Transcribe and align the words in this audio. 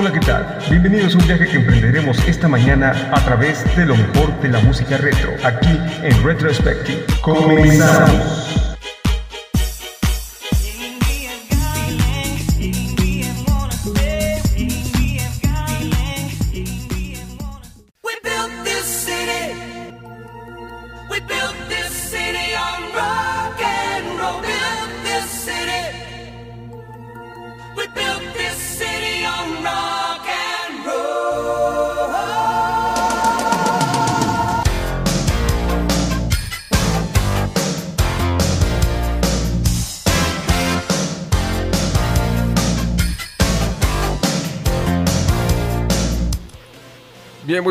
Hola, 0.00 0.12
¿qué 0.12 0.20
tal? 0.20 0.56
Bienvenidos 0.70 1.16
a 1.16 1.18
un 1.18 1.26
viaje 1.26 1.48
que 1.48 1.56
emprenderemos 1.56 2.20
esta 2.28 2.46
mañana 2.46 3.10
a 3.10 3.24
través 3.24 3.64
de 3.74 3.84
lo 3.84 3.96
mejor 3.96 4.40
de 4.40 4.48
la 4.48 4.60
música 4.60 4.96
retro, 4.96 5.34
aquí 5.42 5.76
en 6.04 6.22
Retrospective. 6.22 7.04
Comenzamos. 7.20 8.47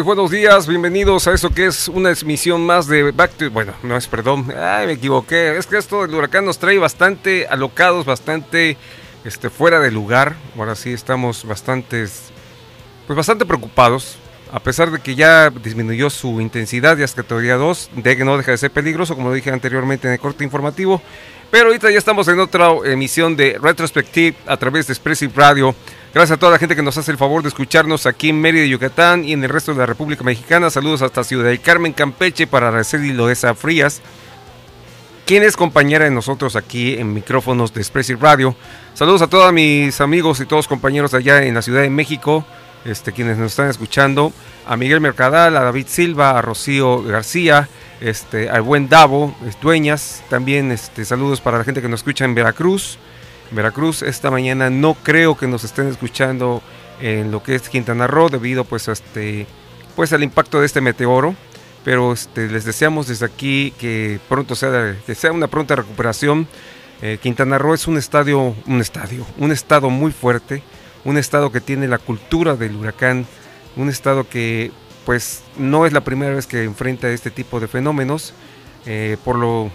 Buenos 0.07 0.31
días, 0.31 0.67
bienvenidos 0.67 1.27
a 1.27 1.33
eso 1.33 1.49
que 1.49 1.65
es 1.65 1.89
una 1.89 2.11
emisión 2.11 2.65
más 2.65 2.87
de 2.87 3.11
Back 3.11 3.31
to... 3.31 3.51
Bueno, 3.51 3.73
no 3.83 3.97
es, 3.97 4.07
perdón, 4.07 4.53
ay, 4.57 4.87
me 4.87 4.93
equivoqué. 4.93 5.57
Es 5.57 5.67
que 5.67 5.77
esto 5.77 6.07
del 6.07 6.15
huracán 6.15 6.45
nos 6.45 6.59
trae 6.59 6.77
bastante 6.77 7.45
alocados, 7.45 8.05
bastante 8.05 8.77
este, 9.25 9.49
fuera 9.49 9.81
de 9.81 9.91
lugar. 9.91 10.37
Ahora 10.57 10.75
sí 10.75 10.93
estamos 10.93 11.41
pues 11.41 13.17
bastante 13.17 13.45
preocupados. 13.45 14.15
A 14.53 14.61
pesar 14.61 14.91
de 14.91 14.99
que 14.99 15.15
ya 15.15 15.49
disminuyó 15.49 16.09
su 16.09 16.39
intensidad, 16.39 16.95
ya 16.95 17.03
es 17.03 17.13
categoría 17.13 17.57
2, 17.57 17.89
de 17.97 18.15
que 18.15 18.23
no 18.23 18.37
deja 18.37 18.51
de 18.51 18.59
ser 18.59 18.71
peligroso, 18.71 19.13
como 19.13 19.33
dije 19.33 19.51
anteriormente 19.51 20.07
en 20.07 20.13
el 20.13 20.19
corte 20.21 20.45
informativo. 20.45 21.01
Pero 21.51 21.65
ahorita 21.65 21.91
ya 21.91 21.97
estamos 21.97 22.29
en 22.29 22.39
otra 22.39 22.69
emisión 22.85 23.35
de 23.35 23.59
Retrospective 23.61 24.37
a 24.45 24.55
través 24.55 24.87
de 24.87 24.93
Expressive 24.93 25.33
Radio. 25.35 25.75
Gracias 26.13 26.37
a 26.37 26.39
toda 26.39 26.53
la 26.53 26.57
gente 26.57 26.75
que 26.75 26.81
nos 26.81 26.97
hace 26.97 27.11
el 27.11 27.17
favor 27.17 27.41
de 27.43 27.49
escucharnos 27.49 28.05
aquí 28.05 28.29
en 28.29 28.39
Mérida, 28.39 28.65
Yucatán 28.65 29.25
y 29.25 29.33
en 29.33 29.43
el 29.43 29.49
resto 29.49 29.73
de 29.73 29.79
la 29.79 29.85
República 29.85 30.23
Mexicana. 30.23 30.69
Saludos 30.69 31.01
hasta 31.01 31.23
Ciudad 31.23 31.49
del 31.49 31.59
Carmen, 31.59 31.91
Campeche, 31.91 32.47
para 32.47 32.69
Araceli 32.69 33.11
Loesa 33.11 33.53
Frías, 33.55 34.01
quien 35.25 35.43
es 35.43 35.57
compañera 35.57 36.05
de 36.05 36.11
nosotros 36.11 36.55
aquí 36.55 36.93
en 36.93 37.13
micrófonos 37.13 37.73
de 37.73 37.81
Expressive 37.81 38.19
Radio. 38.21 38.55
Saludos 38.93 39.21
a 39.21 39.27
todos 39.27 39.51
mis 39.51 39.99
amigos 39.99 40.39
y 40.39 40.45
todos 40.45 40.67
compañeros 40.67 41.13
allá 41.13 41.43
en 41.43 41.53
la 41.53 41.61
Ciudad 41.61 41.81
de 41.81 41.89
México, 41.89 42.45
este, 42.85 43.11
quienes 43.11 43.37
nos 43.37 43.51
están 43.51 43.69
escuchando. 43.69 44.31
A 44.65 44.77
Miguel 44.77 45.01
Mercadal, 45.01 45.57
a 45.57 45.63
David 45.63 45.87
Silva, 45.87 46.37
a 46.37 46.41
Rocío 46.41 47.03
García, 47.03 47.67
este, 47.99 48.49
al 48.49 48.61
buen 48.61 48.87
Davo, 48.87 49.35
Dueñas, 49.61 50.23
también 50.29 50.71
este, 50.71 51.03
saludos 51.03 51.41
para 51.41 51.57
la 51.57 51.65
gente 51.65 51.81
que 51.81 51.89
nos 51.89 51.99
escucha 51.99 52.23
en 52.23 52.33
Veracruz. 52.33 52.97
Veracruz 53.51 54.01
esta 54.01 54.31
mañana 54.31 54.69
no 54.69 54.95
creo 54.95 55.37
que 55.37 55.47
nos 55.47 55.63
estén 55.63 55.87
escuchando 55.87 56.61
en 56.99 57.31
lo 57.31 57.43
que 57.43 57.55
es 57.55 57.69
Quintana 57.69 58.07
Roo 58.07 58.29
debido 58.29 58.63
pues 58.63 58.87
este 58.87 59.47
pues 59.95 60.13
al 60.13 60.23
impacto 60.23 60.59
de 60.59 60.65
este 60.65 60.81
meteoro 60.81 61.35
pero 61.83 62.13
este, 62.13 62.47
les 62.47 62.65
deseamos 62.65 63.07
desde 63.07 63.25
aquí 63.25 63.73
que 63.79 64.19
pronto 64.27 64.55
sea 64.55 64.95
que 65.05 65.15
sea 65.15 65.31
una 65.31 65.47
pronta 65.47 65.75
recuperación 65.75 66.47
eh, 67.01 67.19
Quintana 67.21 67.57
Roo 67.57 67.73
es 67.73 67.87
un 67.87 67.97
estadio 67.97 68.55
un 68.65 68.81
estadio 68.81 69.25
un 69.37 69.51
estado 69.51 69.89
muy 69.89 70.11
fuerte 70.11 70.63
un 71.05 71.17
estado 71.17 71.51
que 71.51 71.61
tiene 71.61 71.87
la 71.87 71.99
cultura 71.99 72.55
del 72.55 72.75
huracán 72.75 73.25
un 73.75 73.89
estado 73.89 74.27
que 74.27 74.71
pues 75.07 75.41
no 75.57 75.85
es 75.85 75.93
la 75.93 76.01
primera 76.01 76.35
vez 76.35 76.47
que 76.47 76.65
enfrenta 76.65 77.07
este 77.07 77.31
tipo 77.31 77.61
de 77.61 77.69
fenómenos. 77.69 78.33
Eh, 78.85 79.15
por 79.23 79.37
lo 79.37 79.71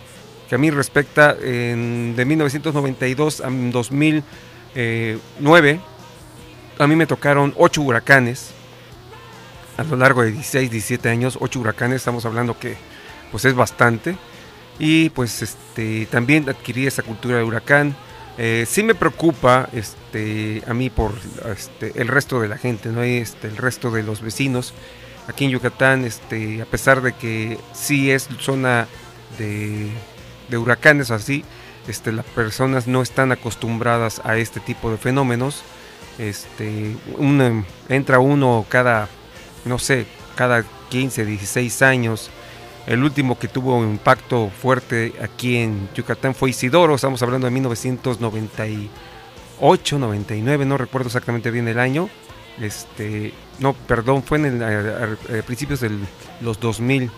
que 0.52 0.56
a 0.56 0.58
mí 0.58 0.70
respecta, 0.70 1.32
de 1.32 2.24
1992 2.26 3.40
a 3.40 3.48
2009, 3.48 5.80
a 6.78 6.86
mí 6.86 6.94
me 6.94 7.06
tocaron 7.06 7.54
8 7.56 7.80
huracanes. 7.80 8.50
A 9.78 9.84
lo 9.84 9.96
largo 9.96 10.20
de 10.20 10.32
16, 10.32 10.70
17 10.70 11.08
años, 11.08 11.38
8 11.40 11.58
huracanes, 11.58 12.02
estamos 12.02 12.26
hablando 12.26 12.58
que 12.58 12.76
pues 13.30 13.46
es 13.46 13.54
bastante. 13.54 14.18
Y 14.78 15.08
pues 15.08 15.40
este, 15.40 16.04
también 16.10 16.46
adquirí 16.46 16.86
esa 16.86 17.02
cultura 17.02 17.38
de 17.38 17.44
huracán. 17.44 17.96
Eh, 18.36 18.66
sí 18.68 18.82
me 18.82 18.94
preocupa 18.94 19.70
este, 19.72 20.62
a 20.66 20.74
mí 20.74 20.90
por 20.90 21.14
este, 21.50 21.98
el 21.98 22.08
resto 22.08 22.42
de 22.42 22.48
la 22.48 22.58
gente, 22.58 22.90
¿no? 22.90 23.02
este, 23.02 23.48
el 23.48 23.56
resto 23.56 23.90
de 23.90 24.02
los 24.02 24.20
vecinos 24.20 24.74
aquí 25.28 25.46
en 25.46 25.52
Yucatán, 25.52 26.04
este, 26.04 26.60
a 26.60 26.66
pesar 26.66 27.00
de 27.00 27.14
que 27.14 27.56
sí 27.72 28.10
es 28.10 28.28
zona 28.38 28.86
de, 29.38 29.90
huracanes 30.58 31.10
así, 31.10 31.44
este, 31.88 32.12
las 32.12 32.26
personas 32.26 32.86
no 32.86 33.00
están 33.02 33.32
acostumbradas 33.32 34.20
a 34.24 34.36
este 34.36 34.60
tipo 34.60 34.90
de 34.90 34.98
fenómenos. 34.98 35.62
Este, 36.18 36.94
entra 37.88 38.18
uno 38.18 38.66
cada, 38.68 39.08
no 39.64 39.78
sé, 39.78 40.04
cada 40.36 40.64
15, 40.90 41.24
16 41.24 41.80
años. 41.82 42.30
El 42.86 43.02
último 43.04 43.38
que 43.38 43.48
tuvo 43.48 43.78
un 43.78 43.90
impacto 43.90 44.50
fuerte 44.50 45.12
aquí 45.22 45.56
en 45.56 45.88
Yucatán 45.94 46.34
fue 46.34 46.50
Isidoro, 46.50 46.96
estamos 46.96 47.22
hablando 47.22 47.46
de 47.46 47.52
1998, 47.52 49.98
99, 49.98 50.64
no 50.64 50.76
recuerdo 50.76 51.06
exactamente 51.06 51.52
bien 51.52 51.68
el 51.68 51.78
año. 51.78 52.08
Este, 52.60 53.32
no, 53.60 53.72
perdón, 53.72 54.24
fue 54.24 54.38
en 54.38 54.60
el, 54.60 55.16
principios 55.44 55.78
de 55.80 55.92
los 56.40 56.58
2000, 56.58 57.08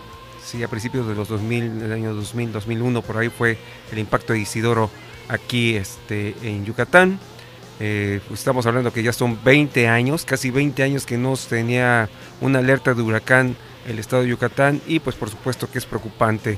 sí, 0.45 0.63
a 0.63 0.67
principios 0.67 1.07
de 1.07 1.15
los 1.15 1.27
2000, 1.27 1.81
el 1.81 1.91
año 1.91 2.13
2000, 2.13 2.53
2001, 2.53 3.01
por 3.01 3.17
ahí 3.17 3.29
fue 3.29 3.57
el 3.91 3.99
impacto 3.99 4.33
de 4.33 4.39
Isidoro 4.39 4.89
aquí 5.27 5.75
este, 5.75 6.35
en 6.43 6.65
Yucatán. 6.65 7.19
Eh, 7.79 8.21
pues 8.27 8.39
estamos 8.39 8.65
hablando 8.65 8.93
que 8.93 9.03
ya 9.03 9.11
son 9.11 9.37
20 9.43 9.87
años, 9.89 10.23
casi 10.23 10.49
20 10.49 10.81
años 10.83 11.05
que 11.05 11.17
no 11.17 11.35
tenía 11.35 12.09
una 12.39 12.59
alerta 12.59 12.93
de 12.93 13.01
huracán 13.01 13.57
el 13.85 13.99
estado 13.99 14.23
de 14.23 14.29
Yucatán 14.29 14.81
y 14.87 14.99
pues 14.99 15.15
por 15.15 15.29
supuesto 15.29 15.69
que 15.69 15.79
es 15.79 15.85
preocupante. 15.85 16.57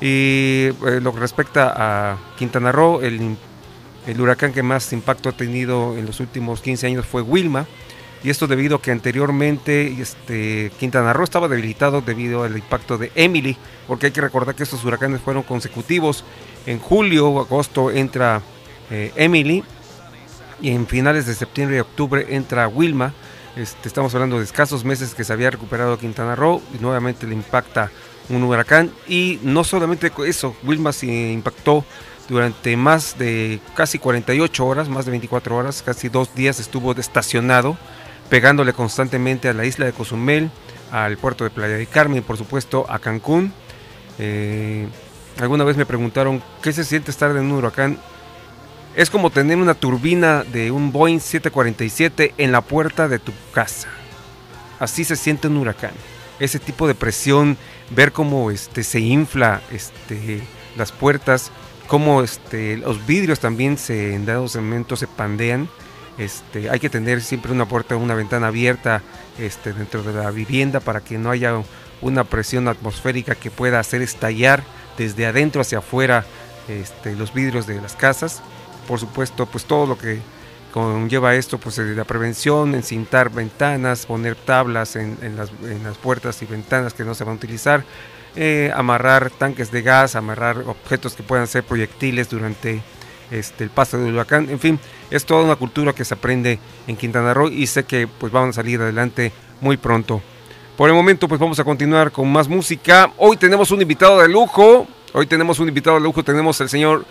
Y 0.00 0.68
eh, 0.86 1.00
lo 1.02 1.12
que 1.12 1.20
respecta 1.20 1.74
a 1.76 2.18
Quintana 2.38 2.72
Roo, 2.72 3.02
el, 3.02 3.36
el 4.06 4.20
huracán 4.20 4.52
que 4.52 4.62
más 4.62 4.92
impacto 4.94 5.28
ha 5.28 5.32
tenido 5.32 5.98
en 5.98 6.06
los 6.06 6.20
últimos 6.20 6.62
15 6.62 6.86
años 6.86 7.06
fue 7.06 7.20
Wilma, 7.20 7.66
y 8.22 8.30
esto 8.30 8.46
debido 8.46 8.76
a 8.76 8.82
que 8.82 8.90
anteriormente 8.90 10.00
este, 10.00 10.70
Quintana 10.78 11.12
Roo 11.12 11.24
estaba 11.24 11.48
debilitado 11.48 12.02
debido 12.02 12.42
al 12.42 12.56
impacto 12.56 12.98
de 12.98 13.10
Emily, 13.14 13.56
porque 13.86 14.06
hay 14.06 14.12
que 14.12 14.20
recordar 14.20 14.54
que 14.54 14.62
estos 14.62 14.84
huracanes 14.84 15.20
fueron 15.20 15.42
consecutivos. 15.42 16.24
En 16.66 16.78
julio 16.78 17.40
agosto 17.40 17.90
entra 17.90 18.42
eh, 18.90 19.12
Emily 19.16 19.64
y 20.60 20.70
en 20.70 20.86
finales 20.86 21.26
de 21.26 21.34
septiembre 21.34 21.78
y 21.78 21.80
octubre 21.80 22.26
entra 22.28 22.68
Wilma. 22.68 23.14
Este, 23.56 23.88
estamos 23.88 24.14
hablando 24.14 24.38
de 24.38 24.44
escasos 24.44 24.84
meses 24.84 25.14
que 25.14 25.24
se 25.24 25.32
había 25.32 25.50
recuperado 25.50 25.98
Quintana 25.98 26.36
Roo 26.36 26.62
y 26.74 26.82
nuevamente 26.82 27.26
le 27.26 27.34
impacta 27.34 27.90
un 28.28 28.42
huracán. 28.42 28.92
Y 29.08 29.40
no 29.42 29.64
solamente 29.64 30.12
eso, 30.26 30.54
Wilma 30.62 30.92
se 30.92 31.06
impactó 31.06 31.84
durante 32.28 32.76
más 32.76 33.18
de 33.18 33.60
casi 33.74 33.98
48 33.98 34.64
horas, 34.64 34.88
más 34.88 35.04
de 35.06 35.10
24 35.10 35.56
horas, 35.56 35.82
casi 35.82 36.08
dos 36.08 36.32
días 36.34 36.60
estuvo 36.60 36.92
estacionado 36.92 37.76
pegándole 38.30 38.72
constantemente 38.72 39.48
a 39.48 39.52
la 39.52 39.66
isla 39.66 39.84
de 39.84 39.92
Cozumel, 39.92 40.50
al 40.92 41.18
puerto 41.18 41.44
de 41.44 41.50
Playa 41.50 41.74
del 41.74 41.88
Carmen 41.88 42.18
y 42.18 42.22
por 42.22 42.38
supuesto 42.38 42.86
a 42.88 43.00
Cancún. 43.00 43.52
Eh, 44.18 44.86
alguna 45.38 45.64
vez 45.64 45.76
me 45.76 45.84
preguntaron 45.84 46.42
qué 46.62 46.72
se 46.72 46.84
siente 46.84 47.10
estar 47.10 47.32
en 47.32 47.38
un 47.38 47.52
huracán. 47.52 47.98
Es 48.94 49.10
como 49.10 49.30
tener 49.30 49.58
una 49.58 49.74
turbina 49.74 50.44
de 50.44 50.70
un 50.70 50.92
Boeing 50.92 51.20
747 51.20 52.34
en 52.38 52.52
la 52.52 52.60
puerta 52.60 53.08
de 53.08 53.18
tu 53.18 53.32
casa. 53.52 53.88
Así 54.78 55.04
se 55.04 55.16
siente 55.16 55.48
un 55.48 55.56
huracán. 55.58 55.92
Ese 56.38 56.58
tipo 56.58 56.88
de 56.88 56.94
presión, 56.94 57.56
ver 57.90 58.12
cómo 58.12 58.50
este, 58.50 58.82
se 58.82 59.00
infla 59.00 59.60
este, 59.72 60.42
las 60.76 60.90
puertas, 60.92 61.50
cómo 61.86 62.22
este, 62.22 62.78
los 62.78 63.04
vidrios 63.06 63.40
también 63.40 63.76
se, 63.76 64.14
en 64.14 64.24
dados 64.24 64.56
momentos 64.56 65.00
se 65.00 65.06
pandean 65.06 65.68
este, 66.18 66.70
hay 66.70 66.80
que 66.80 66.90
tener 66.90 67.20
siempre 67.22 67.52
una 67.52 67.66
puerta 67.66 67.96
una 67.96 68.14
ventana 68.14 68.48
abierta 68.48 69.02
este, 69.38 69.72
dentro 69.72 70.02
de 70.02 70.12
la 70.12 70.30
vivienda 70.30 70.80
para 70.80 71.00
que 71.00 71.18
no 71.18 71.30
haya 71.30 71.54
una 72.02 72.24
presión 72.24 72.68
atmosférica 72.68 73.34
que 73.34 73.50
pueda 73.50 73.78
hacer 73.78 74.02
estallar 74.02 74.62
desde 74.96 75.26
adentro 75.26 75.60
hacia 75.60 75.78
afuera 75.78 76.24
este, 76.68 77.16
los 77.16 77.32
vidrios 77.32 77.66
de 77.66 77.80
las 77.80 77.96
casas. 77.96 78.42
Por 78.86 78.98
supuesto, 78.98 79.46
pues 79.46 79.64
todo 79.64 79.86
lo 79.86 79.98
que 79.98 80.20
conlleva 80.72 81.34
esto, 81.34 81.58
pues 81.58 81.78
eh, 81.78 81.94
la 81.94 82.04
prevención, 82.04 82.74
encintar 82.74 83.30
ventanas, 83.30 84.06
poner 84.06 84.36
tablas 84.36 84.96
en, 84.96 85.18
las, 85.36 85.50
puertas 85.98 86.40
y 86.42 86.46
ventanas 86.46 86.94
que 86.94 87.04
no 87.04 87.14
se 87.14 87.24
van 87.24 87.34
a 87.34 87.36
utilizar, 87.36 87.84
eh, 88.36 88.72
amarrar 88.74 89.30
tanques 89.30 89.70
de 89.70 89.82
gas, 89.82 90.14
amarrar 90.16 90.58
objetos 90.58 91.14
que 91.14 91.22
puedan 91.22 91.46
ser 91.46 91.64
proyectiles 91.64 92.28
durante 92.28 92.82
este, 93.30 93.64
el 93.64 93.70
paso 93.70 93.98
del 93.98 94.14
huracán, 94.14 94.48
en 94.50 94.58
fin, 94.58 94.78
es 95.10 95.24
toda 95.24 95.44
una 95.44 95.56
cultura 95.56 95.92
que 95.92 96.04
se 96.04 96.14
aprende 96.14 96.58
en 96.86 96.96
Quintana 96.96 97.34
Roo 97.34 97.48
y 97.48 97.66
sé 97.66 97.84
que 97.84 98.06
pues 98.06 98.32
van 98.32 98.50
a 98.50 98.52
salir 98.52 98.80
adelante 98.80 99.32
muy 99.60 99.76
pronto. 99.76 100.20
Por 100.76 100.88
el 100.88 100.94
momento 100.94 101.28
pues 101.28 101.40
vamos 101.40 101.58
a 101.58 101.64
continuar 101.64 102.10
con 102.10 102.30
más 102.32 102.48
música. 102.48 103.12
Hoy 103.18 103.36
tenemos 103.36 103.70
un 103.70 103.82
invitado 103.82 104.20
de 104.20 104.28
lujo, 104.28 104.86
hoy 105.12 105.26
tenemos 105.26 105.58
un 105.58 105.68
invitado 105.68 105.96
de 105.96 106.02
lujo, 106.02 106.24
tenemos 106.24 106.60
el 106.60 106.68
señor 106.68 107.04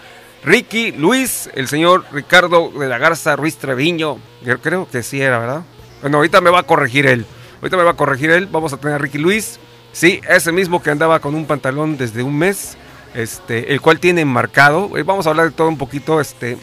Ricky 0.44 0.94
Luis, 0.94 1.50
el 1.54 1.68
señor 1.68 2.06
Ricardo 2.12 2.72
de 2.72 2.88
la 2.88 2.98
Garza 2.98 3.36
Ruiz 3.36 3.58
Treviño, 3.58 4.18
creo 4.62 4.88
que 4.90 5.04
sí 5.04 5.22
era, 5.22 5.38
¿verdad? 5.38 5.64
Bueno, 6.02 6.18
ahorita 6.18 6.40
me 6.40 6.50
va 6.50 6.60
a 6.60 6.64
corregir 6.64 7.06
él, 7.06 7.26
ahorita 7.62 7.78
me 7.78 7.84
va 7.84 7.92
a 7.92 7.96
corregir 7.96 8.32
él, 8.32 8.48
vamos 8.48 8.72
a 8.72 8.78
tener 8.78 8.96
a 8.96 8.98
Ricky 8.98 9.18
Luis, 9.18 9.60
sí, 9.92 10.22
ese 10.30 10.54
mismo 10.54 10.82
que 10.82 10.92
andaba 10.92 11.20
con 11.20 11.36
un 11.36 11.46
pantalón 11.46 11.98
desde 11.98 12.24
un 12.24 12.38
mes, 12.38 12.78
este, 13.14 13.74
el 13.74 13.82
cual 13.82 14.00
tiene 14.00 14.22
enmarcado, 14.22 14.98
eh, 14.98 15.04
vamos 15.04 15.28
a 15.28 15.32
hablar 15.32 15.48
de 15.48 15.52
todo 15.52 15.68
un 15.68 15.78
poquito, 15.78 16.22
este, 16.22 16.58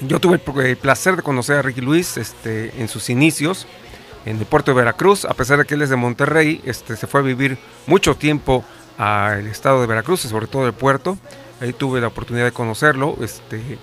yo 0.00 0.20
tuve 0.20 0.40
el 0.64 0.76
placer 0.76 1.16
de 1.16 1.22
conocer 1.22 1.56
a 1.56 1.62
Ricky 1.62 1.80
Luis 1.80 2.16
este, 2.16 2.72
en 2.80 2.88
sus 2.88 3.10
inicios 3.10 3.66
en 4.24 4.38
el 4.38 4.46
puerto 4.46 4.72
de 4.72 4.76
Veracruz, 4.76 5.24
a 5.24 5.34
pesar 5.34 5.58
de 5.58 5.64
que 5.64 5.74
él 5.74 5.82
es 5.82 5.90
de 5.90 5.96
Monterrey, 5.96 6.60
este, 6.64 6.96
se 6.96 7.06
fue 7.06 7.20
a 7.20 7.22
vivir 7.22 7.56
mucho 7.86 8.14
tiempo 8.14 8.64
al 8.98 9.46
estado 9.46 9.80
de 9.80 9.86
Veracruz, 9.86 10.20
sobre 10.20 10.46
todo 10.46 10.66
el 10.66 10.72
puerto. 10.72 11.16
Ahí 11.60 11.72
tuve 11.72 12.00
la 12.00 12.08
oportunidad 12.08 12.44
de 12.44 12.52
conocerlo, 12.52 13.16
este, 13.22 13.78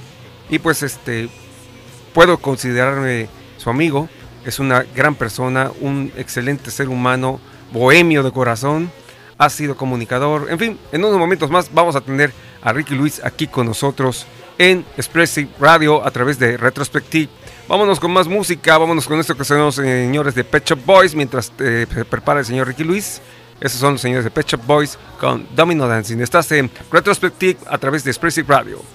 y 0.49 0.59
pues 0.59 0.83
este, 0.83 1.29
puedo 2.13 2.37
considerarme 2.37 3.27
su 3.57 3.69
amigo. 3.69 4.07
Es 4.45 4.59
una 4.59 4.85
gran 4.95 5.15
persona, 5.15 5.71
un 5.81 6.11
excelente 6.15 6.69
ser 6.69 6.89
humano, 6.89 7.39
bohemio 7.73 8.21
de 8.21 8.31
corazón, 8.31 8.91
ha 9.37 9.49
sido 9.49 9.75
comunicador. 9.75 10.47
En 10.49 10.59
fin, 10.59 10.79
en 10.91 11.03
unos 11.03 11.17
momentos 11.17 11.49
más 11.49 11.73
vamos 11.73 11.95
a 11.95 12.01
tener 12.01 12.31
a 12.61 12.73
Ricky 12.73 12.95
Luis 12.95 13.21
aquí 13.23 13.47
con 13.47 13.65
nosotros 13.65 14.25
en 14.57 14.85
Expressive 14.97 15.49
Radio 15.59 16.05
a 16.05 16.11
través 16.11 16.39
de 16.39 16.57
Retrospective. 16.57 17.29
Vámonos 17.67 17.99
con 17.99 18.11
más 18.11 18.27
música, 18.27 18.77
vámonos 18.77 19.07
con 19.07 19.19
esto 19.19 19.35
que 19.35 19.43
son 19.43 19.57
los 19.57 19.75
señores 19.75 20.35
de 20.35 20.43
Pet 20.43 20.65
Shop 20.65 20.79
Boys 20.85 21.15
mientras 21.15 21.51
eh, 21.59 21.87
se 21.91 22.05
prepara 22.05 22.39
el 22.39 22.45
señor 22.45 22.67
Ricky 22.67 22.83
Luis. 22.83 23.21
Esos 23.59 23.79
son 23.79 23.93
los 23.93 24.01
señores 24.01 24.23
de 24.23 24.31
Pet 24.31 24.47
Shop 24.47 24.61
Boys 24.65 24.97
con 25.19 25.47
Domino 25.55 25.87
Dancing. 25.87 26.19
Estás 26.19 26.51
en 26.51 26.69
Retrospective 26.91 27.57
a 27.67 27.77
través 27.77 28.03
de 28.03 28.11
Expressive 28.11 28.47
Radio. 28.47 28.94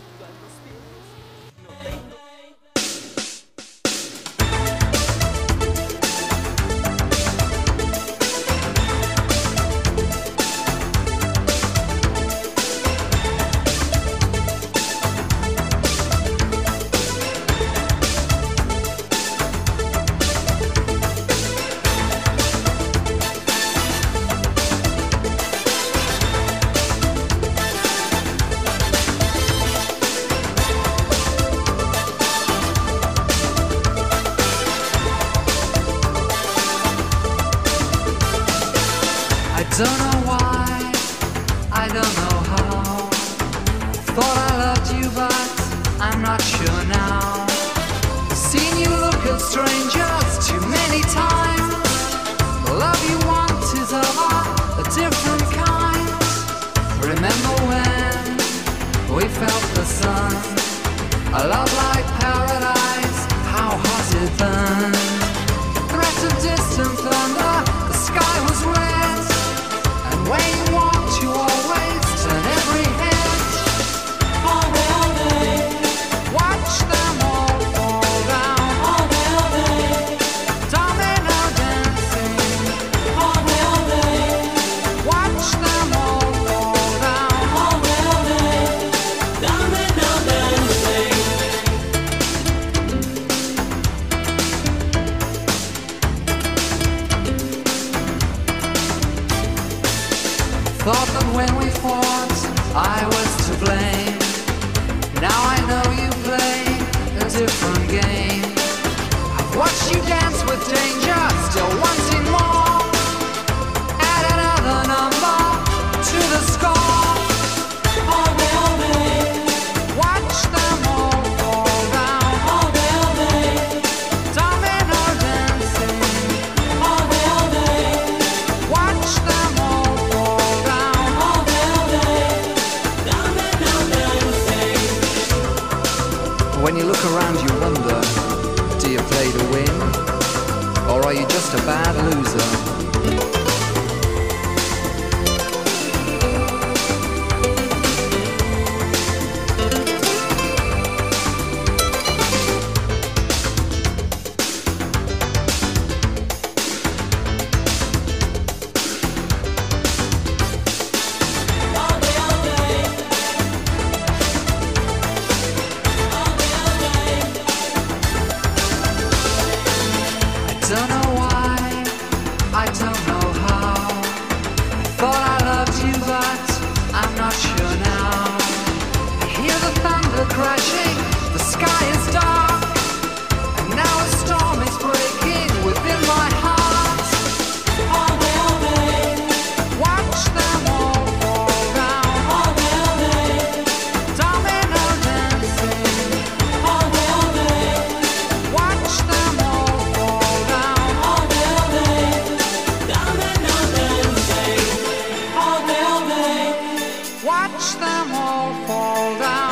Watch 207.22 207.74
them 207.74 208.12
all 208.14 208.54
fall 208.66 209.18
down. 209.18 209.49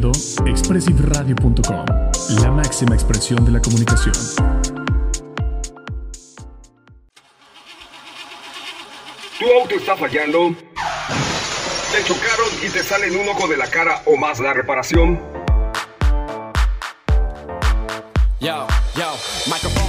Escuchando 0.00 0.12
expressiveradio.com, 0.46 1.84
la 2.42 2.50
máxima 2.50 2.94
expresión 2.94 3.44
de 3.44 3.52
la 3.52 3.60
comunicación. 3.60 4.14
¿Tu 9.38 9.46
auto 9.60 9.74
está 9.74 9.96
fallando? 9.96 10.54
¿Te 11.92 12.04
chocaron 12.04 12.48
y 12.62 12.68
te 12.68 12.82
salen 12.82 13.16
un 13.16 13.28
ojo 13.28 13.48
de 13.48 13.56
la 13.56 13.66
cara 13.66 14.02
o 14.06 14.16
más 14.16 14.38
la 14.40 14.52
reparación? 14.52 15.20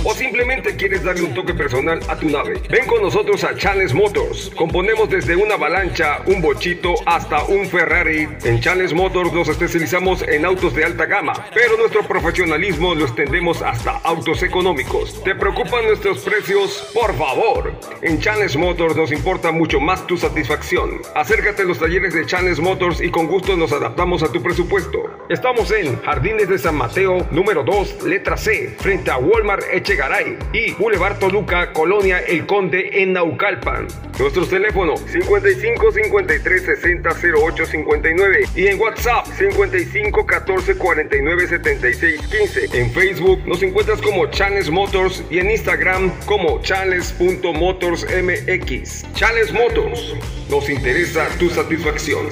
O 0.03 0.15
simplemente 0.15 0.75
quieres 0.75 1.03
darle 1.03 1.21
un 1.21 1.33
toque 1.35 1.53
personal 1.53 1.99
a 2.07 2.15
tu 2.15 2.27
nave. 2.27 2.59
Ven 2.71 2.87
con 2.87 3.03
nosotros 3.03 3.43
a 3.43 3.55
Challenge 3.55 3.93
Motors. 3.93 4.49
Componemos 4.55 5.07
desde 5.07 5.35
una 5.35 5.53
avalancha, 5.53 6.21
un 6.25 6.41
bochito 6.41 6.95
hasta 7.05 7.43
un 7.43 7.67
Ferrari. 7.67 8.27
En 8.43 8.59
Challenge 8.59 8.95
Motors 8.95 9.31
nos 9.31 9.47
especializamos 9.47 10.23
en 10.23 10.43
autos 10.45 10.73
de 10.73 10.85
alta 10.85 11.05
gama, 11.05 11.33
pero 11.53 11.77
nuestro 11.77 12.01
profesionalismo 12.01 12.95
lo 12.95 13.05
extendemos 13.05 13.61
hasta 13.61 13.97
autos 13.99 14.41
económicos. 14.41 15.23
¿Te 15.23 15.35
preocupan 15.35 15.85
nuestros 15.85 16.19
precios? 16.21 16.89
Por 16.95 17.15
favor. 17.15 17.71
En 18.01 18.19
Challenge 18.19 18.57
Motors 18.57 18.95
nos 18.95 19.11
importa 19.11 19.51
mucho 19.51 19.79
más 19.79 20.07
tu 20.07 20.17
satisfacción. 20.17 21.01
Acércate 21.13 21.61
a 21.61 21.65
los 21.65 21.77
talleres 21.77 22.15
de 22.15 22.25
Challenge 22.25 22.59
Motors 22.59 23.01
y 23.01 23.11
con 23.11 23.27
gusto 23.27 23.55
nos 23.55 23.71
adaptamos 23.71 24.23
a 24.23 24.31
tu 24.31 24.41
presupuesto. 24.41 25.03
Estamos 25.29 25.69
en 25.71 26.01
Jardines 26.01 26.49
de 26.49 26.57
San 26.57 26.75
Mateo, 26.75 27.27
número 27.29 27.63
2, 27.63 28.03
letra 28.03 28.35
C, 28.35 28.75
frente 28.79 29.11
a 29.11 29.17
Walmart 29.17 29.63
Echegaray 29.91 30.37
y 30.53 30.71
Boulevard 30.71 31.19
Toluca, 31.19 31.73
Colonia 31.73 32.19
El 32.19 32.45
Conde 32.45 33.01
en 33.01 33.11
Naucalpan. 33.11 33.87
Nuestros 34.17 34.49
teléfonos 34.49 35.01
55 35.01 35.91
53 35.91 36.63
60 36.63 37.09
08 37.35 37.65
59 37.65 38.47
y 38.55 38.67
en 38.67 38.79
WhatsApp 38.79 39.25
55 39.37 40.25
14 40.25 40.77
49 40.77 41.47
76 41.47 42.21
15. 42.21 42.79
En 42.79 42.89
Facebook 42.91 43.41
nos 43.45 43.61
encuentras 43.63 44.01
como 44.01 44.27
Chales 44.27 44.69
Motors 44.69 45.25
y 45.29 45.39
en 45.39 45.51
Instagram 45.51 46.09
como 46.25 46.61
chales.motorsmx. 46.61 49.13
Chales 49.13 49.51
Motors, 49.51 50.15
nos 50.49 50.69
interesa 50.69 51.27
tu 51.37 51.49
satisfacción. 51.49 52.27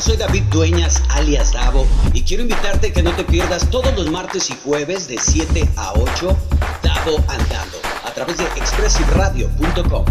Soy 0.00 0.16
David 0.16 0.44
Dueñas, 0.44 1.02
alias 1.10 1.52
Davo, 1.52 1.86
y 2.12 2.22
quiero 2.22 2.42
invitarte 2.42 2.88
a 2.88 2.92
que 2.92 3.02
no 3.02 3.12
te 3.12 3.24
pierdas 3.24 3.68
todos 3.70 3.94
los 3.96 4.10
martes 4.10 4.50
y 4.50 4.56
jueves 4.64 5.08
de 5.08 5.18
7 5.18 5.68
a 5.76 5.92
8, 5.94 6.36
Davo 6.82 7.16
Andando, 7.28 7.78
a 8.04 8.12
través 8.12 8.38
de 8.38 8.44
expressiveradio.com. 8.44 10.04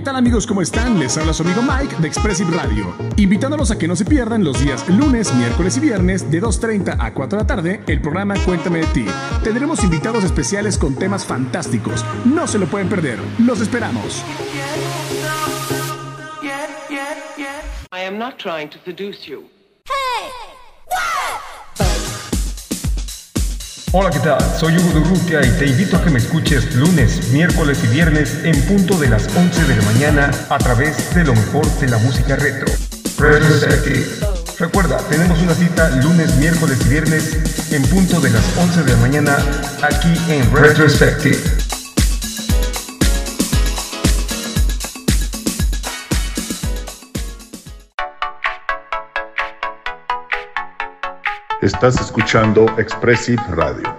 ¿Qué 0.00 0.04
tal 0.04 0.16
amigos? 0.16 0.46
¿Cómo 0.46 0.62
están? 0.62 0.98
Les 0.98 1.18
habla 1.18 1.34
su 1.34 1.42
amigo 1.42 1.60
Mike 1.60 1.96
de 1.98 2.08
Expressive 2.08 2.50
Radio, 2.56 2.94
invitándolos 3.18 3.70
a 3.70 3.76
que 3.76 3.86
no 3.86 3.94
se 3.94 4.06
pierdan 4.06 4.42
los 4.42 4.58
días 4.58 4.88
lunes, 4.88 5.30
miércoles 5.34 5.76
y 5.76 5.80
viernes 5.80 6.30
de 6.30 6.40
2.30 6.40 6.96
a 6.98 7.12
4 7.12 7.36
de 7.36 7.42
la 7.42 7.46
tarde 7.46 7.82
el 7.86 8.00
programa 8.00 8.34
Cuéntame 8.46 8.78
de 8.78 8.86
ti. 8.86 9.04
Tendremos 9.44 9.84
invitados 9.84 10.24
especiales 10.24 10.78
con 10.78 10.94
temas 10.94 11.26
fantásticos. 11.26 12.02
No 12.24 12.46
se 12.46 12.58
lo 12.58 12.64
pueden 12.64 12.88
perder. 12.88 13.18
Los 13.40 13.60
esperamos. 13.60 14.24
I 17.92 18.00
am 18.06 18.16
not 18.16 18.38
trying 18.38 18.70
to 18.70 18.78
seduce 18.86 19.28
you. 19.28 19.50
Hola, 23.92 24.10
¿qué 24.10 24.20
tal? 24.20 24.38
Soy 24.56 24.76
Hugo 24.76 25.00
Durrutia 25.00 25.40
y 25.44 25.50
te 25.58 25.66
invito 25.66 25.96
a 25.96 26.04
que 26.04 26.10
me 26.10 26.20
escuches 26.20 26.76
lunes, 26.76 27.32
miércoles 27.32 27.82
y 27.82 27.88
viernes 27.88 28.38
en 28.44 28.54
punto 28.62 28.96
de 28.96 29.08
las 29.08 29.26
11 29.36 29.64
de 29.64 29.74
la 29.74 29.82
mañana 29.82 30.30
a 30.48 30.58
través 30.58 31.12
de 31.12 31.24
lo 31.24 31.34
mejor 31.34 31.66
de 31.80 31.88
la 31.88 31.98
música 31.98 32.36
retro. 32.36 32.72
Retrospective. 33.18 34.06
Recuerda, 34.60 34.98
tenemos 35.08 35.42
una 35.42 35.56
cita 35.56 35.88
lunes, 35.96 36.36
miércoles 36.36 36.78
y 36.86 36.88
viernes 36.88 37.72
en 37.72 37.82
punto 37.82 38.20
de 38.20 38.30
las 38.30 38.44
11 38.58 38.84
de 38.84 38.92
la 38.92 38.98
mañana 38.98 39.38
aquí 39.82 40.14
en 40.28 40.54
Retrospective. 40.54 41.69
Estás 51.72 52.00
escuchando 52.00 52.66
Expressive 52.78 53.40
Radio, 53.50 53.96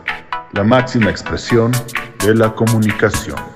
la 0.51 0.61
máxima 0.61 1.09
expresión 1.09 1.71
de 2.19 2.35
la 2.35 2.53
comunicación. 2.53 3.50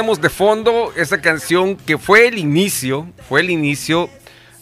De 0.00 0.30
fondo 0.30 0.92
esta 0.96 1.20
canción 1.20 1.76
que 1.76 1.98
fue 1.98 2.26
el 2.26 2.38
inicio, 2.38 3.06
fue 3.28 3.40
el 3.40 3.50
inicio 3.50 4.08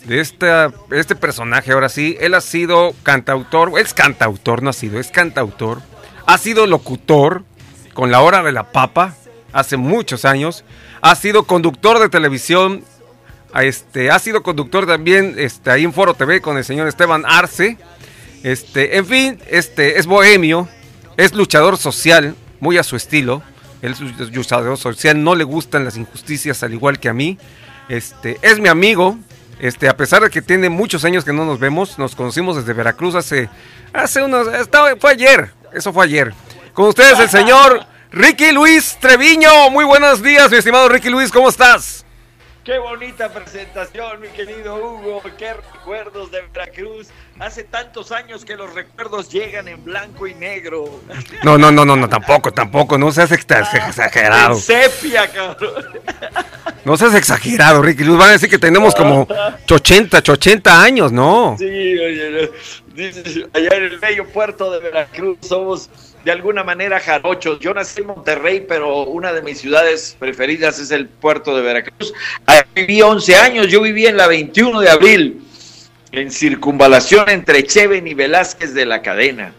de 0.05 0.21
esta, 0.21 0.73
este 0.91 1.15
personaje. 1.15 1.73
Ahora 1.73 1.89
sí, 1.89 2.17
él 2.21 2.35
ha 2.35 2.41
sido 2.41 2.95
cantautor, 3.03 3.79
es 3.79 3.95
cantautor, 3.95 4.63
no 4.63 4.71
ha 4.71 4.73
sido, 4.73 4.99
es 4.99 5.11
cantautor. 5.11 5.81
Ha 6.27 6.39
sido 6.39 6.67
locutor 6.67 7.45
con 7.95 8.11
La 8.11 8.21
Hora 8.21 8.43
de 8.43 8.53
la 8.53 8.73
Papa 8.73 9.15
hace 9.53 9.77
muchos 9.77 10.25
años. 10.25 10.65
Ha 11.01 11.15
sido 11.15 11.45
conductor 11.45 12.01
de 12.01 12.09
televisión 12.09 12.85
este, 13.55 14.11
ha 14.11 14.19
sido 14.19 14.43
conductor 14.43 14.87
también 14.87 15.35
este, 15.39 15.71
ahí 15.71 15.85
en 15.85 15.93
Foro 15.93 16.15
TV 16.15 16.41
con 16.41 16.59
el 16.59 16.65
señor 16.65 16.87
Esteban 16.87 17.25
Arce. 17.27 17.79
Este, 18.43 18.99
en 18.99 19.07
fin, 19.07 19.39
este, 19.49 19.99
es 19.99 20.07
bohemio, 20.07 20.69
es 21.17 21.33
luchador 21.33 21.77
social, 21.77 22.35
muy 22.61 22.79
a 22.79 22.83
su 22.83 22.97
estilo. 22.97 23.43
Él 23.83 23.93
es 23.93 24.33
luchador 24.33 24.77
social, 24.77 25.23
no 25.23 25.35
le 25.35 25.45
gustan 25.45 25.85
las 25.85 25.97
injusticias 25.97 26.63
al 26.63 26.73
igual 26.73 26.99
que 26.99 27.09
a 27.09 27.13
mí. 27.13 27.39
Este, 27.89 28.39
es 28.43 28.59
mi 28.59 28.69
amigo, 28.69 29.17
este, 29.61 29.89
a 29.89 29.97
pesar 29.97 30.23
de 30.23 30.31
que 30.31 30.43
tiene 30.43 30.69
muchos 30.69 31.05
años 31.05 31.25
que 31.25 31.33
no 31.33 31.45
nos 31.45 31.59
vemos, 31.59 31.99
nos 31.99 32.15
conocimos 32.15 32.57
desde 32.57 32.73
Veracruz 32.73 33.15
hace, 33.15 33.49
hace 33.93 34.23
unos, 34.23 34.49
estaba, 34.49 34.95
fue 34.97 35.13
ayer, 35.13 35.53
eso 35.73 35.93
fue 35.93 36.05
ayer. 36.05 36.35
Con 36.75 36.89
ustedes 36.89 37.19
el 37.19 37.29
señor 37.29 37.85
Ricky 38.11 38.53
Luis 38.53 38.97
Treviño. 39.01 39.71
Muy 39.71 39.85
buenos 39.85 40.23
días, 40.23 40.51
mi 40.51 40.59
estimado 40.59 40.89
Ricky 40.89 41.11
Luis, 41.11 41.31
¿cómo 41.31 41.49
estás? 41.49 42.05
Qué 42.65 42.79
bonita 42.79 43.33
presentación, 43.33 44.21
mi 44.21 44.29
querido 44.29 44.77
Hugo. 44.77 45.23
Qué 45.39 45.55
recuerdos 45.55 46.31
de 46.31 46.43
Veracruz. 46.53 47.09
Hace 47.41 47.65
tantos 47.65 48.11
años 48.11 48.45
que 48.45 48.57
los 48.57 48.75
recuerdos 48.75 49.31
llegan 49.31 49.69
en 49.69 49.85
blanco 49.85 50.27
y 50.27 50.35
negro. 50.35 51.01
No, 51.45 51.57
no, 51.57 51.71
no, 51.71 51.85
no, 51.85 51.97
no 51.97 52.09
tampoco, 52.09 52.53
tampoco. 52.53 52.99
No 52.99 53.13
seas 53.13 53.31
exagerado. 53.31 54.55
En 54.55 54.61
sepia, 54.61 55.31
cabrón. 55.31 55.85
No 56.85 56.97
seas 56.97 57.15
exagerado, 57.15 57.83
Ricky 57.83 58.03
Luis. 58.03 58.19
Van 58.19 58.31
a 58.31 58.33
decir 58.33 58.51
que 58.51 58.59
tenemos 58.59 58.95
como 58.95 59.29
80, 59.71 60.19
80 60.19 60.83
años, 60.83 61.13
¿no? 61.13 61.57
Sí, 61.59 61.65
oye, 61.65 62.51
allá 63.53 63.77
en 63.77 63.85
el 63.85 63.99
bello 63.99 64.27
puerto 64.27 64.73
de 64.73 64.81
Veracruz 64.81 65.39
somos 65.43 65.91
de 66.25 66.33
alguna 66.33 66.65
manera 66.65 66.99
jarochos. 66.99 67.61
Yo 67.61 67.73
nací 67.73 68.01
en 68.01 68.09
Monterrey, 68.09 68.65
pero 68.69 69.05
una 69.05 69.33
de 69.33 69.43
mis 69.43 69.61
ciudades 69.61 70.17
preferidas 70.19 70.79
es 70.79 70.91
el 70.91 71.07
puerto 71.09 71.55
de 71.57 71.63
Veracruz. 71.63 72.13
Ahí 72.47 72.63
viví 72.75 73.01
11 73.03 73.37
años, 73.37 73.69
yo 73.69 73.81
viví 73.81 74.07
en 74.07 74.17
la 74.17 74.27
21 74.27 74.81
de 74.81 74.91
abril, 74.91 75.43
en 76.13 76.31
circunvalación 76.31 77.29
entre 77.29 77.65
Cheven 77.65 78.07
y 78.07 78.15
Velázquez 78.15 78.75
de 78.75 78.87
la 78.87 79.03
cadena. 79.03 79.53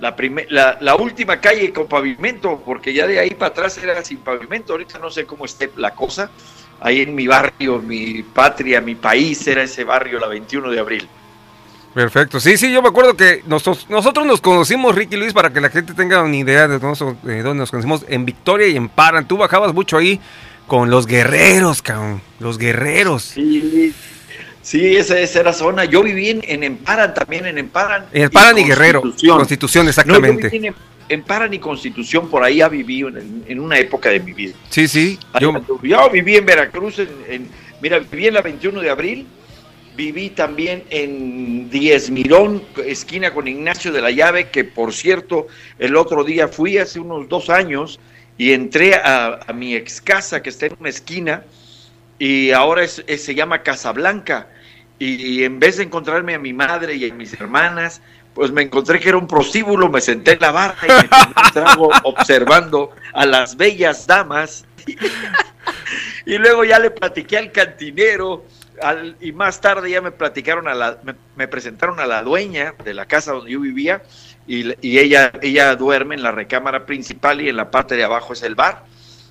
La, 0.00 0.14
la, 0.48 0.78
la, 0.80 0.94
última 0.94 1.40
calle 1.40 1.72
con 1.72 1.88
pavimento, 1.88 2.62
porque 2.64 2.92
ya 2.92 3.06
de 3.06 3.18
ahí 3.18 3.30
para 3.30 3.48
atrás 3.48 3.78
era 3.78 4.04
sin 4.04 4.18
pavimento. 4.18 4.72
Ahorita 4.72 4.98
no 4.98 5.10
sé 5.10 5.24
cómo 5.24 5.44
esté 5.44 5.70
la 5.76 5.92
cosa. 5.92 6.30
Ahí 6.80 7.00
en 7.00 7.14
mi 7.14 7.26
barrio, 7.26 7.80
mi 7.80 8.22
patria, 8.22 8.80
mi 8.80 8.94
país, 8.94 9.44
era 9.48 9.64
ese 9.64 9.82
barrio, 9.82 10.20
la 10.20 10.28
21 10.28 10.70
de 10.70 10.78
abril. 10.78 11.08
Perfecto, 11.94 12.38
sí, 12.38 12.56
sí, 12.56 12.70
yo 12.70 12.80
me 12.80 12.88
acuerdo 12.88 13.16
que 13.16 13.42
nosotros, 13.46 13.86
nosotros 13.88 14.24
nos 14.24 14.40
conocimos, 14.40 14.94
Ricky 14.94 15.16
Luis, 15.16 15.32
para 15.32 15.52
que 15.52 15.60
la 15.60 15.70
gente 15.70 15.94
tenga 15.94 16.22
una 16.22 16.36
idea 16.36 16.68
de 16.68 16.78
dónde, 16.78 17.54
nos 17.54 17.70
conocimos, 17.70 18.04
en 18.08 18.24
Victoria 18.24 18.68
y 18.68 18.76
en 18.76 18.88
Paran. 18.88 19.26
Tú 19.26 19.36
bajabas 19.36 19.74
mucho 19.74 19.96
ahí 19.96 20.20
con 20.68 20.90
los 20.90 21.06
guerreros, 21.06 21.82
cabrón, 21.82 22.20
los 22.38 22.58
guerreros. 22.58 23.22
Sí, 23.22 23.92
sí, 24.62 24.96
esa, 24.96 25.18
esa 25.18 25.40
era 25.40 25.52
zona. 25.52 25.84
Yo 25.84 26.02
viví 26.02 26.30
en, 26.30 26.42
en 26.44 26.62
Emparan 26.62 27.14
también, 27.14 27.46
en 27.46 27.58
Emparan. 27.58 28.06
En 28.12 28.22
Emparan 28.22 28.58
y, 28.58 28.62
y 28.62 28.64
Guerrero, 28.64 29.02
Constitución, 29.02 29.88
exactamente. 29.88 30.44
No, 30.44 30.48
yo 30.48 30.50
viví 30.50 30.66
en 30.66 30.74
Emparan 31.08 31.54
y 31.54 31.58
Constitución, 31.58 32.28
por 32.28 32.44
ahí 32.44 32.60
ha 32.60 32.68
vivido 32.68 33.08
en, 33.08 33.44
en, 33.46 33.60
una 33.60 33.78
época 33.78 34.10
de 34.10 34.20
mi 34.20 34.32
vida. 34.32 34.54
Sí, 34.68 34.86
sí. 34.88 35.18
Yo, 35.40 35.52
yo 35.82 36.10
viví 36.10 36.36
en 36.36 36.46
Veracruz, 36.46 36.98
en, 36.98 37.08
en, 37.28 37.48
mira, 37.80 37.98
viví 37.98 38.26
en 38.26 38.34
la 38.34 38.42
21 38.42 38.80
de 38.80 38.90
abril 38.90 39.26
viví 39.98 40.30
también 40.30 40.84
en 40.90 41.68
Diez 41.70 42.08
Mirón, 42.08 42.62
esquina 42.86 43.34
con 43.34 43.48
Ignacio 43.48 43.90
de 43.90 44.00
la 44.00 44.12
Llave, 44.12 44.48
que 44.48 44.62
por 44.62 44.94
cierto, 44.94 45.48
el 45.80 45.96
otro 45.96 46.22
día 46.22 46.46
fui 46.46 46.78
hace 46.78 47.00
unos 47.00 47.28
dos 47.28 47.50
años 47.50 47.98
y 48.38 48.52
entré 48.52 48.94
a, 48.94 49.40
a 49.44 49.52
mi 49.52 49.74
ex 49.74 50.00
casa 50.00 50.40
que 50.40 50.50
está 50.50 50.66
en 50.66 50.76
una 50.78 50.88
esquina 50.88 51.42
y 52.18 52.50
ahora 52.50 52.82
es, 52.82 53.02
es, 53.06 53.24
se 53.24 53.34
llama 53.34 53.62
Casablanca. 53.62 54.48
Y, 54.98 55.14
y 55.14 55.44
en 55.44 55.60
vez 55.60 55.76
de 55.76 55.84
encontrarme 55.84 56.34
a 56.34 56.38
mi 56.38 56.52
madre 56.52 56.96
y 56.96 57.08
a 57.08 57.14
mis 57.14 57.32
hermanas, 57.34 58.02
pues 58.34 58.52
me 58.52 58.62
encontré 58.62 59.00
que 59.00 59.08
era 59.08 59.18
un 59.18 59.26
prostíbulo, 59.26 59.88
me 59.88 60.00
senté 60.00 60.32
en 60.32 60.40
la 60.40 60.52
barra 60.52 60.76
y 60.84 61.02
me 61.02 61.08
tomé 61.08 61.34
un 61.36 61.52
trago 61.52 61.90
observando 62.04 62.90
a 63.12 63.26
las 63.26 63.56
bellas 63.56 64.06
damas. 64.06 64.64
y 66.24 66.38
luego 66.38 66.64
ya 66.64 66.78
le 66.78 66.90
platiqué 66.90 67.38
al 67.38 67.52
cantinero 67.52 68.44
al, 68.82 69.16
y 69.20 69.32
más 69.32 69.60
tarde 69.60 69.90
ya 69.90 70.00
me 70.00 70.12
platicaron 70.12 70.68
a 70.68 70.74
la, 70.74 70.98
me, 71.02 71.14
me, 71.36 71.48
presentaron 71.48 72.00
a 72.00 72.06
la 72.06 72.22
dueña 72.22 72.74
de 72.84 72.94
la 72.94 73.06
casa 73.06 73.32
donde 73.32 73.50
yo 73.50 73.60
vivía 73.60 74.02
y, 74.46 74.72
y, 74.86 74.98
ella, 74.98 75.32
ella 75.42 75.74
duerme 75.76 76.14
en 76.14 76.22
la 76.22 76.30
recámara 76.30 76.86
principal 76.86 77.40
y 77.40 77.48
en 77.48 77.56
la 77.56 77.70
parte 77.70 77.96
de 77.96 78.04
abajo 78.04 78.32
es 78.32 78.42
el 78.42 78.54
bar. 78.54 78.84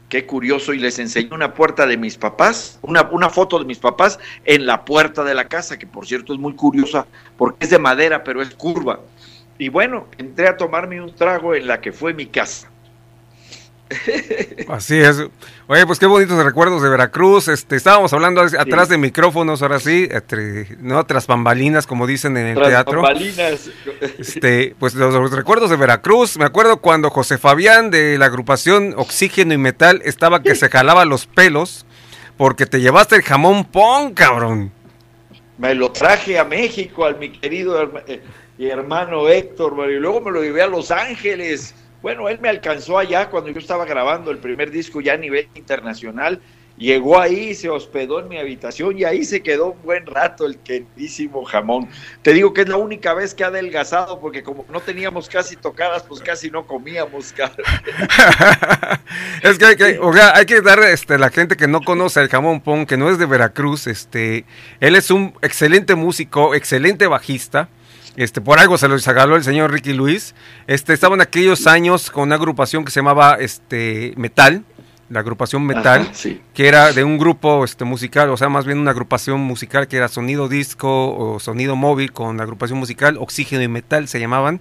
Qué 0.09 0.25
curioso, 0.25 0.73
y 0.73 0.79
les 0.79 0.99
enseñé 0.99 1.33
una 1.33 1.53
puerta 1.53 1.85
de 1.85 1.97
mis 1.97 2.17
papás, 2.17 2.79
una, 2.81 3.09
una 3.11 3.29
foto 3.29 3.59
de 3.59 3.65
mis 3.65 3.79
papás 3.79 4.19
en 4.45 4.65
la 4.65 4.85
puerta 4.85 5.25
de 5.25 5.33
la 5.33 5.49
casa, 5.49 5.77
que 5.77 5.85
por 5.85 6.05
cierto 6.05 6.33
es 6.33 6.39
muy 6.39 6.53
curiosa 6.53 7.05
porque 7.37 7.65
es 7.65 7.71
de 7.71 7.79
madera, 7.79 8.23
pero 8.23 8.41
es 8.41 8.55
curva. 8.55 9.01
Y 9.57 9.67
bueno, 9.67 10.07
entré 10.17 10.47
a 10.47 10.55
tomarme 10.55 11.01
un 11.01 11.13
trago 11.13 11.55
en 11.55 11.67
la 11.67 11.81
que 11.81 11.91
fue 11.91 12.13
mi 12.13 12.27
casa. 12.27 12.69
Así 14.67 14.97
es. 14.97 15.23
Oye, 15.67 15.85
pues 15.85 15.99
qué 15.99 16.05
bonitos 16.05 16.43
recuerdos 16.43 16.81
de 16.81 16.89
Veracruz. 16.89 17.47
Este, 17.47 17.75
estábamos 17.75 18.13
hablando 18.13 18.47
sí. 18.47 18.55
atrás 18.57 18.89
de 18.89 18.97
micrófonos, 18.97 19.61
ahora 19.61 19.79
sí, 19.79 20.07
entre, 20.09 20.77
no 20.79 21.05
tras 21.05 21.27
bambalinas, 21.27 21.87
como 21.87 22.07
dicen 22.07 22.37
en 22.37 22.47
el 22.47 22.55
Tras 22.55 22.69
teatro. 22.69 23.01
bambalinas. 23.01 23.69
Este, 24.17 24.75
pues 24.79 24.93
los, 24.93 25.13
los, 25.13 25.31
recuerdos 25.31 25.69
de 25.69 25.77
Veracruz. 25.77 26.37
Me 26.37 26.45
acuerdo 26.45 26.77
cuando 26.77 27.09
José 27.09 27.37
Fabián 27.37 27.91
de 27.91 28.17
la 28.17 28.25
agrupación 28.25 28.93
Oxígeno 28.97 29.53
y 29.53 29.57
Metal 29.57 30.01
estaba 30.03 30.41
que 30.41 30.55
se 30.55 30.69
jalaba 30.69 31.05
los 31.05 31.25
pelos 31.27 31.85
porque 32.37 32.65
te 32.65 32.79
llevaste 32.79 33.15
el 33.15 33.23
jamón 33.23 33.65
pon, 33.65 34.13
cabrón. 34.13 34.71
Me 35.57 35.73
lo 35.73 35.91
traje 35.91 36.37
a 36.37 36.43
México, 36.43 37.03
al 37.03 37.17
mi 37.17 37.31
querido 37.31 37.81
herma, 37.81 38.01
eh, 38.07 38.21
hermano 38.59 39.27
Héctor, 39.27 39.73
y 39.89 39.95
luego 39.95 40.21
me 40.21 40.31
lo 40.31 40.43
llevé 40.43 40.61
a 40.61 40.67
Los 40.67 40.91
Ángeles. 40.91 41.73
Bueno, 42.01 42.29
él 42.29 42.39
me 42.39 42.49
alcanzó 42.49 42.97
allá 42.97 43.29
cuando 43.29 43.49
yo 43.49 43.59
estaba 43.59 43.85
grabando 43.85 44.31
el 44.31 44.37
primer 44.37 44.71
disco 44.71 45.01
ya 45.01 45.13
a 45.13 45.17
nivel 45.17 45.47
internacional. 45.55 46.41
Llegó 46.77 47.19
ahí, 47.19 47.55
se 47.55 47.69
hospedó 47.69 48.19
en 48.19 48.27
mi 48.27 48.37
habitación 48.37 48.99
y 48.99 49.03
ahí 49.03 49.25
se 49.25 49.41
quedó 49.41 49.71
un 49.71 49.81
buen 49.81 50.05
rato 50.05 50.45
el 50.45 50.59
queridísimo 50.59 51.43
jamón. 51.43 51.89
Te 52.21 52.33
digo 52.33 52.53
que 52.53 52.61
es 52.61 52.69
la 52.69 52.77
única 52.77 53.15
vez 53.15 53.33
que 53.33 53.43
ha 53.43 53.47
adelgazado 53.47 54.19
porque 54.19 54.43
como 54.43 54.63
no 54.71 54.79
teníamos 54.79 55.27
casi 55.27 55.55
tocadas, 55.55 56.03
pues 56.03 56.21
casi 56.21 56.51
no 56.51 56.67
comíamos. 56.67 57.33
es 59.41 59.57
que 59.57 59.65
hay 59.65 59.75
que, 59.75 59.99
hay 60.35 60.45
que 60.45 60.61
dar 60.61 60.77
este, 60.83 61.17
la 61.17 61.31
gente 61.31 61.57
que 61.57 61.67
no 61.67 61.81
conoce 61.81 62.21
el 62.21 62.29
jamón 62.29 62.61
pon, 62.61 62.85
que 62.85 62.95
no 62.95 63.09
es 63.09 63.17
de 63.17 63.25
Veracruz, 63.25 63.87
este, 63.87 64.45
él 64.79 64.95
es 64.95 65.09
un 65.09 65.33
excelente 65.41 65.95
músico, 65.95 66.53
excelente 66.53 67.07
bajista. 67.07 67.69
Este, 68.17 68.41
por 68.41 68.59
algo 68.59 68.77
se 68.77 68.87
lo 68.87 68.97
regaló 68.97 69.35
el 69.35 69.43
señor 69.43 69.71
Ricky 69.71 69.93
Luis. 69.93 70.33
Este, 70.65 70.91
estaba 70.93 71.15
en 71.15 71.21
aquellos 71.21 71.67
años 71.67 72.09
con 72.11 72.23
una 72.23 72.35
agrupación 72.35 72.83
que 72.83 72.91
se 72.91 72.99
llamaba 72.99 73.37
este, 73.39 74.13
Metal, 74.17 74.63
la 75.09 75.19
agrupación 75.21 75.65
Metal, 75.65 76.01
Ajá, 76.01 76.13
sí. 76.13 76.41
que 76.53 76.67
era 76.67 76.91
de 76.93 77.03
un 77.03 77.17
grupo 77.19 77.63
este, 77.63 77.85
musical, 77.85 78.29
o 78.31 78.35
sea, 78.35 78.49
más 78.49 78.65
bien 78.65 78.79
una 78.79 78.91
agrupación 78.91 79.39
musical 79.39 79.87
que 79.87 79.97
era 79.97 80.07
sonido 80.07 80.49
disco 80.49 81.15
o 81.15 81.39
sonido 81.39 81.75
móvil 81.75 82.11
con 82.11 82.37
la 82.37 82.43
agrupación 82.43 82.79
musical, 82.79 83.17
Oxígeno 83.19 83.61
y 83.61 83.67
Metal 83.67 84.07
se 84.07 84.19
llamaban. 84.19 84.59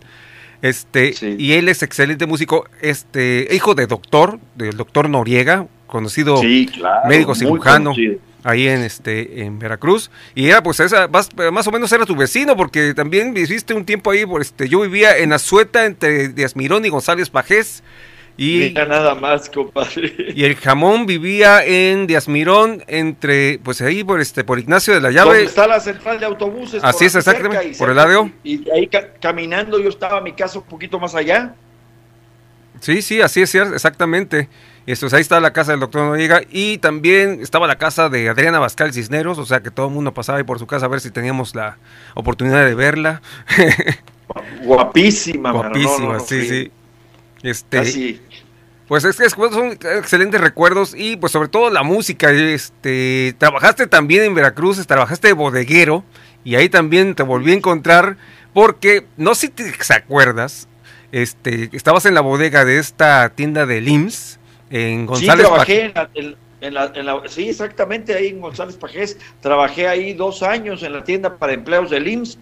Este, 0.62 1.12
Sí. 1.14 1.36
y 1.38 1.52
él 1.54 1.68
es 1.68 1.82
excelente 1.82 2.26
músico, 2.26 2.66
este, 2.82 3.48
hijo 3.52 3.74
de 3.74 3.86
doctor, 3.86 4.38
del 4.54 4.76
doctor 4.76 5.08
Noriega, 5.08 5.66
conocido 5.86 6.36
Sí, 6.38 6.68
claro, 6.72 7.08
médico 7.08 7.34
cirujano 7.34 7.90
conocido. 7.90 8.18
Ahí 8.46 8.68
en 8.68 8.82
este 8.82 9.42
en 9.42 9.58
Veracruz 9.58 10.10
y 10.34 10.48
era 10.48 10.62
pues 10.62 10.78
esa 10.80 11.08
más, 11.08 11.28
más 11.52 11.66
o 11.66 11.72
menos 11.72 11.90
era 11.92 12.06
tu 12.06 12.14
vecino 12.14 12.56
porque 12.56 12.94
también 12.94 13.34
viviste 13.34 13.74
un 13.74 13.84
tiempo 13.84 14.12
ahí 14.12 14.24
por 14.24 14.40
este 14.40 14.68
yo 14.68 14.80
vivía 14.80 15.18
en 15.18 15.32
Azueta 15.32 15.84
entre 15.84 16.28
Díaz 16.28 16.54
Mirón 16.54 16.84
y 16.84 16.88
González 16.88 17.28
Pajés 17.28 17.82
y 18.38 18.58
Mira 18.58 18.84
nada 18.84 19.14
más, 19.14 19.48
compadre. 19.48 20.14
y 20.34 20.44
el 20.44 20.56
jamón 20.56 21.06
vivía 21.06 21.64
en 21.64 22.06
Díaz 22.06 22.28
Mirón 22.28 22.84
entre 22.86 23.58
pues 23.64 23.80
ahí 23.80 24.04
por 24.04 24.20
este 24.20 24.44
por 24.44 24.58
Ignacio 24.58 24.94
de 24.94 25.00
la 25.00 25.08
¿Dónde 25.08 25.24
Llave 25.24 25.42
está 25.44 25.66
la 25.66 25.80
central 25.80 26.20
de 26.20 26.26
autobuses? 26.26 26.84
Así 26.84 26.98
por 26.98 27.06
es, 27.06 27.12
cerca, 27.12 27.30
exactamente, 27.30 27.78
por 27.78 27.90
el 27.90 27.96
lado. 27.96 28.30
Y 28.44 28.70
ahí 28.70 28.86
ca 28.88 29.14
caminando 29.20 29.80
yo 29.80 29.88
estaba 29.88 30.18
a 30.18 30.20
mi 30.20 30.32
casa 30.32 30.58
un 30.58 30.66
poquito 30.66 31.00
más 31.00 31.14
allá. 31.14 31.54
Sí, 32.80 33.00
sí, 33.00 33.22
así 33.22 33.40
es 33.40 33.50
cierto, 33.50 33.74
exactamente. 33.74 34.48
Esto, 34.86 35.08
ahí 35.12 35.20
está 35.20 35.40
la 35.40 35.52
casa 35.52 35.72
del 35.72 35.80
doctor 35.80 36.02
Noriega 36.06 36.42
y 36.50 36.78
también 36.78 37.40
estaba 37.42 37.66
la 37.66 37.76
casa 37.76 38.08
de 38.08 38.28
Adriana 38.28 38.60
Bascal 38.60 38.92
Cisneros, 38.92 39.36
o 39.38 39.44
sea 39.44 39.60
que 39.60 39.72
todo 39.72 39.88
el 39.88 39.92
mundo 39.92 40.14
pasaba 40.14 40.38
ahí 40.38 40.44
por 40.44 40.60
su 40.60 40.66
casa 40.68 40.86
a 40.86 40.88
ver 40.88 41.00
si 41.00 41.10
teníamos 41.10 41.54
la 41.56 41.76
oportunidad 42.14 42.64
de 42.64 42.74
verla. 42.76 43.20
Guapísima. 44.62 45.52
Guapísima, 45.52 45.98
No, 45.98 46.08
no, 46.08 46.12
no, 46.14 46.20
sí, 46.20 46.40
sí. 46.42 46.48
sí. 46.48 46.70
Este, 47.42 47.78
Así. 47.78 48.20
pues 48.88 49.04
es 49.04 49.16
que 49.16 49.24
es- 49.24 49.32
son 49.32 49.72
excelentes 49.72 50.40
recuerdos 50.40 50.94
y 50.96 51.16
pues 51.16 51.32
sobre 51.32 51.48
todo 51.48 51.70
la 51.70 51.82
música. 51.82 52.30
Este, 52.30 53.34
trabajaste 53.38 53.86
también 53.86 54.24
en 54.24 54.34
Veracruz, 54.34 54.84
trabajaste 54.86 55.28
de 55.28 55.32
bodeguero 55.34 56.04
y 56.44 56.54
ahí 56.56 56.68
también 56.68 57.14
te 57.14 57.22
volví 57.22 57.52
a 57.52 57.54
encontrar 57.54 58.16
porque 58.52 59.06
no 59.16 59.34
sé 59.34 59.48
si 59.48 59.52
te 59.52 59.94
acuerdas, 59.94 60.68
este, 61.12 61.70
estabas 61.72 62.06
en 62.06 62.14
la 62.14 62.20
bodega 62.20 62.64
de 62.64 62.78
esta 62.78 63.28
tienda 63.30 63.66
de 63.66 63.80
LIMS 63.80 64.35
en 64.70 65.00
Sí, 65.00 65.06
González 65.06 65.46
trabajé 65.46 65.84
en 65.84 65.92
la, 65.94 66.10
en- 66.14 66.36
En 66.58 66.72
la, 66.74 66.90
en 66.94 67.04
la, 67.06 67.20
sí, 67.28 67.50
exactamente, 67.50 68.14
ahí 68.14 68.28
en 68.28 68.40
González 68.40 68.76
Pajés. 68.76 69.18
Trabajé 69.42 69.88
ahí 69.88 70.14
dos 70.14 70.42
años 70.42 70.82
en 70.82 70.94
la 70.94 71.04
tienda 71.04 71.36
para 71.36 71.52
empleados 71.52 71.90
del 71.90 72.08
IMSS 72.08 72.38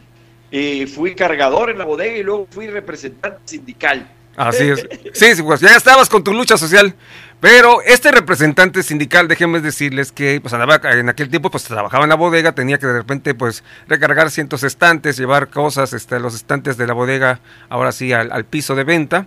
y 0.53 0.87
fui 0.87 1.15
cargador 1.17 1.69
en 1.71 1.79
la 1.79 1.85
bodega 1.85 2.17
y 2.17 2.23
luego 2.23 2.47
fui 2.49 2.69
representante 2.69 3.41
sindical. 3.45 4.09
Así 4.37 4.69
es. 4.69 4.87
Sí, 5.13 5.35
sí, 5.35 5.43
pues 5.43 5.61
ya 5.61 5.77
estabas 5.77 6.09
con 6.09 6.23
tu 6.23 6.33
lucha 6.33 6.57
social. 6.57 6.95
Pero 7.41 7.83
este 7.83 8.13
representante 8.13 8.83
sindical, 8.85 9.27
déjenme 9.29 9.61
decirles 9.61 10.13
que 10.13 10.41
pues 10.41 10.55
andaba 10.55 10.81
en 10.93 11.09
aquel 11.09 11.29
tiempo, 11.29 11.51
pues 11.51 11.65
trabajaba 11.65 12.05
en 12.05 12.09
la 12.11 12.15
bodega, 12.17 12.53
tenía 12.53 12.79
que 12.79 12.87
de 12.87 12.95
repente 12.95 13.35
pues 13.35 13.65
recargar 13.89 14.31
cientos 14.31 14.63
estantes, 14.63 15.17
llevar 15.19 15.49
cosas, 15.49 15.93
este, 15.93 16.21
los 16.21 16.35
estantes 16.37 16.77
de 16.77 16.87
la 16.87 16.95
bodega, 16.95 17.41
ahora 17.69 17.91
sí, 17.93 18.13
al, 18.13 18.31
al 18.33 18.45
piso 18.45 18.75
de 18.77 18.85
venta. 18.85 19.27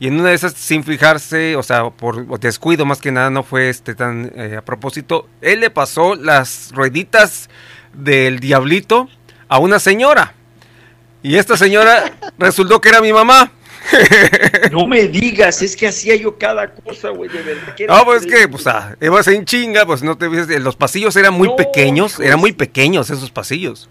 Y 0.00 0.06
en 0.06 0.20
una 0.20 0.28
de 0.28 0.34
esas, 0.36 0.52
sin 0.54 0.84
fijarse, 0.84 1.56
o 1.56 1.62
sea, 1.62 1.90
por 1.90 2.38
descuido 2.38 2.86
más 2.86 3.00
que 3.00 3.10
nada, 3.10 3.30
no 3.30 3.42
fue 3.42 3.68
este 3.68 3.94
tan 3.96 4.30
eh, 4.36 4.56
a 4.58 4.62
propósito, 4.64 5.28
él 5.40 5.60
le 5.60 5.70
pasó 5.70 6.14
las 6.14 6.70
rueditas 6.72 7.48
del 7.94 8.38
diablito 8.38 9.08
a 9.48 9.58
una 9.58 9.78
señora. 9.80 10.34
Y 11.22 11.36
esta 11.36 11.56
señora 11.56 12.12
resultó 12.38 12.80
que 12.80 12.90
era 12.90 13.00
mi 13.00 13.12
mamá. 13.12 13.52
No 14.70 14.86
me 14.86 15.08
digas, 15.08 15.62
es 15.62 15.74
que 15.76 15.88
hacía 15.88 16.14
yo 16.14 16.36
cada 16.36 16.70
cosa, 16.74 17.08
güey, 17.08 17.30
de 17.30 17.42
verdad. 17.42 17.74
No, 17.88 18.04
pues 18.04 18.24
es 18.26 18.32
que, 18.32 18.46
pues, 18.48 18.66
ah, 18.66 18.94
ibas 19.00 19.26
en 19.28 19.44
chinga, 19.46 19.86
pues 19.86 20.02
no 20.02 20.16
te 20.18 20.28
ves. 20.28 20.46
Los 20.60 20.76
pasillos 20.76 21.16
eran 21.16 21.32
muy 21.34 21.48
No, 21.48 21.56
pequeños, 21.56 22.20
eran 22.20 22.38
muy 22.38 22.50
es- 22.50 22.56
pequeños 22.56 23.08
esos 23.10 23.30
pasillos. 23.30 23.88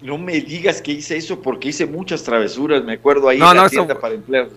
No 0.00 0.16
me 0.16 0.40
digas 0.40 0.80
que 0.80 0.92
hice 0.92 1.16
eso 1.16 1.40
porque 1.42 1.68
hice 1.70 1.84
muchas 1.86 2.22
travesuras, 2.22 2.84
me 2.84 2.92
acuerdo 2.94 3.28
ahí 3.28 3.38
No, 3.38 3.50
en 3.50 3.56
la 3.56 3.62
eso- 3.66 3.70
tienda 3.70 3.98
para 3.98 4.14
empleados. 4.14 4.52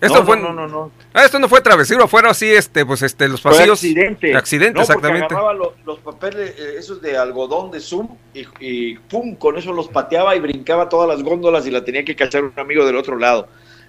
Esto 0.00 0.18
no, 0.20 0.26
fue. 0.26 0.36
no, 0.36 0.52
no, 0.52 0.66
no, 0.66 0.68
no. 0.68 0.92
Ah, 1.12 1.24
esto 1.24 1.38
no 1.40 1.48
fue 1.48 1.60
travesura, 1.60 2.06
fueron 2.06 2.30
así, 2.30 2.46
este, 2.46 2.84
pues, 2.86 3.02
este, 3.02 3.28
los 3.28 3.40
Fue 3.40 3.50
pasillos. 3.50 3.78
accidente. 3.78 4.36
Accidente, 4.36 4.80
exactamente. 4.80 5.24
agarraba 5.26 5.54
lo- 5.54 5.74
los 5.84 5.98
papeles, 6.00 6.54
eh, 6.58 6.74
esos 6.78 7.00
de 7.02 7.16
algodón 7.16 7.70
de 7.72 7.80
Zoom, 7.80 8.08
y, 8.34 8.44
y 8.60 8.94
pum, 8.98 9.34
con 9.36 9.56
eso 9.58 9.72
los 9.72 9.88
pateaba 9.88 10.36
y 10.36 10.40
brincaba 10.40 10.88
todas 10.88 11.08
las 11.08 11.22
góndolas 11.22 11.66
y 11.66 11.70
la 11.70 11.82
tenía 11.84 12.04
que 12.04 12.14
cachar 12.14 12.44
un 12.44 12.52
amigo 12.56 12.84
del 12.86 12.96
otro 12.96 13.16
lado. 13.18 13.48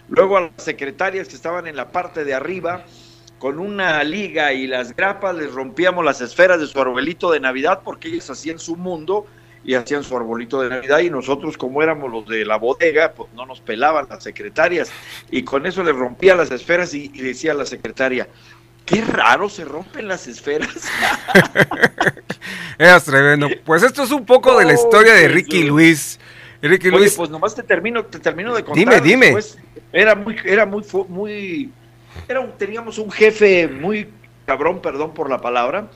Luego 0.10 0.38
a 0.38 0.42
las 0.42 0.52
secretarias 0.64 1.28
que 1.28 1.36
estaban 1.36 1.68
en 1.68 1.76
la 1.76 1.90
parte 1.92 2.24
de 2.24 2.34
arriba, 2.34 2.86
con 3.38 3.60
una 3.60 4.02
liga 4.04 4.54
y 4.54 4.66
las 4.66 4.96
grapas, 4.96 5.36
les 5.36 5.52
rompíamos 5.54 6.04
las 6.04 6.22
esferas 6.22 6.60
de 6.60 6.66
su 6.66 6.80
arbolito 6.82 7.30
de 7.30 7.40
Navidad 7.42 7.82
porque 7.84 8.08
ellos 8.08 8.28
hacían 8.32 8.58
su 8.58 8.78
mundo 8.78 9.28
y 9.64 9.74
hacían 9.74 10.04
su 10.04 10.16
arbolito 10.16 10.62
de 10.62 10.70
Navidad 10.70 11.00
y 11.00 11.10
nosotros 11.10 11.58
como 11.58 11.82
éramos 11.84 12.12
los 12.12 12.28
de 12.28 12.46
la 12.46 12.58
bodega, 12.58 13.14
pues 13.14 13.32
no 13.34 13.46
nos 13.46 13.60
pelaban 13.62 14.08
las 14.10 14.24
secretarias 14.24 14.90
y 15.30 15.44
con 15.44 15.66
eso 15.66 15.84
les 15.84 15.96
rompía 15.96 16.36
las 16.36 16.52
esferas 16.52 16.94
y, 16.94 17.12
y 17.14 17.22
decía 17.22 17.54
la 17.54 17.66
secretaria, 17.66 18.28
qué 18.86 19.02
raro 19.02 19.50
se 19.50 19.66
rompen 19.66 20.08
las 20.08 20.28
esferas. 20.28 20.70
Eras 22.78 23.06
tremendo. 23.06 23.50
Pues 23.66 23.84
esto 23.84 24.04
es 24.04 24.12
un 24.12 24.26
poco 24.26 24.58
de 24.58 24.66
la 24.66 24.74
historia 24.74 25.14
de 25.14 25.28
Ricky. 25.28 25.64
Luis. 25.64 26.20
Ricky 26.62 26.88
Oye, 26.90 26.98
Luis, 26.98 27.16
pues 27.16 27.30
nomás 27.30 27.56
te 27.56 27.64
termino, 27.64 28.06
te 28.06 28.20
termino 28.20 28.54
de 28.56 28.64
contar. 28.64 28.80
Dime, 28.80 29.02
dime. 29.02 29.26
Después, 29.28 29.58
era 29.92 30.16
muy, 30.16 30.36
era 30.44 30.66
muy, 30.66 30.84
muy, 31.08 31.72
era 32.28 32.40
un- 32.40 32.58
teníamos 32.58 32.98
un 32.98 33.12
jefe 33.12 33.68
muy 33.68 34.10
cabrón, 34.46 34.82
perdón 34.82 35.14
por 35.14 35.30
la 35.30 35.40
palabra, 35.40 35.90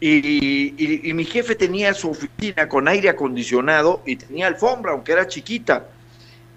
y, 0.00 1.12
mi 1.14 1.24
jefe 1.24 1.54
tenía 1.54 1.94
su 1.94 2.10
oficina 2.10 2.68
con 2.68 2.88
aire 2.88 3.08
acondicionado 3.08 4.02
y 4.04 4.16
tenía 4.16 4.46
alfombra, 4.46 4.92
aunque 4.92 5.12
era 5.12 5.26
chiquita. 5.26 5.88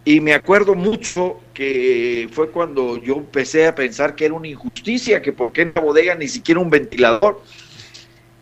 Y 0.04 0.20
me 0.20 0.34
acuerdo 0.34 0.76
mucho 0.76 1.40
que 1.54 2.28
fue 2.32 2.50
cuando 2.50 2.98
yo 2.98 3.16
empecé 3.16 3.68
a 3.68 3.76
pensar 3.76 4.16
que 4.16 4.26
era 4.26 4.34
una 4.34 4.48
injusticia, 4.48 5.22
que 5.22 5.34
por 5.34 5.52
qué 5.54 5.62
en 5.62 5.74
la 5.76 5.82
bodega 5.82 6.16
ni 6.16 6.28
siquiera 6.28 6.60
un 6.60 6.70
ventilador. 6.70 7.42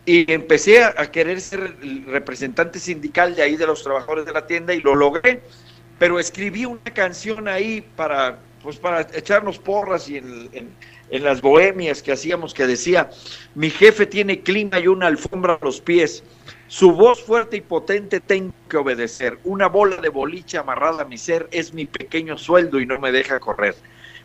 Y 0.06 0.32
empecé 0.32 0.82
a, 0.82 0.94
a 0.98 1.12
querer 1.12 1.42
ser 1.42 1.76
el 1.82 2.06
representante 2.06 2.80
sindical 2.80 3.36
de 3.36 3.42
ahí 3.44 3.58
de 3.58 3.68
los 3.68 3.84
trabajadores 3.84 4.26
de 4.26 4.32
la 4.32 4.48
tienda 4.48 4.74
y 4.74 4.82
lo 4.82 4.96
logré. 4.96 5.42
Pero 6.00 6.20
escribí 6.20 6.66
una 6.66 6.94
canción 6.94 7.48
ahí 7.48 7.86
para, 7.96 8.40
pues 8.68 8.80
para 8.80 9.08
echarnos 9.14 9.60
porras 9.60 10.10
y 10.10 10.18
en, 10.18 10.76
las 11.10 11.40
bohemias 11.40 12.04
que 12.04 12.12
hacíamos 12.12 12.54
que 12.54 12.68
decía, 12.68 13.10
mi 13.56 13.70
jefe 13.70 14.06
tiene 14.06 14.42
clima 14.42 14.78
y 14.78 14.88
una 14.88 15.08
alfombra 15.08 15.54
a 15.54 15.60
los 15.64 15.80
pies. 15.80 16.22
Su 16.68 16.92
voz 16.92 17.24
fuerte 17.24 17.56
y 17.56 17.62
potente 17.62 18.20
tengo 18.20 18.52
que 18.68 18.76
obedecer. 18.76 19.40
Una 19.46 19.68
bola 19.68 19.96
de 20.02 20.10
boliche 20.10 20.58
amarrada 20.58 21.04
a 21.04 21.06
mi 21.06 21.18
ser 21.18 21.48
es 21.52 21.74
mi 21.74 21.86
pequeño 21.86 22.38
sueldo 22.38 22.82
y 22.82 22.86
no 22.86 23.00
me 23.00 23.14
deja 23.14 23.40
correr. 23.40 23.74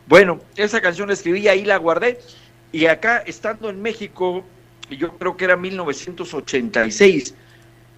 Bueno, 0.08 0.40
esa 0.56 0.80
canción 0.80 1.06
la 1.06 1.14
escribí, 1.14 1.46
ahí 1.46 1.64
la 1.64 1.76
guardé. 1.76 2.18
Y 2.72 2.86
acá, 2.86 3.18
estando 3.18 3.70
en 3.70 3.80
México, 3.80 4.42
yo 4.90 5.16
creo 5.18 5.36
que 5.36 5.44
era 5.44 5.56
1986, 5.56 7.36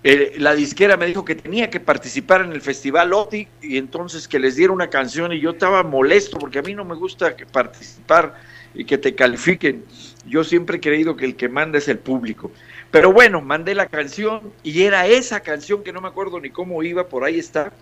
eh, 0.06 0.34
la 0.36 0.54
disquera 0.54 0.98
me 0.98 1.06
dijo 1.06 1.24
que 1.24 1.34
tenía 1.34 1.70
que 1.70 1.80
participar 1.80 2.42
en 2.42 2.52
el 2.52 2.60
festival 2.60 3.14
OTI 3.14 3.48
y 3.62 3.78
entonces 3.78 4.28
que 4.28 4.38
les 4.38 4.54
diera 4.54 4.70
una 4.70 4.90
canción 4.90 5.32
y 5.32 5.40
yo 5.40 5.52
estaba 5.52 5.82
molesto 5.82 6.38
porque 6.38 6.58
a 6.58 6.62
mí 6.62 6.74
no 6.74 6.84
me 6.84 6.94
gusta 6.94 7.34
participar 7.50 8.34
y 8.74 8.84
que 8.84 8.98
te 8.98 9.14
califiquen. 9.14 9.82
Yo 10.26 10.44
siempre 10.44 10.76
he 10.76 10.80
creído 10.80 11.16
que 11.16 11.24
el 11.24 11.36
que 11.36 11.48
manda 11.48 11.78
es 11.78 11.88
el 11.88 11.98
público. 11.98 12.50
Pero 12.90 13.14
bueno, 13.14 13.40
mandé 13.40 13.74
la 13.74 13.86
canción 13.86 14.52
y 14.62 14.82
era 14.82 15.06
esa 15.06 15.40
canción 15.40 15.82
que 15.82 15.92
no 15.92 16.02
me 16.02 16.08
acuerdo 16.08 16.38
ni 16.38 16.50
cómo 16.50 16.82
iba, 16.82 17.08
por 17.08 17.24
ahí 17.24 17.38
está, 17.38 17.72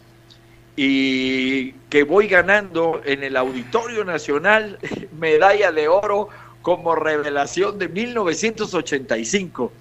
y 0.76 1.72
que 1.90 2.04
voy 2.04 2.28
ganando 2.28 3.02
en 3.04 3.24
el 3.24 3.36
Auditorio 3.36 4.04
Nacional 4.04 4.78
medalla 5.18 5.72
de 5.72 5.88
oro 5.88 6.28
como 6.62 6.94
revelación 6.94 7.78
de 7.78 7.88
1985. 7.88 9.72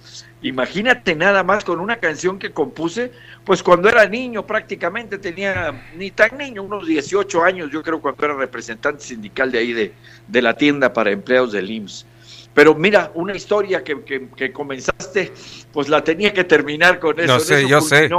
Imagínate 0.43 1.15
nada 1.15 1.43
más 1.43 1.63
con 1.63 1.79
una 1.79 1.97
canción 1.97 2.39
que 2.39 2.51
compuse, 2.51 3.11
pues 3.45 3.61
cuando 3.61 3.87
era 3.89 4.07
niño 4.07 4.45
prácticamente, 4.47 5.19
tenía 5.19 5.89
ni 5.95 6.09
tan 6.11 6.37
niño, 6.37 6.63
unos 6.63 6.87
18 6.87 7.43
años, 7.43 7.69
yo 7.71 7.83
creo 7.83 8.01
cuando 8.01 8.25
era 8.25 8.33
representante 8.35 9.03
sindical 9.03 9.51
de 9.51 9.59
ahí 9.59 9.73
de, 9.73 9.93
de 10.27 10.41
la 10.41 10.55
tienda 10.57 10.91
para 10.93 11.11
empleados 11.11 11.51
del 11.51 11.69
IMSS. 11.69 12.05
Pero 12.53 12.73
mira, 12.75 13.11
una 13.13 13.35
historia 13.35 13.83
que, 13.83 14.01
que- 14.03 14.27
que 14.35 14.51
comenzaste, 14.51 15.31
pues 15.71 15.87
la 15.87 16.03
tenía 16.03 16.33
que 16.33 16.43
terminar 16.43 16.99
con 16.99 17.19
eso. 17.19 17.35
En 17.35 17.39
sé, 17.39 17.59
eso 17.59 17.67
yo 17.67 17.81
sé. 17.81 18.09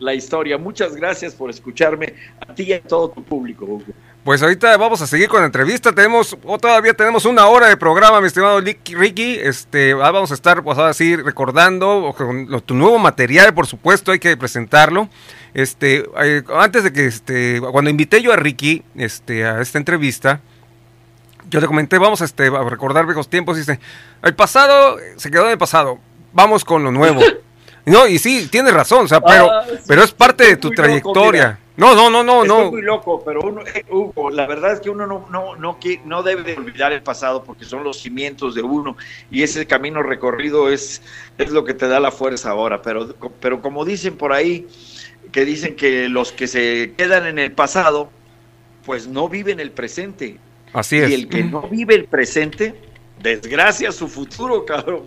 La 0.00 0.14
historia. 0.14 0.56
Muchas 0.58 0.96
gracias 0.96 1.34
por 1.34 1.50
escucharme, 1.50 2.14
a 2.40 2.54
ti 2.54 2.62
y 2.64 2.72
a 2.72 2.80
todo 2.80 3.10
tu 3.10 3.22
público. 3.22 3.64
Hugo. 3.66 3.84
Pues 4.24 4.42
ahorita 4.42 4.76
vamos 4.76 5.00
a 5.00 5.06
seguir 5.06 5.28
con 5.28 5.40
la 5.40 5.46
entrevista. 5.46 5.92
Tenemos, 5.92 6.36
o 6.44 6.58
todavía 6.58 6.92
tenemos 6.92 7.24
una 7.24 7.46
hora 7.46 7.68
de 7.68 7.76
programa, 7.78 8.20
mi 8.20 8.26
estimado 8.26 8.60
Ricky. 8.60 9.38
Este, 9.40 9.92
ah, 9.92 10.10
vamos 10.10 10.30
a 10.30 10.34
estar, 10.34 10.62
pues 10.62 10.76
ahora 10.76 10.92
sí, 10.92 11.16
recordando 11.16 12.14
con 12.16 12.50
lo- 12.50 12.60
tu 12.60 12.74
nuevo 12.74 12.98
material, 12.98 13.54
por 13.54 13.66
supuesto, 13.66 14.12
hay 14.12 14.18
que 14.18 14.36
presentarlo. 14.36 15.08
Este, 15.54 16.04
eh, 16.22 16.42
antes 16.54 16.84
de 16.84 16.92
que, 16.92 17.06
este, 17.06 17.60
cuando 17.72 17.90
invité 17.90 18.20
yo 18.20 18.32
a 18.32 18.36
Ricky, 18.36 18.82
este, 18.96 19.46
a 19.46 19.62
esta 19.62 19.78
entrevista, 19.78 20.40
yo 21.48 21.60
le 21.60 21.66
comenté, 21.66 21.96
vamos 21.96 22.20
este, 22.20 22.48
a 22.48 22.62
recordar 22.64 23.06
viejos 23.06 23.30
tiempos. 23.30 23.56
Y 23.56 23.60
dice, 23.60 23.80
el 24.22 24.34
pasado 24.34 24.98
se 25.16 25.30
quedó 25.30 25.46
en 25.46 25.52
el 25.52 25.58
pasado, 25.58 25.98
vamos 26.34 26.64
con 26.64 26.82
lo 26.84 26.92
nuevo. 26.92 27.20
No, 27.86 28.06
y 28.06 28.18
sí, 28.18 28.48
tienes 28.52 28.74
razón, 28.74 29.06
o 29.06 29.08
sea, 29.08 29.18
pero, 29.22 29.50
Ah, 29.50 29.64
sí, 29.66 29.76
pero 29.88 30.02
es 30.02 30.12
parte 30.12 30.44
de 30.44 30.56
tu 30.58 30.68
trayectoria. 30.72 31.58
No, 31.78 31.94
no, 31.94 32.10
no, 32.10 32.24
no, 32.24 32.42
Estoy 32.42 32.64
no. 32.64 32.70
muy 32.72 32.82
loco, 32.82 33.22
pero 33.24 33.40
uno, 33.40 33.62
eh, 33.62 33.84
Hugo, 33.88 34.30
la 34.30 34.48
verdad 34.48 34.72
es 34.72 34.80
que 34.80 34.90
uno 34.90 35.06
no, 35.06 35.28
no, 35.30 35.54
no, 35.54 35.78
no 36.04 36.22
debe 36.24 36.42
de 36.42 36.56
olvidar 36.56 36.92
el 36.92 37.02
pasado 37.04 37.44
porque 37.44 37.64
son 37.64 37.84
los 37.84 38.00
cimientos 38.00 38.56
de 38.56 38.62
uno 38.62 38.96
y 39.30 39.44
ese 39.44 39.64
camino 39.64 40.02
recorrido 40.02 40.70
es, 40.70 41.02
es 41.38 41.50
lo 41.50 41.64
que 41.64 41.74
te 41.74 41.86
da 41.86 42.00
la 42.00 42.10
fuerza 42.10 42.50
ahora. 42.50 42.82
Pero, 42.82 43.14
pero 43.40 43.62
como 43.62 43.84
dicen 43.84 44.16
por 44.16 44.32
ahí, 44.32 44.66
que 45.30 45.44
dicen 45.44 45.76
que 45.76 46.08
los 46.08 46.32
que 46.32 46.48
se 46.48 46.94
quedan 46.96 47.26
en 47.26 47.38
el 47.38 47.52
pasado, 47.52 48.10
pues 48.84 49.06
no 49.06 49.28
viven 49.28 49.60
el 49.60 49.70
presente. 49.70 50.38
Así 50.72 50.98
es. 50.98 51.10
Y 51.10 51.14
el 51.14 51.28
que 51.28 51.44
no 51.44 51.62
vive 51.62 51.94
el 51.94 52.06
presente, 52.06 52.74
desgracia 53.22 53.92
su 53.92 54.08
futuro, 54.08 54.64
cabrón. 54.66 55.04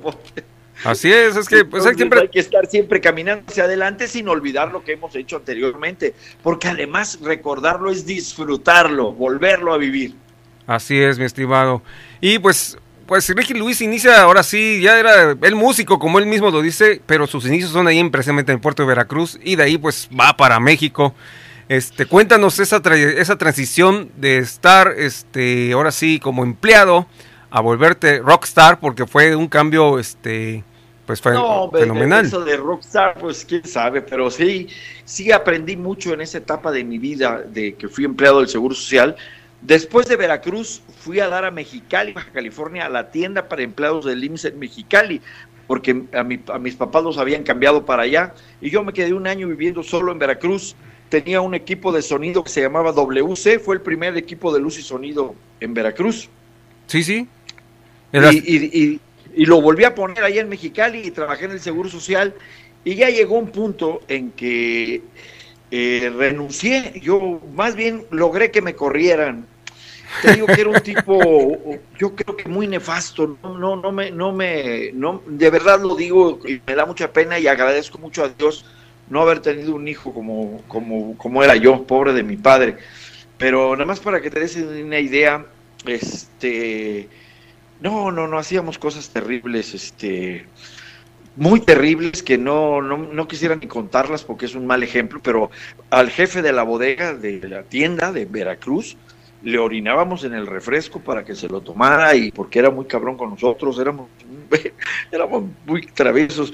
Así 0.84 1.12
es, 1.12 1.36
es 1.36 1.48
que 1.48 1.63
pues 1.65 1.86
hay 1.86 1.91
Entonces, 1.91 1.98
siempre 1.98 2.22
hay 2.22 2.28
que 2.30 2.39
estar 2.39 2.65
siempre 2.67 3.02
caminando 3.02 3.44
hacia 3.48 3.65
adelante 3.65 4.08
sin 4.08 4.28
olvidar 4.28 4.72
lo 4.72 4.84
que 4.84 4.94
hemos 4.94 5.15
hecho 5.15 5.38
anteriormente, 5.38 6.15
porque 6.41 6.67
además 6.70 7.20
recordarlo 7.22 7.91
es 7.91 8.06
disfrutarlo, 8.06 9.12
volverlo 9.12 9.74
a 9.74 9.78
vivir. 9.78 10.15
Así 10.65 11.00
es, 11.00 11.20
mi 11.20 11.26
estimado. 11.26 11.82
Y 12.20 12.39
pues 12.39 12.78
pues 13.06 13.28
Ricky 13.28 13.54
Luis 13.54 13.82
inicia 13.82 14.22
ahora 14.22 14.41
sí, 14.41 14.80
ya 14.82 14.98
era 14.98 15.36
el 15.41 15.56
músico 15.56 16.00
como 16.00 16.17
él 16.17 16.26
mismo 16.26 16.50
lo 16.50 16.62
dice, 16.62 17.02
pero 17.06 17.28
sus 17.28 17.46
inicios 17.46 17.72
son 17.72 17.86
ahí 17.88 18.00
en, 18.00 18.10
precisamente 18.10 18.54
en 18.54 18.56
el 18.56 18.62
puerto 18.62 18.84
de 18.84 18.88
Veracruz 18.88 19.38
y 19.44 19.58
de 19.58 19.63
ahí 19.63 19.78
pues 19.78 20.08
va 20.17 20.38
para 20.38 20.60
México. 20.62 21.13
Este, 21.67 22.06
cuéntanos 22.06 22.60
esa 22.60 22.82
tra- 22.82 22.96
esa 22.96 23.38
transición 23.38 24.12
de 24.15 24.38
estar 24.38 24.94
este 24.98 25.74
ahora 25.74 25.91
sí 25.91 26.20
como 26.20 26.44
empleado 26.44 27.06
a 27.50 27.60
volverte 27.60 28.20
rockstar 28.20 28.80
porque 28.80 29.06
fue 29.06 29.36
un 29.36 29.48
cambio 29.50 30.00
este 30.00 30.63
pues 31.12 31.19
fue 31.21 31.34
No, 31.34 31.69
fenomenal. 31.69 32.26
Eso 32.26 32.39
de 32.45 32.56
rockstar, 32.56 33.15
pues 33.19 33.43
quién 33.43 33.65
sabe, 33.65 34.02
pero 34.02 34.32
sí, 34.32 34.69
sí 35.04 35.30
aprendí 35.30 35.76
mucho 35.76 36.13
en 36.13 36.21
esa 36.21 36.38
etapa 36.38 36.71
de 36.71 36.86
mi 36.86 36.97
vida 37.00 37.41
de 37.45 37.74
que 37.76 37.89
fui 37.89 38.06
empleado 38.06 38.39
del 38.39 38.47
Seguro 38.47 38.74
Social. 38.74 39.17
Después 39.62 40.08
de 40.08 40.15
Veracruz 40.15 40.82
fui 41.02 41.19
a 41.19 41.28
dar 41.28 41.43
a 41.43 41.52
Mexicali, 41.52 42.13
Baja 42.13 42.32
California, 42.32 42.86
a 42.86 42.89
la 42.89 43.12
tienda 43.12 43.50
para 43.50 43.62
empleados 43.62 44.06
del 44.06 44.24
IMSS 44.24 44.45
en 44.45 44.60
Mexicali, 44.60 45.21
porque 45.67 46.04
a, 46.13 46.24
mi- 46.24 46.39
a 46.47 46.58
mis 46.60 46.76
papás 46.76 47.04
los 47.04 47.17
habían 47.17 47.43
cambiado 47.43 47.86
para 47.86 48.04
allá 48.04 48.34
y 48.62 48.69
yo 48.69 48.84
me 48.84 48.93
quedé 48.93 49.13
un 49.13 49.28
año 49.28 49.47
viviendo 49.50 49.84
solo 49.84 50.13
en 50.13 50.19
Veracruz. 50.19 50.78
Tenía 51.10 51.41
un 51.41 51.54
equipo 51.56 51.91
de 51.91 52.02
sonido 52.02 52.41
que 52.41 52.50
se 52.50 52.62
llamaba 52.62 52.93
WC, 52.93 53.60
fue 53.60 53.76
el 53.76 53.82
primer 53.82 54.15
equipo 54.15 54.54
de 54.54 54.62
luz 54.62 54.80
y 54.80 54.82
sonido 54.82 55.36
en 55.60 55.74
Veracruz. 55.74 56.30
Sí, 56.88 57.04
sí. 57.04 57.28
Eras- 58.13 58.34
Y, 58.34 58.39
y- 58.45 58.69
y- 58.84 59.00
y 59.36 59.46
lo 59.46 59.62
volví 59.62 59.84
a 59.84 59.96
poner 59.96 60.24
allá 60.24 60.41
en 60.41 60.50
Mexicali 60.50 61.02
y 61.06 61.12
trabajé 61.12 61.46
en 61.46 61.52
el 61.52 61.60
Seguro 61.60 61.89
Social 61.89 62.34
y 62.84 62.96
ya 62.96 63.10
llegó 63.10 63.38
un 63.38 63.52
punto 63.52 64.02
en 64.08 64.32
que 64.32 65.02
eh, 65.70 66.12
renuncié, 66.15 67.00
yo 67.02 67.39
más 67.54 67.76
bien 67.76 68.06
logré 68.12 68.52
que 68.52 68.62
me 68.62 68.76
corrieran. 68.76 69.46
Te 70.22 70.34
digo 70.34 70.48
que 70.48 70.60
era 70.60 70.70
un 70.70 70.82
tipo, 70.82 71.20
yo 72.00 72.15
creo 72.15 72.36
que 72.36 72.50
muy 72.50 72.67
nefasto, 72.67 73.38
no, 73.41 73.58
no, 73.58 73.78
no 73.78 73.91
me, 73.91 74.12
no 74.12 74.34
me, 74.34 74.91
no, 74.94 75.22
de 75.26 75.50
verdad 75.50 75.80
lo 75.80 75.96
digo 75.96 76.39
y 76.46 76.62
me 76.67 76.76
da 76.76 76.86
mucha 76.86 77.13
pena 77.13 77.39
y 77.39 77.48
agradezco 77.48 77.98
mucho 77.98 78.24
a 78.26 78.30
Dios 78.30 78.65
no 79.10 79.22
haber 79.22 79.39
tenido 79.39 79.76
un 79.76 79.88
hijo 79.88 80.13
como, 80.13 80.62
como, 80.67 81.17
como 81.17 81.44
era 81.44 81.56
yo, 81.56 81.84
pobre 81.84 82.13
de 82.13 82.24
mi 82.24 82.38
padre. 82.38 82.78
Pero 83.38 83.74
nada 83.74 83.86
más 83.86 84.00
para 84.00 84.22
que 84.22 84.30
te 84.30 84.39
des 84.39 84.56
una 84.56 85.00
idea, 85.00 85.46
este, 85.86 87.08
no, 87.82 88.12
no, 88.12 88.28
no, 88.28 88.38
hacíamos 88.38 88.78
cosas 88.78 89.10
terribles, 89.10 89.74
este, 89.74 90.46
muy 91.36 91.62
terribles 91.62 92.24
que 92.24 92.38
no, 92.38 92.82
no, 92.82 92.98
no 92.98 93.28
quisiera 93.28 93.56
ni 93.56 93.67
contarlas 93.67 94.24
porque 94.24 94.46
es 94.46 94.56
un 94.56 94.67
mal 94.67 94.84
ejemplo, 94.84 95.20
pero 95.24 95.50
al 95.89 96.10
jefe 96.10 96.41
de 96.41 96.54
la 96.54 96.63
bodega 96.63 97.13
de 97.13 97.39
la 97.48 97.63
tienda 97.63 98.12
de 98.12 98.26
Veracruz 98.26 98.98
le 99.44 99.58
orinábamos 99.58 100.24
en 100.24 100.34
el 100.34 100.46
refresco 100.46 101.00
para 101.00 101.26
que 101.26 101.36
se 101.36 101.48
lo 101.48 101.62
tomara 101.62 102.15
y 102.15 102.32
porque 102.32 102.60
era 102.60 102.70
muy 102.70 102.86
cabrón 102.86 103.17
con 103.17 103.32
nosotros, 103.32 103.80
éramos, 103.80 104.10
éramos 105.12 105.44
muy 105.65 105.86
traviesos. 105.88 106.54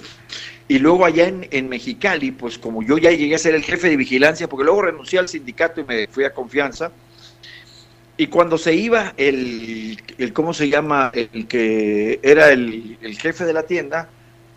Y 0.70 0.80
luego 0.80 1.06
allá 1.06 1.28
en, 1.28 1.48
en 1.52 1.70
Mexicali, 1.70 2.32
pues 2.32 2.58
como 2.58 2.84
yo 2.84 2.98
ya 2.98 3.12
llegué 3.12 3.36
a 3.36 3.40
ser 3.40 3.56
el 3.56 3.64
jefe 3.64 3.90
de 3.90 3.98
vigilancia, 3.98 4.48
porque 4.48 4.66
luego 4.66 4.84
renuncié 4.84 5.20
al 5.20 5.30
sindicato 5.30 5.82
y 5.82 5.86
me 5.86 6.08
fui 6.08 6.24
a 6.24 6.34
confianza, 6.34 6.92
y 8.18 8.28
cuando 8.28 8.58
se 8.58 8.74
iba 8.74 9.14
el, 9.18 10.02
el 10.18 10.34
¿cómo 10.34 10.54
se 10.54 10.70
llama? 10.70 11.12
El 11.14 11.48
que 11.48 12.20
era 12.24 12.52
el, 12.52 12.98
el 13.02 13.18
jefe 13.20 13.46
de 13.46 13.54
la 13.54 13.64
tienda, 13.64 14.10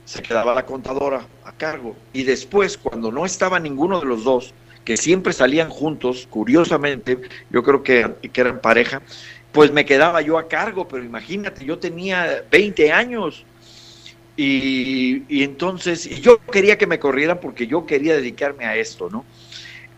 se 0.04 0.22
quedaba 0.22 0.54
la 0.54 0.64
contadora 0.64 1.26
a 1.44 1.52
cargo. 1.52 1.94
Y 2.12 2.24
después, 2.24 2.78
cuando 2.78 3.12
no 3.12 3.26
estaba 3.26 3.60
ninguno 3.60 4.00
de 4.00 4.06
los 4.06 4.24
dos, 4.24 4.54
que 4.84 4.96
siempre 4.96 5.32
salían 5.32 5.68
juntos, 5.68 6.26
curiosamente, 6.30 7.20
yo 7.50 7.62
creo 7.62 7.82
que, 7.82 8.10
que 8.32 8.40
eran 8.40 8.60
pareja, 8.60 9.02
pues 9.52 9.70
me 9.72 9.84
quedaba 9.84 10.22
yo 10.22 10.38
a 10.38 10.48
cargo, 10.48 10.88
pero 10.88 11.04
imagínate, 11.04 11.64
yo 11.64 11.78
tenía 11.78 12.44
20 12.50 12.92
años. 12.92 13.44
Y, 14.36 15.24
y 15.28 15.42
entonces, 15.44 16.06
y 16.06 16.20
yo 16.20 16.38
quería 16.50 16.78
que 16.78 16.86
me 16.86 16.98
corrieran 16.98 17.40
porque 17.40 17.66
yo 17.66 17.84
quería 17.84 18.14
dedicarme 18.14 18.64
a 18.64 18.76
esto, 18.76 19.10
¿no? 19.10 19.26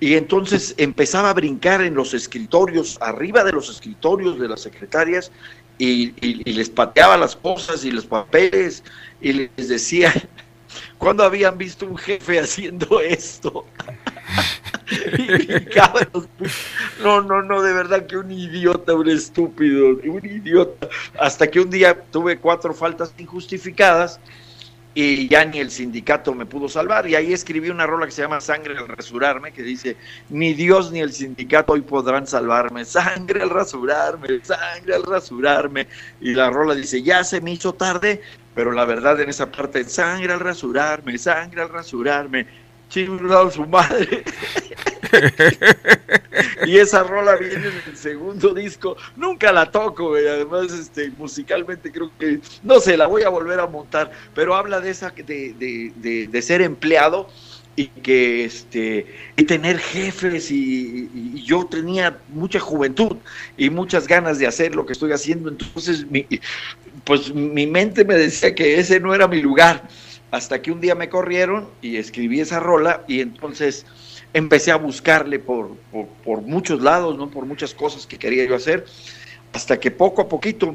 Y 0.03 0.17
entonces 0.17 0.75
empezaba 0.79 1.31
a 1.31 1.33
brincar 1.33 1.81
en 1.81 1.95
los 1.95 2.13
escritorios, 2.13 2.99
arriba 3.01 3.45
de 3.45 3.53
los 3.53 3.71
escritorios 3.71 4.37
de 4.37 4.49
las 4.49 4.61
secretarias, 4.61 5.31
y, 5.79 6.11
les 6.43 6.71
pateaba 6.71 7.17
las 7.17 7.37
cosas 7.37 7.85
y 7.85 7.93
los 7.93 8.05
papeles, 8.07 8.83
y 9.21 9.33
les 9.33 9.69
decía, 9.69 10.13
¿cuándo 10.99 11.23
habían 11.23 11.57
visto 11.57 11.87
un 11.87 11.97
jefe 11.97 12.41
haciendo 12.41 13.01
esto? 13.01 13.65
No, 17.03 17.23
no, 17.23 17.43
no, 17.43 17.63
de 17.63 17.73
verdad 17.73 18.07
que 18.07 18.17
un 18.17 18.31
idiota, 18.31 18.95
un 18.95 19.09
estúpido, 19.09 19.89
un 19.89 20.21
idiota. 20.25 20.89
Hasta 21.19 21.51
que 21.51 21.61
un 21.61 21.71
día 21.71 21.99
tuve 22.11 22.39
cuatro 22.39 22.75
faltas 22.75 23.15
injustificadas 23.17 24.21
y 24.95 25.29
ya 25.29 25.45
ni 25.45 25.59
el 25.59 25.71
sindicato 25.71 26.35
me 26.35 26.47
pudo 26.47 26.69
salvar. 26.69 27.09
Y 27.09 27.15
ahí 27.15 27.33
escribí 27.33 27.71
una 27.71 27.87
rola 27.87 28.07
que 28.07 28.13
se 28.13 28.23
llama 28.23 28.41
Sangre 28.41 28.77
al 28.77 28.89
rasurarme, 28.89 29.53
que 29.53 29.63
dice, 29.63 29.97
ni 30.29 30.53
Dios 30.53 30.93
ni 30.93 31.01
el 31.01 31.13
sindicato 31.13 31.73
hoy 31.73 31.81
podrán 31.81 32.27
salvarme. 32.27 32.85
Sangre 32.85 33.43
al 33.43 33.51
rasurarme, 33.51 34.41
sangre 34.43 34.95
al 34.95 35.05
rasurarme. 35.05 35.87
Y 36.21 36.35
la 36.35 36.51
rola 36.51 36.75
dice, 36.75 37.03
ya 37.03 37.25
se 37.25 37.41
me 37.41 37.53
hizo 37.53 37.73
tarde, 37.73 38.21
pero 38.55 38.73
la 38.73 38.85
verdad 38.85 39.21
en 39.21 39.31
esa 39.31 39.51
parte, 39.51 39.85
sangre 39.85 40.33
al 40.33 40.41
rasurarme, 40.41 41.17
sangre 41.19 41.63
al 41.63 41.71
rasurarme. 41.71 42.47
Chingado 42.93 43.51
su 43.51 43.67
madre. 43.67 44.23
y 46.67 46.79
esa 46.79 47.03
rola 47.03 47.37
viene 47.37 47.69
en 47.69 47.83
el 47.87 47.97
segundo 47.97 48.55
disco. 48.55 48.97
Nunca 49.17 49.53
la 49.53 49.71
toco, 49.71 50.11
güey. 50.11 50.27
Además, 50.29 50.73
este, 50.73 51.11
musicalmente 51.11 51.91
creo 51.91 52.11
que, 52.19 52.41
no 52.63 52.81
sé, 52.81 52.97
la 52.97 53.07
voy 53.07 53.23
a 53.23 53.29
volver 53.29 53.61
a 53.61 53.67
montar. 53.67 54.11
Pero 54.35 54.55
habla 54.55 54.81
de 54.81 54.91
esa, 54.91 55.11
de, 55.11 55.55
de, 55.55 55.93
de, 55.97 56.27
de 56.29 56.43
ser 56.43 56.63
empleado 56.63 57.29
y 57.75 57.87
que, 57.87 58.45
este, 58.45 59.07
y 59.37 59.45
tener 59.45 59.79
jefes 59.79 60.51
y, 60.51 61.09
y- 61.15 61.33
y 61.37 61.43
yo 61.45 61.65
tenía 61.65 62.19
mucha 62.29 62.61
juventud 62.61 63.17
y 63.57 63.71
muchas 63.71 64.07
ganas 64.07 64.39
de 64.39 64.47
hacer 64.47 64.75
lo 64.75 64.85
que 64.87 64.93
estoy 64.93 65.13
haciendo. 65.13 65.49
Entonces, 65.49 66.07
mi, 66.11 66.27
pues 67.05 67.33
mi 67.35 67.67
mente 67.67 68.05
me 68.05 68.15
decía 68.15 68.55
que 68.55 68.79
ese 68.79 69.01
no 69.01 69.15
era 69.15 69.27
mi 69.29 69.41
lugar. 69.41 69.89
Hasta 70.33 70.61
que 70.61 70.73
un 70.73 70.81
día 70.81 70.97
me 70.97 71.09
corrieron 71.09 71.69
y 71.81 71.97
escribí 71.99 72.41
esa 72.41 72.59
rola 72.59 73.05
y 73.07 73.21
entonces 73.21 73.87
empecé 74.33 74.73
a 74.73 74.77
buscarle 74.77 75.39
por, 75.39 75.77
por, 76.25 76.41
muchos 76.41 76.83
lados, 76.83 77.17
¿no? 77.17 77.31
por 77.31 77.45
muchas 77.45 77.75
cosas 77.75 78.07
que 78.07 78.19
quería 78.19 78.45
yo 78.47 78.57
hacer, 78.57 78.85
hasta 79.53 79.79
que 79.79 79.91
poco 79.91 80.23
a 80.23 80.29
poquito 80.29 80.75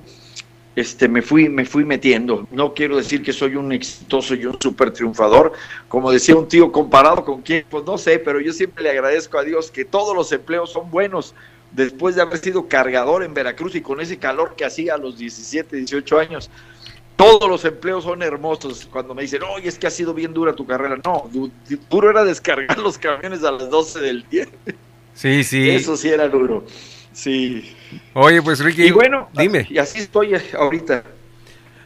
este, 0.75 1.09
me, 1.09 1.23
fui, 1.23 1.49
me 1.49 1.65
fui 1.65 1.83
metiendo. 1.83 2.47
No 2.51 2.75
quiero 2.75 2.97
decir 2.97 3.23
que 3.23 3.33
soy 3.33 3.55
un 3.55 3.71
exitoso 3.71 4.35
y 4.35 4.45
un 4.45 4.61
súper 4.61 4.91
triunfador, 4.91 5.53
como 5.87 6.11
decía 6.11 6.35
un 6.35 6.47
tío, 6.47 6.71
comparado 6.71 7.25
con 7.25 7.41
quién, 7.41 7.65
pues 7.67 7.83
no 7.83 7.97
sé, 7.97 8.19
pero 8.19 8.39
yo 8.39 8.53
siempre 8.53 8.83
le 8.83 8.91
agradezco 8.91 9.39
a 9.39 9.43
Dios 9.43 9.71
que 9.71 9.85
todos 9.85 10.15
los 10.15 10.31
empleos 10.31 10.71
son 10.71 10.91
buenos. 10.91 11.33
Después 11.71 12.15
de 12.15 12.21
haber 12.21 12.37
sido 12.37 12.67
cargador 12.67 13.23
en 13.23 13.33
Veracruz 13.33 13.73
y 13.73 13.81
con 13.81 13.99
ese 13.99 14.17
calor 14.17 14.53
que 14.55 14.65
hacía 14.65 14.93
a 14.93 14.97
los 14.97 15.17
17, 15.17 15.75
18 15.75 16.19
años, 16.19 16.51
todos 17.17 17.49
los 17.49 17.65
empleos 17.65 18.05
son 18.05 18.21
hermosos. 18.21 18.87
Cuando 18.89 19.13
me 19.13 19.23
dicen, 19.23 19.41
oye, 19.43 19.67
es 19.67 19.77
que 19.77 19.87
ha 19.87 19.91
sido 19.91 20.13
bien 20.13 20.33
dura 20.33 20.53
tu 20.53 20.65
carrera. 20.65 20.97
No, 21.03 21.29
du- 21.33 21.51
duro 21.89 22.09
era 22.11 22.23
descargar 22.23 22.77
los 22.79 22.97
camiones 22.97 23.43
a 23.43 23.51
las 23.51 23.69
12 23.69 23.99
del 23.99 24.25
día. 24.29 24.47
Sí, 25.13 25.43
sí. 25.43 25.69
Eso 25.69 25.97
sí 25.97 26.07
era 26.09 26.29
duro. 26.29 26.63
Sí. 27.11 27.75
Oye, 28.13 28.41
pues 28.41 28.59
Ricky, 28.59 28.83
Y 28.83 28.91
bueno, 28.91 29.27
dime. 29.33 29.65
y 29.69 29.77
así 29.79 29.99
estoy 29.99 30.35
ahorita. 30.57 31.03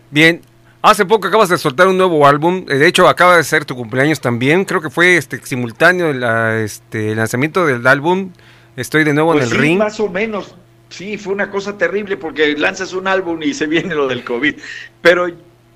Bien, 0.10 0.42
hace 0.82 1.06
poco 1.06 1.28
acabas 1.30 1.48
de 1.48 1.58
soltar 1.58 1.88
un 1.88 1.98
nuevo 1.98 2.28
álbum, 2.28 2.66
eh, 2.68 2.76
de 2.76 2.88
hecho 2.88 3.08
acaba 3.08 3.38
de 3.38 3.44
ser 3.46 3.64
tu 3.64 3.76
cumpleaños 3.76 4.20
también, 4.20 4.66
creo 4.66 4.82
que 4.82 4.90
fue 4.90 5.16
este 5.16 5.40
simultáneo 5.46 6.12
la- 6.12 6.60
este, 6.60 7.12
el 7.12 7.18
lanzamiento 7.18 7.66
del 7.66 7.88
álbum, 7.88 8.32
estoy 8.76 9.06
de 9.06 9.14
nuevo 9.14 9.32
Pues 9.32 9.46
en 9.46 9.52
el 9.52 9.56
sí, 9.56 9.62
ring. 9.62 9.78
más 9.80 9.98
o 10.02 10.10
menos. 10.10 10.54
Sí, 10.92 11.18
fue 11.18 11.34
una 11.34 11.50
cosa 11.50 11.78
terrible 11.78 12.18
porque 12.18 12.56
lanzas 12.58 12.92
un 12.94 13.08
álbum 13.08 13.42
y 13.42 13.54
se 13.54 13.66
viene 13.66 13.96
lo 13.96 14.08
del 14.10 14.26
COVID. 14.26 14.56
Pero, 15.02 15.28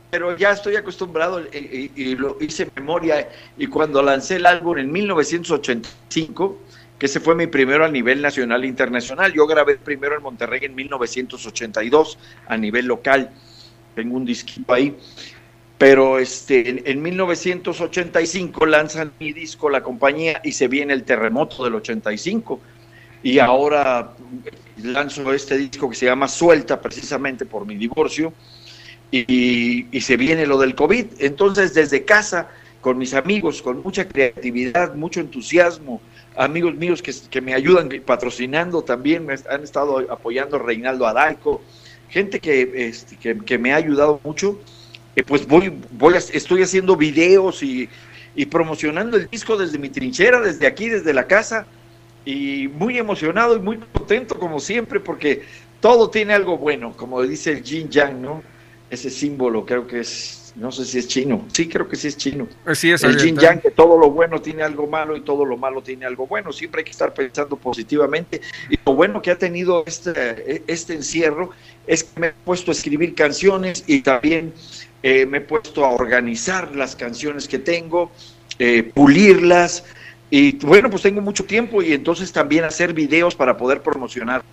pero 0.09 0.35
ya 0.37 0.51
estoy 0.51 0.75
acostumbrado 0.75 1.41
y, 1.41 1.57
y- 1.57 1.91
y 1.95 2.15
lo 2.15 2.37
hice 2.41 2.69
memoria. 2.75 3.29
Y 3.57 3.67
cuando 3.67 4.01
lancé 4.03 4.35
el 4.35 4.45
álbum 4.45 4.77
en 4.77 4.91
1985, 4.91 6.59
que 6.99 7.05
ese 7.05 7.21
fue 7.21 7.33
mi 7.35 7.47
primero 7.47 7.85
a 7.85 7.89
nivel 7.89 8.21
nacional 8.21 8.63
e 8.65 8.67
internacional, 8.67 9.31
yo 9.33 9.47
grabé 9.47 9.77
primero 9.77 10.15
en 10.17 10.21
Monterrey 10.23 10.59
en 10.63 10.75
1982 10.75 12.17
a 12.47 12.57
nivel 12.57 12.85
local. 12.85 13.31
Tengo 13.95 14.17
un 14.17 14.25
disquito 14.25 14.73
ahí. 14.73 14.97
Pero 15.77 16.19
este, 16.19 16.69
en, 16.69 16.81
en 16.85 17.01
1985 17.01 18.65
lanzan 18.65 19.13
mi 19.19 19.33
disco 19.33 19.69
la 19.69 19.81
compañía 19.83 20.41
y 20.43 20.53
se 20.53 20.67
viene 20.67 20.93
el 20.93 21.03
terremoto 21.03 21.63
del 21.63 21.75
85 21.75 22.61
y 23.25 23.39
ahora 23.39 24.15
lanzo 24.75 25.33
este 25.33 25.57
disco 25.57 25.89
que 25.89 25.95
se 25.95 26.05
llama 26.05 26.27
Suelta 26.27 26.79
precisamente 26.79 27.47
por 27.47 27.65
mi 27.65 27.75
divorcio 27.75 28.35
y, 29.11 29.95
y 29.97 30.01
se 30.01 30.17
viene 30.17 30.45
lo 30.47 30.57
del 30.59 30.75
COVID. 30.75 31.13
Entonces 31.19 31.73
desde 31.73 32.05
casa, 32.05 32.49
con 32.79 32.97
mis 32.99 33.13
amigos, 33.15 33.61
con 33.63 33.81
mucha 33.81 34.07
creatividad, 34.07 34.95
mucho 34.95 35.21
entusiasmo, 35.21 36.03
amigos 36.35 36.75
míos 36.75 37.01
que, 37.01 37.13
que 37.29 37.41
me 37.41 37.55
ayudan 37.55 37.89
patrocinando 38.05 38.83
también, 38.83 39.25
me 39.25 39.35
han 39.49 39.63
estado 39.63 39.99
apoyando 40.11 40.59
Reinaldo 40.59 41.07
Adalco, 41.07 41.65
gente 42.07 42.39
que, 42.39 42.71
este, 42.89 43.17
que, 43.17 43.37
que 43.39 43.57
me 43.57 43.73
ha 43.73 43.77
ayudado 43.77 44.21
mucho, 44.23 44.61
eh, 45.15 45.23
pues 45.23 45.47
voy, 45.47 45.81
voy 45.91 46.15
a- 46.15 46.17
estoy 46.17 46.61
haciendo 46.63 46.95
videos 46.97 47.63
y, 47.63 47.89
y 48.33 48.45
promocionando 48.47 49.17
el 49.17 49.27
disco 49.31 49.57
desde 49.57 49.79
mi 49.79 49.89
trinchera, 49.89 50.41
desde 50.41 50.67
aquí, 50.67 50.89
desde 50.89 51.13
la 51.13 51.27
casa, 51.27 51.67
y 52.25 52.67
muy 52.67 52.97
emocionado 52.97 53.55
y 53.55 53.59
muy 53.59 53.77
contento 53.77 54.37
como 54.37 54.59
siempre 54.59 54.99
porque 54.99 55.43
todo 55.79 56.09
tiene 56.09 56.33
algo 56.33 56.57
bueno, 56.57 56.97
como 56.97 57.21
dice 57.21 57.51
el 57.51 57.63
Jin 57.63 57.89
Yang, 57.89 58.21
¿no? 58.21 58.43
Ese 58.89 59.09
símbolo 59.09 59.65
creo 59.65 59.87
que 59.87 59.99
es 60.01 60.45
no 60.55 60.71
sé 60.71 60.85
si 60.85 60.99
es 60.99 61.07
chino, 61.07 61.45
sí 61.51 61.67
creo 61.67 61.87
que 61.87 61.97
sí 61.97 62.07
es 62.07 62.17
chino. 62.17 62.47
Eh, 62.65 62.75
sí, 62.75 62.91
es 62.91 63.03
el 63.03 63.17
yin 63.17 63.37
yang, 63.37 63.59
que 63.59 63.71
todo 63.71 63.97
lo 63.97 64.11
bueno 64.11 64.41
tiene 64.41 64.63
algo 64.63 64.87
malo 64.87 65.17
y 65.17 65.21
todo 65.21 65.43
lo 65.43 65.57
malo 65.57 65.81
tiene 65.81 66.05
algo 66.05 66.27
bueno. 66.27 66.53
Siempre 66.53 66.79
hay 66.79 66.85
que 66.85 66.91
estar 66.91 67.13
pensando 67.13 67.57
positivamente. 67.57 68.39
Y 68.69 68.79
lo 68.85 68.95
bueno 68.95 69.21
que 69.21 69.31
ha 69.31 69.37
tenido 69.37 69.83
este, 69.85 70.63
este 70.67 70.93
encierro 70.93 71.49
es 71.87 72.05
que 72.05 72.19
me 72.19 72.27
he 72.27 72.33
puesto 72.45 72.71
a 72.71 72.73
escribir 72.73 73.15
canciones 73.15 73.83
y 73.85 74.01
también 74.01 74.53
eh, 75.03 75.25
me 75.25 75.39
he 75.39 75.41
puesto 75.41 75.83
a 75.83 75.89
organizar 75.89 76.73
las 76.73 76.95
canciones 76.95 77.49
que 77.49 77.59
tengo, 77.59 78.11
eh, 78.57 78.83
pulirlas. 78.93 79.83
Y 80.37 80.51
bueno, 80.57 80.89
pues 80.89 81.01
tengo 81.01 81.21
mucho 81.21 81.45
tiempo 81.45 81.81
y 81.81 81.93
entonces 81.93 82.29
también 82.33 82.65
hacer 82.65 82.91
videos 82.91 83.33
para 83.35 83.55
poder 83.55 83.81
promocionar 83.81 84.43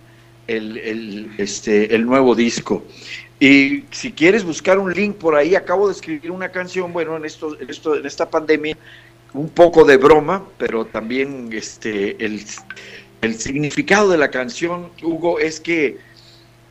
el, 0.47 0.77
el, 0.77 1.31
este, 1.37 1.93
el 1.93 2.05
nuevo 2.05 2.35
disco. 2.35 2.85
Y 3.37 3.83
si 3.91 4.13
quieres 4.13 4.45
buscar 4.45 4.79
un 4.79 4.93
link 4.93 5.17
por 5.17 5.35
ahí, 5.35 5.55
acabo 5.55 5.87
de 5.87 5.93
escribir 5.93 6.31
una 6.31 6.47
canción, 6.47 6.93
bueno, 6.93 7.17
en 7.17 7.25
esto, 7.25 7.59
en 7.59 7.69
esto, 7.69 7.97
en 7.97 8.05
esta 8.05 8.29
pandemia, 8.29 8.77
un 9.33 9.49
poco 9.49 9.83
de 9.83 9.97
broma, 9.97 10.45
pero 10.57 10.85
también 10.85 11.49
este 11.51 12.23
el, 12.23 12.45
el 13.19 13.35
significado 13.35 14.09
de 14.09 14.17
la 14.17 14.31
canción, 14.31 14.89
Hugo, 15.01 15.39
es 15.39 15.59
que, 15.59 15.97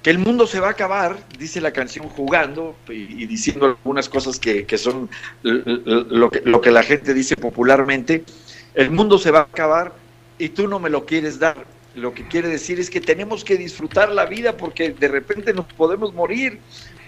que 0.03 0.09
el 0.09 0.21
mundo 0.21 0.47
se 0.47 0.59
va 0.59 0.69
a 0.69 0.71
acabar, 0.71 1.19
dice 1.39 1.61
la 1.61 1.73
canción 1.75 2.09
jugando 2.09 2.77
y, 2.89 3.27
diciendo 3.27 3.67
algunas 3.67 4.09
cosas 4.09 4.39
que, 4.39 4.65
que 4.65 4.79
son 4.79 5.11
lo 5.43 6.31
que, 6.31 6.41
lo 6.47 6.63
que 6.63 6.71
la 6.71 6.83
gente 6.83 7.13
dice 7.13 7.37
popularmente. 7.37 8.25
El 8.75 8.91
mundo 8.91 9.19
se 9.19 9.31
va 9.31 9.41
a 9.41 9.43
acabar 9.43 9.93
y 10.39 10.49
tú 10.51 10.67
no 10.67 10.79
me 10.79 10.91
lo 10.91 11.05
quieres 11.05 11.39
dar. 11.39 11.67
Lo 11.95 12.15
que 12.15 12.27
quiere 12.27 12.49
decir 12.49 12.81
es 12.81 12.89
que 12.89 13.01
tenemos 13.01 13.45
que 13.45 13.57
disfrutar 13.57 14.11
la 14.11 14.25
vida 14.25 14.57
porque 14.57 14.91
de 14.91 15.09
repente 15.09 15.53
nos 15.53 15.67
podemos 15.67 16.15
morir. 16.15 16.59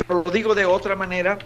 Pero 0.07 0.22
lo 0.24 0.31
digo 0.31 0.55
de 0.55 0.66
otra 0.66 0.94
manera 0.94 1.38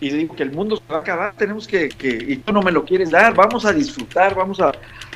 y 0.00 0.10
digo 0.10 0.34
que 0.34 0.42
el 0.42 0.52
mundo 0.52 0.76
se 0.76 0.92
va 0.92 0.98
a 0.98 1.00
acabar, 1.00 1.34
tenemos 1.36 1.66
que, 1.66 1.88
que 1.88 2.08
y 2.08 2.36
tú 2.36 2.52
no 2.52 2.62
me 2.62 2.72
lo 2.72 2.84
quieres 2.84 3.10
dar, 3.10 3.34
vamos 3.34 3.64
a 3.64 3.72
disfrutar, 3.72 4.34
vamos 4.34 4.60
a, 4.60 4.72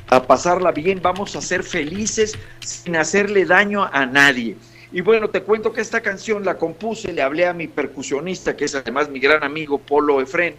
a 0.08 0.22
pasarla 0.22 0.72
bien, 0.72 1.00
vamos 1.02 1.36
a 1.36 1.40
ser 1.40 1.62
felices 1.62 2.36
sin 2.60 2.96
hacerle 2.96 3.44
daño 3.44 3.84
a 3.84 4.06
nadie. 4.06 4.56
Y 4.92 5.02
bueno, 5.02 5.30
te 5.30 5.42
cuento 5.42 5.72
que 5.72 5.80
esta 5.80 6.00
canción 6.00 6.44
la 6.44 6.56
compuse, 6.58 7.12
le 7.12 7.22
hablé 7.22 7.46
a 7.46 7.52
mi 7.52 7.68
percusionista, 7.68 8.56
que 8.56 8.64
es 8.64 8.74
además 8.74 9.08
mi 9.08 9.20
gran 9.20 9.44
amigo 9.44 9.78
Polo 9.78 10.20
Efren, 10.20 10.56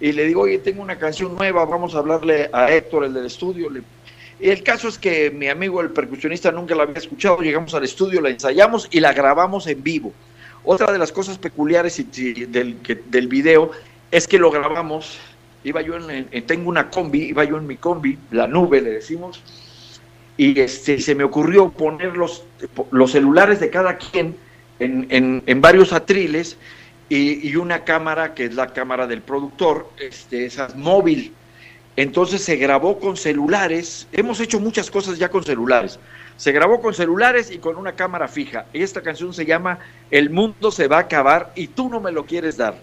y 0.00 0.12
le 0.12 0.26
digo, 0.26 0.42
oye, 0.42 0.58
tengo 0.58 0.82
una 0.82 0.98
canción 0.98 1.34
nueva, 1.34 1.64
vamos 1.64 1.94
a 1.94 1.98
hablarle 1.98 2.48
a 2.52 2.70
Héctor, 2.72 3.04
el 3.04 3.14
del 3.14 3.26
estudio. 3.26 3.68
Y 4.40 4.50
el 4.50 4.62
caso 4.62 4.88
es 4.88 4.98
que 4.98 5.30
mi 5.30 5.48
amigo 5.48 5.80
el 5.80 5.90
percusionista 5.90 6.52
nunca 6.52 6.74
la 6.74 6.84
había 6.84 6.98
escuchado, 6.98 7.40
llegamos 7.40 7.74
al 7.74 7.84
estudio, 7.84 8.20
la 8.20 8.30
ensayamos 8.30 8.86
y 8.90 9.00
la 9.00 9.12
grabamos 9.12 9.66
en 9.66 9.82
vivo. 9.82 10.12
Otra 10.64 10.92
de 10.92 10.98
las 10.98 11.10
cosas 11.10 11.38
peculiares 11.38 11.96
del, 12.12 12.76
del 13.06 13.28
video 13.28 13.70
es 14.10 14.28
que 14.28 14.38
lo 14.38 14.50
grabamos, 14.50 15.18
iba 15.64 15.82
yo 15.82 15.96
en, 15.96 16.28
en- 16.30 16.46
tengo 16.46 16.68
una 16.68 16.90
combi, 16.90 17.24
iba 17.24 17.42
yo 17.44 17.56
en 17.56 17.66
mi 17.66 17.76
combi, 17.76 18.16
la 18.30 18.46
nube 18.46 18.80
le 18.80 18.90
decimos, 18.90 19.42
y 20.36 20.58
este, 20.60 21.00
se 21.00 21.16
me 21.16 21.24
ocurrió 21.24 21.70
poner 21.70 22.16
los, 22.16 22.44
los 22.92 23.10
celulares 23.10 23.58
de 23.58 23.70
cada 23.70 23.96
quien 23.96 24.36
en, 24.78 25.06
en- 25.10 25.42
en 25.46 25.60
varios 25.60 25.92
atriles 25.92 26.56
y, 27.08 27.48
y 27.48 27.56
una 27.56 27.84
cámara 27.84 28.34
que 28.34 28.46
es 28.46 28.54
la 28.54 28.72
cámara 28.72 29.06
del 29.06 29.22
productor, 29.22 29.90
este, 29.98 30.46
esa 30.46 30.68
móvil. 30.76 31.32
Entonces 31.96 32.44
se 32.44 32.56
grabó 32.56 33.00
con 33.00 33.16
celulares, 33.16 34.06
hemos 34.12 34.38
hecho 34.40 34.60
muchas 34.60 34.90
cosas 34.90 35.18
ya 35.18 35.28
con 35.28 35.42
celulares. 35.42 35.98
Se 36.36 36.52
grabó 36.52 36.80
con 36.80 36.94
celulares 36.94 37.50
y 37.50 37.58
con 37.58 37.76
una 37.76 37.96
cámara 37.96 38.28
fija. 38.28 38.66
Esta 38.72 39.02
canción 39.02 39.34
se 39.34 39.44
llama 39.44 39.80
El 40.10 40.30
mundo 40.30 40.70
se 40.70 40.86
va 40.86 40.98
a 40.98 41.00
acabar 41.00 41.52
y 41.56 41.66
tú 41.66 41.88
no 41.88 42.00
me 42.00 42.12
lo 42.12 42.24
quieres 42.24 42.56
dar. 42.56 42.78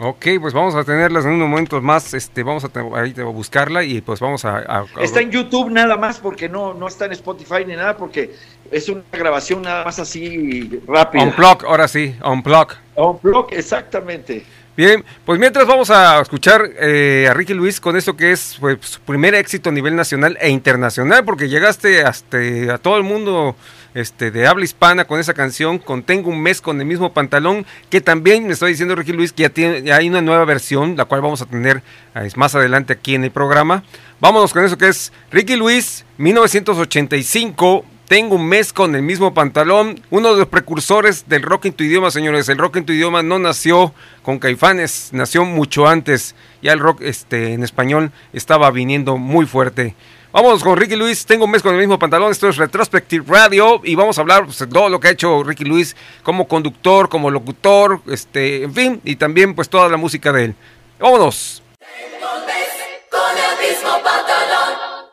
Ok, 0.00 0.26
pues 0.40 0.54
vamos 0.54 0.76
a 0.76 0.84
tenerlas 0.84 1.24
en 1.24 1.32
unos 1.32 1.48
momentos 1.48 1.82
más. 1.82 2.14
Este, 2.14 2.44
vamos 2.44 2.64
a, 2.64 2.68
a 2.68 3.24
buscarla 3.24 3.82
y 3.82 4.00
pues 4.00 4.20
vamos 4.20 4.44
a. 4.44 4.58
a- 4.58 4.80
a- 4.80 5.02
Está 5.02 5.20
en 5.20 5.30
YouTube 5.32 5.70
nada 5.70 5.96
más 5.96 6.18
porque 6.20 6.48
no, 6.48 6.72
no 6.72 6.86
está 6.86 7.06
en 7.06 7.12
Spotify 7.12 7.64
ni 7.66 7.74
nada 7.74 7.96
porque 7.96 8.32
es 8.70 8.88
una 8.88 9.02
grabación 9.12 9.62
nada 9.62 9.84
más 9.84 9.98
así 9.98 10.80
rápida. 10.86 11.24
Unplug, 11.24 11.64
ahora 11.66 11.88
sí, 11.88 12.14
unplug. 12.24 12.74
Unplug, 12.94 13.48
exactamente. 13.50 14.44
Bien, 14.76 15.04
pues 15.24 15.40
mientras 15.40 15.66
vamos 15.66 15.90
a 15.90 16.20
escuchar 16.20 16.70
eh, 16.78 17.26
a 17.28 17.34
Ricky 17.34 17.52
Luis 17.52 17.80
con 17.80 17.96
esto 17.96 18.16
que 18.16 18.30
es 18.30 18.56
pues, 18.60 18.78
su 18.82 19.00
primer 19.00 19.34
éxito 19.34 19.70
a 19.70 19.72
nivel 19.72 19.96
nacional 19.96 20.38
e 20.40 20.50
internacional, 20.50 21.24
porque 21.24 21.48
llegaste 21.48 22.04
hasta 22.04 22.38
a 22.72 22.78
todo 22.78 22.96
el 22.96 23.02
mundo 23.02 23.56
este, 23.98 24.30
de 24.30 24.46
habla 24.46 24.64
hispana 24.64 25.06
con 25.06 25.18
esa 25.18 25.34
canción, 25.34 25.78
con 25.78 26.04
Tengo 26.04 26.30
un 26.30 26.40
mes 26.40 26.60
con 26.60 26.80
el 26.80 26.86
mismo 26.86 27.12
pantalón, 27.12 27.66
que 27.90 28.00
también 28.00 28.46
me 28.46 28.52
está 28.52 28.66
diciendo 28.66 28.94
Ricky 28.94 29.12
Luis 29.12 29.32
que 29.32 29.50
ya, 29.84 29.96
hay 29.96 30.08
una 30.08 30.22
nueva 30.22 30.44
versión, 30.44 30.96
la 30.96 31.04
cual 31.06 31.20
vamos 31.20 31.42
a 31.42 31.46
tener 31.46 31.82
eh, 32.14 32.28
más 32.36 32.54
adelante 32.54 32.92
aquí 32.92 33.16
en 33.16 33.24
el 33.24 33.32
programa. 33.32 33.82
Vámonos 34.20 34.52
con 34.52 34.64
eso 34.64 34.78
que 34.78 34.88
es 34.88 35.12
Ricky 35.32 35.56
Luis, 35.56 36.04
1985. 36.18 37.84
Tengo 38.06 38.36
un 38.36 38.48
mes 38.48 38.72
con 38.72 38.94
el 38.94 39.02
mismo 39.02 39.34
pantalón. 39.34 40.00
Uno 40.10 40.32
de 40.32 40.38
los 40.38 40.48
precursores 40.48 41.28
del 41.28 41.42
rock 41.42 41.66
en 41.66 41.72
tu 41.72 41.82
idioma, 41.82 42.10
señores. 42.12 42.48
El 42.48 42.56
rock 42.56 42.76
en 42.76 42.86
tu 42.86 42.92
idioma 42.92 43.22
no 43.24 43.38
nació 43.38 43.92
con 44.22 44.38
Caifanes, 44.38 45.10
nació 45.12 45.44
mucho 45.44 45.88
antes. 45.88 46.36
Ya 46.62 46.72
el 46.72 46.78
rock 46.78 47.02
este, 47.02 47.52
en 47.52 47.64
español 47.64 48.12
estaba 48.32 48.70
viniendo 48.70 49.18
muy 49.18 49.44
fuerte. 49.44 49.94
Vamos 50.30 50.62
con 50.62 50.76
Ricky 50.76 50.94
Luis. 50.94 51.24
Tengo 51.24 51.46
un 51.46 51.50
mes 51.50 51.62
con 51.62 51.72
el 51.74 51.80
mismo 51.80 51.98
pantalón. 51.98 52.30
Esto 52.30 52.48
es 52.48 52.56
Retrospective 52.58 53.24
Radio. 53.26 53.80
Y 53.82 53.94
vamos 53.94 54.18
a 54.18 54.20
hablar 54.20 54.44
pues, 54.44 54.58
de 54.58 54.66
todo 54.66 54.90
lo 54.90 55.00
que 55.00 55.08
ha 55.08 55.10
hecho 55.12 55.42
Ricky 55.42 55.64
Luis 55.64 55.96
como 56.22 56.46
conductor, 56.46 57.08
como 57.08 57.30
locutor, 57.30 58.02
este, 58.08 58.62
en 58.64 58.74
fin. 58.74 59.00
Y 59.04 59.16
también 59.16 59.54
pues 59.54 59.70
toda 59.70 59.88
la 59.88 59.96
música 59.96 60.30
de 60.32 60.44
él. 60.44 60.54
Vámonos. 60.98 61.62
un 61.80 62.46
mes 62.46 62.68
con 63.10 63.38
el 63.38 63.70
mismo 63.70 63.90
pantalón. 64.04 65.08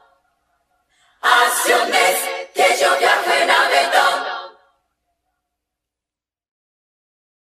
Hace 1.21 1.75
un 1.81 1.89
mes 1.89 2.17
que 2.53 2.65
yo 2.81 2.99
viajo 2.99 3.31
en 3.41 3.49
avión. 3.49 3.75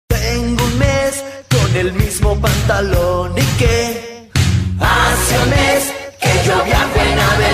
Tengo 0.08 0.64
un 0.64 0.78
mes 0.78 1.24
con 1.50 1.76
el 1.76 1.94
mismo 1.94 2.40
pantalón 2.40 3.36
y 3.36 3.58
que 3.58 4.30
hace 4.80 5.40
un 5.40 5.50
mes 5.50 6.08
que 6.20 6.44
yo 6.46 6.64
viajo 6.64 7.00
en 7.00 7.20
Aventón. 7.20 7.47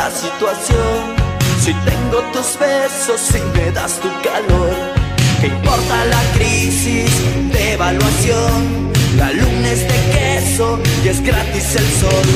La 0.00 0.10
situación? 0.10 0.98
Si 1.62 1.72
tengo 1.90 2.18
tus 2.32 2.48
besos, 2.58 3.20
si 3.30 3.40
me 3.54 3.70
das 3.72 3.92
tu 4.02 4.08
calor. 4.26 4.72
¿Qué 5.40 5.46
importa 5.48 5.96
la 6.14 6.22
crisis 6.36 7.10
de 7.52 7.72
evaluación? 7.74 8.56
La 9.16 9.30
luna 9.32 9.68
es 9.76 9.82
de 9.92 10.00
queso 10.14 10.78
y 11.04 11.08
es 11.08 11.20
gratis 11.28 11.66
el 11.80 11.88
sol. 12.02 12.28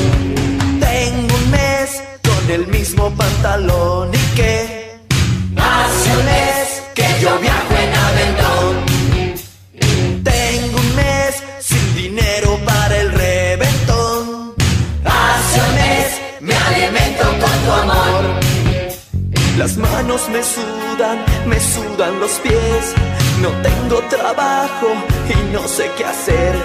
Tengo 0.87 1.33
un 1.41 1.45
mes 1.57 1.89
con 2.29 2.43
el 2.55 2.67
mismo 2.67 3.03
pantalón 3.21 4.09
y 4.13 4.23
que 4.37 4.51
hace 5.57 6.09
un 6.17 6.25
mes 6.33 6.67
que 6.97 7.07
yo 7.21 7.31
tu 17.65 17.71
amor. 17.71 18.23
Las 19.57 19.77
manos 19.77 20.21
me 20.29 20.41
sudan, 20.43 21.17
me 21.47 21.59
sudan 21.59 22.19
los 22.19 22.31
pies. 22.43 22.93
No 23.41 23.49
tengo 23.67 23.99
trabajo 24.09 24.87
y 25.29 25.53
no 25.53 25.67
sé 25.67 25.89
qué 25.97 26.05
hacer. 26.05 26.55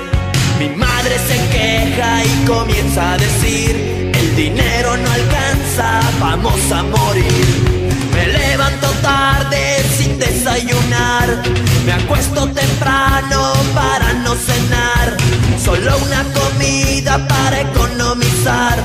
Mi 0.59 0.69
madre 0.71 1.17
se 1.29 1.39
queja 1.57 2.25
y 2.25 2.45
comienza 2.47 3.13
a 3.13 3.17
decir, 3.17 4.13
el 4.15 4.37
dinero 4.37 4.97
no 4.97 5.11
alcanza, 5.11 6.01
vamos 6.21 6.61
a 6.73 6.83
morir. 6.83 7.71
Me 8.13 8.27
levanto 8.27 8.89
tarde 9.01 9.83
sin 9.97 10.19
desayunar, 10.19 11.43
me 11.87 11.93
acuesto 11.93 12.47
temprano 12.49 13.53
para 13.75 14.13
no 14.25 14.35
cenar. 14.35 15.17
Solo 15.65 15.97
una 16.07 16.25
comida 16.39 17.27
para 17.29 17.61
economizar, 17.61 18.77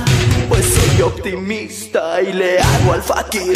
soy 0.95 1.01
optimista 1.01 2.21
y 2.21 2.33
le 2.33 2.59
hago 2.59 2.93
al 2.93 3.01
fakir. 3.01 3.53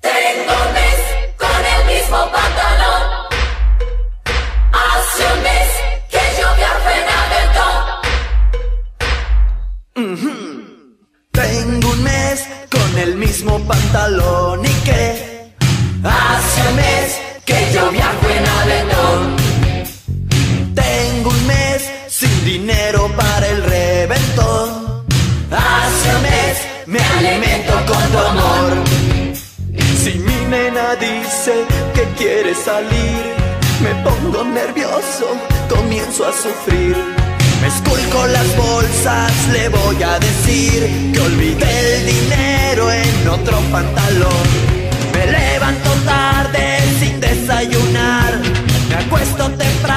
Tengo 0.00 0.52
un 0.66 0.72
mes 0.74 1.00
con 1.36 1.64
el 1.74 1.84
mismo 1.86 2.18
pantalón. 2.32 3.02
Hace 4.72 5.22
un 5.34 5.42
mes 5.42 5.68
que 6.10 6.22
yo 6.40 6.46
viajo 6.56 6.90
en 6.98 7.08
avión. 7.20 7.50
Tengo 11.32 11.90
un 11.90 12.02
mes 12.02 12.48
con 12.70 12.98
el 12.98 13.16
mismo 13.16 13.58
pantalón 13.60 14.64
y 14.64 14.72
que 14.84 15.52
hace 16.04 16.68
un 16.68 16.76
mes 16.76 17.20
que 17.44 17.72
yo 17.72 17.90
viajo 17.90 18.28
en 18.28 18.46
aventón. 18.46 19.36
Tengo 20.74 21.30
un 21.30 21.46
mes 21.46 21.90
sin 22.08 22.44
dinero 22.44 23.10
para 23.16 23.46
el 23.48 23.69
me 26.86 26.98
alimento 26.98 27.72
con 27.86 28.02
tu 28.12 28.18
amor. 28.18 28.70
Si 30.02 30.18
mi 30.18 30.44
nena 30.48 30.96
dice 30.96 31.64
que 31.94 32.04
quiere 32.16 32.54
salir, 32.54 33.22
me 33.82 33.94
pongo 34.02 34.44
nervioso, 34.44 35.26
comienzo 35.68 36.26
a 36.26 36.32
sufrir. 36.32 36.96
Me 37.60 37.68
esculco 37.68 38.26
las 38.26 38.56
bolsas, 38.56 39.32
le 39.52 39.68
voy 39.68 40.02
a 40.02 40.18
decir 40.18 41.12
que 41.12 41.20
olvidé 41.20 41.96
el 41.96 42.06
dinero 42.06 42.90
en 42.90 43.28
otro 43.28 43.58
pantalón. 43.70 44.46
Me 45.12 45.26
levanto 45.26 45.90
tarde 46.06 46.78
sin 46.98 47.20
desayunar, 47.20 48.40
me 48.88 48.94
acuesto 48.94 49.50
temprano. 49.50 49.89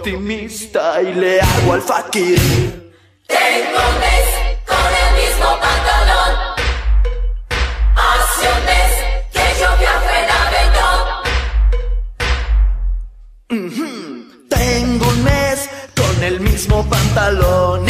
Optimista 0.00 1.02
y 1.02 1.12
le 1.12 1.40
hago 1.42 1.74
al 1.74 1.82
fakir. 1.82 2.38
Tengo 3.26 3.80
un 3.90 3.98
mes 4.00 4.28
con 4.66 4.90
el 5.02 5.10
mismo 5.20 5.48
pantalón. 5.60 6.32
Hace 7.96 8.46
un 8.56 8.60
mes 8.64 8.92
que 9.30 9.44
yo 9.60 9.68
viajo 9.78 10.10
en 10.20 10.28
avión. 10.42 10.98
Tengo 14.48 15.04
un 15.08 15.20
mes 15.24 15.68
con 15.94 16.24
el 16.24 16.40
mismo 16.40 16.88
pantalón 16.88 17.89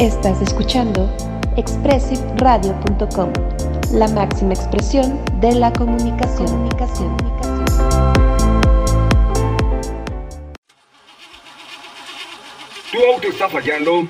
Estás 0.00 0.40
escuchando 0.40 1.14
expressiveradio.com, 1.58 3.32
la 3.92 4.08
máxima 4.08 4.54
expresión 4.54 5.22
de 5.40 5.52
la 5.52 5.70
comunicación. 5.74 6.46
comunicación. 6.46 7.16
¿Tu 12.90 12.98
auto 13.12 13.28
está 13.28 13.50
fallando? 13.50 14.08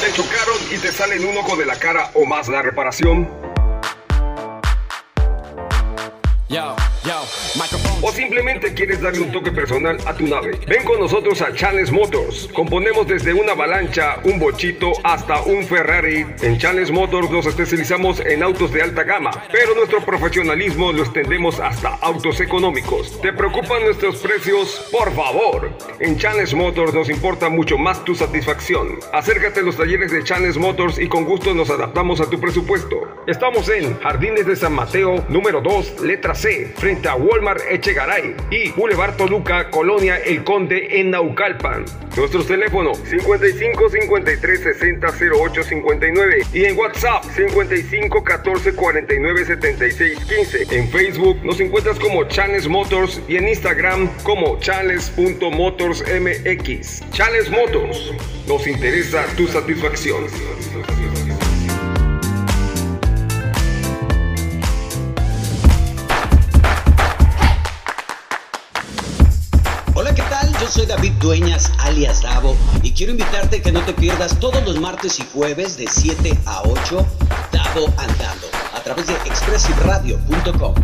¿Te 0.00 0.12
chocaron 0.14 0.56
y 0.74 0.78
te 0.78 0.90
salen 0.90 1.26
un 1.26 1.36
ojo 1.36 1.54
de 1.54 1.66
la 1.66 1.76
cara 1.76 2.10
o 2.14 2.24
más 2.24 2.48
la 2.48 2.62
reparación? 2.62 3.28
O 8.02 8.10
simplemente 8.10 8.74
quieres 8.74 9.00
darle 9.00 9.20
un 9.20 9.30
toque 9.30 9.52
personal 9.52 9.96
a 10.06 10.14
tu 10.14 10.26
nave. 10.26 10.58
Ven 10.66 10.84
con 10.84 10.98
nosotros 10.98 11.40
a 11.40 11.54
Challenge 11.54 11.92
Motors. 11.92 12.48
Componemos 12.52 13.06
desde 13.06 13.32
una 13.32 13.52
avalancha, 13.52 14.18
un 14.24 14.40
bochito 14.40 14.90
hasta 15.04 15.40
un 15.42 15.64
Ferrari. 15.64 16.26
En 16.42 16.58
Challenge 16.58 16.92
Motors 16.92 17.30
nos 17.30 17.46
especializamos 17.46 18.18
en 18.20 18.42
autos 18.42 18.72
de 18.72 18.82
alta 18.82 19.04
gama, 19.04 19.30
pero 19.52 19.76
nuestro 19.76 20.04
profesionalismo 20.04 20.92
lo 20.92 21.02
extendemos 21.02 21.60
hasta 21.60 21.94
autos 21.94 22.40
económicos. 22.40 23.20
¿Te 23.20 23.32
preocupan 23.32 23.84
nuestros 23.84 24.16
precios? 24.16 24.88
Por 24.90 25.14
favor. 25.14 25.70
En 26.00 26.18
Challenge 26.18 26.56
Motors 26.56 26.92
nos 26.92 27.08
importa 27.08 27.48
mucho 27.48 27.78
más 27.78 28.04
tu 28.04 28.16
satisfacción. 28.16 28.98
Acércate 29.12 29.60
a 29.60 29.62
los 29.62 29.76
talleres 29.76 30.10
de 30.10 30.24
Challenge 30.24 30.58
Motors 30.58 30.98
y 30.98 31.08
con 31.08 31.24
gusto 31.24 31.54
nos 31.54 31.70
adaptamos 31.70 32.20
a 32.20 32.28
tu 32.28 32.40
presupuesto. 32.40 32.96
Estamos 33.28 33.68
en 33.68 33.96
Jardines 34.00 34.46
de 34.46 34.56
San 34.56 34.72
Mateo, 34.72 35.24
número 35.28 35.60
2, 35.60 36.00
letra 36.00 36.34
C, 36.34 36.72
frente 36.76 36.95
a 37.04 37.16
Walmart 37.16 37.60
Echegaray 37.68 38.36
y 38.50 38.70
Boulevard 38.70 39.16
Toluca, 39.16 39.68
Colonia 39.70 40.16
El 40.16 40.42
Conde 40.44 41.00
en 41.00 41.10
Naucalpan. 41.10 41.84
Nuestros 42.16 42.46
teléfonos 42.46 42.96
55 42.98 43.90
53 43.90 44.60
60 44.60 45.08
08 45.38 45.62
59 45.62 46.46
y 46.54 46.64
en 46.64 46.78
WhatsApp 46.78 47.22
55 47.24 48.24
14 48.24 48.74
49 48.74 49.44
76 49.44 50.24
15. 50.24 50.76
En 50.76 50.88
Facebook 50.88 51.44
nos 51.44 51.60
encuentras 51.60 51.98
como 51.98 52.24
Chales 52.24 52.66
Motors 52.68 53.20
y 53.28 53.36
en 53.36 53.48
Instagram 53.48 54.08
como 54.22 54.58
chales.motorsmx. 54.58 57.10
Chales 57.10 57.50
Motors, 57.50 58.14
nos 58.48 58.66
interesa 58.66 59.26
tu 59.36 59.46
satisfacción. 59.46 60.24
Soy 70.76 70.84
David 70.84 71.12
Dueñas, 71.12 71.72
alias 71.78 72.20
Davo, 72.20 72.54
y 72.82 72.92
quiero 72.92 73.12
invitarte 73.12 73.56
a 73.56 73.62
que 73.62 73.72
no 73.72 73.80
te 73.80 73.94
pierdas 73.94 74.38
todos 74.38 74.62
los 74.66 74.78
martes 74.78 75.18
y 75.18 75.26
jueves 75.32 75.78
de 75.78 75.86
7 75.90 76.36
a 76.44 76.64
8, 76.64 77.06
Davo 77.50 77.86
Andando, 77.96 78.46
a 78.74 78.82
través 78.82 79.06
de 79.06 79.14
expressiveradio.com. 79.14 80.74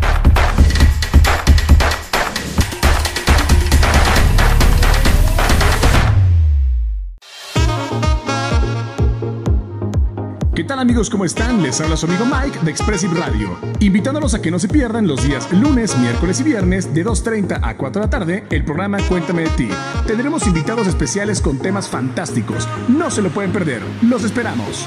¿Qué 10.62 10.68
tal 10.68 10.78
amigos? 10.78 11.10
¿Cómo 11.10 11.24
están? 11.24 11.60
Les 11.60 11.80
habla 11.80 11.96
su 11.96 12.06
amigo 12.06 12.24
Mike 12.24 12.60
de 12.62 12.70
Expressive 12.70 13.18
Radio, 13.18 13.58
invitándolos 13.80 14.32
a 14.34 14.40
que 14.40 14.48
no 14.48 14.60
se 14.60 14.68
pierdan 14.68 15.08
los 15.08 15.24
días 15.24 15.52
lunes, 15.52 15.98
miércoles 15.98 16.38
y 16.38 16.44
viernes 16.44 16.94
de 16.94 17.04
2.30 17.04 17.58
a 17.60 17.76
4 17.76 18.00
de 18.00 18.06
la 18.06 18.08
tarde 18.08 18.44
el 18.48 18.64
programa 18.64 18.98
Cuéntame 19.08 19.42
de 19.42 19.48
ti. 19.56 19.68
Tendremos 20.06 20.46
invitados 20.46 20.86
especiales 20.86 21.40
con 21.40 21.58
temas 21.58 21.88
fantásticos. 21.88 22.68
No 22.86 23.10
se 23.10 23.22
lo 23.22 23.30
pueden 23.30 23.50
perder. 23.50 23.82
Los 24.02 24.22
esperamos. 24.22 24.86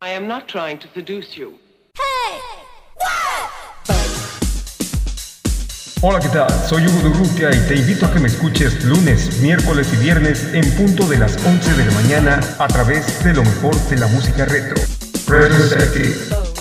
I 0.00 0.08
am 0.16 0.26
not 0.26 0.48
trying 0.48 0.78
to 0.78 0.88
seduce 0.94 1.36
you. 1.36 1.58
Hola, 6.00 6.20
¿qué 6.20 6.28
tal? 6.28 6.48
Soy 6.68 6.86
Hugo 6.86 7.08
Durrutia 7.08 7.50
y 7.52 7.58
te 7.66 7.74
invito 7.74 8.06
a 8.06 8.12
que 8.12 8.20
me 8.20 8.28
escuches 8.28 8.84
lunes, 8.84 9.40
miércoles 9.40 9.88
y 9.92 9.96
viernes 9.96 10.46
en 10.54 10.64
punto 10.76 11.08
de 11.08 11.18
las 11.18 11.36
11 11.44 11.74
de 11.74 11.84
la 11.84 11.90
mañana 11.90 12.40
a 12.60 12.68
través 12.68 13.24
de 13.24 13.34
lo 13.34 13.42
mejor 13.42 13.74
de 13.88 13.96
la 13.98 14.06
música 14.06 14.44
retro. 14.44 14.76
Retrospective. 15.26 16.14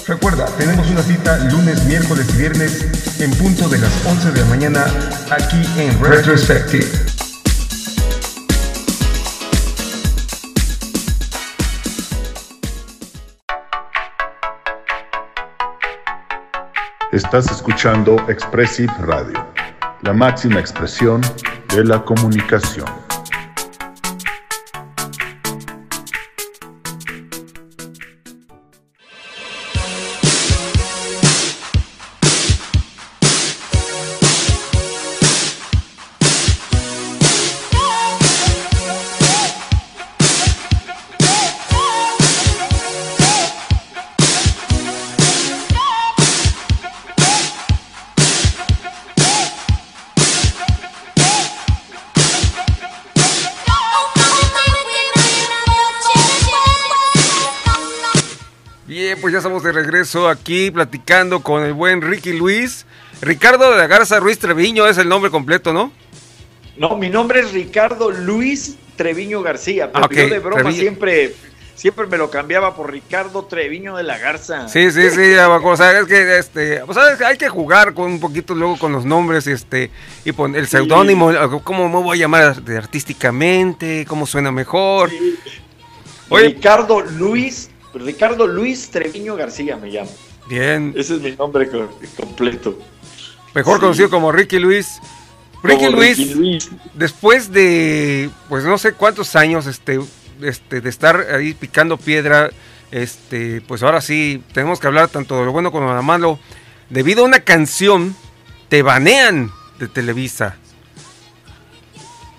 Recuerda, 0.08 0.48
tenemos 0.58 0.90
una 0.90 1.04
cita 1.04 1.38
lunes, 1.52 1.84
miércoles 1.86 2.26
y 2.34 2.38
viernes 2.38 3.20
en 3.20 3.30
punto 3.36 3.70
de 3.70 3.78
las 3.78 3.94
11 4.08 4.32
de 4.32 4.40
la 4.40 4.46
mañana 4.48 4.86
aquí 5.30 5.62
en 5.78 6.04
Retrospective. 6.04 7.07
Estás 17.18 17.49
escuchando 17.49 18.15
Expressive 18.30 18.93
Radio, 18.99 19.43
la 20.03 20.13
máxima 20.13 20.59
expresión 20.59 21.20
de 21.74 21.84
la 21.84 22.05
comunicación. 22.05 23.07
Regreso 60.08 60.30
aquí 60.30 60.72
platicando 60.72 61.41
con 61.41 61.64
el 61.64 61.74
buen 61.74 62.01
Ricky 62.01 62.32
Luis. 62.32 62.86
Ricardo 63.22 63.72
de 63.72 63.78
la 63.78 63.88
Garza 63.88 64.20
Ruiz 64.22 64.39
Treviño 64.39 64.88
es 64.88 64.97
el 64.97 65.10
nombre 65.10 65.30
completo, 65.32 65.74
¿no? 65.74 65.91
No, 66.78 66.95
mi 66.95 67.10
nombre 67.10 67.41
es 67.41 67.51
Ricardo 67.51 68.12
Luis 68.12 68.78
Treviño 68.95 69.41
García, 69.41 69.91
pero 69.91 70.05
Ah, 70.05 70.10
yo 70.10 70.30
de 70.30 70.39
broma 70.39 70.62
Treviño. 70.62 70.80
siempre, 70.80 71.36
siempre 71.76 72.08
me 72.08 72.18
lo 72.18 72.30
cambiaba 72.30 72.74
por 72.74 72.89
Ricardo 72.91 73.43
Treviño 73.45 73.97
de 73.97 74.03
la 74.03 74.18
Garza. 74.18 74.70
Sí, 74.70 74.91
sí, 74.91 75.10
sí. 75.10 75.34
O 75.36 75.76
sea, 75.76 75.99
es 75.99 76.08
que 76.08 76.38
este, 76.38 76.82
hay 77.26 77.38
que 77.38 77.49
jugar 77.49 77.93
con 77.93 78.05
un 78.12 78.20
poquito 78.22 78.55
luego 78.55 78.78
con 78.80 78.93
los 78.93 79.03
nombres, 79.03 79.45
este, 79.47 79.91
y 80.24 80.32
poner 80.32 80.62
el 80.62 80.68
seudónimo, 80.68 81.32
cómo 81.66 81.89
me 81.89 82.01
voy 82.01 82.18
a 82.20 82.22
llamar 82.22 82.55
artísticamente, 82.78 84.05
cómo 84.08 84.26
suena 84.26 84.51
mejor. 84.53 85.10
Oye. 86.30 86.45
Ricardo 86.45 87.01
Luis, 87.01 87.72
Ricardo 87.94 88.48
Luis 88.48 88.90
Treviño 88.92 89.36
García 89.36 89.78
me 89.78 89.90
llamo. 89.90 90.12
Bien. 90.48 90.94
Ese 90.96 91.16
es 91.16 91.22
mi 91.22 91.32
nombre 91.32 91.70
co- 91.70 91.90
completo. 92.16 92.78
mejor 93.54 93.80
conocido 93.80 94.10
como 94.10 94.32
Ricky 94.32 94.60
Luis. 94.60 95.00
Ricky 95.64 95.86
Como 95.86 95.98
Luis, 95.98 96.18
Ricky 96.18 96.34
Luis. 96.36 96.70
después 96.94 97.52
de, 97.52 98.30
pues 98.48 98.64
no 98.64 98.78
sé 98.78 98.94
cuántos 98.94 99.36
años, 99.36 99.66
este, 99.66 100.00
este, 100.42 100.82
de 100.82 100.90
estar 100.90 101.20
ahí 101.36 101.56
picando 101.56 101.98
piedra, 101.98 102.52
este, 102.92 103.62
pues 103.62 103.82
ahora 103.82 104.00
sí 104.00 104.44
tenemos 104.54 104.80
que 104.80 104.86
hablar 104.88 105.10
tanto 105.10 105.40
de 105.40 105.46
lo 105.46 105.52
bueno 105.52 105.72
como 105.72 105.90
de 105.90 105.96
lo 105.96 106.04
malo. 106.04 106.40
Debido 106.92 107.24
a 107.24 107.26
una 107.26 107.40
canción, 107.40 108.16
te 108.70 108.84
banean 108.84 109.52
de 109.80 109.88
Televisa. 109.88 110.58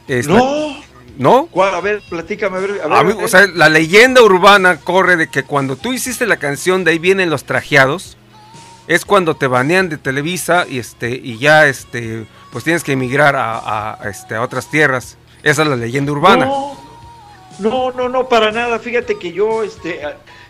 Es 0.06 0.26
la- 0.26 0.38
No. 0.38 0.77
¿No? 1.18 1.46
¿Cuál? 1.50 1.74
A 1.74 1.80
ver, 1.80 2.00
platícame. 2.08 2.56
A 2.56 2.60
ver, 2.60 2.70
a 2.70 2.86
ver, 2.88 2.92
A 2.98 3.02
mí, 3.02 3.12
a 3.12 3.16
ver. 3.16 3.24
o 3.24 3.28
sea, 3.28 3.46
la 3.48 3.68
leyenda 3.68 4.22
urbana 4.22 4.78
corre 4.80 5.16
de 5.16 5.28
que 5.28 5.42
cuando 5.42 5.76
tú 5.76 5.92
hiciste 5.92 6.26
la 6.26 6.36
canción 6.38 6.84
de 6.84 6.92
ahí 6.92 6.98
vienen 6.98 7.28
los 7.28 7.44
trajeados, 7.44 8.16
es 8.86 9.04
cuando 9.04 9.34
te 9.36 9.48
banean 9.48 9.88
de 9.90 9.98
Televisa 9.98 10.64
y 10.68 10.78
este 10.78 11.10
y 11.10 11.36
ya 11.38 11.66
este 11.66 12.26
pues 12.52 12.64
tienes 12.64 12.82
que 12.84 12.92
emigrar 12.92 13.34
a, 13.36 13.98
este, 14.08 14.36
a 14.36 14.42
otras 14.42 14.70
tierras. 14.70 15.18
Esa 15.42 15.62
es 15.62 15.68
la 15.68 15.76
leyenda 15.76 16.12
urbana. 16.12 16.46
No, 16.46 16.78
no, 17.58 17.90
no, 17.92 18.08
no, 18.08 18.28
para 18.28 18.50
nada. 18.52 18.78
Fíjate 18.78 19.18
que 19.18 19.32
yo 19.32 19.62
este, 19.62 20.00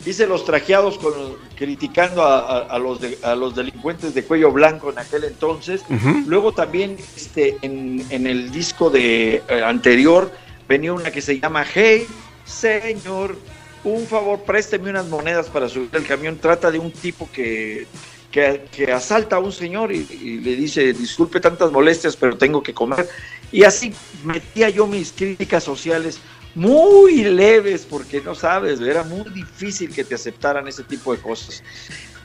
hice 0.07 0.27
los 0.29 0.45
trajeados 0.45 0.99
con, 0.99 1.12
criticando 1.57 2.23
a, 2.25 2.79
los 2.79 3.01
de- 3.01 3.19
a 3.25 3.35
los 3.35 3.57
delincuentes 3.57 4.14
de 4.14 4.23
cuello 4.23 4.53
blanco 4.53 4.91
en 4.93 4.99
aquel 4.99 5.25
entonces. 5.25 5.83
Luego 6.27 6.53
también 6.53 6.97
este, 7.16 7.57
en, 7.62 8.07
en 8.11 8.27
el 8.29 8.53
disco 8.53 8.91
de 8.91 9.43
eh, 9.49 9.62
anterior 9.64 10.31
venía 10.69 10.93
una 10.93 11.11
que 11.11 11.23
se 11.23 11.41
llama 11.41 11.64
Hey, 11.64 12.07
señor, 12.45 13.37
un 13.85 14.07
favor, 14.07 14.41
présteme 14.43 14.91
unas 14.91 15.07
monedas 15.09 15.49
para 15.49 15.69
subir 15.69 15.91
el 15.93 16.07
camión. 16.07 16.37
Trata 16.37 16.71
de 16.71 16.79
un 16.79 16.93
tipo 16.93 17.29
que, 17.33 17.87
que, 18.31 18.66
que 18.71 18.93
asalta 18.93 19.37
a 19.37 19.39
un 19.39 19.53
señor 19.53 19.93
y, 19.93 20.07
y 20.11 20.39
le 20.41 20.57
dice, 20.57 20.93
disculpe 20.93 21.41
tantas 21.41 21.73
molestias, 21.73 22.16
pero 22.16 22.37
tengo 22.37 22.62
que 22.62 22.75
comer. 22.75 23.09
Y 23.51 23.64
así 23.64 23.95
metía 24.25 24.69
yo 24.69 24.87
mis 24.87 25.12
críticas 25.12 25.64
sociales 25.64 26.21
muy 26.55 27.23
leves, 27.25 27.87
porque 27.89 28.21
no 28.21 28.35
sabes, 28.35 28.81
era 28.81 29.05
muy 29.05 29.31
difícil 29.31 29.95
que 29.95 30.05
te 30.05 30.14
aceptaran 30.14 30.66
ese 30.66 30.83
tipo 30.83 31.14
de 31.14 31.21
cosas. 31.21 31.62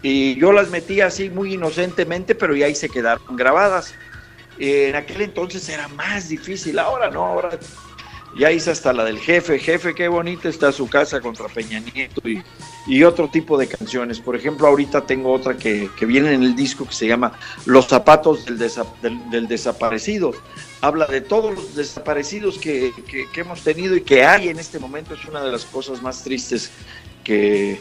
Y 0.02 0.36
yo 0.36 0.52
las 0.52 0.70
metía 0.70 1.06
así 1.06 1.30
muy 1.30 1.54
inocentemente, 1.54 2.36
pero 2.36 2.56
ya 2.56 2.66
ahí 2.66 2.76
se 2.76 2.90
quedaron 2.90 3.36
grabadas. 3.36 3.94
En 4.60 4.96
aquel 4.96 5.22
entonces 5.22 5.68
era 5.70 5.88
más 5.88 6.30
difícil, 6.30 6.78
ahora 6.78 7.10
no, 7.10 7.26
ahora 7.26 7.58
ya 8.38 8.52
hice 8.52 8.72
hasta 8.72 8.94
la 8.94 9.04
del 9.06 9.20
jefe, 9.20 9.60
jefe, 9.60 9.94
qué 9.94 10.08
bonita 10.08 10.50
está 10.50 10.72
su 10.72 10.88
casa 10.88 11.22
contra 11.22 11.48
Peña 11.48 11.80
Nieto 11.80 12.28
y, 12.28 12.42
y 12.88 13.04
otro 13.04 13.28
tipo 13.30 13.58
de 13.58 13.68
canciones. 13.68 14.20
Por 14.20 14.36
ejemplo, 14.36 14.68
ahorita 14.68 15.06
tengo 15.06 15.32
otra 15.32 15.56
que, 15.58 15.90
que 15.98 16.06
viene 16.06 16.34
en 16.34 16.44
el 16.44 16.56
disco 16.56 16.86
que 16.86 16.94
se 16.94 17.08
llama 17.08 17.34
Los 17.66 17.88
zapatos 17.88 18.46
del, 18.46 18.58
desa- 18.58 18.88
del- 19.02 19.30
del 19.30 19.48
desaparecido. 19.48 20.32
Habla 20.82 21.06
de 21.06 21.22
todos 21.22 21.54
los 21.54 21.76
desaparecidos 21.76 22.58
que, 22.58 22.92
que- 23.08 23.28
hemos 23.40 23.62
tenido 23.62 23.96
y 23.96 24.02
que 24.02 24.26
hay 24.26 24.50
en 24.50 24.60
este 24.60 24.80
momento. 24.80 25.14
Es 25.14 25.26
una 25.26 25.42
de 25.44 25.52
las 25.52 25.66
cosas 25.66 26.02
más 26.02 26.24
tristes 26.24 26.72
que 27.24 27.80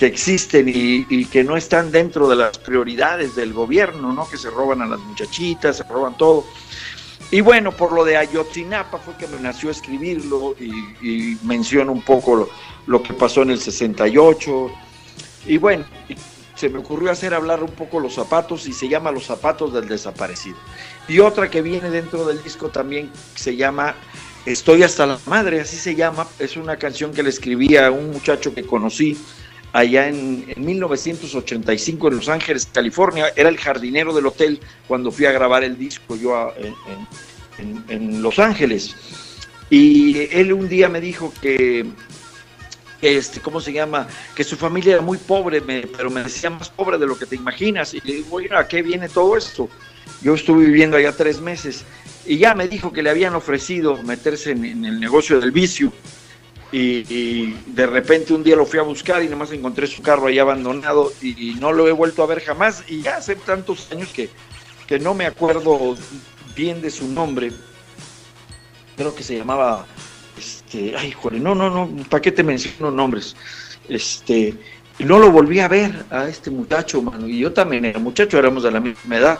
existen 0.00 0.68
y, 0.68 1.06
y 1.10 1.24
que 1.24 1.42
no 1.44 1.56
están 1.56 1.90
dentro 1.90 2.28
de 2.28 2.36
las 2.36 2.58
prioridades 2.58 3.34
del 3.34 3.52
gobierno, 3.52 4.12
¿no? 4.12 4.28
Que 4.28 4.36
se 4.36 4.50
roban 4.50 4.80
a 4.82 4.86
las 4.86 5.00
muchachitas, 5.00 5.78
se 5.78 5.82
roban 5.84 6.16
todo. 6.16 6.44
Y 7.30 7.40
bueno, 7.42 7.70
por 7.72 7.92
lo 7.92 8.04
de 8.04 8.16
Ayotzinapa 8.16 8.98
fue 8.98 9.16
que 9.16 9.28
me 9.28 9.38
nació 9.38 9.70
escribirlo 9.70 10.56
y, 10.58 11.36
menciono 11.44 11.92
un 11.92 12.02
poco 12.02 12.34
lo, 12.34 12.48
lo 12.86 13.02
que 13.02 13.12
pasó 13.12 13.42
en 13.42 13.50
el 13.50 13.60
68. 13.60 14.70
Y 15.46 15.58
bueno, 15.58 15.84
se 16.56 16.68
me 16.68 16.78
ocurrió 16.78 17.10
hacer 17.10 17.32
hablar 17.32 17.62
un 17.62 17.70
poco 17.70 18.00
los 18.00 18.14
zapatos 18.14 18.66
y 18.66 18.72
se 18.72 18.88
llama 18.88 19.12
Los 19.12 19.24
zapatos 19.24 19.72
del 19.72 19.88
desaparecido. 19.88 20.56
Y 21.08 21.20
otra 21.20 21.48
que 21.48 21.62
viene 21.62 21.88
dentro 21.88 22.26
del 22.26 22.42
disco 22.42 22.68
también 22.68 23.10
se 23.34 23.56
llama 23.56 23.94
Estoy 24.44 24.82
hasta 24.82 25.06
la 25.06 25.18
madre, 25.26 25.60
así 25.60 25.76
se 25.76 25.94
llama. 25.94 26.26
Es 26.38 26.56
una 26.56 26.76
canción 26.76 27.12
que 27.12 27.22
le 27.22 27.28
escribí 27.28 27.76
a 27.76 27.90
un 27.90 28.10
muchacho 28.10 28.54
que 28.54 28.64
conocí 28.64 29.16
allá 29.72 30.08
en, 30.08 30.44
en 30.48 30.64
1985 30.64 32.08
en 32.08 32.16
Los 32.16 32.28
Ángeles, 32.28 32.68
California. 32.72 33.32
Era 33.36 33.48
el 33.48 33.58
jardinero 33.58 34.14
del 34.14 34.26
hotel 34.26 34.60
cuando 34.88 35.10
fui 35.10 35.26
a 35.26 35.32
grabar 35.32 35.64
el 35.64 35.78
disco 35.78 36.16
yo 36.16 36.52
en, 37.88 38.22
Los 38.22 38.38
Ángeles. 38.38 38.96
Y 39.68 40.28
él 40.32 40.52
un 40.52 40.68
día 40.68 40.88
me 40.88 41.00
dijo 41.00 41.32
que, 41.40 41.86
que, 43.00 43.16
este, 43.16 43.40
¿cómo 43.40 43.60
se 43.60 43.72
llama? 43.72 44.08
Que 44.34 44.42
su 44.42 44.56
familia 44.56 44.94
era 44.94 45.02
muy 45.02 45.18
pobre, 45.18 45.62
pero 45.62 46.10
me 46.10 46.24
decía 46.24 46.50
más 46.50 46.68
pobre 46.68 46.98
de 46.98 47.06
lo 47.06 47.16
que 47.16 47.26
te 47.26 47.36
imaginas. 47.36 47.94
Y 47.94 48.00
le 48.00 48.14
digo, 48.14 48.30
bueno, 48.30 48.58
¿a 48.58 48.66
qué 48.66 48.82
viene 48.82 49.08
todo 49.08 49.36
esto? 49.36 49.68
Yo 50.22 50.34
estuve 50.34 50.64
viviendo 50.64 50.96
allá 50.96 51.12
tres 51.12 51.40
meses 51.40 51.84
y 52.26 52.38
ya 52.38 52.54
me 52.54 52.68
dijo 52.68 52.92
que 52.92 53.02
le 53.02 53.10
habían 53.10 53.34
ofrecido 53.34 54.02
meterse 54.02 54.50
en 54.50 54.84
el 54.84 55.00
negocio 55.00 55.40
del 55.40 55.52
vicio. 55.52 55.92
Y, 56.72 57.52
de 57.66 57.86
repente 57.86 58.32
un 58.32 58.44
día 58.44 58.54
lo 58.54 58.64
fui 58.64 58.78
a 58.78 58.82
buscar 58.82 59.22
y 59.22 59.28
nomás 59.28 59.50
encontré 59.50 59.86
su 59.86 60.02
carro 60.02 60.28
ahí 60.28 60.38
abandonado 60.38 61.12
y, 61.20 61.54
no 61.58 61.72
lo 61.72 61.88
he 61.88 61.92
vuelto 61.92 62.22
a 62.22 62.26
ver 62.26 62.40
jamás. 62.40 62.84
Y 62.88 63.02
ya 63.02 63.16
hace 63.16 63.36
tantos 63.36 63.90
años 63.90 64.08
que, 64.10 64.28
que 64.86 64.98
no 64.98 65.14
me 65.14 65.26
acuerdo 65.26 65.96
bien 66.54 66.80
de 66.80 66.90
su 66.90 67.08
nombre. 67.08 67.52
Creo 68.96 69.14
que 69.14 69.22
se 69.22 69.36
llamaba, 69.36 69.86
este, 70.38 70.94
ay, 70.96 71.12
joder, 71.12 71.40
no, 71.40 71.54
no, 71.54 71.70
no, 71.70 72.04
¿para 72.04 72.20
qué 72.20 72.32
te 72.32 72.42
menciono 72.42 72.90
nombres? 72.90 73.34
Este, 73.88 74.54
no 74.98 75.18
lo 75.18 75.30
volví 75.30 75.60
a 75.60 75.68
ver 75.68 76.04
a 76.10 76.28
este 76.28 76.50
muchacho, 76.50 77.02
mano. 77.02 77.26
Y 77.26 77.38
yo 77.38 77.52
también 77.52 77.84
era 77.84 77.98
muchacho, 77.98 78.38
éramos 78.38 78.62
de 78.62 78.70
la 78.70 78.80
misma 78.80 79.16
edad. 79.16 79.38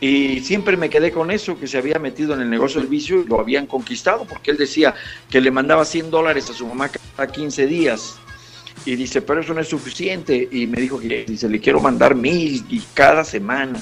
Y 0.00 0.40
siempre 0.40 0.76
me 0.76 0.90
quedé 0.90 1.10
con 1.10 1.30
eso, 1.30 1.58
que 1.58 1.66
se 1.66 1.78
había 1.78 1.98
metido 1.98 2.34
en 2.34 2.42
el 2.42 2.50
negocio 2.50 2.80
del 2.80 2.88
vicio 2.90 3.22
y 3.22 3.24
lo 3.24 3.40
habían 3.40 3.66
conquistado, 3.66 4.26
porque 4.26 4.50
él 4.50 4.58
decía 4.58 4.94
que 5.30 5.40
le 5.40 5.50
mandaba 5.50 5.84
100 5.84 6.10
dólares 6.10 6.50
a 6.50 6.52
su 6.52 6.66
mamá 6.66 6.90
cada 7.16 7.30
15 7.30 7.66
días. 7.66 8.18
Y 8.84 8.94
dice, 8.94 9.22
pero 9.22 9.40
eso 9.40 9.54
no 9.54 9.60
es 9.60 9.68
suficiente. 9.68 10.48
Y 10.52 10.66
me 10.66 10.80
dijo 10.80 11.00
que 11.00 11.24
dice, 11.24 11.48
le 11.48 11.60
quiero 11.60 11.80
mandar 11.80 12.14
mil 12.14 12.64
y 12.68 12.80
cada 12.94 13.24
semana. 13.24 13.80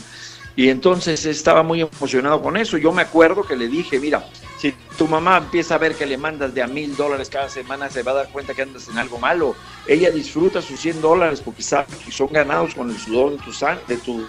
Y 0.57 0.69
entonces 0.69 1.27
estaba 1.27 1.62
muy 1.62 1.81
emocionado 1.81 2.41
con 2.41 2.57
eso. 2.57 2.79
Yo 2.79 2.93
me 2.93 3.03
acuerdo 3.03 3.43
que 3.43 3.57
le 3.57 3.67
dije, 3.67 3.99
mira, 3.99 4.25
si 4.57 4.73
tu 4.97 5.09
mamá 5.09 5.39
empieza 5.39 5.75
a 5.75 5.79
ver 5.79 5.97
que 5.97 6.07
le 6.07 6.17
mandas 6.17 6.55
de 6.55 6.62
a 6.62 6.69
mil 6.69 6.97
dólares 6.97 7.29
cada 7.29 7.49
semana, 7.49 7.91
se 7.91 8.05
va 8.05 8.12
a 8.12 8.15
dar 8.15 8.29
cuenta 8.31 8.55
que 8.55 8.62
andas 8.62 8.89
en 8.89 8.99
algo 8.99 9.19
malo. 9.19 9.57
Ella 9.87 10.11
disfruta 10.11 10.62
sus 10.62 10.79
100 10.79 11.03
dólares 11.03 11.41
porque 11.41 11.62
sabe 11.62 11.87
que 12.05 12.12
son 12.12 12.29
ganados 12.31 12.75
con 12.75 12.89
el 12.89 12.97
sudor 12.97 13.33
de 13.33 13.39
tu, 13.39 13.53
de 13.89 13.97
tu, 13.97 14.27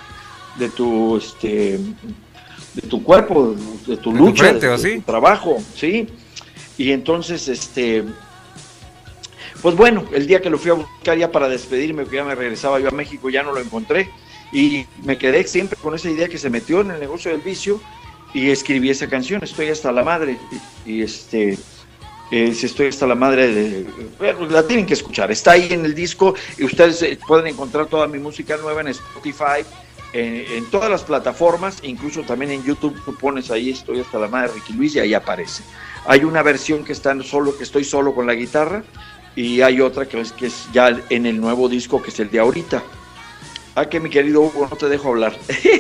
de 0.57 0.69
tu, 0.69 1.17
este, 1.17 1.79
de 2.73 2.81
tu 2.89 3.03
cuerpo, 3.03 3.51
de 3.51 3.57
tu 3.57 3.91
De 3.91 3.97
tu 3.97 4.13
lucha, 4.13 4.43
frente, 4.45 4.67
de, 4.67 4.95
tu 4.97 5.01
trabajo, 5.01 5.57
¿sí? 5.75 6.07
Y 6.77 6.91
entonces, 6.91 7.47
este, 7.47 8.03
pues 9.61 9.75
bueno, 9.75 10.05
el 10.13 10.27
día 10.27 10.41
que 10.41 10.49
lo 10.49 10.57
fui 10.57 10.71
a 10.71 10.75
buscar 10.75 11.17
ya 11.17 11.31
para 11.31 11.47
despedirme, 11.47 12.05
que 12.05 12.17
ya 12.17 12.23
me 12.23 12.35
regresaba 12.35 12.79
yo 12.79 12.89
a 12.89 12.91
México, 12.91 13.29
ya 13.29 13.43
no 13.43 13.51
lo 13.51 13.59
encontré. 13.59 14.09
Y 14.51 14.85
me 15.03 15.17
quedé 15.17 15.45
siempre 15.47 15.77
con 15.81 15.95
esa 15.95 16.09
idea 16.09 16.27
que 16.27 16.37
se 16.37 16.49
metió 16.49 16.81
en 16.81 16.91
el 16.91 16.99
negocio 16.99 17.31
del 17.31 17.41
vicio 17.41 17.81
y 18.33 18.49
escribí 18.51 18.89
esa 18.89 19.07
canción, 19.07 19.43
Estoy 19.43 19.69
hasta 19.69 19.91
la 19.91 20.03
madre. 20.03 20.37
Y, 20.85 20.91
y 20.91 21.01
este, 21.01 21.57
es 22.31 22.63
Estoy 22.63 22.87
hasta 22.87 23.05
la 23.05 23.15
madre 23.15 23.47
de... 23.47 23.85
bueno, 24.17 24.45
la 24.47 24.65
tienen 24.65 24.85
que 24.85 24.93
escuchar, 24.93 25.31
está 25.31 25.51
ahí 25.51 25.67
en 25.71 25.85
el 25.85 25.93
disco 25.93 26.33
y 26.57 26.65
ustedes 26.65 27.01
eh, 27.03 27.19
pueden 27.27 27.47
encontrar 27.47 27.85
toda 27.85 28.07
mi 28.07 28.17
música 28.17 28.57
nueva 28.57 28.81
en 28.81 28.87
Spotify, 28.87 29.63
en, 30.16 30.45
en 30.57 30.66
todas 30.72 30.89
las 30.89 31.03
plataformas, 31.03 31.80
incluso 31.84 32.22
también 32.22 32.51
en 32.51 32.63
YouTube 32.63 32.95
tú 33.03 33.16
pones 33.16 33.51
ahí 33.51 33.70
Estoy 33.70 33.99
hasta 33.99 34.18
la 34.18 34.28
madre 34.28 34.47
de 34.47 34.53
Ricky 34.55 34.74
Luis 34.74 34.95
y 34.95 34.99
ahí 34.99 35.13
aparece. 35.13 35.63
Hay 36.07 36.24
una 36.24 36.41
versión 36.41 36.86
que 36.86 36.93
está 36.93 37.22
solo, 37.24 37.57
que 37.57 37.63
estoy 37.63 37.84
solo 37.84 38.16
con 38.16 38.26
la 38.26 38.34
guitarra 38.34 38.84
y 39.36 39.61
hay 39.61 39.82
otra 39.82 40.05
que 40.05 40.22
es, 40.22 40.32
que 40.32 40.47
es 40.47 40.68
ya 40.72 40.97
en 41.09 41.26
el 41.26 41.41
nuevo 41.41 41.68
disco 41.68 42.01
que 42.01 42.11
es 42.11 42.20
el 42.20 42.32
de 42.32 42.39
ahorita. 42.39 42.82
Ah, 43.76 43.89
que 43.89 43.99
mi 43.99 44.09
querido 44.09 44.39
Hugo, 44.41 44.68
no 44.70 44.78
te 44.78 44.88
dejo 44.88 45.09
hablar. 45.09 45.38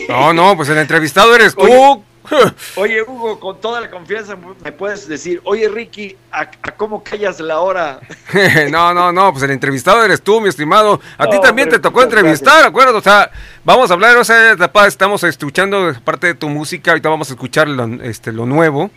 No, 0.09 0.33
no, 0.33 0.57
pues 0.57 0.67
el 0.67 0.77
entrevistado 0.77 1.33
eres 1.33 1.55
tú. 1.55 2.03
Oye. 2.75 3.01
Hugo, 3.01 3.39
con 3.39 3.59
toda 3.59 3.81
la 3.81 3.89
confianza 3.89 4.35
me 4.63 4.71
puedes 4.71 5.07
decir, 5.07 5.41
oye, 5.43 5.67
Ricky, 5.69 6.15
¿a, 6.31 6.41
a 6.41 6.71
cómo 6.71 7.03
callas 7.03 7.39
la 7.39 7.59
hora? 7.59 7.99
no, 8.71 8.93
no, 8.93 9.11
no, 9.11 9.31
pues 9.31 9.43
el 9.43 9.51
entrevistado 9.51 10.03
eres 10.03 10.21
tú, 10.21 10.41
mi 10.41 10.49
estimado. 10.49 10.99
A 11.17 11.27
ti 11.27 11.39
también 11.41 11.69
te 11.69 11.79
tocó 11.79 12.03
entrevistar, 12.03 12.53
gracias. 12.53 12.69
¿acuerdo? 12.69 12.97
O 12.97 13.01
sea, 13.01 13.31
vamos 13.63 13.89
a 13.91 13.93
hablar, 13.93 14.17
o 14.17 14.23
sea, 14.23 14.53
etapa, 14.53 14.87
estamos 14.87 15.23
escuchando 15.23 15.93
parte 16.03 16.27
de 16.27 16.33
tu 16.33 16.49
música, 16.49 16.91
ahorita 16.91 17.09
vamos 17.09 17.29
a 17.29 17.33
escuchar 17.33 17.67
lo, 17.67 17.85
este, 18.03 18.31
lo 18.31 18.45
nuevo. 18.45 18.89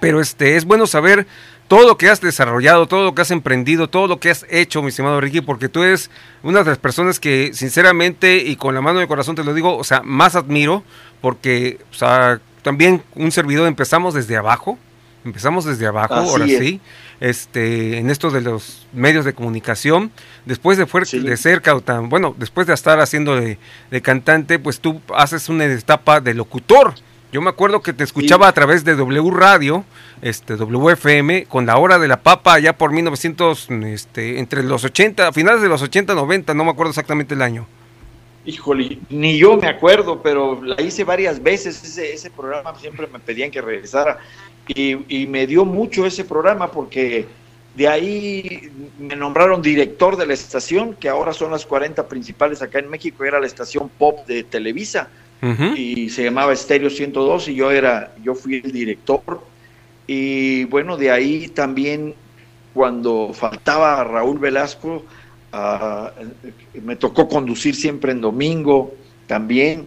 Pero 0.00 0.20
este, 0.20 0.56
es 0.56 0.64
bueno 0.64 0.88
saber 0.88 1.28
todo 1.68 1.86
lo 1.86 1.96
que 1.96 2.08
has 2.10 2.20
desarrollado, 2.20 2.86
todo 2.86 3.04
lo 3.04 3.14
que 3.14 3.22
has 3.22 3.30
emprendido, 3.30 3.88
todo 3.88 4.06
lo 4.06 4.18
que 4.20 4.30
has 4.30 4.44
hecho, 4.50 4.82
mi 4.82 4.88
estimado 4.88 5.20
Ricky, 5.20 5.40
porque 5.40 5.68
tú 5.68 5.82
eres 5.82 6.10
una 6.42 6.60
de 6.60 6.66
las 6.70 6.78
personas 6.78 7.18
que, 7.18 7.52
sinceramente, 7.54 8.36
y 8.38 8.56
con 8.56 8.74
la 8.74 8.80
mano 8.82 8.98
de 9.00 9.06
corazón 9.08 9.34
te 9.36 9.44
lo 9.44 9.54
digo, 9.54 9.76
o 9.76 9.84
sea, 9.84 10.02
más 10.04 10.36
admiro, 10.36 10.82
porque, 11.20 11.78
o 11.90 11.94
sea, 11.94 12.40
también 12.62 13.02
un 13.14 13.32
servidor 13.32 13.66
empezamos 13.68 14.14
desde 14.14 14.36
abajo, 14.36 14.78
Empezamos 15.24 15.64
desde 15.64 15.86
abajo, 15.86 16.14
Así 16.14 16.28
ahora 16.30 16.44
es. 16.46 16.58
sí, 16.58 16.80
este, 17.20 17.98
en 17.98 18.10
esto 18.10 18.32
de 18.32 18.40
los 18.40 18.88
medios 18.92 19.24
de 19.24 19.32
comunicación. 19.34 20.10
Después 20.46 20.76
de, 20.78 20.86
Sí. 21.04 21.20
de 21.20 21.36
ser 21.36 21.62
cautan, 21.62 22.08
bueno, 22.08 22.34
después 22.38 22.66
de 22.66 22.74
estar 22.74 22.98
haciendo 22.98 23.36
de, 23.36 23.56
de 23.92 24.02
cantante, 24.02 24.58
pues 24.58 24.80
tú 24.80 25.00
haces 25.14 25.48
una 25.48 25.66
etapa 25.66 26.20
de 26.20 26.34
locutor. 26.34 26.94
Yo 27.32 27.40
me 27.40 27.48
acuerdo 27.48 27.80
que 27.80 27.94
te 27.94 28.04
escuchaba 28.04 28.46
a 28.46 28.52
través 28.52 28.84
de 28.84 28.94
W 28.94 29.30
Radio, 29.30 29.86
este, 30.20 30.54
WFM, 30.54 31.46
con 31.46 31.64
la 31.64 31.78
hora 31.78 31.98
de 31.98 32.06
la 32.06 32.22
papa, 32.22 32.52
allá 32.52 32.76
por 32.76 32.92
1900, 32.92 33.70
este, 33.86 34.38
entre 34.38 34.62
los 34.62 34.84
80, 34.84 35.32
finales 35.32 35.62
de 35.62 35.68
los 35.70 35.80
80, 35.80 36.14
90, 36.14 36.52
no 36.52 36.64
me 36.66 36.72
acuerdo 36.72 36.90
exactamente 36.90 37.32
el 37.32 37.40
año. 37.40 37.66
Híjole, 38.44 38.98
ni 39.08 39.38
yo 39.38 39.56
me 39.56 39.66
acuerdo, 39.66 40.20
pero 40.20 40.62
la 40.62 40.82
hice 40.82 41.04
varias 41.04 41.42
veces, 41.42 41.82
ese, 41.82 42.12
ese 42.12 42.30
programa 42.30 42.78
siempre 42.78 43.06
me 43.06 43.18
pedían 43.18 43.50
que 43.50 43.62
regresara 43.62 44.18
y, 44.68 44.98
y 45.08 45.26
me 45.26 45.46
dio 45.46 45.64
mucho 45.64 46.04
ese 46.04 46.24
programa 46.24 46.70
porque 46.70 47.26
de 47.74 47.88
ahí 47.88 48.70
me 48.98 49.16
nombraron 49.16 49.62
director 49.62 50.18
de 50.18 50.26
la 50.26 50.34
estación, 50.34 50.94
que 50.96 51.08
ahora 51.08 51.32
son 51.32 51.50
las 51.52 51.64
40 51.64 52.08
principales 52.08 52.60
acá 52.60 52.78
en 52.78 52.90
México, 52.90 53.24
era 53.24 53.40
la 53.40 53.46
estación 53.46 53.88
pop 53.88 54.26
de 54.26 54.44
Televisa 54.44 55.08
Y 55.76 56.08
se 56.08 56.22
llamaba 56.22 56.52
Estéreo 56.52 56.88
102 56.88 57.48
y 57.48 57.56
yo 57.56 57.72
era, 57.72 58.14
yo 58.22 58.34
fui 58.34 58.62
el 58.64 58.70
director 58.70 59.40
y 60.06 60.64
bueno, 60.64 60.96
de 60.96 61.10
ahí 61.10 61.48
también 61.48 62.14
cuando 62.72 63.32
faltaba 63.34 64.04
Raúl 64.04 64.38
Velasco, 64.38 65.04
me 66.82 66.96
tocó 66.96 67.28
conducir 67.28 67.74
siempre 67.74 68.12
en 68.12 68.20
domingo 68.20 68.94
también. 69.26 69.86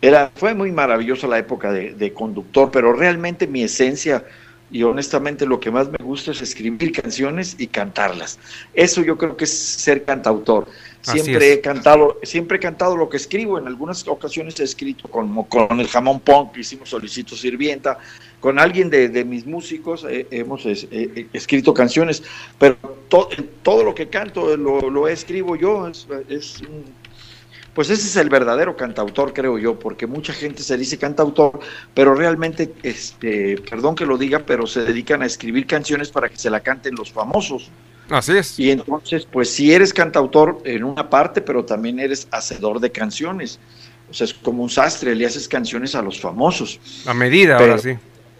Era, 0.00 0.30
fue 0.34 0.54
muy 0.54 0.72
maravillosa 0.72 1.26
la 1.26 1.38
época 1.38 1.72
de, 1.72 1.92
de 1.94 2.12
conductor, 2.14 2.70
pero 2.70 2.92
realmente 2.92 3.46
mi 3.46 3.62
esencia 3.62 4.24
y 4.70 4.82
honestamente 4.82 5.46
lo 5.46 5.60
que 5.60 5.70
más 5.70 5.88
me 5.90 5.98
gusta 6.04 6.32
es 6.32 6.42
escribir 6.42 6.92
canciones 6.92 7.56
y 7.58 7.66
cantarlas. 7.66 8.38
Eso 8.74 9.02
yo 9.02 9.16
creo 9.16 9.36
que 9.36 9.44
es 9.44 9.58
ser 9.58 10.04
cantautor. 10.04 10.68
Siempre 11.00 11.52
he 11.52 11.60
cantado, 11.60 12.18
siempre 12.22 12.56
he 12.56 12.60
cantado 12.60 12.96
lo 12.96 13.08
que 13.08 13.16
escribo. 13.16 13.58
En 13.58 13.66
algunas 13.66 14.06
ocasiones 14.08 14.58
he 14.60 14.64
escrito 14.64 15.08
con, 15.08 15.44
con 15.44 15.80
el 15.80 15.88
jamón 15.88 16.20
punk 16.20 16.52
que 16.52 16.60
hicimos 16.60 16.88
Solicito 16.90 17.36
Sirvienta, 17.36 17.98
con 18.40 18.58
alguien 18.58 18.90
de, 18.90 19.08
de 19.08 19.24
mis 19.24 19.46
músicos 19.46 20.04
eh, 20.08 20.26
hemos 20.30 20.66
es- 20.66 20.84
eh, 20.90 21.10
eh, 21.14 21.26
escrito 21.32 21.72
canciones, 21.72 22.22
pero 22.58 22.76
to- 23.08 23.28
todo 23.62 23.84
lo 23.84 23.94
que 23.94 24.08
canto 24.08 24.56
lo, 24.56 24.90
lo 24.90 25.08
escribo 25.08 25.56
yo. 25.56 25.88
Es, 25.88 26.06
es 26.28 26.60
pues 27.74 27.90
ese 27.90 28.08
es 28.08 28.16
el 28.16 28.28
verdadero 28.28 28.76
cantautor, 28.76 29.32
creo 29.32 29.56
yo, 29.56 29.78
porque 29.78 30.08
mucha 30.08 30.32
gente 30.32 30.64
se 30.64 30.76
dice 30.76 30.98
cantautor, 30.98 31.60
pero 31.94 32.12
realmente, 32.12 32.72
este, 32.82 33.56
perdón 33.70 33.94
que 33.94 34.04
lo 34.04 34.18
diga, 34.18 34.40
pero 34.40 34.66
se 34.66 34.80
dedican 34.82 35.22
a 35.22 35.26
escribir 35.26 35.64
canciones 35.64 36.10
para 36.10 36.28
que 36.28 36.36
se 36.36 36.50
la 36.50 36.58
canten 36.58 36.96
los 36.96 37.12
famosos. 37.12 37.70
Así 38.10 38.36
es. 38.36 38.58
Y 38.58 38.70
entonces, 38.70 39.26
pues 39.30 39.50
sí 39.50 39.72
eres 39.72 39.92
cantautor 39.92 40.58
en 40.64 40.84
una 40.84 41.08
parte, 41.10 41.40
pero 41.42 41.64
también 41.64 41.98
eres 42.00 42.26
hacedor 42.30 42.80
de 42.80 42.90
canciones. 42.90 43.58
O 44.10 44.14
sea, 44.14 44.24
es 44.24 44.32
como 44.34 44.62
un 44.62 44.70
sastre, 44.70 45.14
le 45.14 45.26
haces 45.26 45.46
canciones 45.48 45.94
a 45.94 46.00
los 46.02 46.18
famosos, 46.20 46.80
A 47.06 47.12
medida, 47.14 47.58
Pero- 47.58 47.72
ahora 47.72 47.82
sí. 47.82 47.94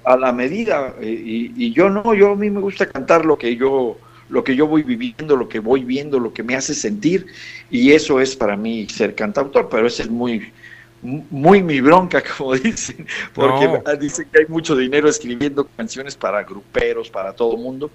a 0.05 0.17
la 0.17 0.33
medida. 0.33 0.95
eh, 1.01 1.11
Y, 1.11 1.53
y 1.67 1.73
yo 1.73 1.91
no, 1.91 2.15
yo 2.15 2.33
a 2.33 2.37
mí 2.37 2.49
me 2.51 2.61
gusta 2.61 2.87
cantar 2.87 3.25
lo 3.27 3.37
que 3.37 3.57
yo 3.57 3.99
lo 4.31 4.45
que 4.45 4.55
yo 4.55 4.67
voy 4.67 4.83
viviendo, 4.83 5.37
lo 5.37 5.49
que 5.49 5.59
voy 5.59 5.85
viendo, 5.85 6.21
lo 6.21 6.35
que 6.35 6.43
me 6.43 6.55
hace 6.55 6.75
sentir, 6.75 7.27
y 7.71 7.93
eso 7.93 8.21
es 8.21 8.37
para 8.37 8.59
mí 8.59 8.87
ser 8.87 9.15
cantautor, 9.15 9.71
pero 9.71 9.87
esa 9.87 10.03
es 10.03 10.11
muy, 10.11 10.53
muy 11.03 11.63
mi 11.63 11.81
bronca, 11.81 12.23
como 12.37 12.55
dicen, 12.55 13.07
porque 13.33 13.67
No. 13.67 13.97
dicen 13.99 14.27
que 14.31 14.41
hay 14.41 14.47
mucho 14.49 14.77
dinero 14.77 15.09
escribiendo 15.09 15.67
canciones 15.77 16.15
para 16.15 16.43
gruperos, 16.43 17.09
para 17.09 17.33
todo 17.33 17.57
mundo, 17.57 17.91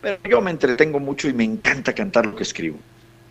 pero 0.00 0.18
yo 0.28 0.40
me 0.40 0.50
entretengo 0.50 0.98
mucho 1.00 1.28
y 1.28 1.32
me 1.32 1.44
encanta 1.44 1.94
cantar 1.94 2.26
lo 2.26 2.36
que 2.36 2.42
escribo. 2.42 2.78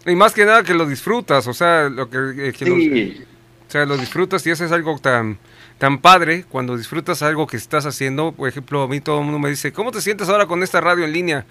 Y 0.06 0.16
más 0.16 0.34
que 0.34 0.46
nada 0.46 0.64
que 0.64 0.74
lo 0.74 0.86
disfrutas, 0.86 1.48
o 1.48 1.54
sea, 1.54 1.90
lo 1.90 2.10
que, 2.10 2.18
eh, 2.50 2.54
que 2.54 3.26
o 3.68 3.72
sea, 3.72 3.86
lo 3.86 3.98
disfrutas 3.98 4.46
y 4.48 4.52
eso 4.52 4.66
es 4.66 4.72
algo 4.72 4.98
tan 5.00 5.38
tan 5.80 6.00
padre 6.00 6.44
cuando 6.48 6.78
disfrutas 6.78 7.24
algo 7.24 7.48
que 7.48 7.58
estás 7.58 7.86
haciendo. 7.86 8.34
Por 8.34 8.48
ejemplo, 8.48 8.84
a 8.84 8.88
mí 8.88 9.00
todo 9.00 9.20
el 9.20 9.24
mundo 9.24 9.40
me 9.40 9.50
dice, 9.50 9.72
¿cómo 9.72 9.92
te 9.92 10.02
sientes 10.02 10.30
ahora 10.30 10.46
con 10.46 10.62
esta 10.62 10.82
radio 10.82 11.06
en 11.06 11.14
línea? 11.14 11.46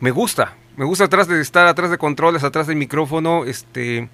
Me 0.00 0.10
gusta, 0.10 0.56
me 0.76 0.84
gusta 0.84 1.04
atrás 1.04 1.28
de 1.28 1.40
estar 1.40 1.66
atrás 1.68 1.90
de 1.90 1.98
controles, 1.98 2.42
atrás 2.42 2.66
del 2.66 2.76
micrófono, 2.76 3.44
este 3.44 4.08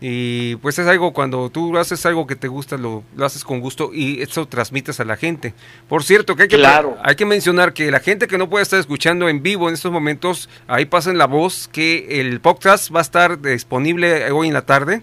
y 0.00 0.54
pues 0.56 0.78
es 0.78 0.86
algo 0.86 1.12
cuando 1.12 1.50
tú 1.50 1.76
haces 1.76 2.06
algo 2.06 2.26
que 2.26 2.36
te 2.36 2.46
gusta, 2.48 2.76
lo, 2.76 3.02
lo 3.16 3.24
haces 3.26 3.42
con 3.42 3.60
gusto 3.60 3.90
y 3.92 4.22
eso 4.22 4.46
transmites 4.46 5.00
a 5.00 5.04
la 5.04 5.16
gente. 5.16 5.54
Por 5.88 6.04
cierto, 6.04 6.36
que 6.36 6.42
hay 6.44 6.48
que, 6.48 6.56
Claro. 6.56 6.96
hay 7.02 7.16
que 7.16 7.24
mencionar 7.24 7.72
que 7.72 7.90
la 7.90 7.98
gente 8.00 8.28
que 8.28 8.38
no 8.38 8.48
puede 8.48 8.62
estar 8.62 8.78
escuchando 8.78 9.28
en 9.28 9.42
vivo 9.42 9.68
en 9.68 9.74
estos 9.74 9.90
momentos, 9.90 10.48
ahí 10.68 10.84
pasen 10.84 11.18
la 11.18 11.26
voz 11.26 11.68
que 11.72 12.20
el 12.20 12.40
podcast 12.40 12.94
va 12.94 13.00
a 13.00 13.02
estar 13.02 13.40
disponible 13.42 14.30
hoy 14.30 14.48
en 14.48 14.54
la 14.54 14.62
tarde 14.62 15.02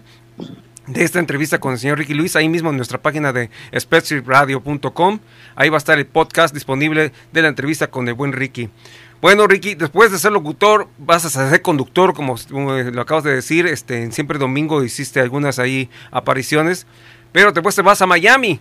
de 0.86 1.02
esta 1.02 1.18
entrevista 1.18 1.58
con 1.58 1.72
el 1.72 1.78
señor 1.80 1.98
Ricky 1.98 2.14
Luis, 2.14 2.36
ahí 2.36 2.48
mismo 2.48 2.70
en 2.70 2.76
nuestra 2.76 3.02
página 3.02 3.32
de 3.32 3.50
spetsradio.com. 3.76 5.18
Ahí 5.56 5.68
va 5.68 5.76
a 5.76 5.78
estar 5.78 5.98
el 5.98 6.06
podcast 6.06 6.54
disponible 6.54 7.12
de 7.32 7.42
la 7.42 7.48
entrevista 7.48 7.88
con 7.88 8.06
el 8.08 8.14
buen 8.14 8.32
Ricky. 8.32 8.70
Bueno, 9.20 9.46
Ricky, 9.46 9.74
después 9.74 10.12
de 10.12 10.18
ser 10.18 10.32
locutor, 10.32 10.88
vas 10.98 11.24
a 11.24 11.30
ser 11.30 11.62
conductor, 11.62 12.14
como, 12.14 12.36
lo 12.50 13.00
acabas 13.00 13.24
de 13.24 13.34
decir. 13.34 13.66
Este, 13.66 14.02
en 14.02 14.12
siempre 14.12 14.38
domingo 14.38 14.84
hiciste 14.84 15.20
algunas 15.20 15.58
ahí 15.58 15.88
apariciones, 16.10 16.86
pero 17.32 17.52
después 17.52 17.74
te 17.74 17.82
vas 17.82 18.02
a 18.02 18.06
Miami. 18.06 18.60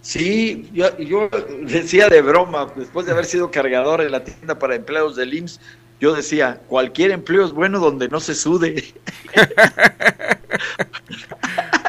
Sí, 0.00 0.68
yo, 0.72 0.96
yo 0.98 1.30
decía 1.62 2.08
de 2.08 2.20
broma, 2.20 2.66
después 2.76 3.06
de 3.06 3.12
haber 3.12 3.24
sido 3.24 3.50
cargador 3.50 4.02
en 4.02 4.12
la 4.12 4.22
tienda 4.22 4.58
para 4.58 4.74
empleados 4.74 5.16
del 5.16 5.32
IMSS, 5.32 5.60
yo 6.00 6.14
decía, 6.14 6.60
cualquier 6.68 7.12
empleo 7.12 7.46
es 7.46 7.52
bueno 7.52 7.78
donde 7.78 8.08
no 8.08 8.20
se 8.20 8.34
sude. 8.34 8.92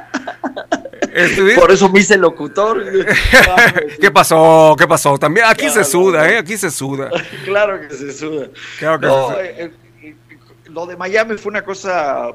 Estuviste- 1.16 1.60
Por 1.62 1.72
eso 1.72 1.90
me 1.90 2.00
hice 2.02 2.18
locutor. 2.18 2.84
¿Qué 4.02 4.12
pasó? 4.12 4.76
¿Qué 4.78 4.86
pasó? 4.88 5.18
También 5.18 5.46
aquí 5.50 5.70
se 5.70 5.84
suda. 5.84 6.30
¿eh? 6.30 6.38
Aquí 6.40 6.58
se 6.58 6.70
suda. 6.70 7.10
claro 7.46 7.80
que 7.88 7.94
se 7.96 8.12
suda. 8.12 8.48
Claro 8.80 9.00
que 9.00 9.08
No, 9.08 9.28
se 9.30 9.34
suda. 9.34 9.46
eh, 9.46 9.72
eh, 10.02 10.16
lo 10.70 10.86
de 10.86 10.98
Miami 10.98 11.38
fue 11.38 11.52
una 11.52 11.64
cosa 11.64 12.32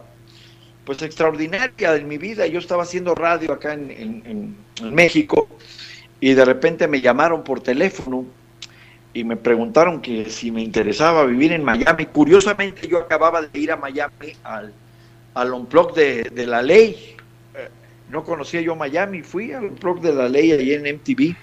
pues 0.84 1.02
extraordinaria 1.02 1.94
en 1.96 2.08
mi 2.08 2.16
vida. 2.16 2.46
Yo 2.46 2.58
estaba 2.58 2.84
haciendo 2.84 3.14
radio 3.14 3.52
acá 3.52 3.74
en- 3.74 4.56
en 4.80 4.94
México 4.94 5.46
y 6.18 6.32
de 6.32 6.44
repente 6.44 6.88
me 6.88 7.00
llamaron 7.02 7.44
por 7.44 7.60
teléfono 7.60 8.24
y 9.12 9.24
me 9.24 9.36
preguntaron 9.36 10.00
que 10.00 10.30
si 10.30 10.50
me 10.50 10.62
interesaba 10.62 11.24
vivir 11.26 11.52
en 11.52 11.64
Miami. 11.64 12.06
Curiosamente 12.06 12.88
yo 12.88 12.98
acababa 12.98 13.42
de 13.42 13.58
ir 13.58 13.72
a 13.72 13.76
Miami 13.76 14.32
al, 14.42 14.72
al 15.34 15.52
Unplug 15.52 15.92
de, 15.94 16.22
de 16.32 16.46
la 16.46 16.62
ley. 16.62 17.16
No 18.10 18.24
conocía 18.24 18.60
yo 18.60 18.74
Miami, 18.74 19.22
fui 19.22 19.52
al 19.52 19.66
Unplug 19.66 20.00
de 20.00 20.12
la 20.12 20.28
ley 20.28 20.52
ahí 20.52 20.72
en 20.72 20.82
MTV 20.82 21.36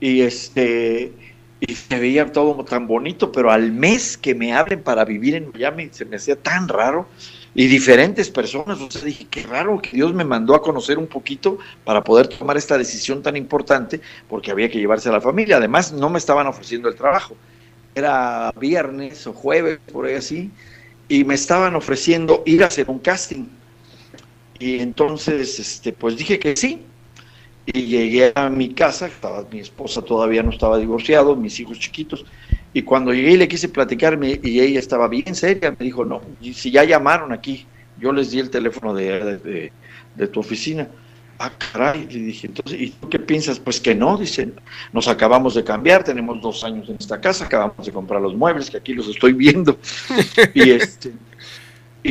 y 0.00 0.20
este 0.22 1.12
y 1.58 1.74
se 1.74 1.98
veía 1.98 2.30
todo 2.32 2.64
tan 2.64 2.86
bonito, 2.86 3.32
pero 3.32 3.50
al 3.50 3.72
mes 3.72 4.16
que 4.16 4.34
me 4.34 4.52
abren 4.52 4.82
para 4.82 5.04
vivir 5.04 5.34
en 5.34 5.50
Miami 5.52 5.88
se 5.90 6.04
me 6.04 6.16
hacía 6.16 6.36
tan 6.36 6.68
raro 6.68 7.08
y 7.54 7.66
diferentes 7.66 8.28
personas, 8.30 8.78
o 8.80 8.90
sea, 8.90 9.02
dije, 9.02 9.26
qué 9.30 9.42
raro 9.42 9.80
que 9.80 9.90
Dios 9.92 10.12
me 10.12 10.24
mandó 10.24 10.54
a 10.54 10.60
conocer 10.60 10.98
un 10.98 11.06
poquito 11.06 11.58
para 11.84 12.04
poder 12.04 12.28
tomar 12.28 12.58
esta 12.58 12.76
decisión 12.76 13.22
tan 13.22 13.34
importante, 13.36 14.02
porque 14.28 14.50
había 14.50 14.70
que 14.70 14.78
llevarse 14.78 15.08
a 15.08 15.12
la 15.12 15.22
familia, 15.22 15.56
además 15.56 15.92
no 15.92 16.10
me 16.10 16.18
estaban 16.18 16.46
ofreciendo 16.46 16.90
el 16.90 16.94
trabajo, 16.94 17.34
era 17.94 18.52
viernes 18.60 19.26
o 19.26 19.32
jueves, 19.32 19.78
por 19.90 20.04
ahí 20.04 20.16
así, 20.16 20.50
y 21.08 21.24
me 21.24 21.34
estaban 21.34 21.74
ofreciendo 21.74 22.42
ir 22.44 22.62
a 22.62 22.66
hacer 22.66 22.90
un 22.90 22.98
casting, 22.98 23.46
y 24.58 24.80
entonces, 24.80 25.58
este, 25.58 25.92
pues 25.92 26.16
dije 26.16 26.38
que 26.38 26.56
sí, 26.56 26.86
y 27.66 27.86
llegué 27.86 28.32
a 28.34 28.50
mi 28.50 28.74
casa, 28.74 29.06
estaba, 29.06 29.48
mi 29.50 29.60
esposa 29.60 30.02
todavía 30.02 30.42
no 30.42 30.50
estaba 30.50 30.78
divorciado, 30.78 31.36
mis 31.36 31.58
hijos 31.60 31.78
chiquitos, 31.80 32.24
y 32.72 32.82
cuando 32.82 33.12
llegué 33.12 33.32
y 33.32 33.36
le 33.38 33.48
quise 33.48 33.68
platicarme 33.70 34.38
y 34.42 34.60
ella 34.60 34.78
estaba 34.80 35.08
bien 35.08 35.34
seria, 35.34 35.70
me 35.78 35.84
dijo, 35.86 36.04
no, 36.04 36.22
si 36.54 36.70
ya 36.70 36.84
llamaron 36.84 37.32
aquí, 37.32 37.70
yo 37.96 38.12
les 38.12 38.30
di 38.30 38.40
el 38.40 38.50
teléfono 38.50 38.94
de, 38.94 39.24
de, 39.24 39.38
de- 39.38 39.72
de 40.14 40.28
tu 40.28 40.40
oficina. 40.40 40.90
Ah, 41.38 41.52
caray, 41.58 42.06
le 42.08 42.18
dije, 42.20 42.46
entonces, 42.46 42.80
¿y 42.80 42.90
tú 42.92 43.08
qué 43.10 43.18
piensas? 43.18 43.60
Pues 43.60 43.78
que 43.80 43.94
no, 43.94 44.16
dicen, 44.16 44.54
nos 44.92 45.06
acabamos 45.08 45.54
de 45.54 45.64
cambiar, 45.64 46.02
tenemos 46.02 46.40
dos 46.40 46.64
años 46.64 46.88
en 46.88 46.96
esta 46.98 47.20
casa, 47.20 47.44
acabamos 47.44 47.84
de 47.84 47.92
comprar 47.92 48.22
los 48.22 48.34
muebles, 48.34 48.70
que 48.70 48.78
aquí 48.78 48.94
los 48.94 49.08
estoy 49.08 49.34
viendo. 49.34 49.78
y 50.54 50.70
este, 50.70 51.14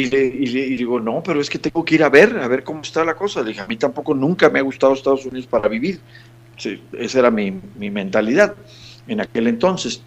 y, 0.02 0.10
le, 0.10 0.26
y 0.26 0.46
le- 0.48 0.68
y 0.68 0.78
digo, 0.78 1.00
no, 1.00 1.22
pero 1.24 1.42
es 1.42 1.50
que 1.50 1.60
tengo 1.60 1.84
que 1.86 1.96
ir 1.96 2.04
a 2.04 2.10
ver, 2.10 2.38
a 2.40 2.48
ver 2.48 2.64
cómo 2.64 2.82
está 2.82 3.04
la 3.06 3.16
cosa. 3.16 3.42
Le 3.42 3.50
dije, 3.50 3.62
a 3.62 3.68
mí 3.68 3.78
tampoco 3.78 4.14
nunca 4.14 4.50
me 4.50 4.60
ha 4.60 4.64
gustado 4.64 4.94
Estados 4.94 5.26
Unidos 5.26 5.48
para 5.48 5.70
vivir. 5.70 6.02
Esa 6.94 7.20
era 7.20 7.32
mi, 7.32 7.52
mi 7.76 7.90
mentalidad 7.92 8.56
en 9.08 9.22
aquel 9.22 9.48
entonces. 9.48 10.04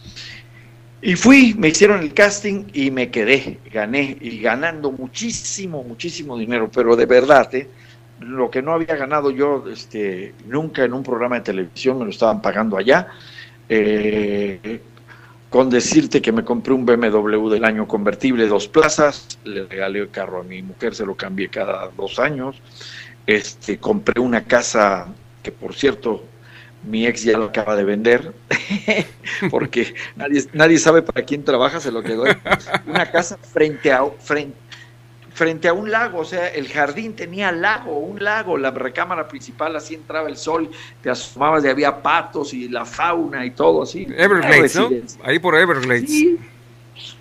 Y 1.01 1.15
fui, 1.15 1.55
me 1.57 1.69
hicieron 1.69 2.01
el 2.01 2.13
casting 2.13 2.65
y 2.73 2.91
me 2.91 3.11
quedé, 3.11 3.61
gané, 3.73 4.17
y 4.21 4.41
ganando 4.41 4.91
muchísimo, 4.91 5.85
muchísimo 5.85 6.37
dinero, 6.37 6.69
pero 6.75 6.97
de 6.97 7.07
verdad, 7.07 7.55
¿eh? 7.55 7.71
lo 8.19 8.51
que 8.51 8.63
no 8.63 8.73
había 8.73 8.97
ganado 8.97 9.31
yo 9.31 9.65
este, 9.73 10.35
nunca 10.47 10.83
en 10.85 10.93
un 10.93 11.05
programa 11.05 11.37
de 11.37 11.43
televisión 11.43 11.99
me 12.01 12.05
lo 12.05 12.11
estaban 12.11 12.43
pagando 12.43 12.77
allá. 12.77 13.07
eh, 13.69 14.81
con 15.51 15.71
decirte 15.71 16.21
que 16.21 16.33
me 16.33 16.45
compré 16.45 16.75
un 16.75 16.85
BMW 16.85 17.49
del 17.49 17.65
año 17.65 17.89
convertible 17.89 18.47
dos 18.47 18.69
plazas, 18.69 19.39
le 19.45 19.65
regalé 19.65 20.01
el 20.01 20.11
carro 20.11 20.41
a 20.41 20.45
mi 20.45 20.63
mujer, 20.63 20.95
se 20.95 21.07
lo 21.07 21.15
cambié 21.17 21.49
cada 21.49 21.89
dos 21.97 22.19
años, 22.19 22.61
este, 23.27 23.79
compré 23.79 24.21
una 24.21 24.45
casa 24.45 25.09
que 25.43 25.53
por 25.53 25.75
cierto 25.75 26.25
mi 26.85 27.07
ex 27.07 27.25
ya 27.25 27.37
lo 27.37 27.47
acaba 27.47 27.77
de 27.77 27.85
vender, 27.85 28.33
porque 29.51 29.95
nadie, 30.17 30.45
nadie 30.53 30.79
sabe 30.79 31.03
para 31.03 31.25
quién 31.25 31.45
trabaja, 31.45 31.81
se 31.81 31.91
lo 31.91 32.03
quedó. 32.03 32.25
Una 32.87 33.11
casa 33.11 33.37
frente 33.39 33.91
a, 33.91 34.05
frente, 34.07 34.57
frente 35.39 35.69
a 35.69 35.73
un 35.73 35.89
lago, 35.89 36.19
o 36.19 36.25
sea, 36.25 36.49
el 36.49 36.67
jardín 36.69 37.15
tenía 37.15 37.53
lago, 37.53 37.97
un 38.01 38.23
lago, 38.23 38.59
la 38.59 38.73
recámara 38.73 39.29
principal, 39.29 39.77
así 39.77 39.95
entraba 39.95 40.29
el 40.29 40.37
sol, 40.37 40.69
te 41.01 41.11
asomabas 41.11 41.65
y 41.65 41.69
había 41.69 42.03
patos 42.03 42.53
y 42.55 42.69
la 42.69 42.85
fauna 42.85 43.47
y 43.47 43.53
todo 43.53 43.85
así. 43.85 44.05
Everglades, 44.17 44.75
¿no? 44.75 44.91
Ahí 45.23 45.39
por 45.39 45.55
Everglades. 45.55 46.11
Sí, 46.11 46.37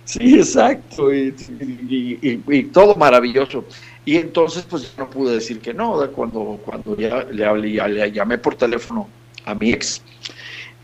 sí, 0.04 0.34
exacto, 0.36 1.14
y, 1.14 1.32
y- 1.60 2.18
y- 2.20 2.42
y 2.58 2.62
todo 2.64 2.96
maravilloso. 2.96 3.64
Y 4.04 4.16
entonces, 4.16 4.64
pues 4.68 4.92
no 4.98 5.08
pude 5.08 5.34
decir 5.34 5.60
que 5.60 5.72
no, 5.72 6.10
cuando, 6.10 6.58
cuando 6.64 6.96
ya 6.96 7.22
le 7.30 7.44
hablé, 7.44 7.70
ya 7.72 7.86
le 7.86 8.10
llamé 8.10 8.38
por 8.38 8.56
teléfono 8.56 9.08
a 9.44 9.54
mi 9.54 9.70
ex. 9.70 10.02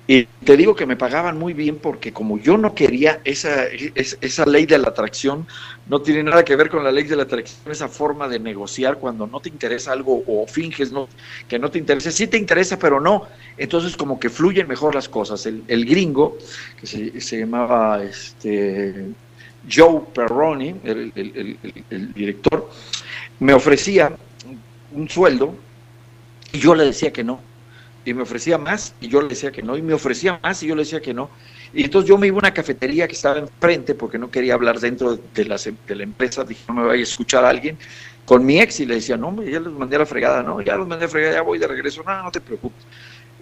Y 0.07 0.27
te 0.45 0.57
digo 0.59 0.75
que 0.75 0.85
me 0.85 0.97
pagaban 0.97 1.39
muy 1.39 1.55
bien 1.55 1.79
porque 1.81 2.13
como 2.13 2.39
yo 2.39 2.59
no 2.59 2.75
quería 2.75 3.23
esa, 3.25 3.65
es- 3.69 4.19
esa 4.21 4.45
ley 4.45 4.67
de 4.67 4.77
la 4.77 4.89
atracción, 4.89 5.47
no 5.87 6.03
tiene 6.03 6.23
nada 6.23 6.45
que 6.45 6.57
ver 6.57 6.69
con 6.69 6.85
la 6.85 6.93
ley 6.93 7.05
de 7.05 7.17
la 7.17 7.23
atracción, 7.23 7.73
esa 7.73 7.89
forma 7.89 8.29
de 8.29 8.39
negociar 8.39 8.99
cuando 8.99 9.27
no 9.27 9.41
te 9.41 9.49
interesa 9.49 9.93
algo 9.93 10.23
o 10.27 10.47
finges 10.47 10.93
que 11.49 11.59
no 11.59 11.71
te 11.71 11.79
interesa, 11.79 12.11
sí 12.11 12.27
te 12.27 12.37
interesa, 12.37 12.79
pero 12.79 13.01
no. 13.01 13.29
Entonces 13.57 13.97
como 13.97 14.19
que 14.19 14.29
fluyen 14.31 14.69
mejor 14.69 14.95
las 14.95 15.09
cosas. 15.09 15.47
El, 15.47 15.65
el 15.69 15.85
gringo, 15.87 16.37
que 16.77 16.87
se, 16.87 17.39
llamaba 17.39 18.03
este, 18.05 19.15
Joe 19.69 20.03
Perroni, 20.15 20.81
el 20.85 22.13
director, 22.13 22.69
me 23.41 23.55
ofrecía 23.55 24.17
un 24.93 25.09
sueldo 25.09 25.57
y 26.53 26.59
yo 26.61 26.75
le 26.75 26.85
decía 26.85 27.13
que 27.13 27.25
no. 27.25 27.54
Y 28.05 28.13
me 28.13 28.23
ofrecía 28.23 28.59
más 28.59 28.95
y 29.01 29.09
yo 29.09 29.23
le 29.23 29.29
decía 29.29 29.51
que 29.51 29.63
no. 29.63 29.77
Y 29.77 29.83
me 29.83 29.95
ofrecía 29.95 30.39
más 30.43 30.63
y 30.63 30.67
yo 30.67 30.75
le 30.75 30.83
decía 30.83 31.01
que 31.01 31.15
no. 31.15 31.31
Y 31.73 31.85
entonces 31.85 32.09
yo 32.09 32.19
me 32.19 32.27
iba 32.27 32.37
a 32.37 32.41
una 32.41 32.55
cafetería 32.55 33.09
que 33.09 33.15
estaba 33.15 33.39
enfrente 33.39 33.95
porque 33.95 34.19
no 34.19 34.31
quería 34.31 34.55
hablar 34.55 34.79
dentro 34.79 35.17
de 35.17 35.45
la, 35.45 35.57
de 35.57 35.95
la 35.95 36.03
empresa. 36.03 36.45
Dije, 36.45 36.63
no 36.69 36.75
me 36.75 36.85
vaya 36.85 37.01
a 37.01 37.03
escuchar 37.03 37.45
a 37.45 37.49
alguien 37.49 37.79
con 38.25 38.45
mi 38.45 38.61
ex 38.61 38.81
y 38.81 38.87
le 38.87 38.97
decía, 38.97 39.17
no, 39.17 39.43
ya 39.43 39.61
los 39.61 39.73
mandé 39.75 39.97
a 39.97 40.01
la 40.01 40.07
fregada, 40.07 40.43
no, 40.43 40.61
ya 40.61 40.77
los 40.77 40.89
mandé 40.89 41.07
a 41.07 41.09
fregada, 41.09 41.35
ya 41.35 41.43
voy 41.43 41.59
de 41.59 41.67
regreso, 41.67 42.03
no, 42.05 42.23
no 42.23 42.31
te 42.31 42.41
preocupes. 42.41 42.85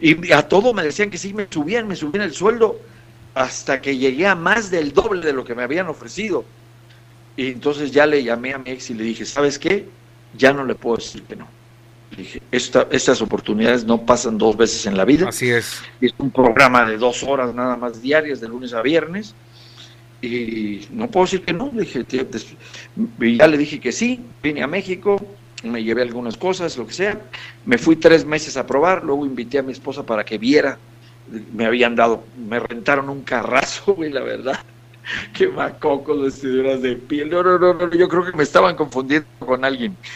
Y 0.01 0.33
a 0.33 0.49
todo 0.49 0.75
me 0.75 0.83
decían 0.83 1.11
que 1.11 1.19
sí, 1.19 1.33
me 1.33 1.47
subían, 1.49 1.87
me 1.87 1.95
subían 1.95 2.25
el 2.25 2.33
sueldo 2.33 2.81
hasta 3.35 3.81
que 3.81 3.97
llegué 3.97 4.27
a 4.27 4.35
más 4.35 4.71
del 4.71 4.93
doble 4.93 5.25
de 5.25 5.33
lo 5.33 5.45
que 5.45 5.55
me 5.55 5.63
habían 5.63 5.87
ofrecido. 5.89 6.45
Y 7.37 7.49
entonces 7.49 7.93
ya 7.93 8.07
le 8.07 8.23
llamé 8.23 8.55
a 8.55 8.59
mi 8.59 8.71
ex 8.71 8.91
y 8.91 8.95
le 8.95 9.05
dije, 9.05 9.25
¿sabes 9.25 9.59
qué? 9.59 9.89
Ya 10.37 10.53
no 10.53 10.65
le 10.65 10.75
puedo 10.75 10.97
decir 10.97 11.23
que 11.23 11.37
no. 11.37 11.49
Dije, 12.17 12.43
esta, 12.51 12.87
estas 12.91 13.23
oportunidades 13.23 13.85
no 13.85 14.03
pasan 14.05 14.37
dos 14.39 14.57
veces 14.57 14.85
en 14.87 14.97
la 14.97 15.05
vida. 15.05 15.29
Así 15.29 15.51
es. 15.51 15.81
Es 16.01 16.13
un 16.19 16.31
programa 16.31 16.85
de 16.85 16.99
dos 16.99 17.23
horas 17.23 17.55
nada 17.55 17.77
más 17.77 18.03
diarias, 18.03 18.41
de 18.41 18.49
lunes 18.49 18.73
a 18.75 18.83
viernes. 18.83 19.35
Y 20.21 20.87
no 20.91 21.11
puedo 21.11 21.25
decir 21.27 21.43
que 21.43 21.53
no. 21.53 21.71
Dije, 21.73 22.05
"Tío, 22.05 22.25
des- 22.25 22.55
y 23.21 23.37
ya 23.39 23.47
le 23.49 23.57
dije 23.59 23.81
que 23.81 23.91
sí. 23.93 24.21
Vine 24.43 24.63
a 24.63 24.67
México, 24.67 25.17
me 25.65 25.83
llevé 25.83 26.03
algunas 26.03 26.37
cosas, 26.37 26.77
lo 26.77 26.87
que 26.87 26.93
sea. 26.93 27.21
Me 27.65 27.79
fui 27.79 27.97
tres 27.97 28.25
meses 28.25 28.57
a 28.57 28.67
probar, 28.67 29.03
luego 29.05 29.27
invité 29.27 29.59
a 29.59 29.63
mi 29.63 29.73
esposa 29.73 30.05
para 30.05 30.25
que 30.25 30.39
viera. 30.39 30.79
Me 31.55 31.67
habían 31.67 31.97
dado, 31.97 32.25
me 32.49 32.61
rentaron 32.61 33.09
un 33.09 33.23
carrazo, 33.23 33.95
güey, 33.97 34.11
la 34.13 34.21
verdad. 34.23 34.59
Qué 35.34 35.48
macocos 35.48 36.22
vestiduras 36.22 36.82
de 36.82 36.96
piel. 36.96 37.30
No, 37.30 37.42
no, 37.42 37.59
no, 37.59 37.74
no, 37.74 37.90
yo 37.90 38.09
creo 38.09 38.24
que 38.24 38.36
me 38.36 38.42
estaban 38.42 38.76
confundiendo 38.76 39.28
con 39.38 39.64
alguien. 39.64 39.96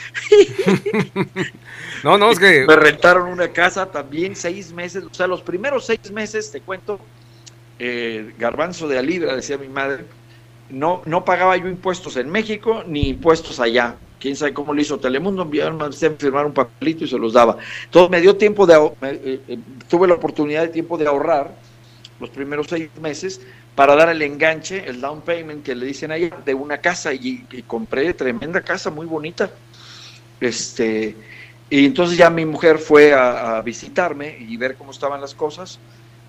No, 2.04 2.18
no, 2.18 2.30
es 2.30 2.38
que 2.38 2.66
Me 2.66 2.76
rentaron 2.76 3.28
una 3.28 3.48
casa 3.48 3.90
también 3.90 4.36
seis 4.36 4.70
meses, 4.72 5.02
o 5.02 5.14
sea, 5.14 5.26
los 5.26 5.40
primeros 5.40 5.86
seis 5.86 6.12
meses, 6.12 6.52
te 6.52 6.60
cuento, 6.60 7.00
eh, 7.78 8.34
garbanzo 8.38 8.86
de 8.86 8.98
a 8.98 9.02
libra, 9.02 9.34
decía 9.34 9.56
mi 9.56 9.66
madre, 9.66 10.04
no, 10.68 11.02
no 11.06 11.24
pagaba 11.24 11.56
yo 11.56 11.68
impuestos 11.68 12.16
en 12.16 12.30
México 12.30 12.84
ni 12.86 13.08
impuestos 13.08 13.58
allá. 13.60 13.96
Quién 14.20 14.36
sabe 14.36 14.52
cómo 14.52 14.74
lo 14.74 14.80
hizo 14.80 15.00
Telemundo, 15.00 15.42
enviaron 15.42 15.80
a 15.82 15.90
firmar 15.90 16.46
un 16.46 16.52
papelito 16.52 17.04
y 17.04 17.08
se 17.08 17.18
los 17.18 17.32
daba. 17.32 17.56
Entonces 17.84 18.10
me 18.10 18.20
dio 18.20 18.36
tiempo 18.36 18.66
de, 18.66 18.74
eh, 19.02 19.40
eh, 19.48 19.58
tuve 19.88 20.06
la 20.06 20.14
oportunidad 20.14 20.62
de 20.62 20.68
tiempo 20.68 20.98
de 20.98 21.06
ahorrar 21.06 21.50
los 22.20 22.30
primeros 22.30 22.66
seis 22.68 22.90
meses 23.00 23.40
para 23.76 23.94
dar 23.94 24.08
el 24.08 24.20
enganche, 24.22 24.84
el 24.88 25.00
down 25.00 25.20
payment 25.20 25.64
que 25.64 25.74
le 25.74 25.86
dicen 25.86 26.10
ahí 26.10 26.30
de 26.44 26.54
una 26.54 26.78
casa 26.78 27.14
y, 27.14 27.46
y 27.52 27.62
compré 27.62 28.12
tremenda 28.14 28.60
casa 28.62 28.90
muy 28.90 29.06
bonita. 29.06 29.50
Este, 30.40 31.14
y 31.68 31.84
entonces 31.84 32.16
ya 32.16 32.30
mi 32.30 32.44
mujer 32.44 32.78
fue 32.78 33.12
a, 33.12 33.60
visitarme 33.62 34.36
y 34.38 34.56
ver 34.56 34.76
cómo 34.76 34.92
estaban 34.92 35.20
las 35.20 35.34
cosas. 35.34 35.78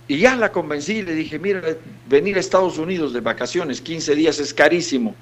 Y 0.07 0.19
ya 0.19 0.35
la 0.35 0.51
convencí 0.51 0.97
y 0.97 1.01
le 1.03 1.13
dije, 1.13 1.37
mira, 1.37 1.61
venir 2.07 2.37
a 2.37 2.39
Estados 2.39 2.77
Unidos 2.77 3.13
de 3.13 3.19
vacaciones, 3.19 3.81
15 3.81 4.15
días 4.15 4.39
es 4.39 4.53
carísimo. 4.53 5.15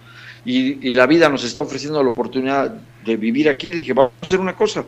Y, 0.45 0.93
la 0.93 1.07
vida 1.07 1.28
nos 1.28 1.43
está 1.43 1.63
ofreciendo 1.63 2.03
la 2.03 2.11
oportunidad 2.11 2.69
de 3.03 3.17
vivir 3.17 3.49
aquí. 3.49 3.67
Le 3.67 3.78
dije, 3.78 3.93
vamos 3.93 4.13
a 4.21 4.26
hacer 4.26 4.39
una 4.39 4.55
cosa, 4.55 4.86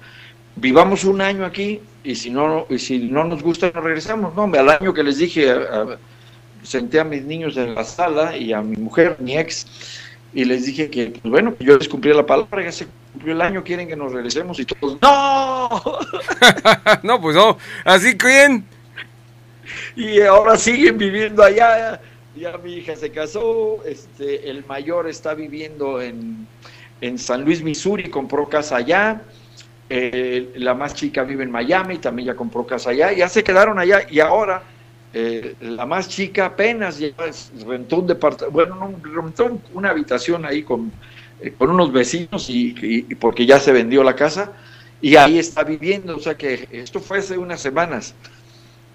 vivamos 0.55 1.03
un 1.03 1.19
año 1.19 1.45
aquí 1.45 1.81
y 2.03 2.15
si 2.15 2.29
no, 2.29 2.67
y 2.69 2.77
si 2.77 2.99
no 2.99 3.23
nos 3.23 3.41
gusta 3.41 3.71
nos 3.73 3.83
regresamos. 3.83 4.35
No, 4.35 4.43
al 4.43 4.69
año 4.69 4.93
que 4.93 5.03
les 5.03 5.17
dije, 5.17 5.51
senté 6.63 6.99
a 6.99 7.03
mis 7.03 7.23
niños 7.23 7.57
en 7.57 7.75
la 7.75 7.83
sala 7.83 8.35
y 8.37 8.53
a 8.53 8.61
mi 8.61 8.75
mujer, 8.77 9.17
mi 9.19 9.37
ex, 9.37 9.65
y 10.33 10.45
les 10.45 10.65
dije 10.65 10.89
que, 10.89 11.07
pues 11.07 11.31
bueno, 11.31 11.55
yo 11.59 11.77
les 11.77 11.87
cumplí 11.87 12.13
la 12.13 12.25
palabra, 12.25 12.63
ya 12.63 12.71
se 12.71 12.87
cumplió 13.13 13.33
el 13.33 13.41
año, 13.41 13.63
quieren 13.63 13.87
que 13.87 13.95
nos 13.95 14.11
regresemos 14.11 14.59
y 14.59 14.65
todos, 14.65 14.97
¡no! 15.01 15.69
no, 17.03 17.21
pues 17.21 17.35
no. 17.35 17.57
Así 17.85 18.17
que 18.17 18.27
bien. 18.27 18.65
y 19.95 20.21
ahora 20.21 20.57
siguen 20.57 20.97
viviendo 20.97 21.43
allá. 21.43 21.99
Ya 22.35 22.55
mi 22.59 22.73
hija 22.73 22.95
se 22.95 23.09
casó, 23.11 23.83
este, 23.85 24.49
el 24.49 24.63
mayor 24.65 25.07
está 25.07 25.33
viviendo 25.33 25.99
en, 26.01 26.47
en 27.01 27.17
San 27.17 27.43
Luis, 27.43 27.63
Missouri, 27.63 28.09
compró 28.09 28.47
casa 28.47 28.75
allá. 28.77 29.21
eh, 29.89 30.51
la 30.57 30.73
más 30.75 30.93
chica 30.93 31.23
vive 31.23 31.43
en 31.43 31.51
Miami, 31.51 31.97
también 31.97 32.27
ya 32.27 32.35
compró 32.35 32.65
casa 32.67 32.91
allá. 32.91 33.11
Ya 33.13 33.27
se 33.29 33.43
quedaron 33.43 33.79
allá 33.79 34.01
y 34.09 34.19
ahora 34.19 34.61
eh, 35.19 35.55
la 35.61 35.85
más 35.85 36.07
chica 36.09 36.45
apenas 36.45 36.99
rentó 37.65 37.97
un 37.99 38.07
departamento, 38.07 38.51
bueno, 38.51 38.75
no, 38.75 39.21
rentó 39.21 39.45
un- 39.45 39.61
una 39.73 39.89
habitación 39.89 40.45
ahí 40.45 40.63
con, 40.63 40.91
eh, 41.41 41.53
con 41.57 41.69
unos 41.71 41.91
vecinos 41.91 42.49
y, 42.49 43.03
porque 43.19 43.45
ya 43.45 43.59
se 43.59 43.71
vendió 43.71 44.03
la 44.03 44.15
casa 44.15 44.51
y 45.01 45.15
ahí 45.15 45.39
está 45.39 45.63
viviendo. 45.63 46.15
O 46.15 46.19
sea 46.19 46.35
que 46.37 46.67
esto 46.71 46.99
fue 46.99 47.19
hace 47.19 47.37
unas 47.37 47.61
semanas. 47.61 48.15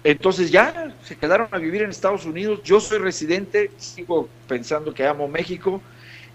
Entonces 0.03 0.51
ya 0.51 0.93
se 1.03 1.15
quedaron 1.15 1.47
a 1.51 1.57
vivir 1.57 1.81
en 1.81 1.89
Estados 1.89 2.25
Unidos. 2.25 2.61
Yo 2.63 2.79
soy 2.79 2.99
residente, 2.99 3.71
sigo 3.77 4.27
pensando 4.47 4.93
que 4.93 5.05
amo 5.05 5.27
México 5.27 5.81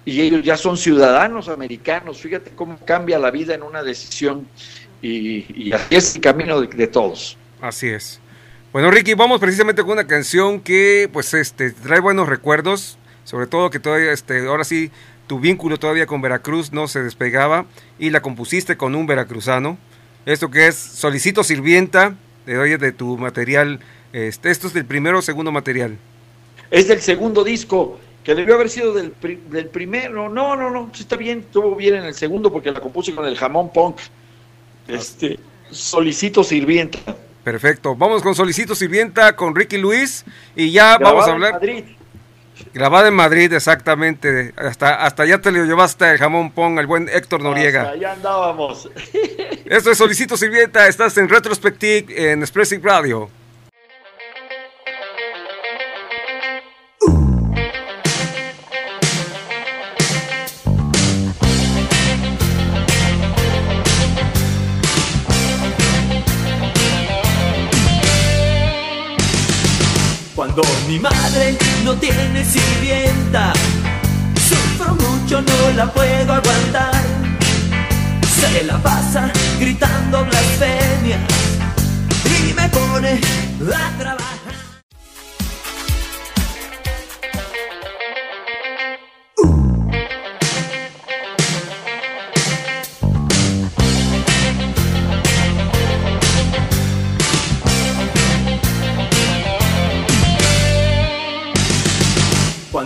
y 0.05 0.21
ellos 0.23 0.43
ya 0.43 0.57
son 0.57 0.77
ciudadanos 0.77 1.49
americanos. 1.49 2.19
Fíjate 2.19 2.51
cómo 2.55 2.79
cambia 2.85 3.19
la 3.19 3.31
vida 3.31 3.55
en 3.55 3.63
una 3.63 3.83
decisión 3.83 4.49
y, 5.03 5.45
y 5.69 5.73
así 5.73 5.97
es 5.97 6.17
el 6.17 6.23
camino 6.23 6.61
de 6.63 6.87
todos. 6.87 7.37
Así 7.61 7.89
es. 7.89 8.21
Bueno, 8.71 8.91
Ricky, 8.91 9.15
vamos 9.15 9.41
precisamente 9.41 9.81
con 9.81 9.93
una 9.93 10.07
canción 10.07 10.61
que, 10.61 11.09
pues, 11.11 11.33
este, 11.33 11.71
trae 11.71 12.01
buenos 12.01 12.29
recuerdos. 12.29 12.99
Sobre 13.25 13.47
todo 13.47 13.71
que 13.71 13.81
todavía, 13.81 14.13
este, 14.13 14.47
ahora 14.47 14.65
sí, 14.65 14.91
tu 15.27 15.41
vínculo 15.41 15.79
todavía 15.79 16.07
con 16.07 16.21
Veracruz 16.21 16.71
no 16.71 16.87
se 16.87 17.03
despegaba 17.03 17.65
y 17.99 18.11
la 18.11 18.21
compusiste 18.21 18.77
con 18.77 18.95
un 18.95 19.07
veracruzano. 19.07 19.79
Esto 20.27 20.51
que 20.51 20.67
es 20.67 20.75
Solicito 20.75 21.45
Sirvienta, 21.45 22.15
de, 22.45 22.77
de 22.77 22.93
tu 22.93 23.17
material. 23.17 23.81
Este, 24.13 24.51
esto 24.51 24.67
es 24.67 24.75
del 24.75 24.85
primero 24.85 25.21
o 25.21 25.23
segundo 25.23 25.51
material. 25.51 25.97
Es 26.71 26.89
del 26.89 27.01
segundo 27.01 27.45
disco, 27.45 27.99
que 28.23 28.35
debió 28.35 28.55
haber 28.55 28.69
sido 28.69 28.93
del 28.93 29.13
primero. 29.73 30.29
No, 30.29 30.57
no, 30.57 30.69
no, 30.69 30.91
sí 30.93 31.03
está 31.05 31.17
bien, 31.17 31.39
estuvo 31.41 31.75
bien 31.75 31.95
en 31.95 32.05
el 32.05 32.15
segundo 32.15 32.53
porque 32.53 32.71
la 32.71 32.81
compuse 32.81 33.15
con 33.15 33.25
el 33.25 33.37
jamón 33.37 33.73
punk. 33.73 33.97
Este, 34.87 35.39
solicito 35.71 36.45
sirvienta. 36.45 36.99
Perfecto. 37.51 37.97
Vamos 37.97 38.23
con 38.23 38.35
Solicito 38.35 38.75
Sirvienta 38.75 39.35
con 39.35 39.55
Ricky 39.55 39.79
Luis 39.79 40.27
y 40.55 40.71
ya 40.71 40.99
vamos 40.99 41.27
a 41.27 41.27
Grabado 41.27 41.29
en 41.29 41.33
hablar. 41.33 41.53
Madrid. 41.55 41.85
Grabada 42.75 43.09
en 43.09 43.15
Madrid, 43.15 43.51
exactamente. 43.55 44.53
Hasta, 44.55 45.03
hasta 45.03 45.23
allá 45.23 45.41
te 45.41 45.51
lo 45.51 45.65
llevaste 45.65 46.11
el 46.11 46.19
jamón 46.19 46.51
pong, 46.51 46.79
el 46.79 46.87
buen 46.87 47.09
Héctor 47.09 47.43
Noriega. 47.43 47.83
Hasta 47.83 47.95
allá 47.95 48.13
andábamos. 48.13 48.91
Esto 49.65 49.91
es 49.91 49.97
Solicito 49.97 50.37
Sirvienta, 50.37 50.89
estás 50.89 51.17
en 51.17 51.27
Retrospective 51.31 52.33
en 52.33 52.41
Expressive 52.41 52.83
Radio. 52.85 53.31
Mi 70.89 70.99
madre 70.99 71.59
no 71.85 71.95
tiene 71.97 72.43
sirvienta, 72.43 73.53
sufro 74.49 74.95
mucho, 74.95 75.43
no 75.43 75.77
la 75.77 75.93
puedo 75.93 76.33
aguantar. 76.33 77.03
Se 78.41 78.65
la 78.65 78.79
pasa 78.79 79.31
gritando 79.61 80.25
blasfemia 80.25 81.19
y 82.25 82.55
me 82.55 82.69
pone 82.71 83.21
a 83.75 83.99
trabajar. 83.99 84.28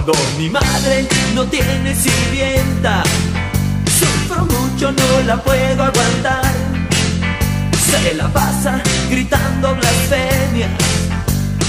Cuando 0.04 0.20
mi 0.36 0.50
madre 0.50 1.06
no 1.32 1.44
tiene 1.44 1.94
sirvienta, 1.94 3.04
sufro 3.86 4.44
mucho, 4.46 4.90
no 4.90 5.20
la 5.28 5.36
puedo 5.40 5.80
aguantar. 5.80 6.52
Se 7.88 8.14
la 8.14 8.26
pasa 8.32 8.82
gritando 9.08 9.76
blasfemia 9.76 10.66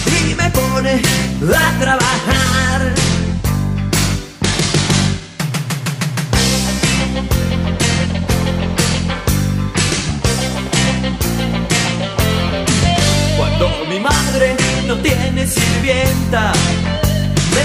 y 0.08 0.34
me 0.34 0.50
pone 0.50 1.00
a 1.56 1.80
trabajar. 1.80 2.94
Cuando 13.38 13.70
mi 13.92 14.00
madre 14.00 14.56
no 14.88 14.98
tiene 14.98 15.46
sirvienta, 15.46 16.52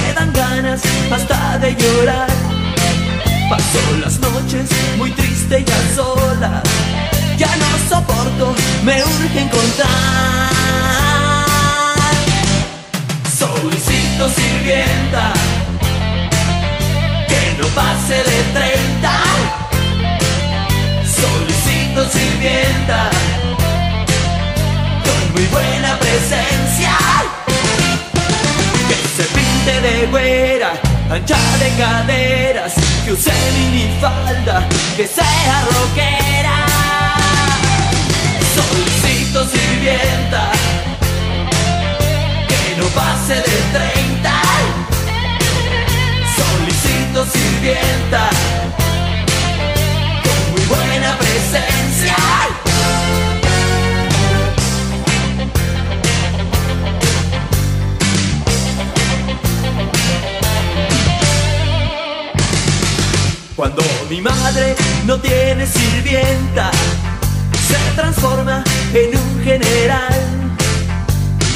me 0.03 0.13
dan 0.13 0.33
ganas 0.33 0.83
hasta 1.11 1.59
de 1.59 1.75
llorar. 1.75 2.29
Paso 3.49 3.81
las 4.01 4.19
noches 4.21 4.69
muy 4.97 5.11
triste 5.13 5.65
y 5.67 5.71
a 5.71 5.95
solas. 5.95 6.63
Ya 7.37 7.49
no 7.57 7.67
soporto, 7.89 8.55
me 8.85 9.03
urge 9.03 9.41
encontrar. 9.41 10.59
Solicito 13.39 14.29
sirvienta 14.29 15.33
que 17.29 17.63
no 17.63 17.67
pase 17.69 18.15
de 18.15 18.39
30. 18.53 19.11
Solicito 21.23 22.09
sirvienta 22.11 23.11
con 25.05 25.33
muy 25.33 25.47
buena 25.47 25.99
presencia 25.99 26.93
güera, 30.11 30.73
ancha 31.11 31.37
de 31.59 31.71
caderas, 31.77 32.75
que 33.05 33.13
use 33.13 33.33
minifalda, 33.55 34.67
que 34.97 35.07
sea 35.07 35.65
rockera. 35.73 36.67
Solicito 38.55 39.47
sirvienta, 39.47 40.51
que 42.49 42.81
no 42.81 42.87
pase 42.89 43.35
de 43.35 43.59
30. 43.73 44.43
Solicito 46.37 47.27
sirvienta, 47.27 48.31
con 50.23 50.51
muy 50.53 50.65
buena 50.67 51.17
presencia. 51.19 52.68
Cuando 63.59 63.83
mi 64.09 64.21
madre 64.21 64.77
no 65.05 65.19
tiene 65.19 65.67
sirvienta, 65.67 66.71
se 67.67 67.77
transforma 67.97 68.63
en 68.95 69.19
un 69.19 69.43
general. 69.43 70.15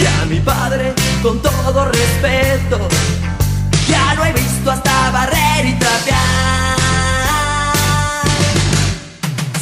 Y 0.01 0.05
a 0.05 0.25
mi 0.25 0.41
padre, 0.41 0.95
con 1.23 1.41
todo 1.41 1.85
respeto, 1.85 2.89
ya 3.89 4.15
lo 4.15 4.25
he 4.25 4.33
visto 4.33 4.73
hasta 4.73 5.13
barrer 5.13 5.65
y 5.65 5.75
trapear. 5.75 6.77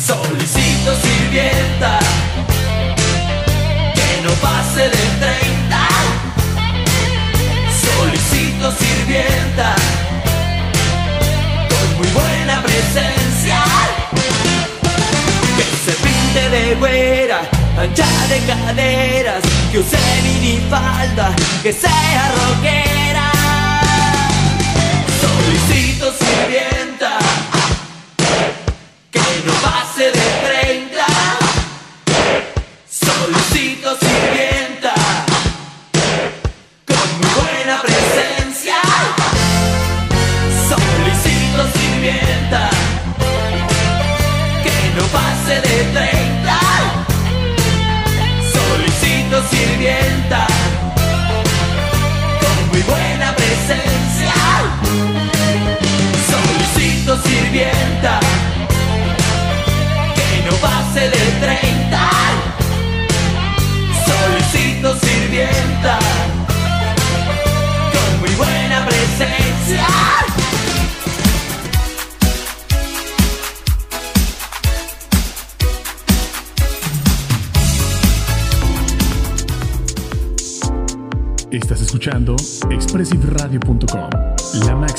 Solicito 0.02 0.96
sirvienta, 1.02 1.98
que 3.94 4.22
no 4.24 4.30
pase 4.40 4.84
de 4.84 4.96
30. 5.20 5.88
Solicito 7.84 8.72
sirvienta 8.78 9.76
buena 12.20 12.62
presencia. 12.62 13.58
Que 15.56 15.64
se 15.84 15.92
pinte 16.04 16.42
de 16.50 16.74
güera, 16.76 17.40
ancha 17.78 18.06
de 18.28 18.38
caderas, 18.46 19.42
que 19.70 19.78
use 19.78 19.98
minifalda, 20.22 21.34
que 21.62 21.72
sea 21.72 22.32
rockera. 22.38 23.30
Solicito 25.20 26.12
sirvienta, 26.12 27.18
que 29.10 29.20
no 29.46 29.52
pase 29.66 30.04
de 30.04 30.26
30. 30.46 31.06
Solicito 32.88 33.96
sirvienta, 33.98 34.69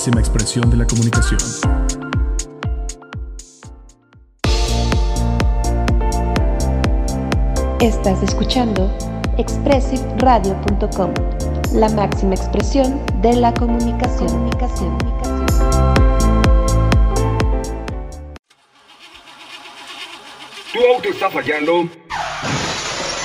máxima 0.01 0.19
expresión 0.19 0.67
de 0.71 0.77
la 0.77 0.87
comunicación. 0.87 1.39
Estás 7.79 8.23
escuchando 8.23 8.91
expressiveradio.com, 9.37 11.13
la 11.73 11.89
máxima 11.89 12.33
expresión 12.33 12.99
de 13.21 13.35
la 13.35 13.53
comunicación. 13.53 14.27
comunicación. 14.27 14.97
¿Tu 20.73 20.79
auto 20.95 21.09
está 21.09 21.29
fallando? 21.29 21.87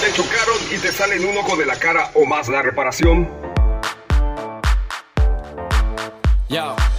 ¿Te 0.02 0.12
chocaron 0.12 0.58
y 0.70 0.76
te 0.76 0.92
salen 0.92 1.24
un 1.24 1.38
ojo 1.38 1.56
de 1.56 1.64
la 1.64 1.76
cara 1.76 2.10
o 2.12 2.26
más 2.26 2.48
la 2.48 2.60
reparación? 2.60 3.55
Yo. 6.48 6.95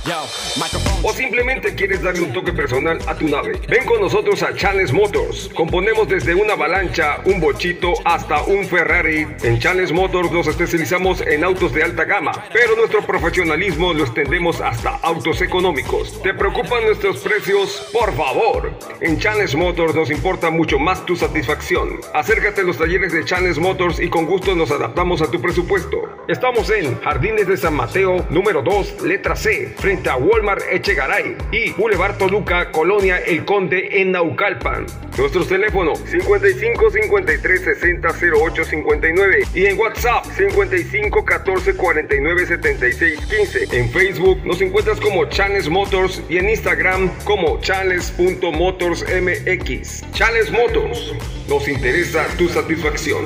O 1.04 1.12
simplemente 1.12 1.76
quieres 1.76 2.02
darle 2.02 2.22
un 2.22 2.32
toque 2.32 2.54
personal 2.54 2.98
a 3.08 3.16
tu 3.16 3.28
nave. 3.28 3.60
Ven 3.68 3.86
con 3.86 4.00
nosotros 4.00 4.42
a 4.42 4.56
Chanes 4.56 4.94
Motors. 4.94 5.50
Componemos 5.54 6.08
desde 6.08 6.34
una 6.34 6.54
avalancha, 6.54 7.20
un 7.26 7.42
bochito 7.42 7.94
hasta 8.06 8.42
un 8.44 8.66
Ferrari. 8.66 9.28
En 9.44 9.60
Chanes 9.60 9.92
Motors 9.92 10.32
nos 10.32 10.48
especializamos 10.48 11.20
en 11.22 11.44
autos 11.44 11.74
de 11.74 11.84
alta 11.84 12.06
gama, 12.06 12.32
pero 12.54 12.78
nuestro 12.78 13.06
profesionalismo 13.06 13.94
lo 13.94 14.04
extendemos 14.04 14.62
hasta 14.62 14.92
autos 14.98 15.42
económicos. 15.42 16.22
¿Te 16.24 16.34
preocupan 16.34 16.86
nuestros 16.86 17.18
precios? 17.20 17.90
Por 17.92 18.16
favor. 18.16 18.72
En 19.02 19.20
Chanes 19.20 19.56
Motors 19.56 19.94
nos 19.94 20.10
importa 20.10 20.50
mucho 20.50 20.80
más 20.80 21.06
tu 21.06 21.18
satisfacción. 21.18 22.00
Acércate 22.14 22.62
a 22.62 22.64
los 22.64 22.78
talleres 22.78 23.12
de 23.12 23.26
Chanes 23.26 23.60
Motors 23.60 24.00
y 24.00 24.10
con 24.10 24.26
gusto 24.26 24.56
nos 24.56 24.72
adaptamos 24.72 25.22
a 25.22 25.30
tu 25.30 25.42
presupuesto. 25.42 25.98
Estamos 26.30 26.70
en 26.70 26.98
Jardines 27.02 27.48
de 27.48 27.58
San 27.58 27.76
Mateo, 27.76 28.26
número 28.30 28.62
2, 28.62 29.02
letra 29.02 29.36
C, 29.36 29.76
frente 29.78 29.97
a 30.06 30.18
Walmart 30.18 30.62
Echegaray 30.72 31.36
y 31.52 31.72
Boulevard 31.72 32.18
Toluca, 32.18 32.72
Colonia 32.72 33.18
El 33.18 33.44
Conde 33.46 34.02
en 34.02 34.12
Naucalpan. 34.12 34.86
Nuestros 35.18 35.48
teléfonos 35.48 35.98
55 36.00 36.92
53 36.92 37.62
60 37.62 38.10
08 38.40 38.64
59 38.64 39.44
y 39.56 39.66
en 39.66 39.80
WhatsApp 39.80 40.24
55 40.26 41.26
14 41.26 41.76
49 41.76 42.46
76 42.46 43.26
15. 43.26 43.78
En 43.78 43.90
Facebook 43.90 44.46
nos 44.46 44.62
encuentras 44.62 45.00
como 45.00 45.26
Chales 45.26 45.68
Motors 45.70 46.22
y 46.30 46.38
en 46.38 46.50
Instagram 46.50 47.10
como 47.24 47.60
chales.motorsmx. 47.60 50.12
Chales 50.12 50.52
Motors, 50.52 51.16
nos 51.50 51.68
interesa 51.68 52.28
tu 52.38 52.48
satisfacción. 52.48 53.26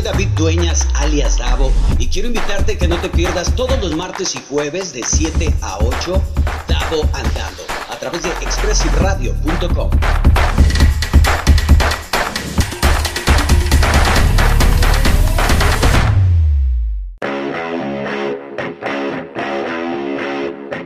Soy 0.00 0.12
David 0.12 0.28
Dueñas, 0.36 0.88
alias 0.94 1.38
Davo, 1.38 1.72
y 1.98 2.08
quiero 2.08 2.28
invitarte 2.28 2.78
que 2.78 2.88
no 2.88 2.96
te 2.98 3.08
pierdas 3.08 3.54
todos 3.54 3.78
los 3.80 3.94
martes 3.94 4.34
y 4.34 4.42
jueves 4.48 4.92
de 4.92 5.02
7 5.02 5.52
a 5.62 5.78
8, 5.78 6.22
Davo 6.68 7.02
Andando, 7.12 7.62
a 7.90 7.96
través 7.96 8.22
de 8.22 8.30
expressiveradio.com. 8.30 9.90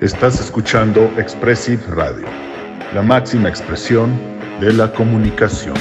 Estás 0.01 0.41
escuchando 0.41 1.11
Expressive 1.19 1.83
Radio, 1.89 2.27
la 2.93 3.03
máxima 3.03 3.49
expresión 3.49 4.13
de 4.61 4.73
la 4.73 4.93
comunicación. 4.93 5.77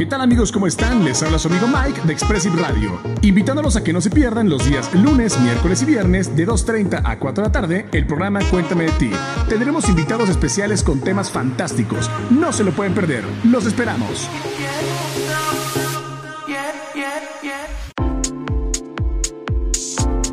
¿Qué 0.00 0.06
tal 0.06 0.22
amigos? 0.22 0.50
¿Cómo 0.50 0.66
están? 0.66 1.04
Les 1.04 1.22
habla 1.22 1.38
su 1.38 1.48
amigo 1.48 1.66
Mike 1.66 2.00
de 2.06 2.14
Expressive 2.14 2.56
Radio, 2.58 2.98
invitándolos 3.20 3.76
a 3.76 3.84
que 3.84 3.92
no 3.92 4.00
se 4.00 4.08
pierdan 4.08 4.48
los 4.48 4.64
días 4.64 4.94
lunes, 4.94 5.38
miércoles 5.40 5.82
y 5.82 5.84
viernes 5.84 6.34
de 6.34 6.48
2.30 6.48 7.02
a 7.04 7.18
4 7.18 7.42
de 7.42 7.48
la 7.48 7.52
tarde 7.52 7.86
el 7.92 8.06
programa 8.06 8.40
Cuéntame 8.50 8.84
de 8.84 8.92
ti. 8.92 9.10
Tendremos 9.46 9.90
invitados 9.90 10.30
especiales 10.30 10.82
con 10.82 11.00
temas 11.00 11.30
fantásticos, 11.30 12.10
no 12.30 12.50
se 12.50 12.64
lo 12.64 12.72
pueden 12.72 12.94
perder, 12.94 13.24
los 13.44 13.66
esperamos. 13.66 14.26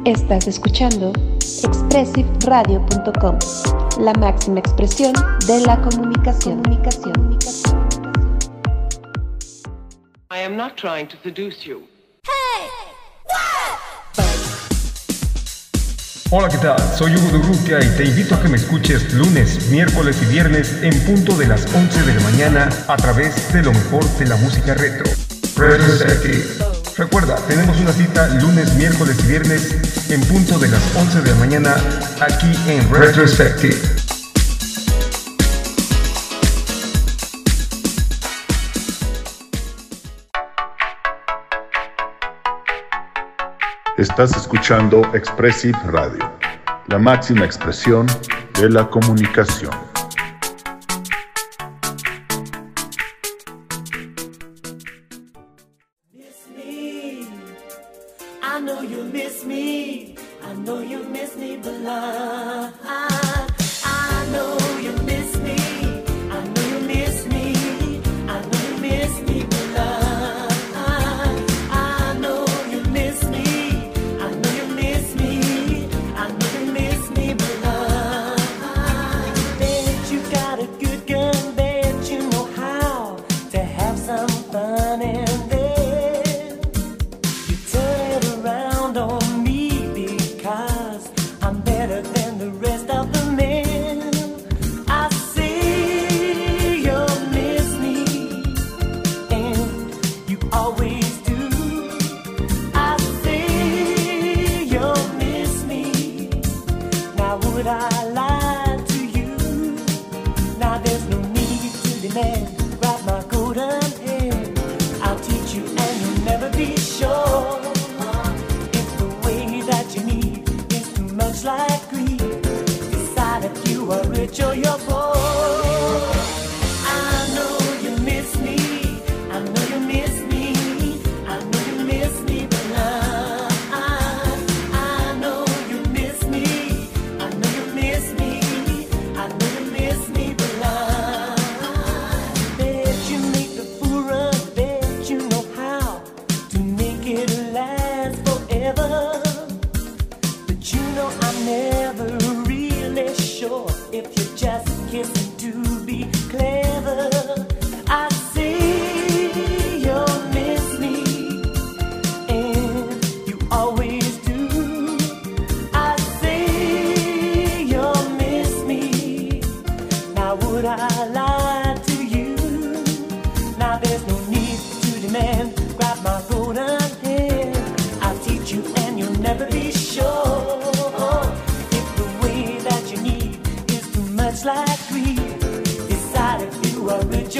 Estás 0.06 0.48
escuchando 0.48 1.12
expressiveradio.com, 1.42 3.38
la 4.00 4.14
máxima 4.14 4.60
expresión 4.60 5.12
de 5.46 5.60
la 5.60 5.82
comunicación. 5.82 6.64
comunicación. 6.64 7.77
I 10.38 10.42
am 10.42 10.56
not 10.56 10.78
trying 10.78 11.08
to 11.08 11.18
seduce 11.24 11.66
you. 11.66 11.88
Hola, 16.30 16.48
¿qué 16.50 16.58
tal? 16.58 16.78
Soy 16.96 17.16
Hugo 17.16 17.40
Durrutia 17.40 17.80
y 17.80 17.98
te 17.98 18.04
invito 18.04 18.36
a 18.36 18.42
que 18.44 18.48
me 18.48 18.58
escuches 18.58 19.14
lunes, 19.14 19.72
miércoles 19.72 20.22
y 20.22 20.26
viernes 20.32 20.84
en 20.84 20.94
punto 21.06 21.36
de 21.38 21.48
las 21.48 21.66
11 21.74 22.04
de 22.04 22.14
la 22.14 22.20
mañana 22.20 22.70
a 22.88 22.98
través 22.98 23.52
de 23.52 23.64
lo 23.64 23.74
mejor 23.74 24.04
de 24.20 24.28
la 24.28 24.36
música 24.36 24.76
retro. 24.76 25.10
Retrospective. 25.56 26.46
Recuerda, 26.98 27.36
tenemos 27.48 27.80
una 27.80 27.94
cita 27.94 28.28
lunes, 28.36 28.76
miércoles 28.76 29.18
y 29.24 29.28
viernes 29.28 30.12
en 30.12 30.22
punto 30.22 30.60
de 30.60 30.68
las 30.68 30.96
11 30.96 31.22
de 31.22 31.32
la 31.32 31.38
mañana 31.38 31.76
aquí 32.22 32.54
en 32.68 32.88
Retrospective. 32.94 34.17
Estás 43.98 44.38
escuchando 44.38 45.02
Expressive 45.16 45.80
Radio, 45.86 46.32
la 46.86 47.00
máxima 47.00 47.46
expresión 47.46 48.06
de 48.54 48.70
la 48.70 48.88
comunicación. 48.88 49.87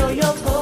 your 0.10 0.34
boy. 0.46 0.57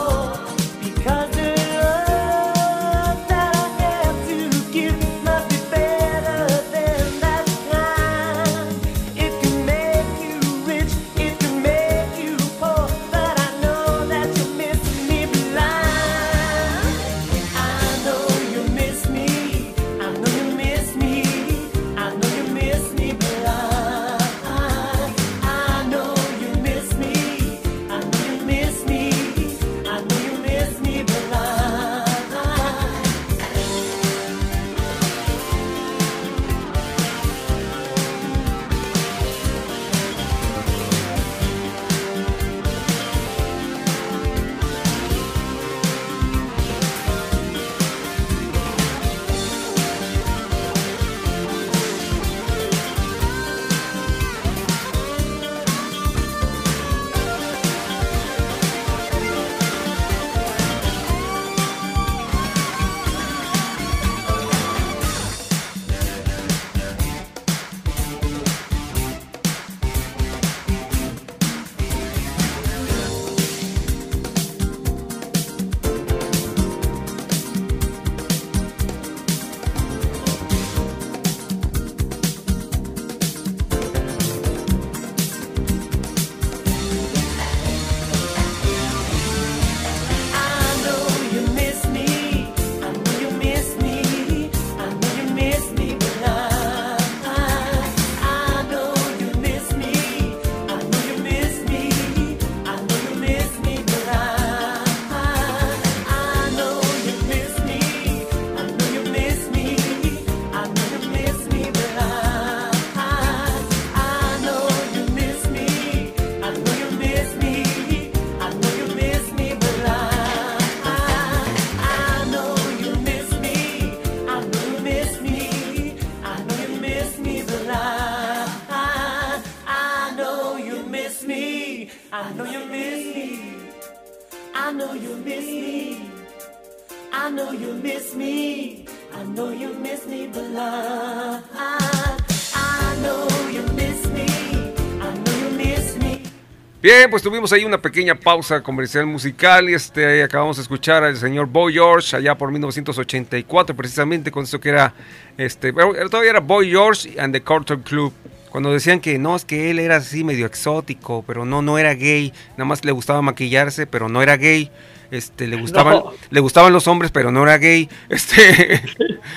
Bien, 147.05 147.11
pues 147.11 147.21
tuvimos 147.21 147.53
ahí 147.53 147.63
una 147.63 147.77
pequeña 147.79 148.15
pausa 148.15 148.63
comercial 148.63 149.05
musical 149.05 149.69
y 149.69 149.75
este, 149.75 150.23
acabamos 150.23 150.55
de 150.57 150.63
escuchar 150.63 151.03
al 151.03 151.15
señor 151.15 151.45
Boy 151.45 151.73
George 151.73 152.15
allá 152.15 152.35
por 152.35 152.51
1984, 152.51 153.75
precisamente 153.75 154.31
con 154.31 154.45
eso 154.45 154.59
que 154.59 154.69
era, 154.69 154.91
este, 155.37 155.69
bueno, 155.71 155.93
todavía 156.09 156.31
era 156.31 156.39
Boy 156.39 156.71
George 156.71 157.13
and 157.19 157.31
the 157.31 157.43
Carter 157.43 157.77
Club. 157.77 158.11
Cuando 158.49 158.71
decían 158.73 158.99
que 159.01 159.19
no, 159.19 159.35
es 159.35 159.45
que 159.45 159.69
él 159.69 159.77
era 159.77 159.97
así 159.97 160.23
medio 160.23 160.47
exótico, 160.47 161.23
pero 161.27 161.45
no, 161.45 161.61
no 161.61 161.77
era 161.77 161.93
gay, 161.93 162.33
nada 162.57 162.65
más 162.65 162.83
le 162.83 162.91
gustaba 162.91 163.21
maquillarse, 163.21 163.85
pero 163.85 164.09
no 164.09 164.23
era 164.23 164.35
gay. 164.37 164.71
Este, 165.11 165.45
le 165.45 165.57
gustaban, 165.57 165.93
No. 165.97 166.11
le 166.31 166.39
gustaban 166.39 166.73
los 166.73 166.87
hombres, 166.87 167.11
pero 167.11 167.31
no 167.31 167.43
era 167.43 167.59
gay. 167.59 167.87
Este, 168.09 168.81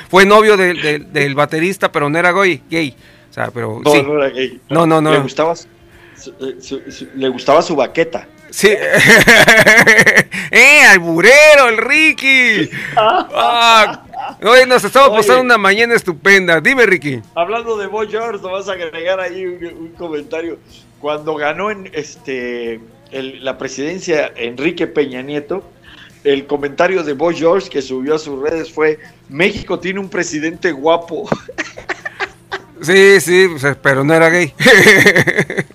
fue 0.09 0.25
novio 0.25 0.57
del- 0.57 0.81
del- 0.81 1.13
del 1.13 1.35
baterista, 1.35 1.93
pero 1.93 2.09
no 2.09 2.19
era 2.19 2.33
gay, 2.33 2.63
gay. 2.71 2.97
O 3.29 3.33
sea, 3.35 3.51
pero 3.51 3.79
No, 3.85 3.93
sí. 3.93 4.03
no 4.03 4.15
era 4.23 4.31
gay. 4.31 4.59
No, 4.71 4.87
no, 4.87 5.03
no. 5.03 5.13
Le 5.13 5.19
gustaba 5.19 5.53
su, 6.29 6.61
su- 6.61 6.81
su- 6.83 6.91
su- 6.93 7.09
le 7.15 7.29
gustaba 7.29 7.63
su 7.63 7.75
baqueta. 7.77 8.27
Sí. 8.51 8.69
¡Eh, 10.51 10.81
alburero, 10.91 11.69
el 11.69 11.77
Ricky! 11.79 12.71
Ah, 12.97 14.05
Oye, 14.43 14.67
nos 14.67 14.83
estamos 14.85 15.11
Oye. 15.11 15.19
pasando 15.19 15.43
una 15.43 15.59
mañana 15.59 15.95
estupenda. 15.95 16.61
Dime, 16.61 16.87
Ricky. 16.87 17.21
Hablando 17.35 17.77
de 17.77 17.87
Boy 17.87 18.09
George, 18.11 18.39
te 18.41 18.47
vas 18.51 18.69
a 18.69 18.73
agregar 18.73 19.21
ahí 19.21 19.47
un, 19.47 19.65
un 19.65 19.89
comentario. 19.93 20.59
Cuando 21.01 21.35
ganó 21.37 21.71
en 21.71 21.91
este 21.95 22.81
el- 23.11 23.45
la 23.45 23.57
presidencia 23.59 24.33
Enrique 24.37 24.87
Peña 24.87 25.23
Nieto, 25.23 25.63
el 26.25 26.47
comentario 26.47 27.05
de 27.05 27.13
Boy 27.13 27.37
George 27.37 27.69
que 27.71 27.81
subió 27.81 28.17
a 28.17 28.19
sus 28.19 28.41
redes 28.43 28.73
fue: 28.73 28.99
México 29.29 29.79
tiene 29.79 30.01
un 30.01 30.09
presidente 30.09 30.73
guapo. 30.73 31.29
Sí, 32.81 33.21
sí, 33.21 33.49
pues, 33.51 33.77
pero 33.83 34.05
no 34.05 34.15
era 34.15 34.29
gay. 34.31 34.55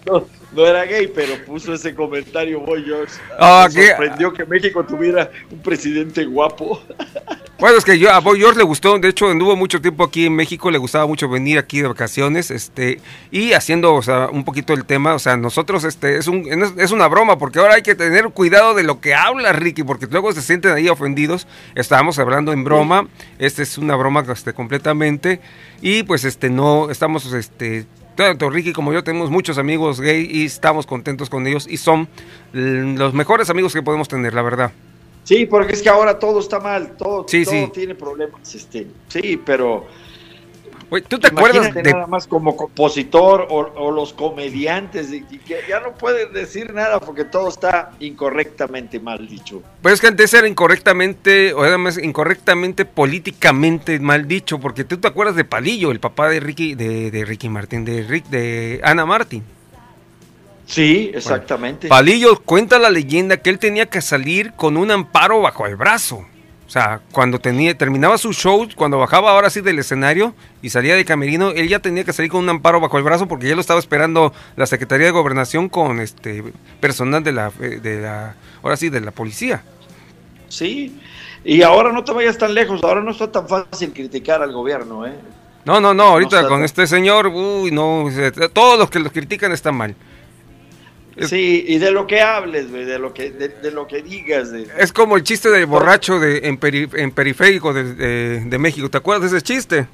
No, 0.06 0.26
no 0.56 0.66
era 0.66 0.86
gay, 0.86 1.08
pero 1.08 1.44
puso 1.46 1.74
ese 1.74 1.94
comentario 1.94 2.60
Boy 2.60 2.84
George. 2.84 3.14
Ah, 3.40 3.68
Me 3.74 3.88
sorprendió 3.88 4.34
que 4.34 4.46
México 4.46 4.84
tuviera 4.86 5.30
un 5.52 5.60
presidente 5.62 6.26
guapo. 6.26 6.82
Bueno, 7.60 7.78
es 7.78 7.86
que 7.86 7.98
yo, 7.98 8.12
a 8.12 8.20
Boy 8.20 8.40
George 8.40 8.58
le 8.58 8.66
gustó, 8.66 9.00
de 9.00 9.08
hecho 9.08 9.30
anduvo 9.30 9.56
mucho 9.56 9.80
tiempo 9.80 10.04
aquí 10.04 10.26
en 10.26 10.36
México, 10.36 10.70
le 10.70 10.78
gustaba 10.78 11.08
mucho 11.08 11.30
venir 11.30 11.58
aquí 11.58 11.80
de 11.80 11.88
vacaciones, 11.88 12.52
este, 12.52 13.00
y 13.32 13.54
haciendo, 13.54 13.94
o 13.94 14.02
sea, 14.02 14.28
un 14.28 14.44
poquito 14.44 14.74
el 14.74 14.84
tema, 14.84 15.14
o 15.14 15.20
sea, 15.20 15.38
nosotros, 15.38 15.86
este, 15.86 16.18
es 16.18 16.28
un, 16.28 16.46
es 16.78 16.92
una 16.92 17.08
broma, 17.08 17.38
porque 17.38 17.60
ahora 17.60 17.76
hay 17.76 17.82
que 17.82 17.96
tener 17.96 18.28
cuidado 18.32 18.74
de 18.74 18.84
lo 18.84 19.00
que 19.00 19.14
habla 19.16 19.54
Ricky, 19.54 19.84
porque 19.84 20.08
luego 20.08 20.34
se 20.34 20.42
sienten 20.42 20.74
ahí 20.74 20.90
ofendidos, 20.90 21.48
estábamos 21.74 22.20
hablando 22.20 22.52
en 22.52 22.66
broma, 22.66 23.08
esta 23.40 23.62
es 23.62 23.78
una 23.78 23.96
broma, 23.96 24.26
este, 24.30 24.52
completamente, 24.52 25.40
y 25.82 26.04
pues, 26.04 26.26
este, 26.26 26.50
no, 26.50 26.90
estamos, 26.90 27.32
este, 27.32 27.86
tanto 28.16 28.50
Ricky 28.50 28.74
como 28.74 28.94
yo 28.94 29.04
tenemos 29.04 29.30
muchos 29.30 29.58
amigos 29.58 30.00
gay 30.02 30.28
y 30.32 30.46
estamos 30.46 30.86
contentos 30.86 31.30
con 31.30 31.46
ellos, 31.48 31.68
y 31.70 31.78
son 31.78 32.08
los 32.54 33.14
mejores 33.14 33.50
amigos 33.50 33.74
que 33.74 33.82
podemos 33.82 34.08
tener, 34.08 34.34
la 34.34 34.42
verdad. 34.42 34.72
Sí, 35.24 35.46
porque 35.46 35.74
es 35.74 35.82
que 35.82 35.88
ahora 35.90 36.20
todo 36.20 36.40
está 36.42 36.60
mal, 36.60 36.98
todo, 36.98 37.26
Sí, 37.28 37.46
todo 37.46 37.54
sí. 37.54 37.70
tiene 37.74 37.96
problemas. 37.96 38.54
Este, 38.54 38.88
sí, 39.08 39.40
pero 39.46 39.86
Oye, 40.94 41.04
¿tú 41.08 41.18
te 41.18 41.26
acuerdas 41.26 41.74
de 41.74 41.82
nada 41.82 42.06
más 42.06 42.28
como 42.28 42.56
compositor 42.56 43.48
o, 43.50 43.62
o 43.62 43.90
los 43.90 44.14
comediantes 44.14 45.12
y, 45.12 45.26
y 45.32 45.40
que 45.40 45.62
ya 45.68 45.80
no 45.80 45.94
pueden 45.96 46.32
decir 46.34 46.72
nada 46.72 47.00
porque 47.00 47.26
todo 47.26 47.50
está 47.50 47.94
incorrectamente 48.00 49.00
mal 49.00 49.28
dicho. 49.28 49.64
Pues 49.82 49.96
es 49.96 50.02
que 50.02 50.06
antes 50.06 50.32
era 50.36 50.48
incorrectamente, 50.48 51.52
o 51.54 51.64
además 51.64 51.98
incorrectamente 51.98 52.86
políticamente 52.86 54.00
mal 54.00 54.28
dicho, 54.28 54.60
porque 54.60 54.84
tú 54.84 55.00
te 55.00 55.08
acuerdas 55.08 55.36
de 55.36 55.46
Palillo, 55.46 55.90
el 55.90 56.00
papá 56.00 56.30
de 56.30 56.40
Ricky, 56.40 56.76
de, 56.76 57.10
de 57.10 57.26
Ricky 57.26 57.50
Martin, 57.50 57.86
de 57.86 58.04
Rick, 58.04 58.28
de 58.28 58.80
Ana 58.84 59.08
Martin. 59.08 59.44
Sí, 60.68 61.10
exactamente. 61.12 61.88
Palillo 61.88 62.40
cuenta 62.40 62.78
la 62.78 62.92
leyenda 62.92 63.38
que 63.38 63.50
él 63.50 63.58
tenía 63.58 63.88
que 63.88 64.00
salir 64.00 64.54
con 64.54 64.78
un 64.78 64.92
amparo 64.92 65.42
bajo 65.42 65.66
el 65.66 65.76
brazo. 65.76 66.24
O 66.74 66.80
sea, 66.80 67.02
cuando 67.12 67.38
tenía, 67.38 67.78
terminaba 67.78 68.18
su 68.18 68.34
show, 68.34 68.68
cuando 68.76 68.98
bajaba 68.98 69.30
ahora 69.30 69.52
sí 69.52 69.62
del 69.62 69.78
escenario 69.78 70.34
y 70.64 70.72
salía 70.72 70.96
de 70.96 71.06
camerino, 71.06 71.52
él 71.52 71.68
ya 71.70 71.78
tenía 71.78 72.04
que 72.04 72.14
salir 72.14 72.32
con 72.32 72.42
un 72.44 72.50
amparo 72.50 72.80
bajo 72.80 72.98
el 72.98 73.04
brazo 73.04 73.28
porque 73.28 73.48
ya 73.48 73.54
lo 73.54 73.62
estaba 73.62 73.80
esperando 73.80 74.34
la 74.56 74.66
Secretaría 74.66 75.06
de 75.06 75.12
Gobernación 75.12 75.70
con 75.70 76.00
este 76.00 76.44
personal 76.80 77.24
de 77.24 77.32
la, 77.32 77.52
eh, 77.62 77.80
de 77.80 78.02
la 78.02 78.34
ahora 78.64 78.76
sí, 78.76 78.90
de 78.90 79.02
la 79.02 79.12
policía. 79.12 79.62
Sí, 80.50 81.00
y 81.46 81.62
ahora 81.62 81.92
no 81.92 82.04
te 82.04 82.12
vayas 82.12 82.40
tan 82.40 82.56
lejos, 82.56 82.84
ahora 82.84 83.02
no 83.02 83.12
está 83.12 83.32
tan 83.32 83.48
fácil 83.48 83.94
criticar 83.94 84.42
al 84.42 84.52
gobierno, 84.52 85.06
¿eh? 85.06 85.14
No, 85.66 85.80
no, 85.80 85.94
no, 85.94 86.02
ahorita 86.06 86.42
con 86.48 86.58
tan- 86.58 86.64
este 86.66 86.88
señor, 86.88 87.28
uy, 87.28 87.70
no, 87.70 88.10
eh, 88.10 88.32
todos 88.52 88.80
los 88.80 88.90
que 88.90 88.98
los 88.98 89.12
critican 89.12 89.52
están 89.52 89.76
mal. 89.76 89.96
Es- 91.16 91.30
Sí, 91.30 91.64
y 91.68 91.78
de 91.78 91.92
lo 91.92 92.08
que 92.08 92.22
hables, 92.22 92.72
güey, 92.72 92.86
de 92.86 92.98
lo 93.00 93.14
que 93.14 93.30
de, 93.32 93.50
de 93.50 93.72
lo 93.72 93.88
que 93.88 94.02
digas, 94.02 94.52
de- 94.52 94.68
Es 94.80 94.92
como 94.92 95.16
el 95.16 95.24
chiste 95.24 95.50
del 95.50 95.66
borracho 95.68 96.20
de, 96.20 96.48
en, 96.48 96.60
peri- 96.60 96.90
en 96.98 97.12
periférico 97.12 97.74
de, 97.74 97.94
de- 97.94 98.40
de 98.46 98.58
México, 98.58 98.90
¿te 98.90 98.98
acuerdas 98.98 99.30
de 99.32 99.38
ese 99.38 99.46
chiste? 99.46 99.88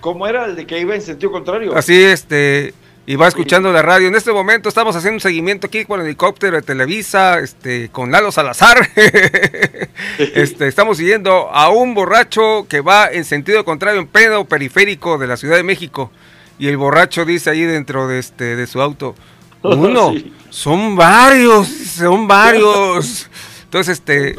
¿cómo 0.00 0.26
era 0.26 0.46
el 0.46 0.56
de 0.56 0.66
que 0.66 0.80
iba 0.80 0.94
en 0.96 1.00
sentido 1.02 1.30
contrario? 1.30 1.76
Así, 1.76 1.94
este, 2.02 2.74
y 3.06 3.14
va 3.14 3.28
escuchando 3.28 3.72
la 3.72 3.82
radio. 3.82 4.08
En 4.08 4.16
este 4.16 4.32
momento 4.32 4.68
estamos 4.68 4.96
haciendo 4.96 5.16
un 5.16 5.20
seguimiento 5.20 5.68
aquí 5.68 5.84
con 5.84 6.00
el 6.00 6.06
helicóptero 6.06 6.56
de 6.56 6.62
Televisa, 6.62 7.38
este, 7.38 7.88
con 7.90 8.10
Lalo 8.10 8.32
Salazar. 8.32 8.78
este, 10.18 10.66
estamos 10.66 10.96
siguiendo 10.98 11.50
a 11.52 11.68
un 11.70 11.94
borracho 11.94 12.66
que 12.68 12.80
va 12.80 13.06
en 13.12 13.24
sentido 13.24 13.64
contrario 13.64 14.00
en 14.00 14.06
pleno 14.06 14.44
periférico 14.44 15.18
de 15.18 15.26
la 15.26 15.36
Ciudad 15.36 15.56
de 15.56 15.62
México. 15.62 16.10
Y 16.58 16.68
el 16.68 16.76
borracho 16.76 17.24
dice 17.24 17.50
ahí 17.50 17.62
dentro 17.62 18.08
de 18.08 18.18
este, 18.18 18.56
de 18.56 18.66
su 18.66 18.80
auto, 18.80 19.14
uno, 19.62 20.12
Sí. 20.14 20.32
son 20.50 20.96
varios, 20.96 21.68
son 21.68 22.26
varios. 22.28 23.28
Entonces, 23.64 23.98
este. 23.98 24.34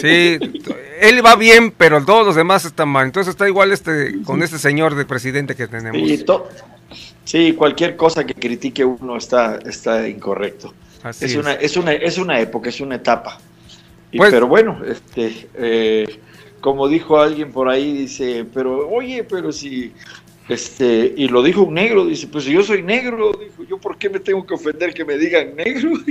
Sí, 0.00 0.38
él 1.00 1.24
va 1.24 1.36
bien, 1.36 1.70
pero 1.70 2.04
todos 2.04 2.26
los 2.26 2.34
demás 2.36 2.64
están 2.64 2.88
mal. 2.88 3.06
Entonces 3.06 3.30
está 3.32 3.46
igual 3.46 3.70
este 3.72 4.22
con 4.24 4.42
este 4.42 4.58
señor 4.58 4.94
de 4.94 5.04
presidente 5.04 5.54
que 5.54 5.68
tenemos. 5.68 6.00
Sí, 6.08 6.24
sí, 7.24 7.52
cualquier 7.52 7.96
cosa 7.96 8.24
que 8.24 8.34
critique 8.34 8.84
uno 8.84 9.16
está, 9.16 9.58
está 9.64 10.08
incorrecto. 10.08 10.74
Así 11.02 11.26
es, 11.26 11.30
es. 11.32 11.36
Una, 11.36 11.52
es, 11.54 11.76
una, 11.76 11.92
es 11.92 12.18
una 12.18 12.40
época, 12.40 12.68
es 12.70 12.80
una 12.80 12.96
etapa. 12.96 13.38
Y- 14.10 14.18
Pues- 14.18 14.30
pero 14.32 14.46
bueno, 14.48 14.80
este, 14.86 15.48
eh, 15.54 16.20
como 16.60 16.88
dijo 16.88 17.20
alguien 17.20 17.50
por 17.52 17.68
ahí, 17.68 17.92
dice, 17.92 18.44
pero 18.52 18.88
oye, 18.88 19.24
pero 19.24 19.52
si, 19.52 19.92
este, 20.48 21.14
y 21.16 21.28
lo 21.28 21.42
dijo 21.42 21.62
un 21.62 21.74
negro, 21.74 22.06
dice, 22.06 22.26
pues 22.26 22.44
si 22.44 22.52
yo 22.52 22.62
soy 22.62 22.82
negro, 22.82 23.32
dijo, 23.32 23.64
yo 23.68 23.78
por 23.78 23.96
qué 23.98 24.10
me 24.10 24.18
tengo 24.18 24.44
que 24.46 24.54
ofender 24.54 24.92
que 24.92 25.04
me 25.04 25.16
digan 25.18 25.56
negro. 25.56 25.92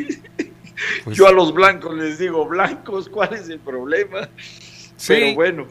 Pues- 1.03 1.16
yo 1.16 1.28
a 1.28 1.32
los 1.32 1.53
blancos 1.53 1.95
les 1.95 2.18
digo 2.18 2.48
blancos, 2.48 3.08
¿cuál 3.08 3.36
es 3.36 3.48
el 3.49 3.60
problema? 3.60 4.28
Sí. 4.98 5.14
Pero 5.14 5.36
bueno, 5.36 5.68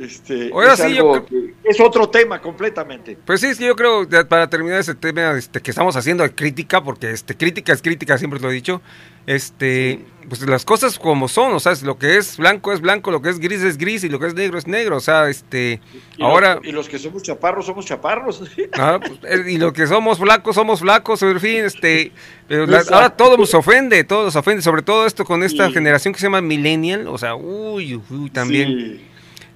este, 0.00 0.50
Ahora 0.52 0.72
es, 0.74 0.80
sí, 0.80 0.94
yo 0.94 1.24
que- 1.26 1.54
es 1.64 1.80
otro 1.80 2.08
tema 2.08 2.40
completamente. 2.40 3.16
Pues 3.24 3.40
sí, 3.40 3.48
es 3.48 3.58
que 3.58 3.66
yo 3.66 3.76
creo, 3.76 4.08
para 4.28 4.48
terminar 4.48 4.80
ese 4.80 4.94
tema 4.94 5.32
este, 5.36 5.60
que 5.60 5.70
estamos 5.70 5.96
haciendo 5.96 6.22
de 6.24 6.34
crítica, 6.34 6.82
porque 6.82 7.10
este, 7.10 7.36
crítica 7.36 7.72
es 7.72 7.82
crítica, 7.82 8.16
siempre 8.18 8.40
lo 8.40 8.50
he 8.50 8.54
dicho, 8.54 8.80
este, 9.26 10.00
pues 10.28 10.40
las 10.48 10.64
cosas 10.64 10.98
como 10.98 11.28
son, 11.28 11.52
o 11.52 11.60
sea, 11.60 11.74
lo 11.84 11.96
que 11.98 12.16
es 12.16 12.36
blanco 12.38 12.72
es 12.72 12.80
blanco, 12.80 13.10
lo 13.10 13.22
que 13.22 13.28
es 13.30 13.38
gris 13.38 13.62
es 13.62 13.78
gris 13.78 14.02
y 14.02 14.08
lo 14.08 14.18
que 14.18 14.26
es 14.26 14.34
negro 14.34 14.58
es 14.58 14.66
negro, 14.66 14.96
o 14.96 15.00
sea, 15.00 15.28
este, 15.28 15.80
Y 16.16 16.22
ahora... 16.24 16.56
los, 16.56 16.64
y 16.66 16.72
los 16.72 16.88
que 16.88 16.98
somos 16.98 17.22
chaparros 17.22 17.66
somos 17.66 17.84
chaparros. 17.86 18.42
Ah, 18.72 18.98
pues, 19.00 19.12
eh, 19.24 19.52
y 19.52 19.58
lo 19.58 19.72
que 19.72 19.86
somos 19.86 20.18
flacos, 20.18 20.54
somos 20.56 20.80
flacos, 20.80 21.22
en 21.22 21.38
fin, 21.40 21.64
este, 21.64 22.12
pero 22.48 22.66
la- 22.66 22.78
Exacto. 22.78 22.94
ahora 22.94 23.10
todo 23.10 23.36
nos 23.36 23.54
ofende, 23.54 24.02
todo 24.04 24.24
nos 24.24 24.34
ofende, 24.36 24.62
sobre 24.62 24.82
todo 24.82 25.06
esto 25.06 25.24
con 25.24 25.42
esta 25.42 25.66
Sí. 25.68 25.72
generación 25.74 26.14
que 26.14 26.20
se 26.20 26.26
llama 26.26 26.40
millennial, 26.40 27.06
o 27.06 27.16
sea, 27.18 27.34
uy, 27.36 28.00
uy, 28.10 28.30
también, 28.30 28.68
Sí, 28.68 29.06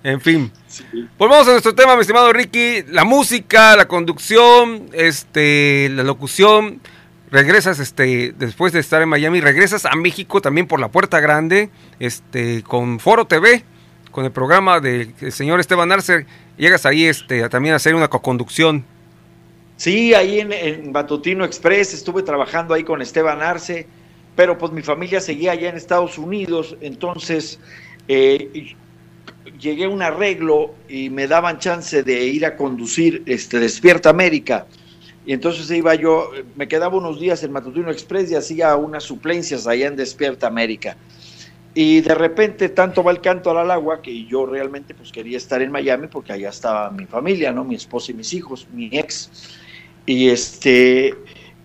en 0.06 0.20
fin. 0.20 0.52
sí. 0.68 0.84
Volvamos 1.18 1.48
a 1.48 1.50
nuestro 1.50 1.74
tema, 1.74 1.96
mi 1.96 2.02
estimado 2.02 2.32
Ricky, 2.32 2.84
la 2.88 3.02
música, 3.02 3.74
la 3.74 3.88
conducción, 3.88 4.88
este, 4.92 5.88
la 5.90 6.04
locución, 6.04 6.80
regresas, 7.32 7.80
este, 7.80 8.32
después 8.38 8.72
de 8.72 8.78
estar 8.78 9.02
en 9.02 9.08
Miami, 9.08 9.40
regresas 9.40 9.84
a 9.84 9.96
México 9.96 10.40
también 10.40 10.68
por 10.68 10.78
la 10.78 10.92
Puerta 10.92 11.18
Grande, 11.18 11.70
este, 11.98 12.62
con 12.62 13.00
Foro 13.00 13.26
TV, 13.26 13.64
con 14.12 14.24
el 14.24 14.30
programa 14.30 14.78
del 14.78 15.12
señor 15.32 15.58
Esteban 15.58 15.90
Arce, 15.90 16.24
llegas 16.56 16.86
ahí, 16.86 17.04
este, 17.04 17.42
a 17.42 17.48
también 17.48 17.72
a 17.72 17.76
hacer 17.76 17.96
una 17.96 18.06
coconducción. 18.06 18.84
Sí, 19.76 20.14
ahí 20.14 20.38
en, 20.38 20.52
en 20.52 20.92
Batutino 20.92 21.44
Express 21.44 21.92
estuve 21.94 22.22
trabajando 22.22 22.74
ahí 22.74 22.84
con 22.84 23.02
Esteban 23.02 23.42
Arce, 23.42 23.88
pero 24.36 24.56
pues 24.56 24.70
mi 24.70 24.82
familia 24.82 25.20
seguía 25.20 25.50
allá 25.50 25.68
en 25.68 25.76
Estados 25.76 26.16
Unidos, 26.16 26.76
entonces 26.80 27.58
eh, 28.06 28.76
llegué 29.60 29.84
a 29.84 29.88
un 29.88 30.02
arreglo 30.02 30.74
y 30.88 31.10
me 31.10 31.26
daban 31.26 31.58
chance 31.58 32.02
de 32.02 32.24
ir 32.26 32.46
a 32.46 32.56
conducir 32.56 33.22
este 33.26 33.58
Despierta 33.58 34.10
América 34.10 34.66
Y 35.24 35.32
entonces 35.32 35.70
iba 35.70 35.94
yo, 35.94 36.30
me 36.56 36.68
quedaba 36.68 36.96
unos 36.96 37.20
días 37.20 37.42
en 37.42 37.52
Matutino 37.52 37.90
Express 37.90 38.30
y 38.30 38.36
hacía 38.36 38.76
unas 38.76 39.04
suplencias 39.04 39.66
allá 39.66 39.88
en 39.88 39.96
Despierta 39.96 40.46
América. 40.46 40.96
Y 41.74 42.00
de 42.00 42.14
repente 42.14 42.70
tanto 42.70 43.02
va 43.02 43.12
el 43.12 43.20
canto 43.20 43.50
al 43.50 43.70
agua 43.70 44.00
que 44.00 44.24
yo 44.24 44.46
realmente 44.46 44.94
pues 44.94 45.12
quería 45.12 45.36
estar 45.36 45.60
en 45.62 45.70
Miami 45.70 46.06
porque 46.08 46.32
allá 46.32 46.48
estaba 46.48 46.90
mi 46.90 47.06
familia, 47.06 47.52
¿no? 47.52 47.64
Mi 47.64 47.74
esposa 47.74 48.12
y 48.12 48.14
mis 48.14 48.32
hijos, 48.32 48.66
mi 48.72 48.88
ex. 48.92 49.30
Y 50.06 50.28
este 50.30 51.14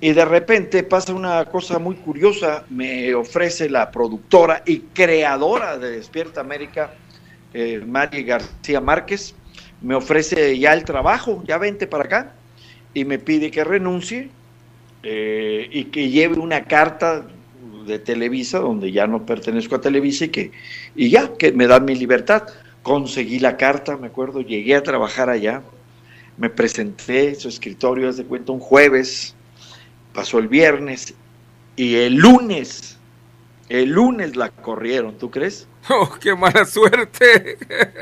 y 0.02 0.14
de 0.14 0.26
repente 0.26 0.84
pasa 0.84 1.14
una 1.14 1.46
cosa 1.46 1.78
muy 1.78 1.96
curiosa, 1.96 2.66
me 2.70 3.14
ofrece 3.14 3.70
la 3.70 3.92
productora 3.92 4.64
y 4.66 4.80
creadora 4.80 5.78
de 5.78 5.92
Despierta 5.92 6.42
América, 6.42 6.96
eh, 7.54 7.84
Mari 7.86 8.24
García 8.24 8.82
Márquez, 8.82 9.36
me 9.82 9.96
ofrece 9.96 10.58
ya 10.58 10.74
el 10.74 10.84
trabajo, 10.84 11.44
ya 11.48 11.58
vente 11.58 11.88
para 11.88 12.06
acá, 12.06 12.34
y 12.94 13.06
me 13.06 13.20
pide 13.20 13.52
que 13.52 13.64
renuncie 13.64 14.30
eh, 15.04 15.68
y 15.72 15.86
que 15.86 16.10
lleve 16.10 16.40
una 16.40 16.66
carta 16.66 17.26
de 17.86 18.00
Televisa, 18.00 18.60
donde 18.60 18.92
ya 18.92 19.08
no 19.08 19.26
pertenezco 19.26 19.76
a 19.76 19.82
Televisa 19.82 20.26
y 20.26 20.30
que 20.30 20.52
y 20.96 21.10
ya, 21.10 21.34
que 21.38 21.52
me 21.52 21.68
dan 21.68 21.86
mi 21.86 21.96
libertad. 21.96 22.44
Conseguí 22.84 23.40
la 23.40 23.58
carta, 23.58 23.98
me 23.98 24.08
acuerdo, 24.08 24.42
llegué 24.42 24.76
a 24.76 24.84
trabajar 24.84 25.30
allá, 25.30 25.62
me 26.38 26.50
presenté, 26.50 27.36
su 27.36 27.48
escritorio, 27.48 28.10
haz 28.10 28.18
de 28.18 28.26
cuenta, 28.26 28.52
un 28.52 28.60
jueves, 28.60 29.36
pasó 30.14 30.40
el 30.40 30.48
viernes 30.48 31.14
y 31.76 31.96
el 31.96 32.16
lunes, 32.16 32.98
el 33.70 33.90
lunes 33.90 34.36
la 34.36 34.50
corrieron, 34.50 35.18
¿tú 35.18 35.30
crees? 35.30 35.68
¡Oh, 35.90 36.10
qué 36.20 36.36
mala 36.36 36.66
suerte! 36.66 37.58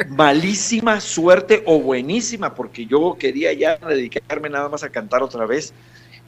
Malísima 0.09 0.99
suerte 0.99 1.63
o 1.65 1.79
buenísima, 1.79 2.53
porque 2.53 2.85
yo 2.85 3.15
quería 3.17 3.53
ya 3.53 3.77
dedicarme 3.77 4.49
nada 4.49 4.69
más 4.69 4.83
a 4.83 4.89
cantar 4.89 5.23
otra 5.23 5.45
vez, 5.45 5.73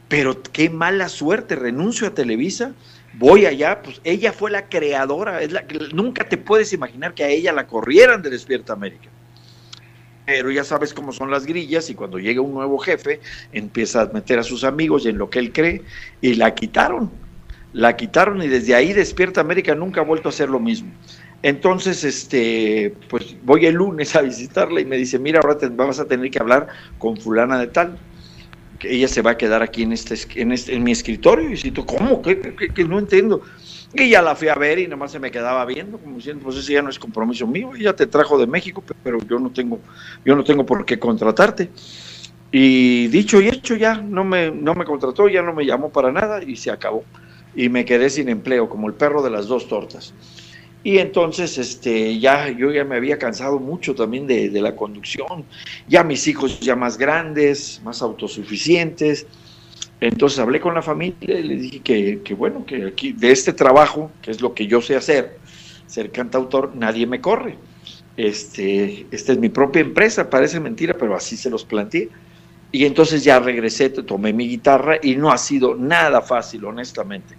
pero 0.08 0.42
qué 0.42 0.70
mala 0.70 1.10
suerte, 1.10 1.56
renuncio 1.56 2.08
a 2.08 2.14
Televisa, 2.14 2.74
voy 3.14 3.46
allá, 3.46 3.82
pues 3.82 4.00
ella 4.04 4.32
fue 4.32 4.52
la 4.52 4.70
creadora, 4.70 5.42
es 5.42 5.52
la, 5.52 5.66
nunca 5.94 6.28
te 6.28 6.38
puedes 6.38 6.74
imaginar 6.74 7.14
que 7.14 7.24
a 7.24 7.30
ella 7.30 7.52
la 7.52 7.68
corrieran 7.68 8.22
de 8.22 8.30
Despierta 8.30 8.74
América 8.74 9.10
pero 10.26 10.50
ya 10.50 10.64
sabes 10.64 10.94
cómo 10.94 11.12
son 11.12 11.30
las 11.30 11.46
grillas 11.46 11.90
y 11.90 11.96
cuando 11.96 12.18
llega 12.18 12.40
un 12.40 12.54
nuevo 12.54 12.78
jefe 12.78 13.20
empieza 13.52 14.04
a 14.04 14.06
meter 14.06 14.40
a 14.40 14.44
sus 14.44 14.64
amigos 14.64 15.06
y 15.06 15.10
en 15.10 15.18
lo 15.18 15.30
que 15.30 15.40
él 15.40 15.52
cree 15.52 15.82
y 16.22 16.36
la 16.36 16.56
quitaron, 16.56 17.12
la 17.74 17.98
quitaron 17.98 18.42
y 18.42 18.48
desde 18.48 18.76
ahí 18.76 18.94
Despierta 18.94 19.42
América 19.42 19.76
nunca 19.76 20.02
ha 20.02 20.06
vuelto 20.06 20.30
a 20.30 20.32
hacer 20.32 20.50
lo 20.50 20.60
mismo. 20.60 20.92
Entonces, 21.44 22.04
este, 22.04 22.94
pues 23.10 23.36
voy 23.44 23.66
el 23.66 23.76
lunes 23.76 24.16
a 24.16 24.22
visitarla 24.22 24.80
y 24.80 24.86
me 24.86 24.98
dice, 24.98 25.18
mira, 25.18 25.40
ahora 25.40 25.58
te 25.58 25.68
vas 25.70 26.00
a 26.00 26.06
tener 26.06 26.30
que 26.30 26.40
hablar 26.40 26.68
con 27.00 27.18
fulana 27.18 27.60
de 27.60 27.68
tal, 27.68 27.98
que 28.78 28.94
ella 28.94 29.08
se 29.08 29.22
va 29.22 29.32
a 29.32 29.38
quedar 29.38 29.64
aquí 29.64 29.84
en 29.84 29.94
este, 29.94 30.16
en, 30.40 30.52
este, 30.52 30.76
en 30.76 30.84
mi 30.84 30.92
escritorio. 30.92 31.50
Y 31.50 31.58
si 31.58 31.72
tú, 31.72 31.86
¿cómo? 31.86 32.22
¿Qué, 32.22 32.40
qué, 32.40 32.70
qué? 32.70 32.84
No 32.84 33.00
entiendo. 33.00 33.42
Y 33.94 34.10
ya 34.10 34.22
la 34.22 34.36
fui 34.36 34.48
a 34.48 34.56
ver 34.56 34.80
y 34.80 34.88
nomás 34.88 35.12
se 35.12 35.20
me 35.20 35.32
quedaba 35.32 35.66
viendo, 35.66 35.98
como 35.98 36.16
diciendo, 36.16 36.44
pues 36.46 36.58
ese 36.58 36.74
ya 36.74 36.82
no 36.82 36.90
es 36.90 36.98
compromiso 36.98 37.46
mío, 37.46 37.72
ella 37.76 37.94
te 37.94 38.08
trajo 38.08 38.38
de 38.38 38.48
México, 38.48 38.82
pero 39.04 39.18
yo 39.28 39.38
no 39.38 39.52
tengo, 39.52 39.80
yo 40.24 40.36
no 40.36 40.44
tengo 40.44 40.66
por 40.66 40.86
qué 40.86 40.98
contratarte. 40.98 41.70
Y 42.52 43.08
dicho 43.08 43.42
y 43.42 43.48
hecho 43.48 43.76
ya, 43.76 43.96
no 43.96 44.24
me, 44.24 44.52
no 44.52 44.76
me 44.76 44.86
contrató, 44.86 45.28
ya 45.28 45.42
no 45.42 45.54
me 45.54 45.66
llamó 45.66 45.90
para 45.90 46.12
nada 46.12 46.44
y 46.44 46.56
se 46.56 46.72
acabó. 46.72 47.04
Y 47.54 47.68
me 47.68 47.84
quedé 47.84 48.10
sin 48.10 48.30
empleo, 48.30 48.70
como 48.70 48.88
el 48.88 48.94
perro 48.94 49.22
de 49.22 49.30
las 49.30 49.48
dos 49.48 49.68
tortas. 49.68 50.14
Y 50.84 50.98
entonces, 50.98 51.58
este, 51.58 52.20
ya, 52.20 52.50
yo 52.50 52.72
ya 52.72 52.84
me 52.84 52.96
había 52.96 53.20
cansado 53.20 53.60
mucho 53.60 53.94
también 53.94 54.26
de, 54.26 54.50
de 54.50 54.62
la 54.62 54.76
conducción, 54.76 55.46
ya 55.88 56.04
mis 56.04 56.28
hijos 56.28 56.60
ya 56.60 56.76
más 56.76 56.98
grandes, 56.98 57.80
más 57.84 58.02
autosuficientes, 58.02 59.28
entonces 60.02 60.40
hablé 60.40 60.60
con 60.60 60.74
la 60.74 60.82
familia 60.82 61.40
y 61.40 61.44
le 61.44 61.56
dije 61.56 61.80
que, 61.82 62.22
que, 62.24 62.34
bueno, 62.34 62.66
que 62.66 62.86
aquí 62.86 63.14
de 63.14 63.32
este 63.32 63.54
trabajo, 63.54 64.12
que 64.24 64.32
es 64.32 64.42
lo 64.42 64.56
que 64.56 64.66
yo 64.66 64.82
sé 64.82 64.96
hacer, 64.96 65.38
ser 65.86 66.12
cantautor, 66.12 66.76
nadie 66.76 67.06
me 67.06 67.22
corre. 67.22 67.58
Este, 68.18 69.06
esta 69.12 69.32
es 69.32 69.38
mi 69.38 69.50
propia 69.50 69.82
empresa, 69.82 70.28
parece 70.28 70.60
mentira, 70.60 70.96
pero 70.98 71.16
así 71.16 71.38
se 71.38 71.52
los 71.52 71.64
planteé. 71.64 72.10
Y 72.72 72.86
entonces 72.86 73.24
ya 73.24 73.40
regresé, 73.40 73.90
tomé 73.90 74.34
mi 74.34 74.48
guitarra 74.48 74.98
y 75.02 75.16
no 75.16 75.32
ha 75.32 75.38
sido 75.38 75.76
nada 75.76 76.22
fácil, 76.22 76.66
honestamente. 76.66 77.36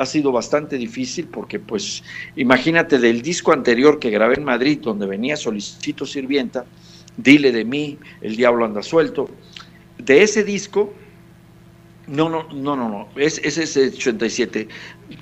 Ha 0.00 0.06
sido 0.06 0.32
bastante 0.32 0.78
difícil 0.78 1.26
porque, 1.26 1.60
pues, 1.60 2.02
imagínate 2.34 2.98
del 2.98 3.20
disco 3.20 3.52
anterior 3.52 3.98
que 3.98 4.08
grabé 4.08 4.36
en 4.36 4.44
Madrid, 4.44 4.78
donde 4.80 5.06
venía 5.06 5.36
Solicito 5.36 6.06
Sirvienta, 6.06 6.64
Dile 7.18 7.52
de 7.52 7.66
mí, 7.66 7.98
El 8.22 8.34
Diablo 8.34 8.64
anda 8.64 8.82
suelto. 8.82 9.28
De 9.98 10.22
ese 10.22 10.42
disco 10.42 10.94
no, 12.06 12.28
no, 12.28 12.44
no, 12.52 12.76
no, 12.76 12.88
no. 12.88 13.08
Es, 13.14 13.38
ese 13.44 13.64
es 13.64 13.76
el 13.76 13.90
87. 13.90 14.68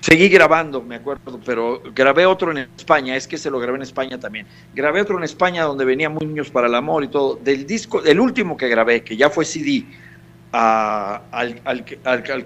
Seguí 0.00 0.28
grabando, 0.28 0.80
me 0.80 0.94
acuerdo, 0.94 1.40
pero 1.44 1.82
grabé 1.94 2.24
otro 2.24 2.50
en 2.50 2.68
España, 2.76 3.16
es 3.16 3.26
que 3.26 3.36
se 3.36 3.50
lo 3.50 3.58
grabé 3.58 3.76
en 3.76 3.82
España 3.82 4.18
también. 4.18 4.46
Grabé 4.74 5.02
otro 5.02 5.18
en 5.18 5.24
España 5.24 5.64
donde 5.64 5.84
venía 5.84 6.08
Muy 6.08 6.24
Niños 6.24 6.50
para 6.50 6.68
el 6.68 6.74
Amor 6.74 7.02
y 7.02 7.08
todo. 7.08 7.36
Del 7.36 7.66
disco, 7.66 8.02
el 8.04 8.20
último 8.20 8.56
que 8.56 8.68
grabé, 8.68 9.02
que 9.02 9.16
ya 9.16 9.28
fue 9.28 9.44
CD, 9.44 9.84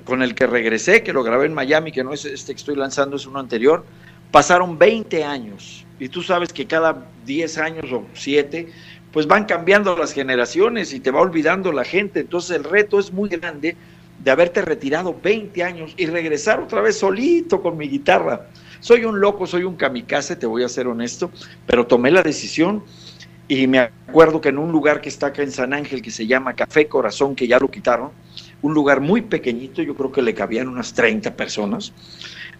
con 0.05 0.23
el 0.23 0.35
que 0.35 0.47
regresé, 0.47 1.03
que 1.03 1.12
lo 1.12 1.23
grabé 1.23 1.47
en 1.47 1.55
Miami, 1.55 1.93
que 1.93 2.03
no 2.03 2.12
es 2.12 2.24
este 2.24 2.53
que 2.53 2.59
estoy 2.59 2.77
lanzando, 2.77 3.16
es 3.16 3.27
uno 3.27 3.39
anterior, 3.39 3.85
pasaron 4.31 4.79
20 4.79 5.24
años. 5.24 5.85
Y 5.99 6.09
tú 6.09 6.23
sabes 6.23 6.53
que 6.53 6.66
cada 6.66 7.07
10 7.27 7.59
años 7.59 7.93
o 7.93 8.05
7, 8.15 8.69
pues 9.12 9.27
van 9.27 9.45
cambiando 9.45 9.97
las 9.97 10.12
generaciones 10.12 10.93
y 10.93 11.01
te 11.01 11.11
va 11.11 11.20
olvidando 11.20 11.70
la 11.70 11.85
gente. 11.85 12.20
Entonces 12.20 12.57
el 12.57 12.65
reto 12.65 12.99
es 12.99 13.12
muy 13.12 13.29
grande 13.29 13.77
de 14.19 14.31
haberte 14.31 14.62
retirado 14.62 15.16
20 15.23 15.62
años 15.62 15.95
y 15.97 16.07
regresar 16.07 16.61
otra 16.61 16.81
vez 16.81 16.99
solito 16.99 17.62
con 17.62 17.77
mi 17.77 17.89
guitarra. 17.89 18.49
Soy 18.81 19.05
un 19.05 19.20
loco, 19.20 19.47
soy 19.47 19.62
un 19.62 19.77
kamikaze, 19.77 20.35
te 20.35 20.47
voy 20.47 20.65
a 20.65 20.69
ser 20.69 20.89
honesto, 20.89 21.31
pero 21.66 21.87
tomé 21.87 22.11
la 22.11 22.23
decisión 22.23 22.83
y 23.53 23.66
me 23.66 23.81
acuerdo 23.81 24.41
que 24.41 24.49
en 24.49 24.57
un 24.57 24.73
lugar 24.73 25.03
que 25.03 25.11
está 25.11 25.27
acá 25.27 25.43
en 25.43 25.53
San 25.53 25.74
Ángel, 25.74 26.01
que 26.01 26.11
se 26.11 26.27
llama 26.27 26.55
Café 26.55 26.89
Corazón, 26.89 27.35
que 27.35 27.47
ya 27.47 27.59
lo 27.59 27.70
quitaron, 27.70 28.09
un 28.62 28.73
lugar 28.73 29.03
muy 29.03 29.20
pequeñito, 29.20 29.83
yo 29.83 29.95
creo 29.95 30.11
que 30.11 30.23
le 30.23 30.33
cabían 30.33 30.69
unas 30.69 30.95
30 30.95 31.37
personas. 31.37 31.93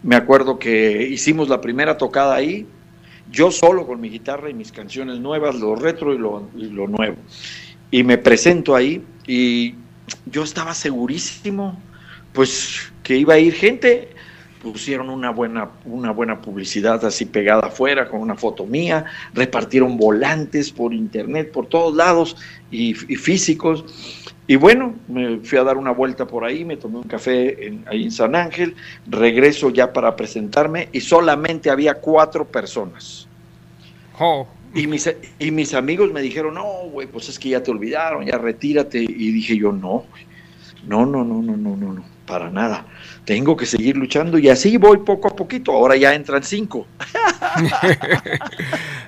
Me 0.03 0.17
acuerdo 0.17 0.59
que 0.59 1.09
hicimos 1.09 1.49
la 1.49 1.63
primera 1.63 1.97
tocada 1.97 2.35
ahí, 2.35 2.67
yo 3.31 3.51
solo 3.51 3.87
con 3.87 4.03
mi 4.03 4.11
guitarra 4.11 4.51
y 4.51 4.55
mis 4.55 4.71
canciones 4.71 5.19
nuevas, 5.19 5.55
lo 5.55 5.77
retro 5.77 6.13
y 6.13 6.19
lo, 6.19 6.51
y 6.55 6.67
lo 6.67 6.87
nuevo. 6.87 7.17
Y 7.91 8.03
me 8.03 8.19
presento 8.19 8.77
ahí 8.77 9.03
y 9.27 9.77
yo 10.27 10.43
estaba 10.43 10.75
segurísimo, 10.75 11.81
pues 12.35 12.93
que 13.03 13.17
iba 13.17 13.33
a 13.33 13.39
ir 13.39 13.55
gente, 13.55 14.11
pusieron 14.63 15.11
una 15.11 15.31
buena, 15.31 15.71
una 15.85 16.13
buena 16.13 16.41
publicidad 16.41 17.05
así 17.05 17.27
pegada 17.27 17.67
afuera 17.67 18.09
con 18.09 18.21
una 18.21 18.37
foto 18.37 18.65
mía, 18.65 19.05
repartieron 19.35 19.97
volantes 19.97 20.71
por 20.71 20.95
internet, 20.95 21.51
por 21.51 21.67
todos 21.67 21.95
lados 21.97 22.37
y, 22.71 22.91
y 23.13 23.17
físicos. 23.17 23.85
Y 24.47 24.57
bueno, 24.57 24.95
me 25.09 25.39
fui 25.39 25.59
a 25.59 25.65
dar 25.65 25.77
una 25.77 25.91
vuelta 25.91 26.27
por 26.27 26.45
ahí, 26.45 26.65
me 26.65 26.77
tomé 26.77 26.99
un 26.99 27.05
café 27.05 27.67
en, 27.67 27.85
ahí 27.89 28.05
en 28.05 28.13
San 28.13 28.35
Ángel, 28.35 28.77
regreso 29.07 29.71
ya 29.71 29.93
para 29.93 30.15
presentarme 30.15 30.89
y 30.93 31.01
solamente 31.01 31.71
había 31.71 31.95
cuatro 31.95 32.45
personas. 32.47 33.27
Oh. 34.19 34.47
Y 34.75 34.87
mis, 34.87 35.13
y 35.39 35.51
mis 35.51 35.75
amigos 35.75 36.13
me 36.13 36.23
dijeron, 36.23 36.55
no, 36.55 36.89
güey, 36.91 37.07
pues 37.07 37.29
es 37.29 37.39
que 37.39 37.51
ya 37.51 37.63
te 37.63 37.71
olvidaron, 37.71 38.25
ya 38.25 38.39
retírate. 38.39 38.99
Y 38.99 39.33
dije 39.33 39.57
yo, 39.57 39.71
no, 39.73 40.05
no, 40.87 41.05
no, 41.05 41.25
no, 41.25 41.43
no, 41.43 41.57
no, 41.57 41.77
no. 41.77 41.93
no 41.95 42.22
para 42.27 42.51
nada. 42.51 42.87
Tengo 43.25 43.57
que 43.57 43.67
seguir 43.67 43.97
luchando 43.97 44.39
y 44.39 44.49
así 44.49 44.77
voy 44.77 44.99
poco 44.99 45.29
a 45.29 45.37
poquito. 45.37 45.73
Ahora 45.73 45.97
ya 45.97 46.15
entran 46.15 46.43
cinco. 46.43 46.87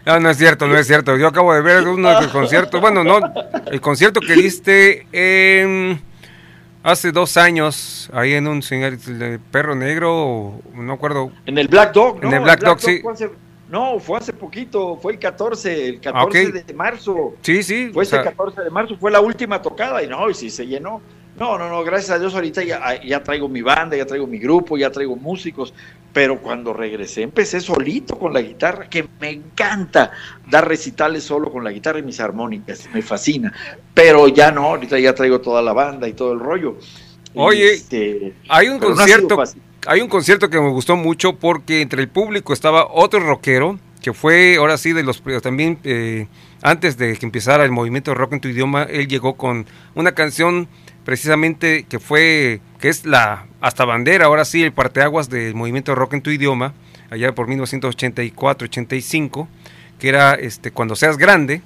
no, 0.06 0.20
no 0.20 0.30
es 0.30 0.36
cierto, 0.36 0.66
no 0.66 0.76
es 0.76 0.86
cierto. 0.86 1.16
Yo 1.16 1.28
acabo 1.28 1.54
de 1.54 1.62
ver 1.62 1.86
uno 1.88 2.10
de 2.10 2.16
tus 2.16 2.28
conciertos. 2.32 2.80
Bueno, 2.80 3.04
no, 3.04 3.20
el 3.70 3.80
concierto 3.80 4.20
que 4.20 4.34
diste 4.34 5.06
en 5.12 6.00
hace 6.82 7.12
dos 7.12 7.36
años, 7.36 8.10
ahí 8.12 8.34
en 8.34 8.46
un 8.46 8.62
señor 8.62 8.98
de 8.98 9.38
perro 9.38 9.74
negro, 9.74 10.60
no 10.74 10.92
acuerdo. 10.92 11.32
En 11.46 11.56
el 11.58 11.68
Black 11.68 11.92
Dog, 11.94 12.20
¿no? 12.22 12.28
En 12.28 12.34
el 12.34 12.40
Black, 12.40 12.60
Dog, 12.62 12.80
sí. 12.80 13.00
fue 13.02 13.12
hace- 13.14 13.30
no, 13.70 13.98
fue 13.98 14.18
hace 14.18 14.32
poquito, 14.34 14.98
fue 15.00 15.14
el 15.14 15.18
14, 15.18 15.88
el 15.88 16.00
14 16.00 16.46
Ok. 16.46 16.52
de 16.66 16.74
marzo. 16.74 17.34
Sí, 17.40 17.62
sí. 17.62 17.88
Fue 17.92 18.00
o 18.00 18.02
ese 18.02 18.10
sea, 18.16 18.22
14 18.22 18.60
de 18.62 18.70
marzo, 18.70 18.96
fue 19.00 19.10
la 19.10 19.20
última 19.20 19.62
tocada 19.62 20.02
y 20.02 20.06
no, 20.06 20.28
y 20.30 20.34
si 20.34 20.50
se 20.50 20.66
llenó. 20.66 21.00
No, 21.38 21.58
no, 21.58 21.68
no, 21.68 21.82
gracias 21.82 22.10
a 22.12 22.18
Dios 22.18 22.34
ahorita 22.34 22.62
ya, 22.62 23.02
ya 23.02 23.22
traigo 23.22 23.48
mi 23.48 23.60
banda, 23.60 23.96
ya 23.96 24.06
traigo 24.06 24.26
mi 24.26 24.38
grupo, 24.38 24.76
ya 24.76 24.90
traigo 24.90 25.16
músicos, 25.16 25.74
pero 26.12 26.40
cuando 26.40 26.72
regresé 26.72 27.22
empecé 27.22 27.60
solito 27.60 28.16
con 28.16 28.32
la 28.32 28.40
guitarra, 28.40 28.88
que 28.88 29.06
me 29.20 29.30
encanta 29.30 30.12
dar 30.48 30.68
recitales 30.68 31.24
solo 31.24 31.50
con 31.50 31.64
la 31.64 31.72
guitarra 31.72 31.98
y 31.98 32.02
mis 32.02 32.20
armónicas, 32.20 32.88
me 32.94 33.02
fascina, 33.02 33.52
pero 33.92 34.28
ya 34.28 34.52
no, 34.52 34.66
ahorita 34.66 34.98
ya 35.00 35.12
traigo 35.12 35.40
toda 35.40 35.60
la 35.60 35.72
banda 35.72 36.06
y 36.06 36.12
todo 36.12 36.32
el 36.32 36.38
rollo. 36.38 36.76
Oye, 37.34 37.74
Este, 37.74 38.32
hay 38.48 38.68
un 38.68 38.78
no 38.78 38.86
ha 38.86 38.94
concierto, 38.94 39.42
hay 39.86 40.00
un 40.00 40.08
concierto 40.08 40.48
que 40.48 40.60
me 40.60 40.70
gustó 40.70 40.94
mucho 40.94 41.34
porque 41.34 41.80
entre 41.80 42.00
el 42.00 42.08
público 42.08 42.52
estaba 42.52 42.86
otro 42.92 43.18
rockero 43.18 43.80
que 44.00 44.12
fue 44.12 44.56
ahora 44.56 44.76
sí 44.76 44.92
de 44.92 45.02
los 45.02 45.22
también 45.42 45.78
eh, 45.82 46.28
antes 46.62 46.98
de 46.98 47.16
que 47.16 47.24
empezara 47.24 47.64
el 47.64 47.70
movimiento 47.70 48.14
rock 48.14 48.34
en 48.34 48.40
tu 48.40 48.48
idioma, 48.48 48.82
él 48.84 49.08
llegó 49.08 49.34
con 49.34 49.66
una 49.94 50.12
canción 50.12 50.68
precisamente 51.04 51.84
que 51.84 51.98
fue, 51.98 52.60
que 52.80 52.88
es 52.88 53.04
la 53.04 53.46
hasta 53.60 53.84
bandera, 53.84 54.26
ahora 54.26 54.44
sí, 54.44 54.62
el 54.62 54.72
parteaguas 54.72 55.28
del 55.28 55.54
movimiento 55.54 55.94
rock 55.94 56.14
en 56.14 56.22
tu 56.22 56.30
idioma, 56.30 56.72
allá 57.10 57.34
por 57.34 57.48
1984-85, 57.48 59.46
que 59.98 60.08
era 60.08 60.34
este 60.34 60.70
Cuando 60.70 60.96
seas 60.96 61.18
grande. 61.18 61.62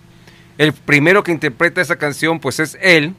El 0.59 0.73
primero 0.73 1.23
que 1.23 1.33
interpreta 1.33 1.81
esa 1.81 1.97
canción 1.97 2.41
pues 2.41 2.61
es 2.61 2.77
él, 2.81 3.15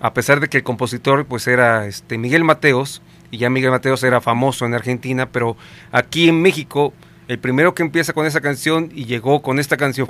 a 0.00 0.14
pesar 0.14 0.40
de 0.40 0.48
que 0.48 0.58
el 0.58 0.62
compositor 0.62 1.26
pues 1.26 1.46
era 1.46 1.86
este 1.86 2.18
Miguel 2.18 2.44
Mateos, 2.44 3.02
y 3.30 3.38
ya 3.38 3.50
Miguel 3.50 3.72
Mateos 3.72 4.04
era 4.04 4.20
famoso 4.20 4.66
en 4.66 4.74
Argentina, 4.74 5.26
pero 5.30 5.56
aquí 5.90 6.28
en 6.28 6.40
México 6.42 6.94
el 7.28 7.40
primero 7.40 7.74
que 7.74 7.82
empieza 7.82 8.12
con 8.12 8.24
esa 8.24 8.40
canción 8.40 8.92
y 8.94 9.06
llegó 9.06 9.42
con 9.42 9.58
esta 9.58 9.76
canción 9.76 10.08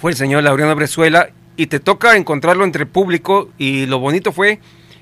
fue 0.00 0.10
el 0.12 0.16
señor 0.16 0.42
Laureano 0.42 0.74
Brezuela 0.74 1.28
y 1.56 1.66
te 1.66 1.78
toca 1.78 2.16
encontrarlo 2.16 2.64
entre 2.64 2.86
público 2.86 3.50
y 3.58 3.84
lo 3.84 3.98
bonito 3.98 4.32
fue 4.32 4.58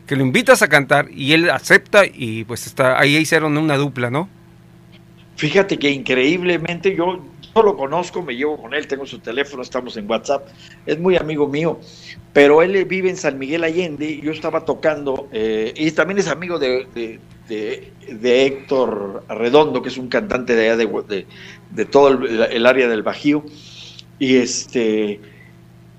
que 0.09 0.17
lo 0.17 0.23
invitas 0.23 0.63
a 0.63 0.69
cantar 0.69 1.09
y 1.15 1.35
él 1.35 1.51
acepta 1.51 2.03
y 2.07 2.43
pues 2.45 2.67
está 2.67 2.99
ahí 2.99 3.17
hicieron 3.19 3.57
una 3.59 3.77
dupla, 3.77 4.11
¿no? 4.11 4.29
Fíjate 5.37 5.79
que 5.79 5.91
increíblemente 5.91 6.97
yo, 6.97 7.21
yo 7.55 7.63
lo 7.63 7.77
conozco, 7.77 8.23
me 8.23 8.35
llevo 8.35 8.57
con 8.61 8.73
él, 8.75 8.89
tengo 8.89 9.05
su 9.07 9.19
teléfono, 9.19 9.63
estamos 9.63 9.97
en 9.99 10.11
WhatsApp, 10.11 10.49
es 10.87 10.99
muy 10.99 11.17
amigo 11.17 11.47
mío, 11.47 11.79
pero 12.33 12.63
él 12.63 12.85
vive 12.87 13.11
en 13.11 13.17
San 13.19 13.39
Miguel 13.39 13.63
Allende, 13.63 14.19
yo 14.21 14.33
estaba 14.33 14.65
tocando, 14.65 15.29
eh, 15.31 15.75
y 15.77 15.91
también 15.93 16.19
es 16.19 16.27
amigo 16.27 16.59
de, 16.59 16.87
de, 16.95 17.21
de- 17.47 18.47
Héctor 18.47 19.25
Redondo, 19.29 19.83
que 19.83 19.91
es 19.91 19.99
un 19.99 20.09
cantante 20.09 20.57
de 20.57 20.71
allá 20.71 20.77
de, 20.77 21.85
todo 21.85 22.09
el 22.09 22.67
área 22.67 22.89
del 22.89 23.03
Bajío, 23.03 23.45
y 24.19 24.37
este... 24.37 25.21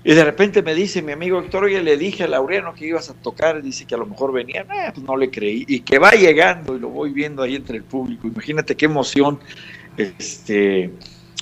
Y 0.02 0.14
de 0.14 0.24
repente 0.24 0.62
me 0.62 0.74
dice 0.74 1.02
mi 1.02 1.12
amigo 1.12 1.38
Héctor, 1.40 1.64
oye, 1.64 1.82
le 1.82 1.98
dije 1.98 2.24
a 2.24 2.26
Laureano 2.26 2.72
que 2.72 2.86
ibas 2.86 3.10
a 3.10 3.14
tocar, 3.14 3.62
dice 3.62 3.84
que 3.84 3.94
a 3.94 3.98
lo 3.98 4.06
mejor 4.06 4.32
venía, 4.32 4.62
Eh, 4.62 4.92
pues 4.94 5.06
no 5.06 5.14
le 5.16 5.30
creí, 5.30 5.64
y 5.68 5.80
que 5.80 5.98
va 5.98 6.12
llegando 6.12 6.74
y 6.74 6.80
lo 6.80 6.88
voy 6.88 7.10
viendo 7.12 7.42
ahí 7.42 7.54
entre 7.54 7.76
el 7.76 7.84
público, 7.84 8.26
imagínate 8.26 8.74
qué 8.76 8.86
emoción, 8.86 9.38
este, 9.98 10.90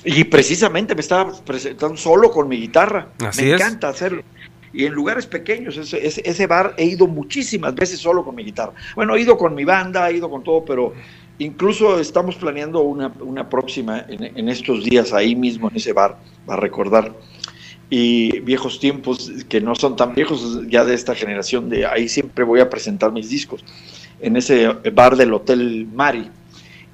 y 0.03 0.23
precisamente 0.25 0.93
me 0.93 1.01
estaba 1.01 1.31
presentando 1.45 1.95
solo 1.95 2.31
con 2.31 2.49
mi 2.49 2.57
guitarra, 2.57 3.07
Así 3.25 3.43
me 3.43 3.53
es. 3.53 3.61
encanta 3.61 3.87
hacerlo, 3.87 4.23
y 4.73 4.83
en 4.85 4.91
lugares 4.93 5.25
pequeños, 5.25 5.77
ese, 5.77 6.05
ese, 6.05 6.21
ese 6.25 6.45
bar 6.45 6.73
he 6.77 6.83
ido 6.85 7.07
muchísimas 7.07 7.73
veces 7.73 7.99
solo 7.99 8.25
con 8.25 8.35
mi 8.35 8.43
guitarra, 8.43 8.73
bueno, 8.93 9.15
he 9.15 9.21
ido 9.21 9.37
con 9.37 9.55
mi 9.55 9.63
banda, 9.63 10.09
he 10.09 10.17
ido 10.17 10.29
con 10.29 10.43
todo, 10.43 10.65
pero 10.65 10.93
incluso 11.37 11.97
estamos 11.97 12.35
planeando 12.35 12.81
una, 12.81 13.07
una 13.21 13.47
próxima 13.47 14.05
en, 14.09 14.37
en 14.37 14.49
estos 14.49 14.83
días 14.83 15.13
ahí 15.13 15.33
mismo 15.33 15.69
en 15.69 15.77
ese 15.77 15.93
bar, 15.93 16.17
a 16.45 16.57
recordar 16.57 17.13
y 17.89 18.39
viejos 18.41 18.79
tiempos 18.79 19.31
que 19.49 19.61
no 19.61 19.73
son 19.75 19.95
tan 19.95 20.13
viejos 20.13 20.61
ya 20.67 20.85
de 20.85 20.93
esta 20.93 21.15
generación 21.15 21.69
de 21.69 21.85
ahí 21.85 22.07
siempre 22.07 22.43
voy 22.43 22.59
a 22.59 22.69
presentar 22.69 23.11
mis 23.11 23.29
discos 23.29 23.63
en 24.19 24.35
ese 24.35 24.67
bar 24.93 25.15
del 25.15 25.33
hotel 25.33 25.87
Mari 25.93 26.29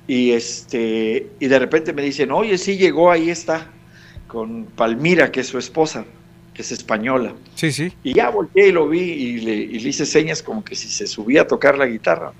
y 0.07 0.31
este 0.31 1.27
y 1.39 1.47
de 1.47 1.59
repente 1.59 1.91
me 1.91 2.01
dicen 2.01 2.31
oye 2.31 2.57
sí 2.57 2.77
llegó 2.77 3.11
ahí 3.11 3.29
está 3.29 3.67
con 4.27 4.65
Palmira 4.65 5.31
que 5.31 5.41
es 5.41 5.47
su 5.47 5.57
esposa 5.57 6.05
que 6.53 6.61
es 6.61 6.71
española 6.71 7.33
Sí, 7.55 7.71
sí. 7.73 7.91
y 8.01 8.13
ya 8.13 8.29
volteé 8.29 8.69
y 8.69 8.71
lo 8.71 8.87
vi 8.87 9.01
y 9.01 9.41
le, 9.41 9.53
y 9.55 9.79
le 9.79 9.89
hice 9.89 10.05
señas 10.05 10.41
como 10.41 10.63
que 10.63 10.75
si 10.75 10.87
se 10.87 11.07
subía 11.07 11.41
a 11.41 11.47
tocar 11.47 11.77
la 11.77 11.85
guitarra. 11.85 12.31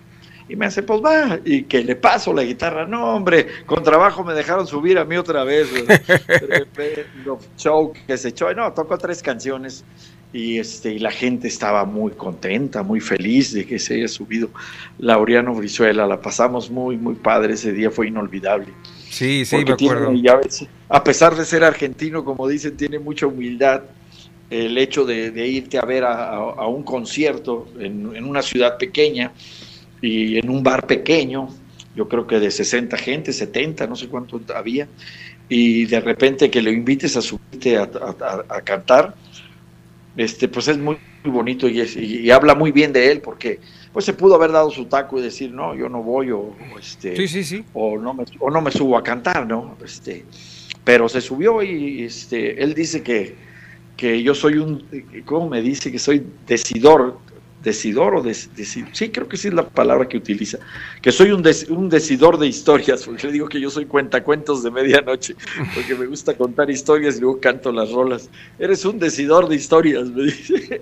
Y 0.48 0.56
me 0.56 0.68
hace, 0.68 0.84
pues 0.84 1.02
va, 1.04 1.40
y 1.44 1.64
que 1.64 1.84
le 1.84 1.96
paso 1.96 2.32
la 2.32 2.44
guitarra. 2.44 2.86
No, 2.86 3.16
hombre, 3.16 3.48
con 3.66 3.84
trabajo 3.84 4.24
me 4.24 4.34
dejaron 4.34 4.68
subir 4.68 4.98
a 5.00 5.04
mí 5.06 5.18
otra 5.18 5.44
vez. 5.44 5.68
Tremendo 6.40 7.40
show 7.58 7.94
que 8.08 8.18
se 8.18 8.30
echó. 8.30 8.54
No, 8.54 8.72
tocó 8.74 8.98
tres 8.98 9.22
canciones 9.24 9.84
y, 10.34 10.60
este, 10.60 10.94
y 10.94 11.00
la 11.00 11.12
gente 11.12 11.48
estaba 11.48 11.86
muy 11.86 12.12
contenta, 12.12 12.84
muy 12.84 13.00
feliz 13.00 13.54
de 13.54 13.66
que 13.66 13.80
se 13.80 13.96
haya 13.96 14.08
subido 14.08 14.50
Laureano 15.00 15.54
Brizuela. 15.54 16.06
La 16.06 16.20
pasamos 16.22 16.70
muy, 16.70 16.98
muy 16.98 17.16
padre. 17.16 17.54
Ese 17.54 17.72
día 17.72 17.90
fue 17.90 18.08
inolvidable. 18.08 18.68
Sí, 19.10 19.46
sí, 19.46 19.58
me 19.58 19.76
tiene, 19.76 19.94
acuerdo. 19.96 20.14
ya 20.14 20.36
ves, 20.36 20.66
a 20.90 21.04
pesar 21.04 21.36
de 21.36 21.46
ser 21.46 21.64
argentino, 21.64 22.24
como 22.26 22.48
dicen, 22.48 22.76
tiene 22.78 23.00
mucha 23.00 23.26
humildad 23.28 23.84
el 24.50 24.78
hecho 24.78 25.06
de, 25.06 25.32
de 25.32 25.48
irte 25.48 25.80
a 25.80 25.86
ver 25.86 26.04
a, 26.04 26.30
a- 26.30 26.36
a 26.36 26.68
un 26.68 26.84
concierto 26.84 27.66
en, 27.80 28.16
en 28.16 28.26
una 28.26 28.42
ciudad 28.44 28.78
pequeña 28.78 29.32
y 30.06 30.38
en 30.38 30.50
un 30.50 30.62
bar 30.64 30.86
pequeño, 30.88 31.50
yo 31.96 32.08
creo 32.08 32.28
que 32.28 32.40
de 32.40 32.52
60 32.52 32.98
gente, 32.98 33.34
70, 33.34 33.88
no 33.88 33.96
sé 33.96 34.08
cuánto 34.08 34.40
había, 34.54 34.88
y 35.50 35.86
de 35.86 36.00
repente 36.00 36.50
que 36.50 36.62
lo 36.62 36.72
invites 36.72 37.16
a 37.18 37.22
subirte 37.22 37.78
a, 37.78 37.84
a- 37.84 38.16
a- 38.50 38.56
a 38.58 38.62
cantar, 38.62 39.16
este, 40.18 40.48
pues 40.48 40.68
es 40.68 40.78
muy, 40.78 40.98
muy 41.24 41.32
bonito 41.34 41.68
y, 41.68 41.80
es- 41.82 41.96
y- 41.96 42.20
y 42.22 42.32
habla 42.32 42.56
muy 42.56 42.72
bien 42.72 42.94
de 42.94 43.12
él 43.12 43.22
porque 43.22 43.60
pues 43.92 44.06
se 44.06 44.14
pudo 44.14 44.36
haber 44.36 44.52
dado 44.52 44.70
su 44.72 44.86
taco 44.86 45.20
y 45.20 45.22
decir, 45.24 45.52
no, 45.52 45.76
yo 45.76 45.88
no 45.90 46.04
voy 46.04 46.32
o, 46.32 46.40
o, 46.40 46.56
este, 46.80 47.16
Sí, 47.16 47.28
sí, 47.28 47.44
sí. 47.44 47.64
o 47.74 47.98
no 47.98 48.14
me, 48.14 48.26
o 48.40 48.50
no 48.52 48.62
me 48.62 48.72
subo 48.72 48.98
a 48.98 49.04
cantar, 49.04 49.48
¿no? 49.48 49.78
Este, 49.84 50.26
pero 50.84 51.08
se 51.10 51.22
subió 51.22 51.64
y 51.64 52.04
este, 52.04 52.62
él 52.62 52.74
dice 52.74 53.02
que, 53.02 53.36
que 53.96 54.22
yo 54.22 54.36
soy 54.36 54.58
un, 54.58 54.86
¿cómo 55.26 55.50
me 55.50 55.62
dice? 55.62 55.92
Que 55.92 56.00
soy 56.00 56.26
decidor, 56.46 57.20
decidor 57.66 58.16
o 58.16 58.22
des- 58.24 58.50
deci- 58.56 58.88
sí, 58.94 59.10
creo 59.10 59.28
que 59.28 59.36
sí 59.36 59.50
es 59.50 59.54
la 59.54 59.68
palabra 59.68 60.08
que 60.08 60.16
utiliza, 60.16 60.60
que 61.02 61.12
soy 61.12 61.32
un, 61.32 61.44
des- 61.44 61.68
un 61.70 61.90
decidor 61.90 62.38
de 62.38 62.48
historias, 62.48 63.04
porque 63.04 63.28
le 63.28 63.34
digo 63.34 63.50
que 63.50 63.60
yo 63.60 63.70
soy 63.70 63.86
cuentacuentos 63.86 64.64
de 64.64 64.72
medianoche, 64.72 65.36
porque 65.74 65.96
me 65.96 66.06
gusta 66.06 66.34
contar 66.36 66.70
historias 66.70 67.18
y 67.18 67.22
luego 67.22 67.42
canto 67.42 67.74
las 67.74 67.92
rolas. 67.92 68.30
Eres 68.58 68.86
un 68.86 68.98
decidor 69.00 69.50
de 69.50 69.56
historias, 69.58 70.08
me 70.08 70.24
dice. 70.24 70.82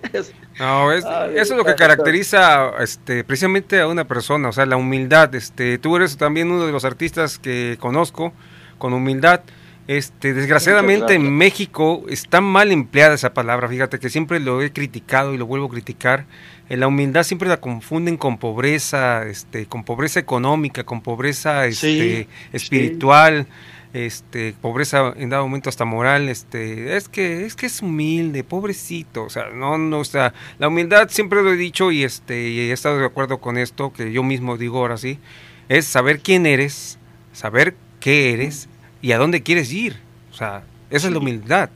No, 0.60 0.92
es- 0.92 1.04
eso 1.34 1.54
es 1.54 1.58
lo 1.58 1.64
que 1.66 1.74
caracteriza 1.76 2.72
este, 2.80 3.24
precisamente 3.24 3.80
a 3.80 3.88
una 3.88 4.06
persona, 4.08 4.50
o 4.50 4.52
sea, 4.52 4.66
la 4.68 4.78
humildad. 4.78 5.34
Este, 5.34 5.78
tú 5.80 5.96
eres 5.96 6.18
también 6.18 6.52
uno 6.52 6.66
de 6.66 6.72
los 6.72 6.86
artistas 6.86 7.40
que 7.40 7.78
conozco 7.80 8.34
con 8.78 8.94
humildad. 8.94 9.42
Este, 9.86 10.34
desgraciadamente 10.34 11.14
en 11.14 11.30
México 11.36 12.06
está 12.08 12.40
mal 12.40 12.72
empleada 12.72 13.16
esa 13.16 13.34
palabra, 13.34 13.68
fíjate 13.68 14.00
que 14.00 14.10
siempre 14.10 14.40
lo 14.40 14.62
he 14.62 14.72
criticado 14.72 15.34
y 15.34 15.38
lo 15.38 15.46
vuelvo 15.46 15.66
a 15.66 15.70
criticar. 15.70 16.26
Eh, 16.70 16.78
la 16.78 16.88
humildad 16.88 17.24
siempre 17.24 17.50
la 17.50 17.58
confunden 17.58 18.16
con 18.16 18.38
pobreza, 18.38 19.28
este, 19.28 19.66
con 19.66 19.84
pobreza 19.84 20.22
económica, 20.22 20.86
con 20.86 21.02
pobreza 21.02 21.66
este, 21.66 22.30
espiritual, 22.54 23.46
este, 23.92 24.56
pobreza 24.62 25.14
en 25.18 25.30
dado 25.30 25.44
momento 25.44 25.68
hasta 25.68 25.84
moral, 25.84 26.30
este, 26.30 26.96
es 26.96 27.10
que 27.10 27.46
es 27.46 27.56
que 27.56 27.66
es 27.66 27.82
humilde, 27.82 28.46
pobrecito, 28.46 29.26
o 29.26 29.30
sea, 29.30 29.50
no, 29.50 29.78
no, 29.78 30.00
o 30.00 30.06
sea, 30.06 30.34
la 30.60 30.70
humildad 30.70 31.10
siempre 31.10 31.44
lo 31.44 31.52
he 31.52 31.58
dicho 31.58 31.92
y 31.92 32.06
este, 32.06 32.50
y 32.50 32.60
he 32.60 32.72
estado 32.72 33.00
de 33.00 33.06
acuerdo 33.06 33.40
con 33.40 33.58
esto 33.58 33.92
que 33.92 34.14
yo 34.14 34.24
mismo 34.24 34.58
digo 34.58 34.80
ahora 34.80 34.98
sí, 34.98 35.20
es 35.68 35.86
saber 35.86 36.22
quién 36.22 36.46
eres, 36.46 36.98
saber 37.34 37.76
qué 38.00 38.34
eres 38.34 38.70
y 39.04 39.12
a 39.12 39.20
dónde 39.20 39.44
quieres 39.44 39.72
ir, 39.72 39.98
o 40.32 40.34
sea, 40.34 40.64
esa 40.90 41.08
es 41.08 41.14
la 41.14 41.20
humildad, 41.20 41.70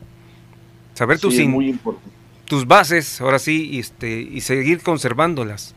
saber 0.96 1.20
tus 1.20 1.36
Sí, 1.36 1.48
muy 1.48 1.78
tus 2.46 2.66
bases, 2.66 3.20
ahora 3.22 3.38
sí, 3.38 3.70
y 3.74 3.80
este, 3.80 4.22
y 4.22 4.40
seguir 4.42 4.82
conservándolas. 4.82 5.76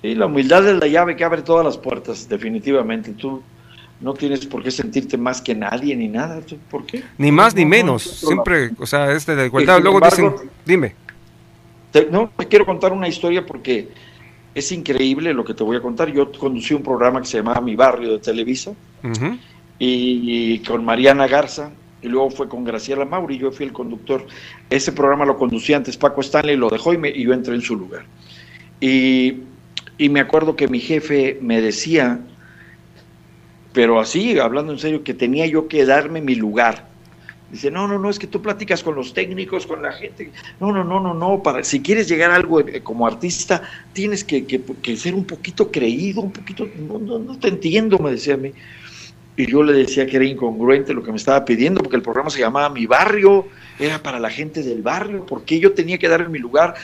Sí, 0.00 0.14
la 0.14 0.26
humildad 0.26 0.66
es 0.68 0.78
la 0.78 0.86
llave 0.86 1.16
que 1.16 1.24
abre 1.24 1.42
todas 1.42 1.64
las 1.64 1.76
puertas, 1.76 2.28
definitivamente. 2.28 3.10
Tú 3.12 3.42
no 4.00 4.14
tienes 4.14 4.46
por 4.46 4.62
qué 4.62 4.70
sentirte 4.70 5.18
más 5.18 5.42
que 5.42 5.54
nadie 5.56 5.94
ni 5.96 6.06
nada. 6.08 6.40
¿Tú 6.40 6.56
¿Por 6.70 6.86
qué? 6.86 7.02
Ni 7.18 7.32
más 7.32 7.54
ni 7.54 7.62
No, 7.62 7.66
no, 7.66 7.70
menos, 7.70 8.06
no, 8.06 8.12
no. 8.12 8.28
siempre, 8.28 8.70
o 8.78 8.86
sea, 8.86 9.10
es 9.12 9.26
de 9.26 9.34
la 9.36 9.44
igualdad. 9.46 9.80
Luego 9.82 9.98
embargo- 9.98 10.30
dicen, 10.36 10.50
dime. 10.64 10.94
Te- 11.90 12.08
no, 12.10 12.30
te 12.38 12.46
quiero 12.46 12.64
contar 12.64 12.92
una 12.92 13.08
historia 13.08 13.44
porque 13.44 13.88
es 14.54 14.70
increíble 14.70 15.34
lo 15.34 15.44
que 15.44 15.52
te 15.54 15.64
voy 15.64 15.76
a 15.76 15.80
contar. 15.82 16.10
Yo 16.12 16.30
conducí 16.30 16.72
un 16.74 16.82
programa 16.84 17.20
que 17.20 17.26
se 17.26 17.38
llamaba 17.38 17.60
Mi 17.60 17.74
Barrio 17.74 18.12
de 18.12 18.18
Televisa 18.20 18.70
Ujú. 19.02 19.36
Y 19.82 20.58
con 20.60 20.84
Mariana 20.84 21.26
Garza 21.26 21.72
y 22.02 22.08
luego 22.08 22.30
fue 22.30 22.48
con 22.48 22.64
Graciela 22.64 23.04
Mauri, 23.04 23.38
yo 23.38 23.50
fui 23.50 23.66
el 23.66 23.72
conductor. 23.72 24.26
Ese 24.70 24.92
programa 24.92 25.24
lo 25.24 25.36
conducía 25.36 25.76
antes 25.76 25.96
Paco 25.96 26.20
Stanley, 26.20 26.56
lo 26.56 26.68
dejó 26.70 26.92
y, 26.94 26.98
me- 26.98 27.10
y 27.10 27.24
yo 27.24 27.32
entré 27.32 27.54
en 27.54 27.60
su 27.62 27.76
lugar. 27.76 28.04
Y, 28.80 29.40
y 29.98 30.08
me 30.08 30.20
acuerdo 30.20 30.56
que 30.56 30.68
mi 30.68 30.80
jefe 30.80 31.38
me 31.42 31.60
decía, 31.60 32.20
pero 33.72 34.00
así, 34.00 34.38
hablando 34.38 34.72
en 34.72 34.78
serio, 34.78 35.04
que 35.04 35.14
tenía 35.14 35.46
yo 35.46 35.68
que 35.68 35.84
darme 35.84 36.20
mi 36.20 36.34
lugar. 36.34 36.88
Dice, 37.50 37.70
no, 37.70 37.88
no, 37.88 37.98
no, 37.98 38.10
es 38.10 38.18
que 38.18 38.26
tú 38.28 38.40
platicas 38.42 38.82
con 38.82 38.94
los 38.94 39.12
técnicos, 39.12 39.66
con 39.66 39.82
la 39.82 39.92
gente. 39.92 40.30
No, 40.60 40.72
no, 40.72 40.84
no, 40.84 41.00
no, 41.00 41.14
no. 41.14 41.42
Para, 41.42 41.64
si 41.64 41.80
quieres 41.82 42.08
llegar 42.08 42.30
a 42.30 42.36
algo 42.36 42.60
eh, 42.60 42.80
como 42.82 43.06
artista, 43.06 43.62
tienes 43.92 44.24
que, 44.24 44.46
que- 44.46 44.96
ser 44.96 45.14
un 45.14 45.24
poquito 45.24 45.70
creído, 45.70 46.20
un 46.22 46.32
poquito. 46.32 46.68
No, 46.76 46.98
no, 46.98 47.18
no 47.18 47.38
te 47.38 47.48
entiendo, 47.48 47.98
me 47.98 48.12
decía 48.12 48.34
a 48.34 48.38
mí. 48.38 48.52
Y 49.36 49.46
yo 49.46 49.62
le 49.62 49.72
decía 49.72 50.06
que 50.06 50.16
era 50.16 50.24
incongruente 50.24 50.92
lo 50.92 51.02
que 51.02 51.10
me 51.10 51.16
estaba 51.16 51.44
pidiendo, 51.44 51.80
porque 51.80 51.96
el 51.96 52.02
programa 52.02 52.30
se 52.30 52.40
llamaba 52.40 52.68
Mi 52.68 52.86
Barrio, 52.86 53.46
era 53.80 54.02
para 54.02 54.20
la 54.20 54.28
gente 54.28 54.62
del 54.62 54.82
barrio, 54.82 55.24
porque 55.24 55.58
yo 55.58 55.72
tenía 55.72 55.96
que 55.96 56.08
dar 56.08 56.20
en 56.20 56.30
mi 56.30 56.38
lugar. 56.38 56.74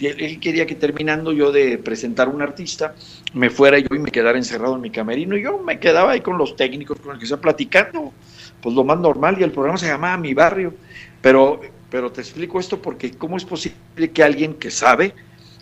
Él, 0.00 0.38
quería 0.38 0.66
que 0.66 0.76
terminando 0.76 1.32
yo 1.32 1.50
de 1.50 1.78
presentar 1.78 2.28
un 2.28 2.42
artista, 2.42 2.94
me 3.32 3.50
fuera 3.50 3.78
yo 3.78 3.88
y 3.90 3.98
me 3.98 4.10
quedara 4.12 4.38
encerrado 4.38 4.76
en 4.76 4.80
mi 4.80 4.90
camerino. 4.90 5.36
Y 5.36 5.42
yo 5.42 5.58
me 5.58 5.80
quedaba 5.80 6.12
ahí 6.12 6.20
con 6.20 6.38
los 6.38 6.54
técnicos, 6.54 7.00
con 7.00 7.14
el 7.14 7.20
que 7.20 7.26
sea 7.26 7.38
platicando, 7.38 8.12
pues 8.60 8.74
lo 8.74 8.84
más 8.84 9.00
normal. 9.00 9.36
Y 9.40 9.42
el 9.42 9.50
programa 9.50 9.78
se 9.78 9.86
llamaba 9.86 10.16
Mi 10.16 10.32
Barrio. 10.32 10.74
Pero, 11.20 11.60
pero 11.90 12.12
te 12.12 12.20
explico 12.20 12.60
esto 12.60 12.80
porque, 12.80 13.10
¿cómo 13.12 13.36
es 13.36 13.44
posible 13.44 14.10
que 14.12 14.22
alguien 14.22 14.54
que 14.54 14.70
sabe 14.70 15.12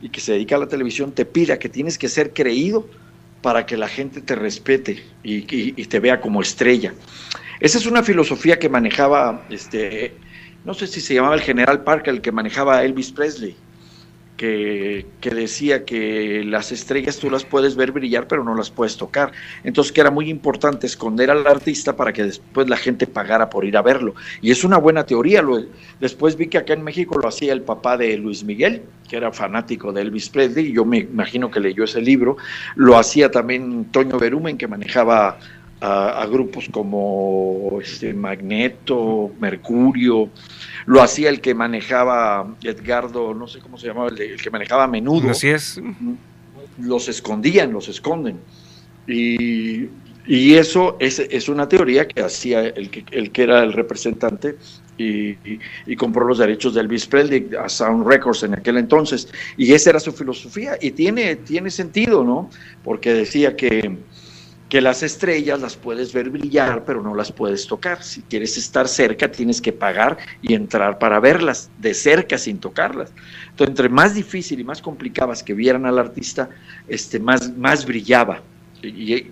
y 0.03 0.11
que 0.11 0.21
se 0.21 0.33
dedica 0.33 0.57
a 0.57 0.59
la 0.59 0.69
televisión 0.69 1.13
te 1.13 1.25
pida 1.25 1.59
que 1.59 1.71
tienes 1.71 1.97
que 1.97 2.09
ser 2.09 2.35
creído 2.35 2.87
para 3.43 3.67
que 3.67 3.77
la 3.77 3.89
gente 3.89 4.21
te 4.21 4.35
respete 4.35 5.05
y, 5.23 5.43
te 5.87 6.01
vea 6.01 6.21
como 6.21 6.41
estrella. 6.41 6.95
Esa 7.61 7.79
es 7.79 7.87
una 7.87 8.03
filosofía 8.03 8.59
que 8.59 8.69
manejaba, 8.69 9.45
este, 9.51 10.15
no 10.65 10.75
sé 10.75 10.87
si 10.87 11.01
se 11.01 11.15
llamaba 11.15 11.35
el 11.35 11.43
general 11.43 11.83
Parker, 11.83 12.15
el 12.15 12.21
que 12.21 12.33
manejaba 12.33 12.83
Elvis 12.85 13.13
Presley, 13.13 13.57
que, 14.43 15.31
decía 15.31 15.85
que 15.85 16.43
las 16.45 16.73
estrellas 16.73 17.19
tú 17.19 17.31
las 17.31 17.45
puedes 17.45 17.77
ver 17.77 17.93
brillar, 17.93 18.27
pero 18.27 18.43
no 18.43 18.57
las 18.57 18.71
puedes 18.71 18.97
tocar. 18.97 19.31
Entonces 19.63 19.93
que 19.93 20.01
era 20.01 20.11
muy 20.11 20.29
importante 20.29 20.85
esconder 20.87 21.31
al 21.31 21.47
artista 21.47 21.95
para 21.95 22.13
que 22.13 22.25
después 22.25 22.69
la 22.69 22.77
gente 22.77 23.07
pagara 23.07 23.49
por 23.49 23.65
ir 23.65 23.77
a 23.77 23.83
verlo. 23.83 24.17
Y 24.41 24.51
es 24.51 24.65
una 24.65 24.79
buena 24.79 25.07
teoría. 25.07 25.45
Después 26.01 26.35
vi 26.35 26.49
que 26.49 26.59
acá 26.59 26.73
en 26.73 26.83
México 26.83 27.21
lo 27.21 27.29
hacía 27.29 27.53
el 27.53 27.63
papá 27.63 27.97
de 27.97 28.17
Luis 28.17 28.43
Miguel, 28.43 28.83
que 29.09 29.17
era 29.17 29.31
fanático 29.31 29.93
de 29.93 30.03
Elvis 30.03 30.29
Presley, 30.29 30.71
y 30.71 30.73
yo 30.73 30.85
me 30.85 30.99
imagino 30.99 31.49
que 31.49 31.61
leyó 31.61 31.85
ese 31.85 32.01
libro. 32.01 32.37
Lo 32.75 32.99
hacía 32.99 33.31
también 33.31 33.85
Toño 33.93 34.19
Berumen, 34.19 34.59
que 34.59 34.67
manejaba 34.67 35.39
a, 35.83 36.23
a 36.23 36.27
grupos 36.27 36.69
como 36.71 37.79
este, 37.83 38.15
Magneto, 38.15 39.33
Mercurio, 39.41 40.31
lo 40.87 41.03
hacía 41.03 41.29
el 41.29 41.41
que 41.41 41.55
manejaba 41.55 42.55
Edgardo, 42.63 43.35
no 43.35 43.49
sé 43.49 43.59
cómo 43.59 43.77
se 43.79 43.89
llamaba, 43.89 44.09
el, 44.09 44.15
de- 44.15 44.33
el 44.35 44.41
que 44.41 44.51
manejaba 44.51 44.85
a 44.85 44.87
menudo. 44.89 45.31
Así 45.31 45.49
es. 45.49 45.81
Los 46.79 47.09
escondían, 47.09 47.73
los 47.73 47.89
esconden. 47.89 48.39
Y, 49.07 49.89
y 50.27 50.55
eso 50.55 50.97
es, 51.01 51.19
es 51.19 51.49
una 51.49 51.69
teoría 51.69 52.07
que 52.07 52.23
hacía 52.23 52.61
el 52.63 52.89
que, 52.91 53.05
el 53.11 53.33
que 53.33 53.43
era 53.43 53.63
el 53.65 53.73
representante 53.73 54.57
y, 54.97 55.31
y- 55.31 55.59
y 55.87 55.97
compró 55.97 56.25
los 56.25 56.39
derechos 56.39 56.75
de 56.75 56.81
Elvis 56.83 57.07
Presley 57.07 57.51
a 57.61 57.69
Sound 57.69 58.07
Records 58.07 58.45
en 58.45 58.55
aquel 58.55 58.77
entonces. 58.79 59.29
Y 59.57 59.73
esa 59.73 59.91
era 59.91 60.01
su 60.01 60.13
filosofía 60.13 60.79
y 60.81 60.93
tiene, 60.93 61.35
tiene 61.37 61.71
sentido, 61.71 62.23
¿no? 62.25 62.49
Porque 62.85 63.13
decía 63.13 63.57
que, 63.57 63.97
que 64.73 64.81
las 64.81 65.03
estrellas 65.03 65.61
las 65.61 65.77
puedes 65.77 66.15
ver 66.15 66.31
brillar, 66.31 66.87
pero 66.87 67.03
no 67.03 67.15
las 67.15 67.31
puedes 67.31 67.67
tocar. 67.67 68.03
Si 68.03 68.23
quieres 68.23 68.57
estar 68.57 68.89
cerca, 68.89 69.31
tienes 69.31 69.61
que 69.61 69.71
pagar 69.71 70.17
y 70.41 70.55
entrar 70.55 70.99
para 70.99 71.21
verlas 71.21 71.71
de 71.77 71.93
cerca 71.93 72.39
sin 72.39 72.59
tocarlas. 72.59 73.13
Entonces, 73.51 73.69
entre 73.69 73.91
más 73.91 74.15
difícil 74.15 74.61
y 74.61 74.65
más 74.65 74.81
complicabas 74.81 75.43
que 75.43 75.53
vieran 75.53 75.85
al 75.85 75.99
artista, 75.99 76.49
este, 76.89 77.21
más, 77.21 77.55
más 77.55 77.85
brillaba. 77.85 78.41
Y- 78.83 79.27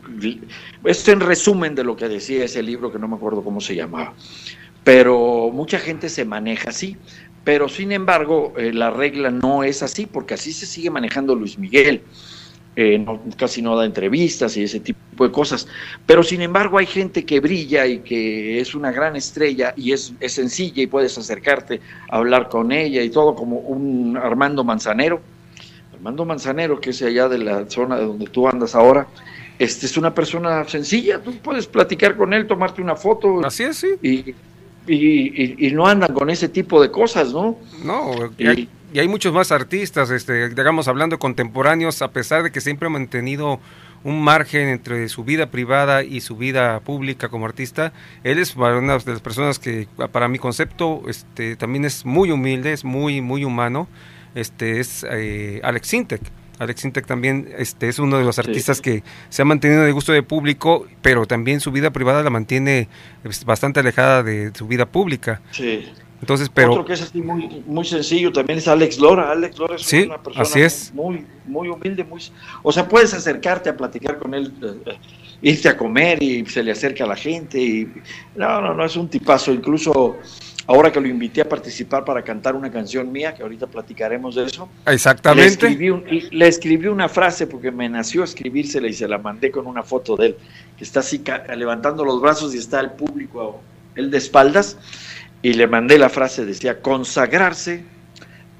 esto 0.84 1.10
en 1.10 1.20
resumen 1.20 1.74
de 1.74 1.84
lo 1.84 1.96
que 1.96 2.08
decía 2.08 2.44
ese 2.44 2.62
libro 2.62 2.92
que 2.92 2.98
no 2.98 3.08
me 3.08 3.16
acuerdo 3.16 3.42
cómo 3.42 3.62
se 3.62 3.74
llamaba. 3.74 4.12
Pero 4.84 5.50
mucha 5.54 5.78
gente 5.78 6.10
se 6.10 6.26
maneja 6.26 6.68
así. 6.68 6.98
Pero 7.44 7.70
sin 7.70 7.92
embargo, 7.92 8.52
eh, 8.58 8.74
la 8.74 8.90
regla 8.90 9.30
no 9.30 9.64
es 9.64 9.82
así, 9.82 10.04
porque 10.04 10.34
así 10.34 10.52
se 10.52 10.66
sigue 10.66 10.90
manejando 10.90 11.34
Luis 11.34 11.58
Miguel. 11.58 12.02
Eh, 12.76 12.98
no- 12.98 13.20
casi 13.36 13.60
no 13.62 13.76
da 13.76 13.84
entrevistas 13.84 14.56
y 14.56 14.62
ese 14.62 14.78
tipo 14.80 15.24
de 15.24 15.32
cosas. 15.32 15.66
Pero 16.06 16.22
sin 16.22 16.40
embargo 16.40 16.78
hay 16.78 16.86
gente 16.86 17.24
que 17.24 17.40
brilla 17.40 17.84
y 17.86 17.98
que 17.98 18.60
es 18.60 18.74
una 18.76 18.92
gran 18.92 19.16
estrella 19.16 19.74
y 19.76 19.92
es, 19.92 20.12
es 20.20 20.32
sencilla 20.34 20.82
y 20.82 20.86
puedes 20.86 21.18
acercarte 21.18 21.80
a 22.08 22.16
hablar 22.18 22.48
con 22.48 22.70
ella 22.70 23.02
y 23.02 23.10
todo 23.10 23.34
como 23.34 23.58
un 23.58 24.16
Armando 24.16 24.62
Manzanero. 24.64 25.20
Armando 25.92 26.24
Manzanero, 26.24 26.80
que 26.80 26.90
es 26.90 27.02
allá 27.02 27.28
de 27.28 27.38
la 27.38 27.66
zona 27.68 27.96
de 27.98 28.06
donde 28.06 28.26
tú 28.26 28.48
andas 28.48 28.74
ahora, 28.74 29.06
este 29.58 29.84
es 29.86 29.96
una 29.98 30.14
persona 30.14 30.64
sencilla, 30.66 31.18
tú 31.22 31.32
puedes 31.42 31.66
platicar 31.66 32.16
con 32.16 32.32
él, 32.32 32.46
tomarte 32.46 32.80
una 32.80 32.96
foto. 32.96 33.44
Así 33.44 33.64
es, 33.64 33.76
sí. 33.78 33.88
Y, 34.00 34.30
y, 34.86 34.94
y- 35.42 35.66
y 35.66 35.72
no 35.72 35.86
andan 35.86 36.14
con 36.14 36.30
ese 36.30 36.48
tipo 36.48 36.80
de 36.80 36.90
cosas, 36.90 37.32
¿no? 37.34 37.58
No, 37.84 38.12
y 38.38 38.68
Y- 38.92 38.98
hay, 38.98 39.08
muchos 39.08 39.32
más 39.32 39.52
artistas, 39.52 40.10
este, 40.10 40.48
digamos, 40.50 40.88
hablando 40.88 41.18
contemporáneos, 41.18 42.02
a 42.02 42.10
pesar 42.10 42.42
de 42.42 42.50
que 42.50 42.60
siempre 42.60 42.86
ha 42.86 42.90
mantenido 42.90 43.60
un 44.02 44.22
margen 44.22 44.68
entre 44.68 45.08
su 45.08 45.24
vida 45.24 45.50
privada 45.50 46.02
y 46.02 46.20
su 46.20 46.36
vida 46.36 46.80
pública 46.80 47.28
como 47.28 47.46
artista. 47.46 47.92
Él 48.24 48.38
es 48.38 48.56
una 48.56 48.98
de 48.98 49.12
las 49.12 49.20
personas 49.20 49.58
que, 49.58 49.88
para 50.12 50.28
mi 50.28 50.38
concepto, 50.38 51.02
este, 51.06 51.56
también 51.56 51.84
es 51.84 52.06
muy 52.06 52.30
humilde, 52.30 52.72
es 52.72 52.84
muy, 52.84 53.20
muy 53.20 53.44
humano. 53.44 53.88
Este 54.34 54.80
es 54.80 55.04
eh, 55.10 55.60
Alex 55.62 55.88
Sintek. 55.88 56.22
Alex 56.58 56.82
Sintek 56.82 57.06
también 57.06 57.48
este, 57.56 57.88
es 57.88 57.98
uno 57.98 58.18
de 58.18 58.24
los 58.24 58.38
artistas 58.38 58.82
que 58.82 59.02
se 59.30 59.42
ha 59.42 59.44
mantenido 59.46 59.82
de 59.82 59.92
gusto 59.92 60.12
de 60.12 60.22
público, 60.22 60.86
pero 61.00 61.26
también 61.26 61.60
su 61.60 61.72
vida 61.72 61.90
privada 61.90 62.22
la 62.22 62.28
mantiene 62.28 62.88
pues, 63.22 63.44
bastante 63.46 63.80
alejada 63.80 64.22
de 64.22 64.52
su 64.54 64.66
vida 64.66 64.86
pública. 64.86 65.40
Sí. 65.52 65.90
Entonces, 66.20 66.50
pero 66.52 66.72
Otro 66.72 66.84
que 66.84 66.92
es 66.92 67.02
así 67.02 67.22
muy, 67.22 67.62
muy 67.66 67.84
sencillo 67.84 68.30
también 68.30 68.58
es 68.58 68.68
Alex 68.68 68.98
Lora. 68.98 69.30
Alex 69.30 69.58
Lora 69.58 69.76
es 69.76 69.82
Sí, 69.82 70.02
una 70.02 70.22
persona 70.22 70.42
así 70.42 70.60
es. 70.60 70.92
muy, 70.94 71.24
muy 71.46 71.68
humilde, 71.68 72.04
muy, 72.04 72.20
o 72.62 72.70
sea, 72.72 72.86
puedes 72.86 73.14
acercarte 73.14 73.70
a 73.70 73.76
platicar 73.76 74.18
con 74.18 74.34
él, 74.34 74.52
eh, 74.62 74.74
eh, 74.90 74.98
irte 75.42 75.68
a 75.70 75.76
comer 75.76 76.22
y 76.22 76.44
se 76.46 76.62
le 76.62 76.72
acerca 76.72 77.04
a 77.04 77.06
la 77.06 77.16
gente. 77.16 77.58
Y, 77.58 77.90
no, 78.36 78.60
no, 78.60 78.74
no, 78.74 78.84
es 78.84 78.96
un 78.96 79.08
tipazo. 79.08 79.50
Incluso 79.50 80.18
ahora 80.66 80.92
que 80.92 81.00
lo 81.00 81.08
invité 81.08 81.40
a 81.40 81.48
participar 81.48 82.04
para 82.04 82.22
cantar 82.22 82.54
una 82.54 82.70
canción 82.70 83.10
mía, 83.10 83.34
que 83.34 83.42
ahorita 83.42 83.66
platicaremos 83.66 84.34
de 84.34 84.44
eso. 84.44 84.68
Le 84.86 84.92
exactamente. 84.92 85.48
escribí, 85.48 85.88
un- 85.88 86.04
le 86.30 86.46
escribí 86.48 86.86
una 86.88 87.08
frase 87.08 87.46
porque 87.46 87.70
me 87.70 87.88
nació 87.88 88.24
escribírsela 88.24 88.86
y 88.88 88.92
se 88.92 89.08
la 89.08 89.16
mandé 89.16 89.50
con 89.50 89.66
una 89.66 89.82
foto 89.82 90.16
de 90.16 90.26
él, 90.26 90.36
que 90.76 90.84
está 90.84 91.00
así 91.00 91.22
levantando 91.56 92.04
los 92.04 92.20
brazos 92.20 92.54
y 92.54 92.58
está 92.58 92.78
el 92.80 92.90
público, 92.90 93.62
él 93.96 94.10
de 94.10 94.18
espaldas, 94.18 94.76
y 95.42 95.54
le 95.54 95.66
mandé 95.66 95.98
la 95.98 96.08
frase, 96.08 96.44
decía, 96.44 96.82
consagrarse 96.82 97.84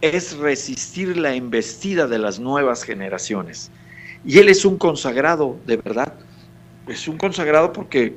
es 0.01 0.36
resistir 0.39 1.16
la 1.16 1.35
embestida 1.35 2.07
de 2.07 2.19
las 2.19 2.40
nuevas 2.40 2.85
generaciones. 2.85 3.70
Y 4.24 4.39
él 4.39 4.48
es 4.48 4.65
un 4.65 4.78
consagrado, 4.78 5.59
de 5.66 5.77
verdad. 5.77 6.15
Es 6.89 7.07
un 7.07 7.19
consagrado 7.19 7.73
porque 7.73 8.15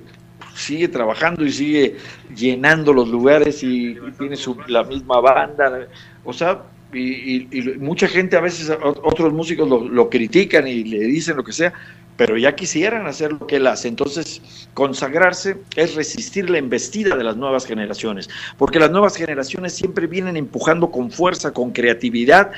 sigue 0.55 0.87
trabajando 0.87 1.43
y 1.43 1.51
sigue 1.51 1.97
llenando 2.35 2.93
los 2.93 3.09
lugares 3.09 3.63
y, 3.63 3.97
tiene 4.17 4.35
su, 4.35 4.57
la 4.67 4.83
misma 4.83 5.19
banda. 5.19 5.87
O 6.23 6.31
sea, 6.31 6.63
y, 6.93 7.47
mucha 7.79 8.07
gente 8.07 8.37
a 8.37 8.41
veces, 8.41 8.71
otros 8.81 9.33
músicos 9.33 9.67
lo 9.67 10.09
critican 10.09 10.67
y 10.67 10.83
le 10.85 10.99
dicen 10.99 11.35
lo 11.35 11.43
que 11.43 11.51
sea, 11.51 11.73
pero 12.17 12.37
ya 12.37 12.55
quisieran 12.55 13.07
hacer 13.07 13.33
lo 13.33 13.47
que 13.47 13.57
él 13.57 13.67
hace. 13.67 13.87
Entonces, 13.87 14.41
consagrarse 14.73 15.57
es 15.75 15.95
resistir 15.95 16.49
la 16.49 16.57
embestida 16.57 17.15
de 17.15 17.23
las 17.23 17.37
nuevas 17.37 17.65
generaciones, 17.65 18.29
porque 18.57 18.79
las 18.79 18.91
nuevas 18.91 19.15
generaciones 19.15 19.73
siempre 19.73 20.07
vienen 20.07 20.37
empujando 20.37 20.91
con 20.91 21.11
fuerza, 21.11 21.51
con 21.51 21.71
creatividad, 21.71 22.51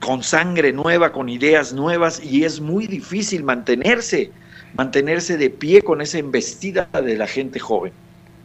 con 0.00 0.22
sangre 0.22 0.72
nueva, 0.72 1.12
con 1.12 1.28
ideas 1.28 1.72
nuevas, 1.72 2.22
y 2.22 2.44
es 2.44 2.60
muy 2.60 2.86
difícil 2.86 3.44
mantenerse, 3.44 4.30
mantenerse 4.74 5.36
de 5.36 5.50
pie 5.50 5.82
con 5.82 6.00
esa 6.00 6.18
embestida 6.18 6.88
de 6.92 7.16
la 7.16 7.26
gente 7.26 7.58
joven. 7.58 7.92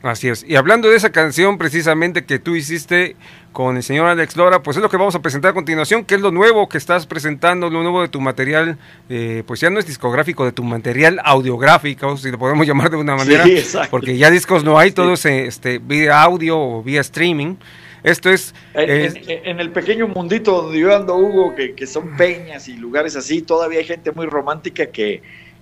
Así 0.03 0.29
es. 0.29 0.43
Y 0.47 0.55
hablando 0.55 0.89
de 0.89 0.95
esa 0.95 1.11
canción 1.11 1.59
precisamente 1.59 2.25
que 2.25 2.39
tú 2.39 2.55
hiciste 2.55 3.15
con 3.53 3.77
el 3.77 3.83
señor 3.83 4.07
Alex 4.07 4.35
Lora, 4.35 4.63
pues 4.63 4.77
es 4.77 4.81
lo 4.81 4.89
que 4.89 4.97
vamos 4.97 5.13
a 5.13 5.21
presentar 5.21 5.51
a 5.51 5.53
continuación, 5.53 6.05
que 6.05 6.15
es 6.15 6.21
lo 6.21 6.31
nuevo 6.31 6.67
que 6.69 6.79
estás 6.79 7.05
presentando, 7.05 7.69
lo 7.69 7.83
nuevo 7.83 8.01
de 8.01 8.07
tu 8.07 8.19
material, 8.19 8.79
eh, 9.09 9.43
pues 9.45 9.59
ya 9.59 9.69
no 9.69 9.77
es 9.79 9.85
discográfico, 9.85 10.43
de 10.43 10.53
tu 10.53 10.63
material 10.63 11.19
audiográfico, 11.23 12.17
si 12.17 12.31
lo 12.31 12.39
podemos 12.39 12.65
llamar 12.67 12.89
de 12.89 12.97
una 12.97 13.15
manera, 13.15 13.43
Sí, 13.43 13.61
porque 13.91 14.17
ya 14.17 14.31
discos 14.31 14.63
no 14.63 14.79
hay, 14.79 14.89
Sí. 14.89 14.95
todo 14.95 15.13
es 15.13 15.25
eh, 15.25 15.45
este, 15.45 15.77
vía 15.77 16.21
audio 16.23 16.57
o 16.59 16.81
vía 16.83 17.01
streaming. 17.01 17.55
Esto 18.03 18.31
es... 18.31 18.55
En, 18.73 18.89
es- 18.89 19.15
en- 19.27 19.45
en 19.45 19.59
el 19.59 19.69
pequeño 19.69 20.07
mundito 20.07 20.63
donde 20.63 20.79
yo 20.79 20.95
ando, 20.95 21.15
Hugo, 21.15 21.53
que, 21.53 21.75
que 21.75 21.85
son 21.85 22.17
peñas 22.17 22.67
y 22.67 22.75
lugares 22.77 23.15
así, 23.15 23.43
todavía 23.43 23.77
hay 23.79 23.85
gente 23.85 24.11
muy 24.13 24.25
romántica 24.25 24.87
que, 24.87 25.21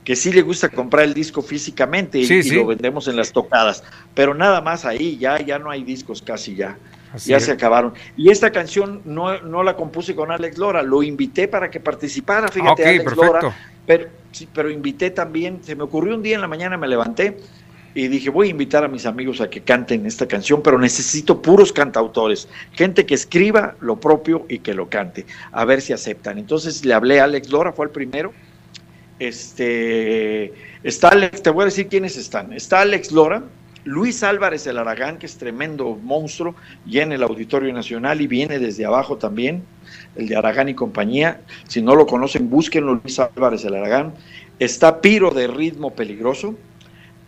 que 0.10 0.16
sí 0.16 0.34
le 0.34 0.42
gusta 0.42 0.70
comprar 0.70 1.06
el 1.06 1.14
disco 1.14 1.44
físicamente 1.44 2.18
y, 2.18 2.26
Sí, 2.26 2.38
y 2.38 2.42
sí. 2.42 2.56
lo 2.56 2.66
vendemos 2.66 3.08
en 3.08 3.16
las 3.16 3.32
tocadas. 3.32 3.84
Pero 4.16 4.34
nada 4.34 4.60
más 4.60 4.84
ahí, 4.84 5.20
ya, 5.20 5.38
ya 5.38 5.60
no 5.60 5.70
hay 5.70 5.84
discos 5.84 6.24
casi 6.24 6.56
ya. 6.56 6.80
Así 7.14 7.30
ya 7.30 7.38
es. 7.38 7.46
se 7.46 7.52
acabaron. 7.52 7.94
Y 8.18 8.32
esta 8.32 8.52
canción 8.52 9.04
no, 9.06 9.40
no 9.42 9.62
la 9.62 9.76
compuse 9.76 10.16
con 10.16 10.32
Alex 10.32 10.58
Lora, 10.58 10.82
lo 10.82 11.04
invité 11.04 11.48
para 11.48 11.70
que 11.70 11.80
participara, 11.80 12.48
fíjate, 12.48 12.82
ok, 12.82 12.88
Alex 12.88 13.04
perfecto. 13.04 13.24
Lora. 13.24 13.56
Pero, 13.86 14.08
sí, 14.32 14.50
pero 14.52 14.72
invité 14.72 15.12
también, 15.12 15.60
se 15.62 15.76
me 15.76 15.84
ocurrió 15.84 16.16
un 16.16 16.24
día 16.24 16.34
en 16.34 16.42
la 16.42 16.48
mañana, 16.48 16.76
me 16.76 16.88
levanté 16.88 17.38
y 17.94 18.08
dije, 18.08 18.32
voy 18.32 18.48
a 18.48 18.50
invitar 18.50 18.84
a 18.84 18.88
mis 18.88 19.06
amigos 19.06 19.42
a 19.42 19.50
que 19.52 19.62
canten 19.62 20.08
esta 20.08 20.28
canción, 20.28 20.64
pero 20.64 20.80
necesito 20.80 21.40
puros 21.40 21.72
cantautores, 21.72 22.48
gente 22.72 23.06
que 23.06 23.14
escriba 23.14 23.76
lo 23.80 24.00
propio 24.00 24.48
y 24.50 24.58
que 24.58 24.74
lo 24.74 24.90
cante, 24.90 25.28
a 25.52 25.66
ver 25.66 25.82
si 25.82 25.94
aceptan. 25.94 26.40
Entonces 26.40 26.84
le 26.84 26.96
hablé 26.96 27.20
a 27.20 27.26
Alex 27.26 27.52
Lora, 27.52 27.74
fue 27.74 27.86
el 27.86 27.92
primero. 27.92 28.34
Este, 29.20 30.54
está 30.82 31.10
Alex, 31.10 31.44
te 31.44 31.50
voy 31.50 31.64
a 31.64 31.66
decir 31.66 31.88
quiénes 31.88 32.16
están. 32.18 32.54
Está 32.54 32.82
Alex 32.82 33.12
Lora, 33.12 33.44
Luis 33.84 34.24
Álvarez 34.24 34.66
el 34.68 34.78
Aragán, 34.78 35.18
que 35.18 35.26
es 35.26 35.38
tremendo 35.38 35.98
monstruo, 36.02 36.56
y 36.86 37.00
en 37.00 37.12
el 37.12 37.24
Auditorio 37.24 37.74
Nacional 37.74 38.22
y 38.22 38.28
viene 38.28 38.60
desde 38.60 38.86
abajo 38.86 39.18
también, 39.18 39.64
el 40.16 40.28
de 40.28 40.36
Aragán 40.36 40.70
y 40.70 40.74
compañía. 40.74 41.42
Si 41.68 41.82
no 41.82 41.96
lo 41.96 42.06
conocen, 42.06 42.50
búsquenlo, 42.50 42.96
Luis 42.96 43.20
Álvarez 43.20 43.64
el 43.66 43.76
Aragán. 43.76 44.14
Está 44.58 45.02
Piro 45.02 45.32
de 45.32 45.48
Ritmo 45.48 45.96
Peligroso, 45.96 46.56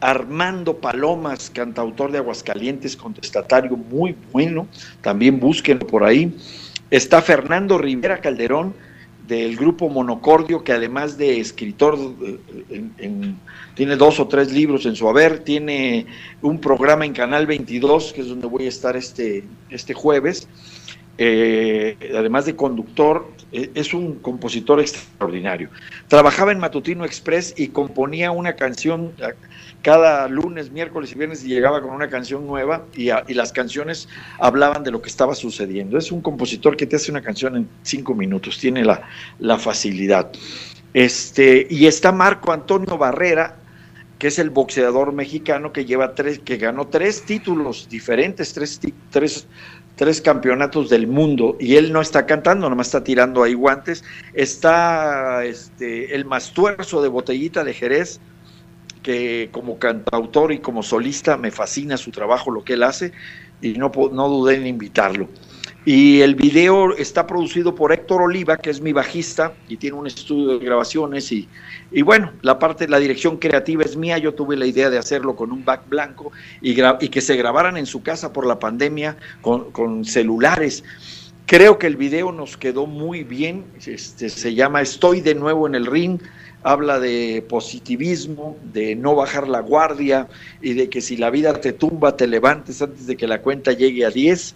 Armando 0.01 0.77
Palomas, 0.77 1.49
cantautor 1.49 2.11
de 2.11 2.17
Aguascalientes, 2.17 2.97
contestatario 2.97 3.77
muy 3.77 4.15
bueno, 4.31 4.67
también 5.01 5.39
búsquenlo 5.39 5.85
por 5.87 6.03
ahí. 6.03 6.35
Está 6.89 7.21
Fernando 7.21 7.77
Rivera 7.77 8.19
Calderón, 8.19 8.73
del 9.27 9.55
grupo 9.55 9.87
Monocordio, 9.89 10.63
que 10.63 10.73
además 10.73 11.17
de 11.17 11.39
escritor, 11.39 11.97
eh, 12.25 12.37
en- 12.69 12.93
en- 12.97 13.39
tiene 13.75 13.95
dos 13.95 14.19
o 14.19 14.27
tres 14.27 14.51
libros 14.51 14.85
en 14.85 14.95
su 14.95 15.07
haber, 15.07 15.39
tiene 15.39 16.05
un 16.41 16.59
programa 16.59 17.05
en 17.05 17.13
Canal 17.13 17.45
22, 17.45 18.13
que 18.13 18.21
es 18.21 18.27
donde 18.27 18.47
voy 18.47 18.65
a 18.65 18.69
estar 18.69 18.95
este, 18.97 19.43
este 19.69 19.93
jueves. 19.93 20.47
Eh, 21.17 21.97
además 22.17 22.45
de 22.45 22.55
conductor, 22.55 23.27
es 23.51 23.93
un 23.93 24.15
compositor 24.15 24.79
extraordinario. 24.79 25.69
Trabajaba 26.07 26.51
en 26.51 26.59
Matutino 26.59 27.05
Express 27.05 27.53
y 27.57 27.67
componía 27.67 28.31
una 28.31 28.53
canción 28.55 29.11
eh, 29.17 29.33
cada 29.81 30.27
lunes, 30.27 30.71
miércoles 30.71 31.11
y 31.11 31.15
viernes 31.15 31.43
y 31.43 31.47
llegaba 31.47 31.81
con 31.81 31.91
una 31.91 32.09
canción 32.09 32.45
nueva 32.45 32.85
y, 32.95 33.09
y 33.09 33.33
las 33.33 33.51
canciones 33.51 34.07
hablaban 34.39 34.83
de 34.83 34.91
lo 34.91 35.01
que 35.01 35.09
estaba 35.09 35.35
sucediendo. 35.35 35.97
Es 35.97 36.11
un 36.11 36.21
compositor 36.21 36.77
que 36.77 36.85
te 36.85 36.95
hace 36.95 37.11
una 37.11 37.21
canción 37.21 37.55
en 37.55 37.67
cinco 37.83 38.13
minutos, 38.13 38.57
tiene 38.59 38.85
la, 38.85 39.01
la 39.39 39.57
facilidad. 39.57 40.31
Este, 40.93 41.67
y 41.69 41.87
está 41.87 42.11
Marco 42.11 42.51
Antonio 42.51 42.97
Barrera, 42.97 43.55
que 44.19 44.27
es 44.27 44.37
el 44.37 44.51
boxeador 44.51 45.13
mexicano 45.13 45.73
que 45.73 45.85
lleva 45.85 46.13
tres, 46.13 46.37
que 46.39 46.57
ganó 46.57 46.87
tres 46.87 47.23
títulos 47.23 47.87
diferentes, 47.89 48.53
tres, 48.53 48.79
tres, 49.09 49.47
tres 49.95 50.21
campeonatos 50.21 50.89
del 50.89 51.07
mundo, 51.07 51.57
y 51.59 51.75
él 51.75 51.91
no 51.91 52.01
está 52.01 52.25
cantando, 52.25 52.69
nomás 52.69 52.87
está 52.87 53.03
tirando 53.03 53.43
ahí 53.43 53.53
guantes. 53.53 54.03
Está 54.33 55.43
este, 55.45 56.15
el 56.15 56.25
Mastuerzo 56.25 57.01
de 57.01 57.09
Botellita 57.09 57.63
de 57.63 57.73
Jerez, 57.73 58.19
que 59.03 59.49
como 59.51 59.79
cantautor 59.79 60.51
y 60.51 60.59
como 60.59 60.83
solista 60.83 61.37
me 61.37 61.51
fascina 61.51 61.97
su 61.97 62.11
trabajo, 62.11 62.51
lo 62.51 62.63
que 62.63 62.73
él 62.73 62.83
hace, 62.83 63.11
y 63.61 63.73
no, 63.73 63.91
no 64.11 64.29
dudé 64.29 64.55
en 64.55 64.67
invitarlo. 64.67 65.27
Y 65.83 66.21
el 66.21 66.35
video 66.35 66.95
está 66.95 67.25
producido 67.25 67.73
por 67.73 67.91
Héctor 67.91 68.21
Oliva, 68.21 68.57
que 68.57 68.69
es 68.69 68.81
mi 68.81 68.93
bajista 68.93 69.53
y 69.67 69.77
tiene 69.77 69.97
un 69.97 70.05
estudio 70.05 70.59
de 70.59 70.63
grabaciones. 70.63 71.31
Y, 71.31 71.49
y 71.91 72.03
bueno, 72.03 72.33
la 72.43 72.59
parte, 72.59 72.87
la 72.87 72.99
dirección 72.99 73.37
creativa 73.37 73.83
es 73.83 73.97
mía. 73.97 74.19
Yo 74.19 74.35
tuve 74.35 74.55
la 74.55 74.67
idea 74.67 74.91
de 74.91 74.99
hacerlo 74.99 75.35
con 75.35 75.51
un 75.51 75.65
back 75.65 75.89
blanco 75.89 76.31
y 76.61 76.75
que 76.75 77.21
se 77.21 77.35
grabaran 77.35 77.77
en 77.77 77.87
su 77.87 78.03
casa 78.03 78.31
por 78.31 78.45
la 78.45 78.59
pandemia 78.59 79.17
con, 79.41 79.71
con 79.71 80.05
celulares. 80.05 80.83
Creo 81.47 81.79
que 81.79 81.87
el 81.87 81.97
video 81.97 82.31
nos 82.31 82.57
quedó 82.57 82.85
muy 82.85 83.23
bien. 83.23 83.65
Este, 83.83 84.29
se 84.29 84.53
llama 84.53 84.83
Estoy 84.83 85.21
de 85.21 85.33
nuevo 85.33 85.65
en 85.65 85.73
el 85.73 85.87
ring. 85.87 86.21
Habla 86.61 86.99
de 86.99 87.43
positivismo, 87.49 88.55
de 88.71 88.95
no 88.95 89.15
bajar 89.15 89.47
la 89.47 89.61
guardia 89.61 90.27
y 90.61 90.73
de 90.73 90.89
que 90.89 91.01
si 91.01 91.17
la 91.17 91.31
vida 91.31 91.59
te 91.59 91.73
tumba, 91.73 92.15
te 92.15 92.27
levantes 92.27 92.83
antes 92.83 93.07
de 93.07 93.17
que 93.17 93.25
la 93.25 93.41
cuenta 93.41 93.71
llegue 93.71 94.05
a 94.05 94.11
10 94.11 94.53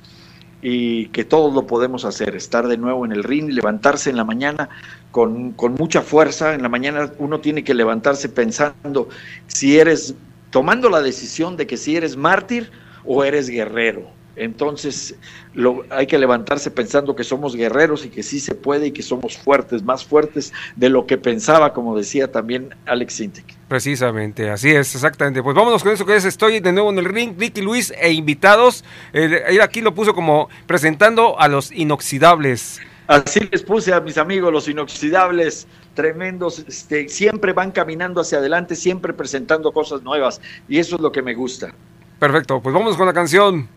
y 0.67 1.09
que 1.09 1.23
todos 1.23 1.53
lo 1.53 1.67
podemos 1.67 2.05
hacer, 2.05 2.35
estar 2.35 2.67
de 2.67 2.75
nuevo 2.75 3.05
en 3.05 3.11
el 3.11 3.23
ring, 3.23 3.51
levantarse 3.51 4.09
en 4.09 4.17
la 4.17 4.23
mañana 4.23 4.67
con, 5.11 5.51
con 5.51 5.75
mucha 5.75 6.01
fuerza. 6.01 6.55
En 6.55 6.63
la 6.63 6.69
mañana 6.69 7.11
uno 7.19 7.39
tiene 7.39 7.63
que 7.63 7.75
levantarse 7.75 8.29
pensando 8.29 9.07
si 9.45 9.77
eres, 9.77 10.15
tomando 10.49 10.89
la 10.89 11.03
decisión 11.03 11.55
de 11.55 11.67
que 11.67 11.77
si 11.77 11.95
eres 11.95 12.17
mártir 12.17 12.71
o 13.05 13.23
eres 13.23 13.47
guerrero. 13.47 14.09
Entonces 14.35 15.15
lo, 15.53 15.85
hay 15.89 16.07
que 16.07 16.17
levantarse 16.17 16.71
pensando 16.71 17.15
que 17.15 17.23
somos 17.23 17.55
guerreros 17.55 18.05
y 18.05 18.09
que 18.09 18.23
sí 18.23 18.39
se 18.39 18.55
puede 18.55 18.87
y 18.87 18.91
que 18.91 19.01
somos 19.01 19.37
fuertes, 19.37 19.83
más 19.83 20.03
fuertes 20.03 20.53
de 20.75 20.89
lo 20.89 21.05
que 21.05 21.17
pensaba, 21.17 21.73
como 21.73 21.97
decía 21.97 22.31
también 22.31 22.75
Alex 22.85 23.13
Sintek. 23.13 23.45
Precisamente, 23.67 24.49
así 24.49 24.71
es, 24.71 24.93
exactamente. 24.93 25.41
Pues 25.41 25.55
vámonos 25.55 25.83
con 25.83 25.93
eso 25.93 26.05
que 26.05 26.15
es 26.15 26.25
Estoy 26.25 26.59
de 26.59 26.71
nuevo 26.71 26.91
en 26.91 26.99
el 26.99 27.05
ring, 27.05 27.35
Ricky 27.37 27.61
Luis 27.61 27.93
e 27.97 28.11
invitados. 28.11 28.83
Eh, 29.13 29.59
aquí 29.61 29.81
lo 29.81 29.93
puso 29.93 30.13
como 30.13 30.49
presentando 30.67 31.39
a 31.39 31.47
los 31.47 31.71
inoxidables. 31.71 32.81
Así 33.07 33.39
les 33.51 33.61
puse 33.61 33.93
a 33.93 34.01
mis 34.01 34.17
amigos 34.17 34.51
los 34.51 34.67
inoxidables, 34.67 35.67
tremendos, 35.93 36.59
este, 36.67 37.07
siempre 37.07 37.53
van 37.53 37.71
caminando 37.71 38.21
hacia 38.21 38.39
adelante, 38.39 38.75
siempre 38.75 39.13
presentando 39.13 39.71
cosas 39.71 40.01
nuevas 40.01 40.41
y 40.67 40.79
eso 40.79 40.95
es 40.95 41.01
lo 41.01 41.11
que 41.11 41.21
me 41.21 41.35
gusta. 41.35 41.73
Perfecto, 42.19 42.61
pues 42.61 42.73
vámonos 42.73 42.97
con 42.97 43.05
la 43.05 43.13
canción. 43.13 43.69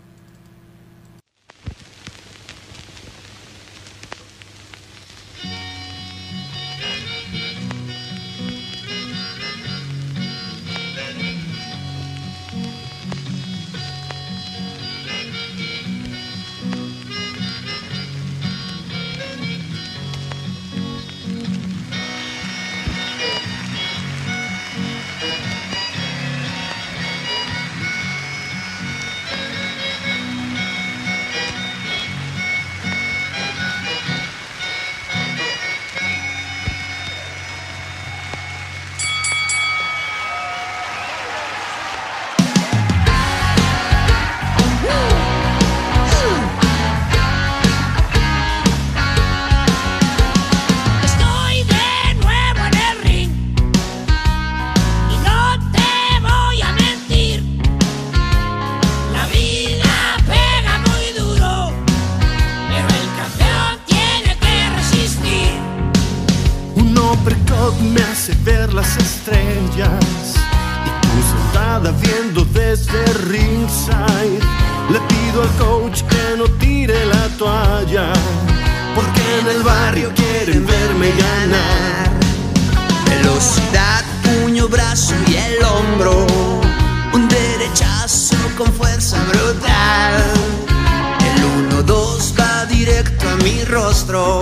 Rostro. 93.99 94.41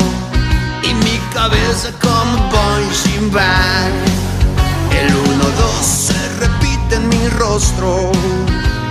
Y 0.83 0.93
mi 0.95 1.19
cabeza 1.33 1.91
como 2.01 2.37
punching 2.51 3.31
bag. 3.33 3.93
El 4.93 5.09
1-2 5.09 5.83
se 5.83 6.29
repite 6.41 6.97
en 6.97 7.09
mi 7.09 7.29
rostro. 7.29 8.13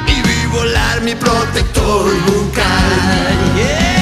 Y 0.08 0.22
vi 0.28 0.46
volar 0.48 1.02
mi 1.02 1.14
protector 1.14 2.06
bucal. 2.26 2.92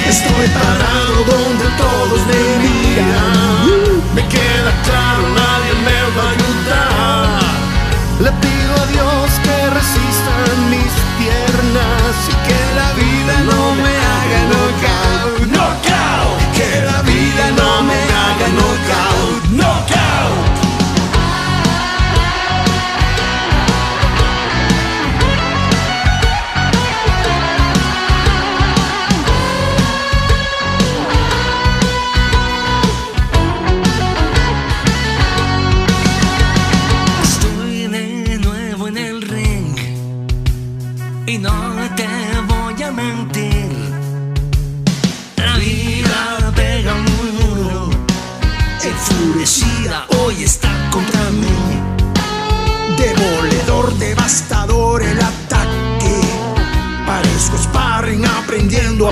Estoy 0.07 0.47
parado 0.59 1.15
donde 1.33 1.65
todos 1.77 2.19
me 2.27 2.41
miran. 2.63 4.01
Me 4.15 4.21
queda 4.27 4.71
claro, 4.87 5.21
nadie 5.41 5.73
me 5.87 5.99
va 6.15 6.23
a 6.23 6.33
ayudar. 6.37 7.43
Le 8.19 8.31
pido 8.43 8.73
a 8.83 8.85
Dios 8.87 9.31
que 9.43 9.69
resistan 9.79 10.69
mis 10.69 10.93
piernas 11.19 12.13
y 12.29 12.35
que 12.47 12.59
la 12.75 12.92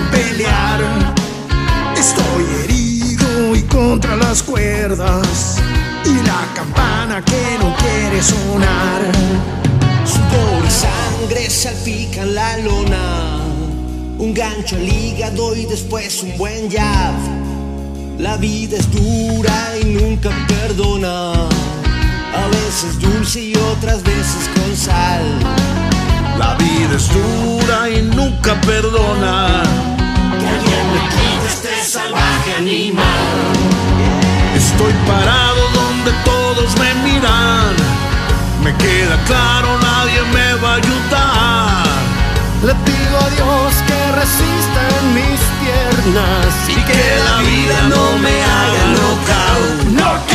pelear. 0.09 0.81
Estoy 1.95 2.43
herido 2.63 3.55
y 3.55 3.61
contra 3.63 4.15
la 4.15 4.31
las 4.31 4.43
cuerdas 4.43 5.57
y 6.05 6.25
la 6.25 6.47
campana 6.55 7.21
que 7.21 7.57
no 7.59 7.75
quiere 7.75 8.23
sonar. 8.23 9.01
Sudor 10.05 10.63
y 10.65 10.71
sangre 10.71 11.49
salpican 11.49 12.33
la 12.33 12.57
lona. 12.59 13.41
Un 14.17 14.33
gancho 14.33 14.77
al 14.77 14.87
hígado 14.87 15.53
y 15.53 15.65
después 15.65 16.23
un 16.23 16.37
buen 16.37 16.71
jab. 16.71 17.13
La 18.19 18.37
vida 18.37 18.77
es 18.77 18.89
dura 18.89 19.73
y 19.81 19.85
nunca 19.99 20.29
perdona. 20.47 21.33
A 21.33 22.47
veces 22.47 22.97
dulce 23.01 23.41
y 23.41 23.53
otras 23.57 24.01
veces 24.01 24.49
con 24.55 24.77
sal. 24.77 25.70
La 26.41 26.55
vida 26.55 26.95
es 26.95 27.07
dura 27.13 27.87
y 27.87 28.01
nunca 28.01 28.59
perdona. 28.61 29.61
Que 30.39 30.47
alguien 30.57 30.85
me 30.93 31.01
quite 31.13 31.47
este 31.47 31.73
salvaje 31.83 32.51
animal. 32.57 33.27
Estoy 34.55 34.93
parado 35.05 35.61
donde 35.79 36.11
todos 36.31 36.69
me 36.81 36.89
miran. 37.05 37.75
Me 38.63 38.71
queda 38.83 39.15
claro, 39.29 39.67
nadie 39.89 40.19
me 40.35 40.47
va 40.63 40.71
a 40.73 40.77
ayudar. 40.83 41.85
Le 42.67 42.73
pido 42.87 43.15
a 43.25 43.29
Dios 43.37 43.67
que 43.87 43.99
resista 44.21 44.79
en 44.97 45.05
mis 45.19 45.41
piernas 45.61 46.49
y 46.69 46.79
que 46.89 47.03
la 47.29 47.37
vida 47.51 47.77
no 47.93 48.03
me 48.17 48.35
haga 48.55 48.83
knockout. 48.95 49.77
Knockout. 49.95 50.30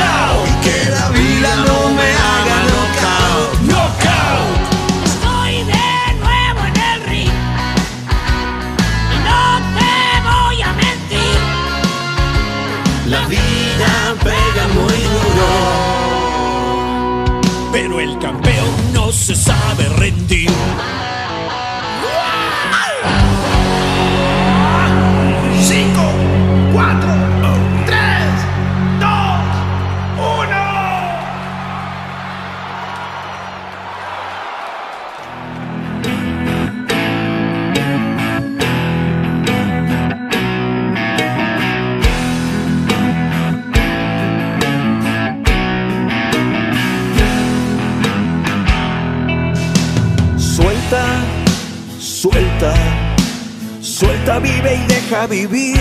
Y 54.74 54.86
deja 54.86 55.26
vivir. 55.26 55.78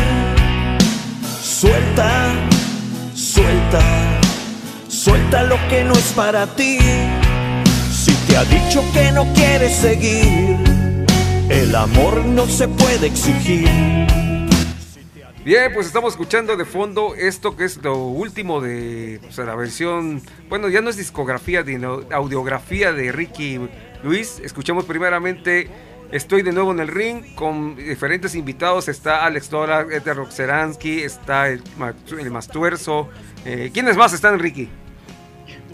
Suelta, 1.42 2.34
suelta, 3.14 3.82
suelta 4.88 5.44
lo 5.44 5.56
que 5.70 5.84
no 5.84 5.94
es 5.94 6.14
para 6.14 6.46
ti. 6.56 6.78
Si 7.92 8.14
te 8.28 8.38
ha 8.38 8.44
dicho 8.44 8.84
que 8.94 9.12
no 9.12 9.26
quieres 9.34 9.76
seguir, 9.76 10.58
el 11.50 11.76
amor 11.76 12.26
no 12.26 12.46
se 12.46 12.68
puede 12.68 13.08
exigir. 13.08 13.68
Bien, 15.44 15.72
pues 15.76 15.86
estamos 15.86 16.14
escuchando 16.14 16.58
de 16.58 16.66
fondo 16.66 17.14
esto 17.14 17.56
que 17.56 17.66
es 17.66 17.78
lo 17.78 17.98
último 17.98 18.62
de 18.62 19.22
o 19.38 19.44
la 19.44 19.54
versión, 19.54 20.24
bueno, 20.50 20.70
ya 20.70 20.82
no 20.82 20.90
es 20.90 20.98
discografía, 20.98 21.64
sino 21.64 22.02
audiografía 22.12 22.92
de 22.92 23.12
Ricky 23.12 23.60
Luis. 24.02 24.42
Escuchamos 24.44 24.86
primeramente 24.86 25.70
Estoy 26.16 26.44
de 26.44 26.54
nuevo 26.54 26.72
en 26.72 26.80
el 26.80 26.88
ring 26.88 27.36
con 27.36 27.76
diferentes 27.76 28.36
invitados. 28.36 28.88
Está 28.88 29.26
Alex 29.26 29.50
Dora, 29.50 29.82
Edgar 29.82 30.16
Roxeransky, 30.16 31.02
está 31.02 31.50
el, 31.50 31.62
el 32.18 32.32
Mastuerzo. 32.32 33.10
Eh, 33.44 33.70
¿Quiénes 33.74 33.98
más 33.98 34.14
están, 34.14 34.40
Ricky? 34.40 34.70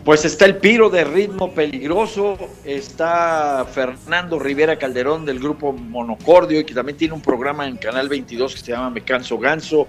Pues 0.04 0.26
está 0.26 0.46
el 0.46 0.58
Piro 0.58 0.90
de 0.90 1.04
Ritmo 1.04 1.54
Peligroso, 1.54 2.40
está 2.66 3.68
Fernando 3.72 4.40
Rivera 4.40 4.80
Calderón 4.80 5.28
del 5.28 5.38
grupo 5.38 5.74
Monocordio, 5.74 6.66
que 6.66 6.74
también 6.74 6.98
tiene 6.98 7.14
un 7.14 7.22
programa 7.22 7.68
en 7.68 7.78
Canal 7.78 8.10
22 8.10 8.56
que 8.56 8.62
se 8.62 8.72
llama 8.72 8.90
Me 8.90 9.02
Canso 9.02 9.38
Ganso. 9.38 9.88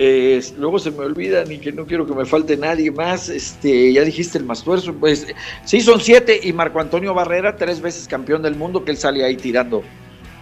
Eh, 0.00 0.40
luego 0.58 0.78
se 0.78 0.92
me 0.92 0.98
olvidan 1.00 1.50
y 1.50 1.58
que 1.58 1.72
no 1.72 1.84
quiero 1.84 2.06
que 2.06 2.14
me 2.14 2.24
falte 2.24 2.56
nadie 2.56 2.90
más. 2.92 3.28
Este, 3.28 3.92
ya 3.92 4.02
dijiste 4.02 4.38
el 4.38 4.44
Mastuerzo, 4.44 4.94
pues 4.94 5.26
sí 5.64 5.80
son 5.80 6.00
siete 6.00 6.38
y 6.42 6.52
Marco 6.52 6.80
Antonio 6.80 7.12
Barrera, 7.14 7.56
tres 7.56 7.80
veces 7.80 8.06
campeón 8.06 8.42
del 8.42 8.54
mundo, 8.54 8.84
que 8.84 8.92
él 8.92 8.96
sale 8.96 9.24
ahí 9.24 9.36
tirando, 9.36 9.82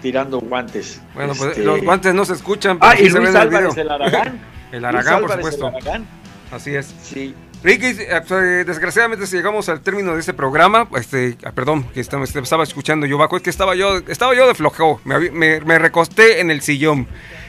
tirando 0.03 0.41
guantes. 0.41 1.01
Bueno, 1.15 1.33
pues 1.37 1.51
Este, 1.53 1.65
los 1.65 1.81
guantes 1.83 2.13
no 2.15 2.25
se 2.27 2.35
escuchan, 2.35 2.79
pero 2.79 2.93
Ah, 2.93 3.01
y 3.01 3.09
se 3.11 3.19
Luis 3.19 3.31
el 3.31 3.37
Álvarez, 3.37 3.75
video. 3.75 3.83
el 3.85 3.91
Aragán. 3.91 4.41
El 4.73 4.85
Aragán, 4.85 5.21
por 5.23 5.31
el 5.31 5.37
supuesto. 5.37 5.67
Aragán. 5.69 6.07
Así 6.51 6.75
es. 6.75 6.93
Sí. 7.03 7.35
Ricky, 7.63 7.87
eh, 7.87 8.21
pues, 8.29 8.67
desgraciadamente 8.67 9.27
si 9.27 9.37
llegamos 9.37 9.69
al 9.69 9.81
término 9.81 10.13
de 10.13 10.21
este 10.21 10.35
programa, 10.35 10.89
este, 10.97 11.39
ah, 11.45 11.53
perdón, 11.53 11.85
que 11.95 12.01
estaba, 12.01 12.25
estaba 12.25 12.65
escuchando 12.65 13.07
yo 13.07 13.17
bajo, 13.17 13.37
es 13.37 13.43
que 13.43 13.49
estaba 13.51 13.75
yo, 13.75 13.99
estaba 14.09 14.35
yo 14.35 14.47
de 14.47 14.55
flojo, 14.55 15.01
me, 15.05 15.31
me- 15.31 15.61
me 15.61 15.79
recosté 15.79 16.41
en 16.41 16.51
el 16.51 16.61
sillón. 16.61 17.07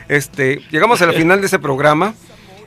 Este, 0.10 0.62
llegamos 0.72 1.02
al 1.02 1.14
final 1.14 1.42
de 1.42 1.48
ese 1.48 1.60
programa. 1.60 2.14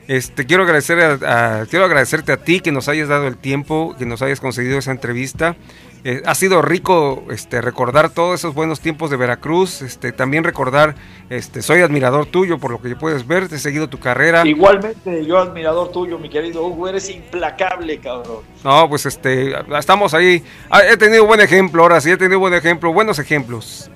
Este, 0.07 0.45
quiero 0.45 0.63
agradecer 0.63 0.99
a, 0.99 1.61
a- 1.61 1.65
quiero 1.67 1.85
agradecerte 1.85 2.31
a 2.31 2.37
ti 2.37 2.59
que 2.59 2.71
nos 2.71 2.89
hayas 2.89 3.07
dado 3.07 3.27
el 3.27 3.37
tiempo, 3.37 3.95
que 3.97 4.05
nos 4.05 4.21
hayas 4.21 4.39
concedido 4.41 4.77
esa 4.79 4.91
entrevista. 4.91 5.55
Eh, 6.03 6.23
ha 6.25 6.33
sido 6.33 6.63
rico 6.63 7.23
este, 7.29 7.61
recordar 7.61 8.09
todos 8.09 8.39
esos 8.39 8.55
buenos 8.55 8.79
tiempos 8.79 9.11
de 9.11 9.17
Veracruz, 9.17 9.83
este, 9.83 10.11
también 10.11 10.43
recordar, 10.43 10.95
este, 11.29 11.61
soy 11.61 11.81
admirador 11.81 12.25
tuyo 12.25 12.57
por 12.57 12.71
lo 12.71 12.81
que 12.81 12.95
puedes 12.95 13.27
ver, 13.27 13.47
te 13.47 13.57
he 13.57 13.59
seguido 13.59 13.87
tu 13.87 13.99
carrera. 13.99 14.41
Igualmente, 14.45 15.23
yo 15.23 15.37
admirador 15.37 15.91
tuyo, 15.91 16.17
mi 16.17 16.27
querido 16.27 16.65
Hugo, 16.65 16.87
eres 16.87 17.07
implacable, 17.11 17.99
cabrón. 17.99 18.39
No, 18.63 18.89
pues 18.89 19.05
este, 19.05 19.53
estamos 19.77 20.15
ahí. 20.15 20.43
Ah, 20.71 20.81
he 20.83 20.97
tenido 20.97 21.27
buen 21.27 21.39
ejemplo, 21.39 21.83
ahora 21.83 22.01
sí, 22.01 22.09
he 22.09 22.17
tenido 22.17 22.39
buen 22.39 22.55
ejemplo, 22.55 22.91
buenos 22.91 23.19
ejemplos. 23.19 23.91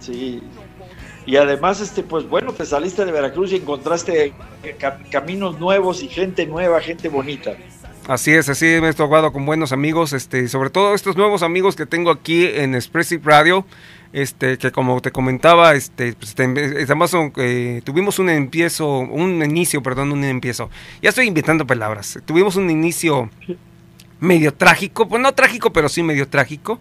Sí. 0.00 0.42
Y 1.26 1.36
además, 1.36 1.80
este, 1.80 2.02
pues 2.02 2.28
bueno, 2.28 2.52
te 2.52 2.66
saliste 2.66 3.04
de 3.04 3.12
Veracruz 3.12 3.52
y 3.52 3.56
encontraste 3.56 4.32
ca- 4.78 4.98
caminos 5.10 5.58
nuevos 5.58 6.02
y 6.02 6.08
gente 6.08 6.46
nueva, 6.46 6.80
gente 6.80 7.08
bonita. 7.08 7.52
Así 8.06 8.32
es, 8.32 8.50
así 8.50 8.66
me 8.82 8.90
he 8.90 8.92
tocado 8.92 9.32
con 9.32 9.46
buenos 9.46 9.72
amigos, 9.72 10.12
este, 10.12 10.46
sobre 10.48 10.68
todo 10.68 10.94
estos 10.94 11.16
nuevos 11.16 11.42
amigos 11.42 11.74
que 11.74 11.86
tengo 11.86 12.10
aquí 12.10 12.44
en 12.46 12.74
Expressive 12.74 13.22
Radio, 13.24 13.64
este, 14.12 14.58
que 14.58 14.70
como 14.70 15.00
te 15.00 15.10
comentaba, 15.10 15.74
este, 15.74 16.12
pues, 16.12 16.34
te- 16.34 16.82
estamos, 16.82 17.10
eh, 17.38 17.80
tuvimos 17.82 18.18
un 18.18 18.28
empiezo, 18.28 18.98
un 18.98 19.42
inicio, 19.42 19.82
perdón, 19.82 20.12
un 20.12 20.22
empiezo. 20.24 20.68
Ya 21.00 21.08
estoy 21.08 21.26
inventando 21.28 21.66
palabras. 21.66 22.18
Tuvimos 22.26 22.56
un 22.56 22.68
inicio 22.70 23.30
medio 24.20 24.52
trágico, 24.52 25.08
pues 25.08 25.22
no 25.22 25.32
trágico, 25.32 25.72
pero 25.72 25.88
sí 25.88 26.02
medio 26.02 26.28
trágico, 26.28 26.78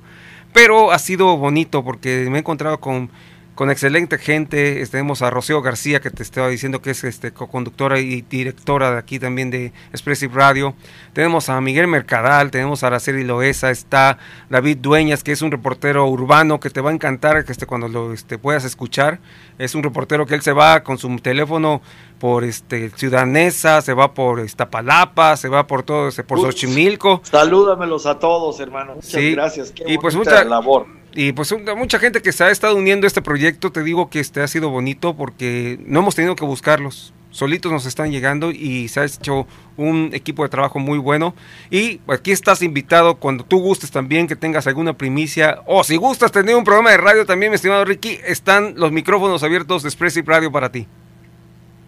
pero 0.52 0.92
ha 0.92 1.00
sido 1.00 1.38
bonito 1.38 1.84
porque 1.86 2.28
me 2.30 2.38
he 2.38 2.40
encontrado 2.40 2.80
con, 2.82 3.10
con 3.56 3.70
excelente 3.70 4.18
gente. 4.18 4.82
Este, 4.82 4.94
Tenemos 4.98 5.22
a 5.22 5.30
Rocío 5.30 5.62
García, 5.62 6.00
que 6.00 6.10
te 6.10 6.24
estaba 6.24 6.48
diciendo 6.48 6.82
que 6.82 6.92
es 6.92 7.04
este, 7.04 7.32
co-conductora 7.32 8.00
y 8.00 8.22
directora 8.22 8.92
de 8.92 8.98
aquí 8.98 9.20
también 9.20 9.52
de 9.52 9.74
Expressive 9.92 10.34
Radio. 10.34 10.76
Tenemos 11.14 11.50
a 11.50 11.60
Miguel 11.62 11.88
Mercadal, 11.88 12.52
tenemos 12.52 12.84
a 12.84 12.88
Araceli 12.88 13.24
Loesa, 13.24 13.72
está 13.72 14.18
David 14.50 14.78
Dueñas, 14.78 15.24
que 15.24 15.32
es 15.32 15.42
un 15.42 15.52
reportero 15.52 16.08
urbano 16.08 16.60
que 16.60 16.70
te 16.70 16.82
va 16.82 16.92
a 16.92 16.94
encantar 16.94 17.44
que 17.46 17.52
este, 17.52 17.66
cuando 17.66 17.88
lo 17.88 18.14
este, 18.14 18.38
puedas 18.38 18.66
escuchar. 18.66 19.20
Es 19.58 19.76
un 19.76 19.84
reportero 19.84 20.26
que 20.26 20.36
él 20.36 20.42
se 20.42 20.52
va 20.52 20.84
con 20.84 20.98
su 20.98 21.14
teléfono 21.18 21.82
por 22.20 22.44
este 22.44 22.90
Ciudadanesa, 22.92 23.82
se 23.82 23.94
va 23.94 24.14
por 24.14 24.40
Iztapalapa, 24.40 25.36
se 25.38 25.50
va 25.50 25.68
por 25.68 25.84
todo, 25.84 26.10
por 26.26 26.40
Uy, 26.40 26.46
Xochimilco. 26.46 27.22
Salúdamelos 27.24 28.06
a 28.06 28.18
todos, 28.18 28.60
hermano. 28.60 28.96
Muchas 28.96 29.12
Sí, 29.12 29.32
gracias. 29.32 29.72
Qué 29.72 29.84
y 29.88 29.98
pues 29.98 30.16
mucha 30.16 30.44
labor. 30.44 31.03
Y 31.16 31.32
pues 31.32 31.54
mucha 31.78 32.00
gente 32.00 32.22
que 32.22 32.32
se 32.32 32.44
ha 32.44 32.52
estado 32.52 32.76
uniendo 32.76 33.06
a 33.06 33.08
este 33.08 33.22
proyecto, 33.22 33.72
te 33.72 33.84
digo 33.84 34.10
que 34.10 34.20
este 34.20 34.42
ha 34.42 34.48
sido 34.48 34.70
bonito 34.70 35.16
porque 35.16 35.80
no 35.86 36.00
hemos 36.00 36.16
tenido 36.16 36.36
que 36.36 36.46
buscarlos. 36.46 37.14
Solitos 37.30 37.72
nos 37.72 37.88
están 37.88 38.12
llegando 38.12 38.52
y 38.52 38.88
se 38.90 39.00
ha 39.00 39.06
hecho 39.06 39.48
un 39.76 40.12
equipo 40.14 40.44
de 40.44 40.50
trabajo 40.50 40.78
muy 40.78 41.00
bueno. 41.00 41.34
Y 41.72 42.00
aquí 42.08 42.32
estás 42.32 42.62
invitado 42.62 43.16
cuando 43.16 43.44
tú 43.44 43.60
gustes 43.60 43.90
también, 43.90 44.28
que 44.28 44.36
tengas 44.36 44.68
alguna 44.68 44.94
primicia. 44.94 45.62
O 45.66 45.84
si 45.84 45.96
gustas 45.96 46.32
tener 46.32 46.56
un 46.56 46.64
programa 46.64 46.92
de 46.92 46.98
radio 46.98 47.26
también, 47.26 47.52
mi 47.52 47.56
estimado 47.56 47.86
Ricky, 47.86 48.20
están 48.24 48.76
los 48.78 48.92
micrófonos 48.92 49.42
abiertos 49.42 49.82
de 49.82 49.90
Expressive 49.90 50.32
Radio 50.32 50.52
para 50.52 50.72
ti. 50.72 50.86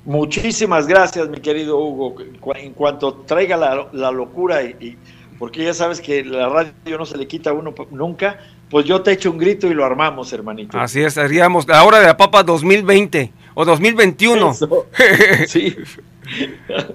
Muchísimas 0.03 0.87
gracias, 0.87 1.29
mi 1.29 1.37
querido 1.37 1.77
Hugo. 1.77 2.15
En 2.55 2.73
cuanto 2.73 3.13
traiga 3.13 3.55
la, 3.55 3.87
la 3.91 4.11
locura, 4.11 4.63
y, 4.63 4.97
porque 5.37 5.63
ya 5.63 5.75
sabes 5.75 6.01
que 6.01 6.23
la 6.23 6.49
radio 6.49 6.97
no 6.97 7.05
se 7.05 7.17
le 7.17 7.27
quita 7.27 7.51
a 7.51 7.53
uno 7.53 7.73
nunca, 7.91 8.39
pues 8.75 8.85
yo 8.85 9.01
te 9.01 9.13
echo 9.13 9.31
un 9.31 9.37
grito 9.37 9.67
y 9.67 9.73
lo 9.73 9.85
armamos, 9.85 10.33
hermanito. 10.33 10.77
Así 10.77 11.01
es, 11.01 11.17
haríamos 11.17 11.65
la 11.65 11.81
hora 11.85 11.97
de 12.01 12.07
la 12.07 12.17
papa 12.17 12.43
2020 12.43 13.31
o 13.53 13.63
2021. 13.63 14.51
Eso. 14.51 14.87
Sí. 15.47 15.73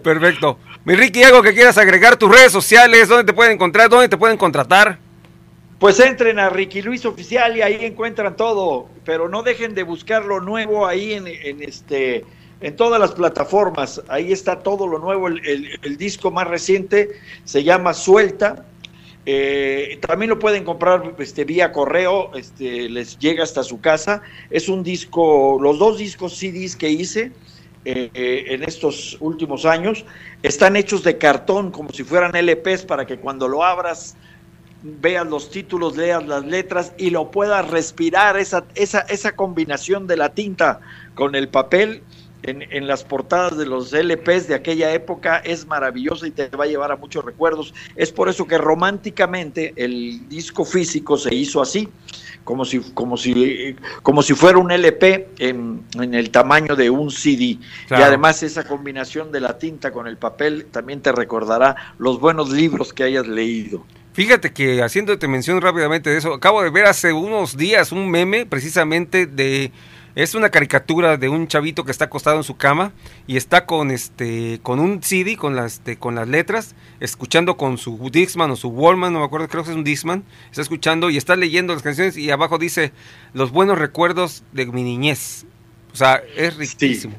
Perfecto. 0.02 0.59
Mi 0.85 0.94
Ricky, 0.94 1.23
algo 1.23 1.40
que 1.40 1.55
quieras 1.55 1.78
agregar, 1.78 2.19
tus 2.19 2.31
redes 2.31 2.52
sociales, 2.52 3.09
dónde 3.09 3.24
te 3.24 3.32
pueden 3.32 3.52
encontrar, 3.55 3.89
dónde 3.89 4.11
te 4.11 4.19
pueden 4.19 4.36
contratar. 4.36 4.98
Pues 5.78 5.98
entren 6.01 6.39
a 6.39 6.51
Ricky 6.51 6.82
Luis 6.82 7.07
Oficial 7.07 7.57
y 7.57 7.62
ahí 7.62 7.78
encuentran 7.81 8.36
todo, 8.36 8.89
pero 9.07 9.31
no 9.31 9.43
dejen 9.43 9.74
de 9.74 9.82
buscar 9.82 10.27
lo 10.27 10.39
nuevo 10.43 10.86
ahí 10.86 11.15
en, 11.15 11.28
en 11.28 11.62
este 11.62 12.27
en 12.61 12.77
todas 12.77 13.01
las 13.01 13.12
plataformas. 13.12 14.02
Ahí 14.09 14.32
está 14.32 14.59
todo 14.59 14.86
lo 14.86 14.98
nuevo. 14.98 15.28
El, 15.28 15.40
el- 15.47 15.81
el 15.82 15.97
disco 15.97 16.31
más 16.31 16.47
reciente 16.47 17.09
se 17.44 17.65
llama 17.65 17.94
Suelta. 17.94 18.66
Eh, 19.26 19.98
también 20.01 20.30
lo 20.30 20.38
pueden 20.38 20.64
comprar 20.64 21.14
este, 21.18 21.44
vía 21.44 21.72
correo, 21.72 22.30
este, 22.34 22.88
les 22.88 23.18
llega 23.18 23.42
hasta 23.42 23.62
su 23.62 23.80
casa. 23.80 24.22
Es 24.51 24.68
un 24.68 24.82
disco, 24.82 25.59
los 25.60 25.78
dos 25.78 25.98
discos 25.98 26.36
CDs 26.36 26.76
que 26.76 26.90
hice 26.90 27.32
eh, 27.84 28.44
en 28.48 28.62
estos 28.62 29.16
últimos 29.20 29.64
años 29.64 30.05
están 30.42 30.76
hechos 30.76 31.02
de 31.02 31.18
cartón, 31.18 31.70
como 31.70 31.90
si 31.90 32.05
fueran 32.05 32.32
LPs, 32.34 32.84
para 32.84 33.06
que 33.06 33.18
cuando 33.18 33.48
lo 33.48 33.62
abras 33.62 34.16
veas 34.82 35.26
los 35.26 35.51
títulos, 35.51 35.97
leas 35.97 36.26
las 36.26 36.44
letras 36.44 36.92
y 36.97 37.10
lo 37.10 37.30
puedas 37.30 37.68
respirar, 37.68 38.38
esa, 38.38 38.64
esa, 38.74 39.01
esa 39.01 39.36
combinación 39.36 40.06
de 40.06 40.16
la 40.16 40.30
tinta 40.30 40.80
con 41.14 41.34
el 41.34 41.48
papel 41.48 42.02
en, 42.43 42.62
en 42.62 42.87
las 42.87 43.05
portadas 43.05 43.57
de 43.57 43.67
los 43.67 43.93
LPs 43.93 44.49
de 44.49 44.55
aquella 44.55 44.93
época 44.93 45.39
es 45.39 45.67
maravillosa 45.67 46.27
y 46.27 46.31
te 46.31 46.49
va 46.49 46.65
a 46.65 46.67
llevar 46.67 46.93
a 46.93 46.97
muchos 46.97 47.25
recuerdos. 47.25 47.75
Es 47.97 48.12
por 48.12 48.29
eso 48.29 48.47
que 48.47 48.59
románticamente 48.59 49.73
el 49.77 50.29
disco 50.29 50.65
físico 50.65 51.17
se 51.17 51.35
hizo 51.35 51.61
así, 51.61 51.89
como 52.45 52.65
si, 52.65 52.81
como 52.95 53.17
si, 53.17 53.77
como 54.03 54.23
si 54.23 54.35
fuera 54.35 54.59
un 54.59 54.71
LP 54.71 55.29
en, 55.39 55.83
en 55.95 56.15
el 56.15 56.31
tamaño 56.31 56.77
de 56.77 56.91
un 56.91 57.11
CD. 57.11 57.59
Claro. 57.87 58.03
Y 58.03 58.07
además 58.07 58.43
esa 58.43 58.65
combinación 58.65 59.33
de 59.33 59.41
la 59.41 59.59
tinta 59.59 59.93
con 59.93 60.07
el 60.07 60.17
papel 60.17 60.67
también 60.71 61.01
te 61.01 61.12
recordará 61.12 61.95
los 61.99 62.21
buenos 62.21 62.51
libros 62.51 62.93
que 62.93 63.05
hayas 63.05 63.27
leído. 63.27 63.85
Fíjate 64.12 64.53
que 64.53 64.83
haciéndote 64.83 65.29
mención 65.29 65.61
rápidamente 65.61 66.11
de 66.11 66.19
eso, 66.19 66.35
acabo 66.35 66.62
de 66.62 66.71
ver 66.71 66.87
hace 66.87 67.12
unos 67.12 67.57
días 67.57 67.93
un 67.93 68.11
meme 68.11 68.45
precisamente 68.45 69.27
de 69.27 69.71
es 70.15 70.35
una 70.35 70.51
caricatura 70.51 71.16
de 71.16 71.28
un 71.28 71.49
chavito 71.49 71.85
que 71.85 71.91
está 71.91 72.07
acostado 72.07 72.37
en 72.37 72.45
su 72.45 72.57
cama 72.57 72.93
y 73.27 73.37
está 73.37 73.66
con 73.66 73.91
este 73.91 74.61
con 74.62 74.78
un 74.78 75.03
CD 75.03 75.37
con 75.37 75.57
las 75.57 75.81
este, 75.81 75.97
con 75.97 76.15
las 76.15 76.28
letras, 76.28 76.74
escuchando 77.01 77.57
con 77.57 77.78
su 77.78 78.11
Dixman 78.11 78.51
o 78.51 78.57
su 78.57 78.69
Wallman, 78.69 79.12
no 79.12 79.20
me 79.20 79.24
acuerdo, 79.24 79.49
creo 79.49 79.65
que 79.65 79.70
es 79.70 79.77
un 79.77 79.85
Dixman, 79.85 80.24
está 80.51 80.61
escuchando 80.61 81.09
y 81.09 81.16
está 81.16 81.37
leyendo 81.37 81.73
las 81.73 81.82
canciones 81.82 82.19
y 82.19 82.31
abajo 82.31 82.59
dice 82.59 82.93
los 83.32 83.51
buenos 83.51 83.78
recuerdos 83.78 84.43
de 84.53 84.66
mi 84.66 84.82
niñez. 84.82 85.47
O 85.93 85.97
sea, 85.97 86.23
es 86.37 86.57
riquísimo. 86.57 87.15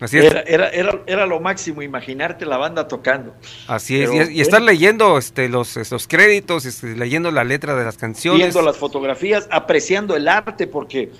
Así 0.00 0.18
es. 0.18 0.24
Era, 0.24 0.42
era, 0.42 0.68
era, 0.68 1.00
era 1.06 1.26
lo 1.26 1.40
máximo 1.40 1.82
imaginarte 1.82 2.44
la 2.46 2.56
banda 2.56 2.86
tocando. 2.86 3.34
Así 3.66 4.00
es, 4.00 4.10
Pero, 4.10 4.30
y, 4.30 4.38
y 4.38 4.40
estar 4.40 4.62
leyendo 4.62 5.18
este, 5.18 5.48
los, 5.48 5.76
los 5.90 6.06
créditos, 6.06 6.64
este, 6.66 6.96
leyendo 6.96 7.30
la 7.30 7.42
letra 7.42 7.74
de 7.74 7.84
las 7.84 7.96
canciones. 7.96 8.40
viendo 8.40 8.62
las 8.62 8.76
fotografías, 8.76 9.48
apreciando 9.50 10.14
el 10.16 10.28
arte, 10.28 10.66
porque 10.66 11.10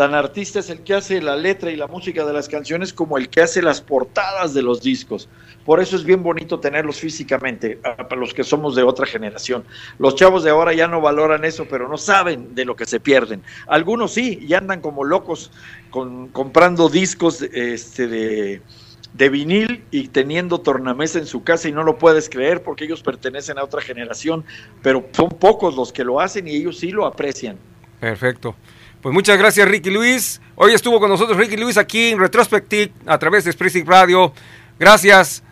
tan 0.00 0.14
artista 0.14 0.60
es 0.60 0.70
el 0.70 0.82
que 0.82 0.94
hace 0.94 1.20
la 1.20 1.36
letra 1.36 1.70
y 1.70 1.76
la 1.76 1.86
música 1.86 2.24
de 2.24 2.32
las 2.32 2.48
canciones 2.48 2.94
como 2.94 3.18
el 3.18 3.28
que 3.28 3.42
hace 3.42 3.60
las 3.60 3.82
portadas 3.82 4.54
de 4.54 4.62
los 4.62 4.80
discos. 4.80 5.28
Por 5.62 5.78
eso 5.78 5.94
es 5.94 6.04
bien 6.04 6.22
bonito 6.22 6.58
tenerlos 6.58 6.96
físicamente, 7.00 7.82
a- 7.84 8.08
para 8.08 8.18
los 8.18 8.32
que 8.32 8.42
somos 8.42 8.74
de 8.74 8.82
otra 8.82 9.04
generación. 9.04 9.66
Los 9.98 10.14
chavos 10.14 10.42
de 10.42 10.48
ahora 10.48 10.72
ya 10.72 10.88
no 10.88 11.02
valoran 11.02 11.44
eso, 11.44 11.66
pero 11.68 11.86
no 11.86 11.98
saben 11.98 12.54
de 12.54 12.64
lo 12.64 12.76
que 12.76 12.86
se 12.86 12.98
pierden. 12.98 13.42
Algunos 13.66 14.14
sí, 14.14 14.38
y 14.40 14.54
andan 14.54 14.80
como 14.80 15.04
locos 15.04 15.52
con, 15.90 16.30
comprando 16.30 16.88
discos 16.88 17.42
este, 17.42 18.08
de, 18.08 18.62
de 19.12 19.28
vinil 19.28 19.84
y 19.90 20.08
teniendo 20.08 20.62
tornamesa 20.62 21.18
en 21.18 21.26
su 21.26 21.44
casa 21.44 21.68
y 21.68 21.72
no 21.72 21.82
lo 21.82 21.98
puedes 21.98 22.30
creer 22.30 22.62
porque 22.62 22.86
ellos 22.86 23.02
pertenecen 23.02 23.58
a 23.58 23.64
otra 23.64 23.82
generación, 23.82 24.46
pero 24.80 25.10
son 25.12 25.28
pocos 25.28 25.76
los 25.76 25.92
que 25.92 26.04
lo 26.04 26.20
hacen 26.20 26.48
y 26.48 26.56
ellos 26.56 26.78
sí 26.78 26.90
lo 26.90 27.04
aprecian. 27.04 27.58
Perfecto. 28.00 28.56
Pues 29.02 29.14
muchas 29.14 29.38
gracias 29.38 29.66
Ricky 29.66 29.90
Luis. 29.90 30.40
Hoy 30.56 30.74
estuvo 30.74 31.00
con 31.00 31.08
nosotros 31.08 31.36
Ricky 31.38 31.56
Luis 31.56 31.78
aquí 31.78 32.10
en 32.10 32.18
Retrospective 32.18 32.92
a 33.06 33.18
través 33.18 33.44
de 33.44 33.50
Expressive 33.50 33.86
Radio. 33.88 34.32
Gracias. 34.78 35.42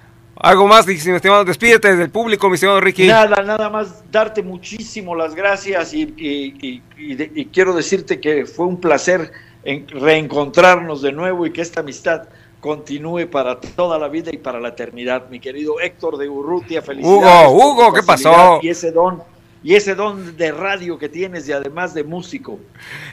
Algo 0.41 0.69
más, 0.69 0.87
mi 0.87 0.93
estimado, 0.95 1.45
despídete 1.45 1.97
del 1.97 2.11
público, 2.11 2.49
mi 2.49 2.55
estimado 2.55 2.81
Ricky. 2.81 3.09
Nada, 3.09 3.43
nada 3.43 3.71
más 3.71 4.05
darte 4.13 4.43
muchísimo 4.43 5.17
las 5.17 5.35
gracias 5.35 5.93
y, 5.95 6.03
y- 6.17 6.55
y- 6.65 6.83
y 6.97 7.15
de- 7.17 7.33
y 7.35 7.47
quiero 7.47 7.75
decirte 7.75 8.21
que 8.21 8.47
fue 8.47 8.67
un 8.67 8.81
placer 8.81 9.33
en- 9.65 9.89
reencontrarnos 9.89 11.03
de 11.03 11.11
nuevo 11.13 11.45
y 11.45 11.53
que 11.53 11.61
esta 11.63 11.81
amistad 11.81 12.29
continúe 12.61 13.27
para 13.29 13.59
toda 13.59 13.99
la 13.99 14.09
vida 14.09 14.31
y 14.33 14.37
para 14.37 14.61
la 14.61 14.69
eternidad. 14.69 15.29
Mi 15.29 15.41
querido 15.41 15.81
Héctor 15.81 16.19
de 16.19 16.29
Urrutia, 16.29 16.83
felicidades. 16.83 17.49
Hugo, 17.49 17.73
Hugo, 17.73 17.93
¿qué 17.93 18.03
pasó? 18.05 18.61
Y 18.63 18.69
ese 18.69 18.93
don, 18.93 19.23
y 19.63 19.75
ese 19.75 19.95
don 19.95 20.37
de 20.37 20.53
radio 20.53 20.99
que 20.99 21.09
tienes 21.09 21.49
y 21.49 21.53
además 21.53 21.95
de 21.95 22.05
músico. 22.05 22.59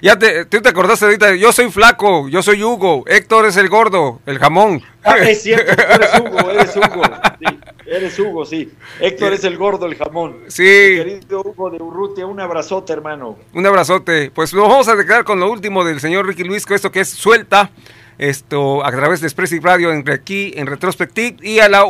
Ya 0.02 0.18
te, 0.18 0.46
tú 0.46 0.62
te 0.62 0.70
acordaste 0.70 1.06
ahorita, 1.06 1.36
yo 1.36 1.52
soy 1.52 1.72
flaco, 1.72 2.30
yo 2.30 2.42
soy 2.44 2.64
Hugo, 2.64 3.04
Héctor 3.08 3.46
es 3.46 3.58
el 3.58 3.70
gordo, 3.70 4.22
el 4.26 4.40
jamón. 4.40 4.82
Ah, 5.04 5.18
es 5.20 5.42
cierto, 5.44 5.76
tú 5.76 5.82
eres 5.92 6.20
Hugo, 6.20 6.52
eres 6.52 6.76
Hugo. 6.76 7.04
Sí, 7.40 7.60
eres 7.86 8.20
Hugo, 8.20 8.46
sí. 8.46 8.72
Héctor 9.00 9.34
es 9.34 9.44
el 9.44 9.58
gordo, 9.58 9.86
el 9.86 9.96
jamón. 9.96 10.38
Sí. 10.48 10.64
Mi 10.64 10.96
querido 10.98 11.42
Hugo 11.42 11.70
de 11.70 11.82
Urrutia, 11.82 12.26
un 12.26 12.40
abrazote, 12.40 12.94
hermano. 12.94 13.38
Un 13.54 13.66
abrazote. 13.66 14.32
Pues 14.32 14.54
nos 14.54 14.68
vamos 14.68 14.88
a 14.88 14.96
quedar 14.98 15.24
con 15.24 15.40
lo 15.40 15.52
último 15.52 15.84
del 15.84 16.00
señor 16.00 16.28
Ricky 16.28 16.44
Luis, 16.44 16.66
con 16.66 16.76
esto 16.76 16.92
que 16.92 17.02
es 17.02 17.10
Suelta, 17.10 17.72
esto 18.18 18.86
a 18.86 18.92
través 18.92 19.22
de 19.22 19.28
Expressive 19.28 19.62
Radio 19.64 19.92
en, 19.92 20.10
aquí 20.10 20.54
en 20.56 20.68
Retrospective. 20.68 21.38
Y 21.42 21.60
a 21.60 21.70
la, 21.70 21.84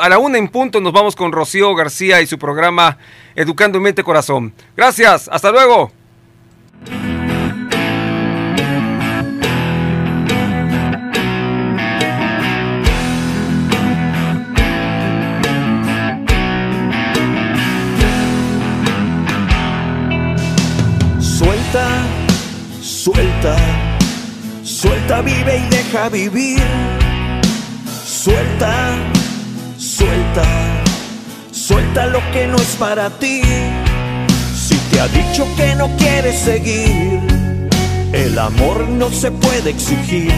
a 0.00 0.08
la 0.08 0.18
una 0.18 0.38
en 0.38 0.48
punto 0.48 0.80
nos 0.80 0.92
vamos 0.92 1.16
con 1.16 1.32
Rocío 1.32 1.74
García 1.74 2.20
y 2.20 2.26
su 2.26 2.38
programa 2.38 2.98
Educando 3.34 3.80
Mente 3.80 4.02
Corazón. 4.02 4.52
Gracias, 4.76 5.28
hasta 5.32 5.50
luego. 5.50 5.92
Suelta, 21.40 21.86
suelta, 22.82 23.56
vive 25.18 25.58
y 25.58 25.68
deja 25.68 26.08
vivir. 26.08 26.62
Suelta, 28.06 28.94
suelta, 29.76 30.44
suelta 31.50 32.06
lo 32.06 32.20
que 32.32 32.46
no 32.46 32.56
es 32.56 32.76
para 32.78 33.10
ti. 33.10 33.42
Si 34.54 34.76
te 34.90 35.00
ha 35.00 35.08
dicho 35.08 35.46
que 35.56 35.74
no 35.74 35.88
quieres 35.96 36.38
seguir, 36.38 37.20
el 38.12 38.38
amor 38.38 38.88
no 38.88 39.10
se 39.10 39.30
puede 39.32 39.70
exigir. 39.70 40.32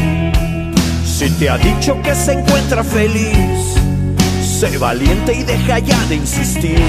Si 1.04 1.28
te 1.38 1.50
ha 1.50 1.58
dicho 1.58 2.00
que 2.02 2.14
se 2.14 2.32
encuentra 2.32 2.82
feliz, 2.82 3.76
sé 4.42 4.78
valiente 4.78 5.34
y 5.34 5.42
deja 5.42 5.78
ya 5.80 6.02
de 6.06 6.16
insistir. 6.16 6.82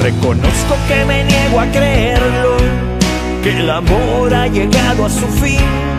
Reconozco 0.00 0.76
que 0.86 1.04
me 1.06 1.24
niego 1.24 1.60
a 1.60 1.66
creerlo, 1.66 2.56
que 3.42 3.58
el 3.58 3.70
amor 3.70 4.34
ha 4.34 4.46
llegado 4.46 5.06
a 5.06 5.10
su 5.10 5.26
fin. 5.26 5.97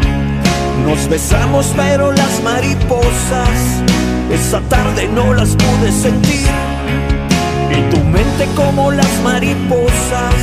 Nos 0.90 1.08
besamos 1.08 1.72
pero 1.78 2.12
las 2.12 2.42
mariposas, 2.42 3.84
esa 4.32 4.60
tarde 4.62 5.08
no 5.08 5.36
las 5.36 5.50
pude 5.56 5.92
sentir. 5.92 6.48
Y 7.70 7.94
tu 7.94 8.04
mente 8.06 8.48
como 8.56 8.92
las 8.92 9.22
mariposas, 9.24 10.34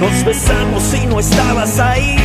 nos 0.00 0.24
besamos 0.24 0.94
y 0.94 1.06
no 1.06 1.20
estabas 1.20 1.78
ahí. 1.78 2.16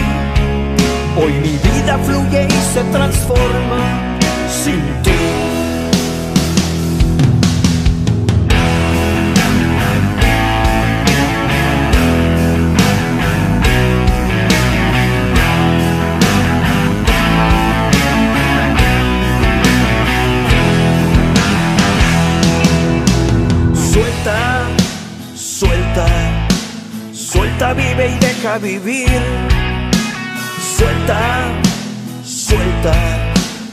Hoy 1.17 1.33
mi 1.33 1.57
vida 1.57 1.99
fluye 2.05 2.47
y 2.47 2.73
se 2.73 2.83
transforma 2.85 4.17
sin 4.63 4.79
ti. 5.03 5.10
Vivir. 28.59 29.21
Suelta, 30.75 31.19
suelta, 32.25 32.93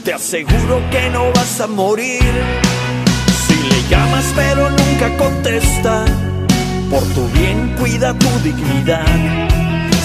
te 0.03 0.13
aseguro 0.13 0.79
que 0.91 1.09
no 1.09 1.31
vas 1.33 1.59
a 1.59 1.65
morir. 1.65 2.21
Si 3.47 3.55
le 3.55 3.89
llamas 3.89 4.25
pero 4.35 4.69
nunca 4.69 5.17
contesta, 5.17 6.05
por 6.91 7.03
tu 7.15 7.27
bien 7.29 7.75
cuida 7.79 8.13
tu 8.13 8.29
dignidad. 8.43 9.05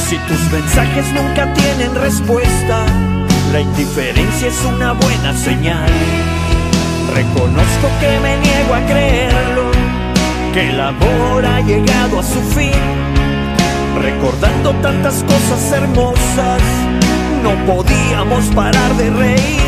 Si 0.09 0.17
tus 0.17 0.41
mensajes 0.51 1.13
nunca 1.13 1.53
tienen 1.53 1.95
respuesta, 1.95 2.87
la 3.53 3.61
indiferencia 3.61 4.49
es 4.49 4.65
una 4.65 4.93
buena 4.93 5.37
señal. 5.37 5.91
Reconozco 7.15 7.89
que 8.01 8.19
me 8.21 8.39
niego 8.39 8.75
a 8.75 8.81
creerlo, 8.87 9.71
que 10.55 10.71
el 10.71 10.81
amor 10.81 11.45
ha 11.45 11.61
llegado 11.61 12.21
a 12.21 12.23
su 12.23 12.41
fin. 12.59 13.04
Recordando 14.01 14.73
tantas 14.83 15.23
cosas 15.25 15.73
hermosas, 15.73 16.63
no 17.43 17.55
podíamos 17.67 18.45
parar 18.55 18.95
de 18.97 19.11
reír. 19.11 19.61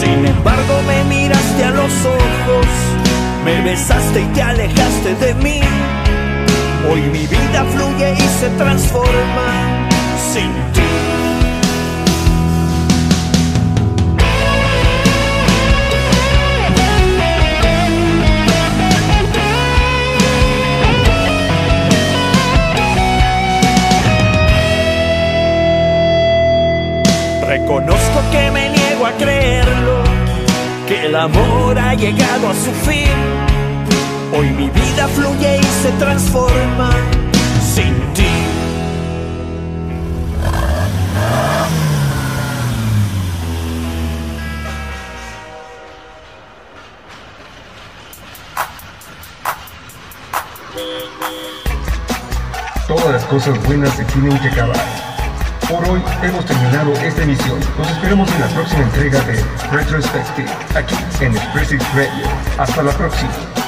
Sin 0.00 0.26
embargo 0.26 0.82
me 0.86 1.04
miraste 1.04 1.64
a 1.64 1.70
los 1.70 1.92
ojos, 2.04 2.66
me 3.44 3.60
besaste 3.62 4.20
y 4.22 4.26
te 4.34 4.42
alejaste 4.42 5.14
de 5.14 5.34
mí. 5.34 5.60
Hoy 6.90 7.02
mi 7.02 7.26
vida 7.26 7.64
fluye 7.74 8.14
y 8.14 8.40
se 8.40 8.48
transforma 8.58 9.88
sin 10.32 10.71
Reconozco 27.72 28.20
que 28.30 28.50
me 28.50 28.68
niego 28.68 29.06
a 29.06 29.12
creerlo, 29.12 30.04
que 30.86 31.06
el 31.06 31.16
amor 31.16 31.78
ha 31.78 31.94
llegado 31.94 32.50
a 32.50 32.54
su 32.54 32.70
fin. 32.70 33.08
Hoy 34.36 34.50
mi 34.50 34.68
vida 34.68 35.08
fluye 35.08 35.56
y 35.56 35.62
se 35.82 35.90
transforma 35.92 36.90
sin 37.74 37.94
ti. 38.12 38.26
Todas 52.86 53.12
las 53.12 53.24
cosas 53.24 53.64
buenas 53.64 53.94
se 53.94 54.04
tienen 54.04 54.38
que 54.40 54.48
acabar. 54.48 55.11
Por 55.72 55.88
hoy 55.88 56.02
hemos 56.22 56.44
terminado 56.44 56.92
esta 56.92 57.22
emisión. 57.22 57.58
Nos 57.78 57.90
esperamos 57.92 58.30
en 58.30 58.40
la 58.42 58.48
próxima 58.48 58.82
entrega 58.82 59.18
de 59.22 59.42
Retrospective, 59.70 60.50
aquí 60.74 60.94
en 61.24 61.34
Expressive 61.34 61.82
Radio. 61.94 62.26
Hasta 62.58 62.82
la 62.82 62.92
próxima. 62.92 63.61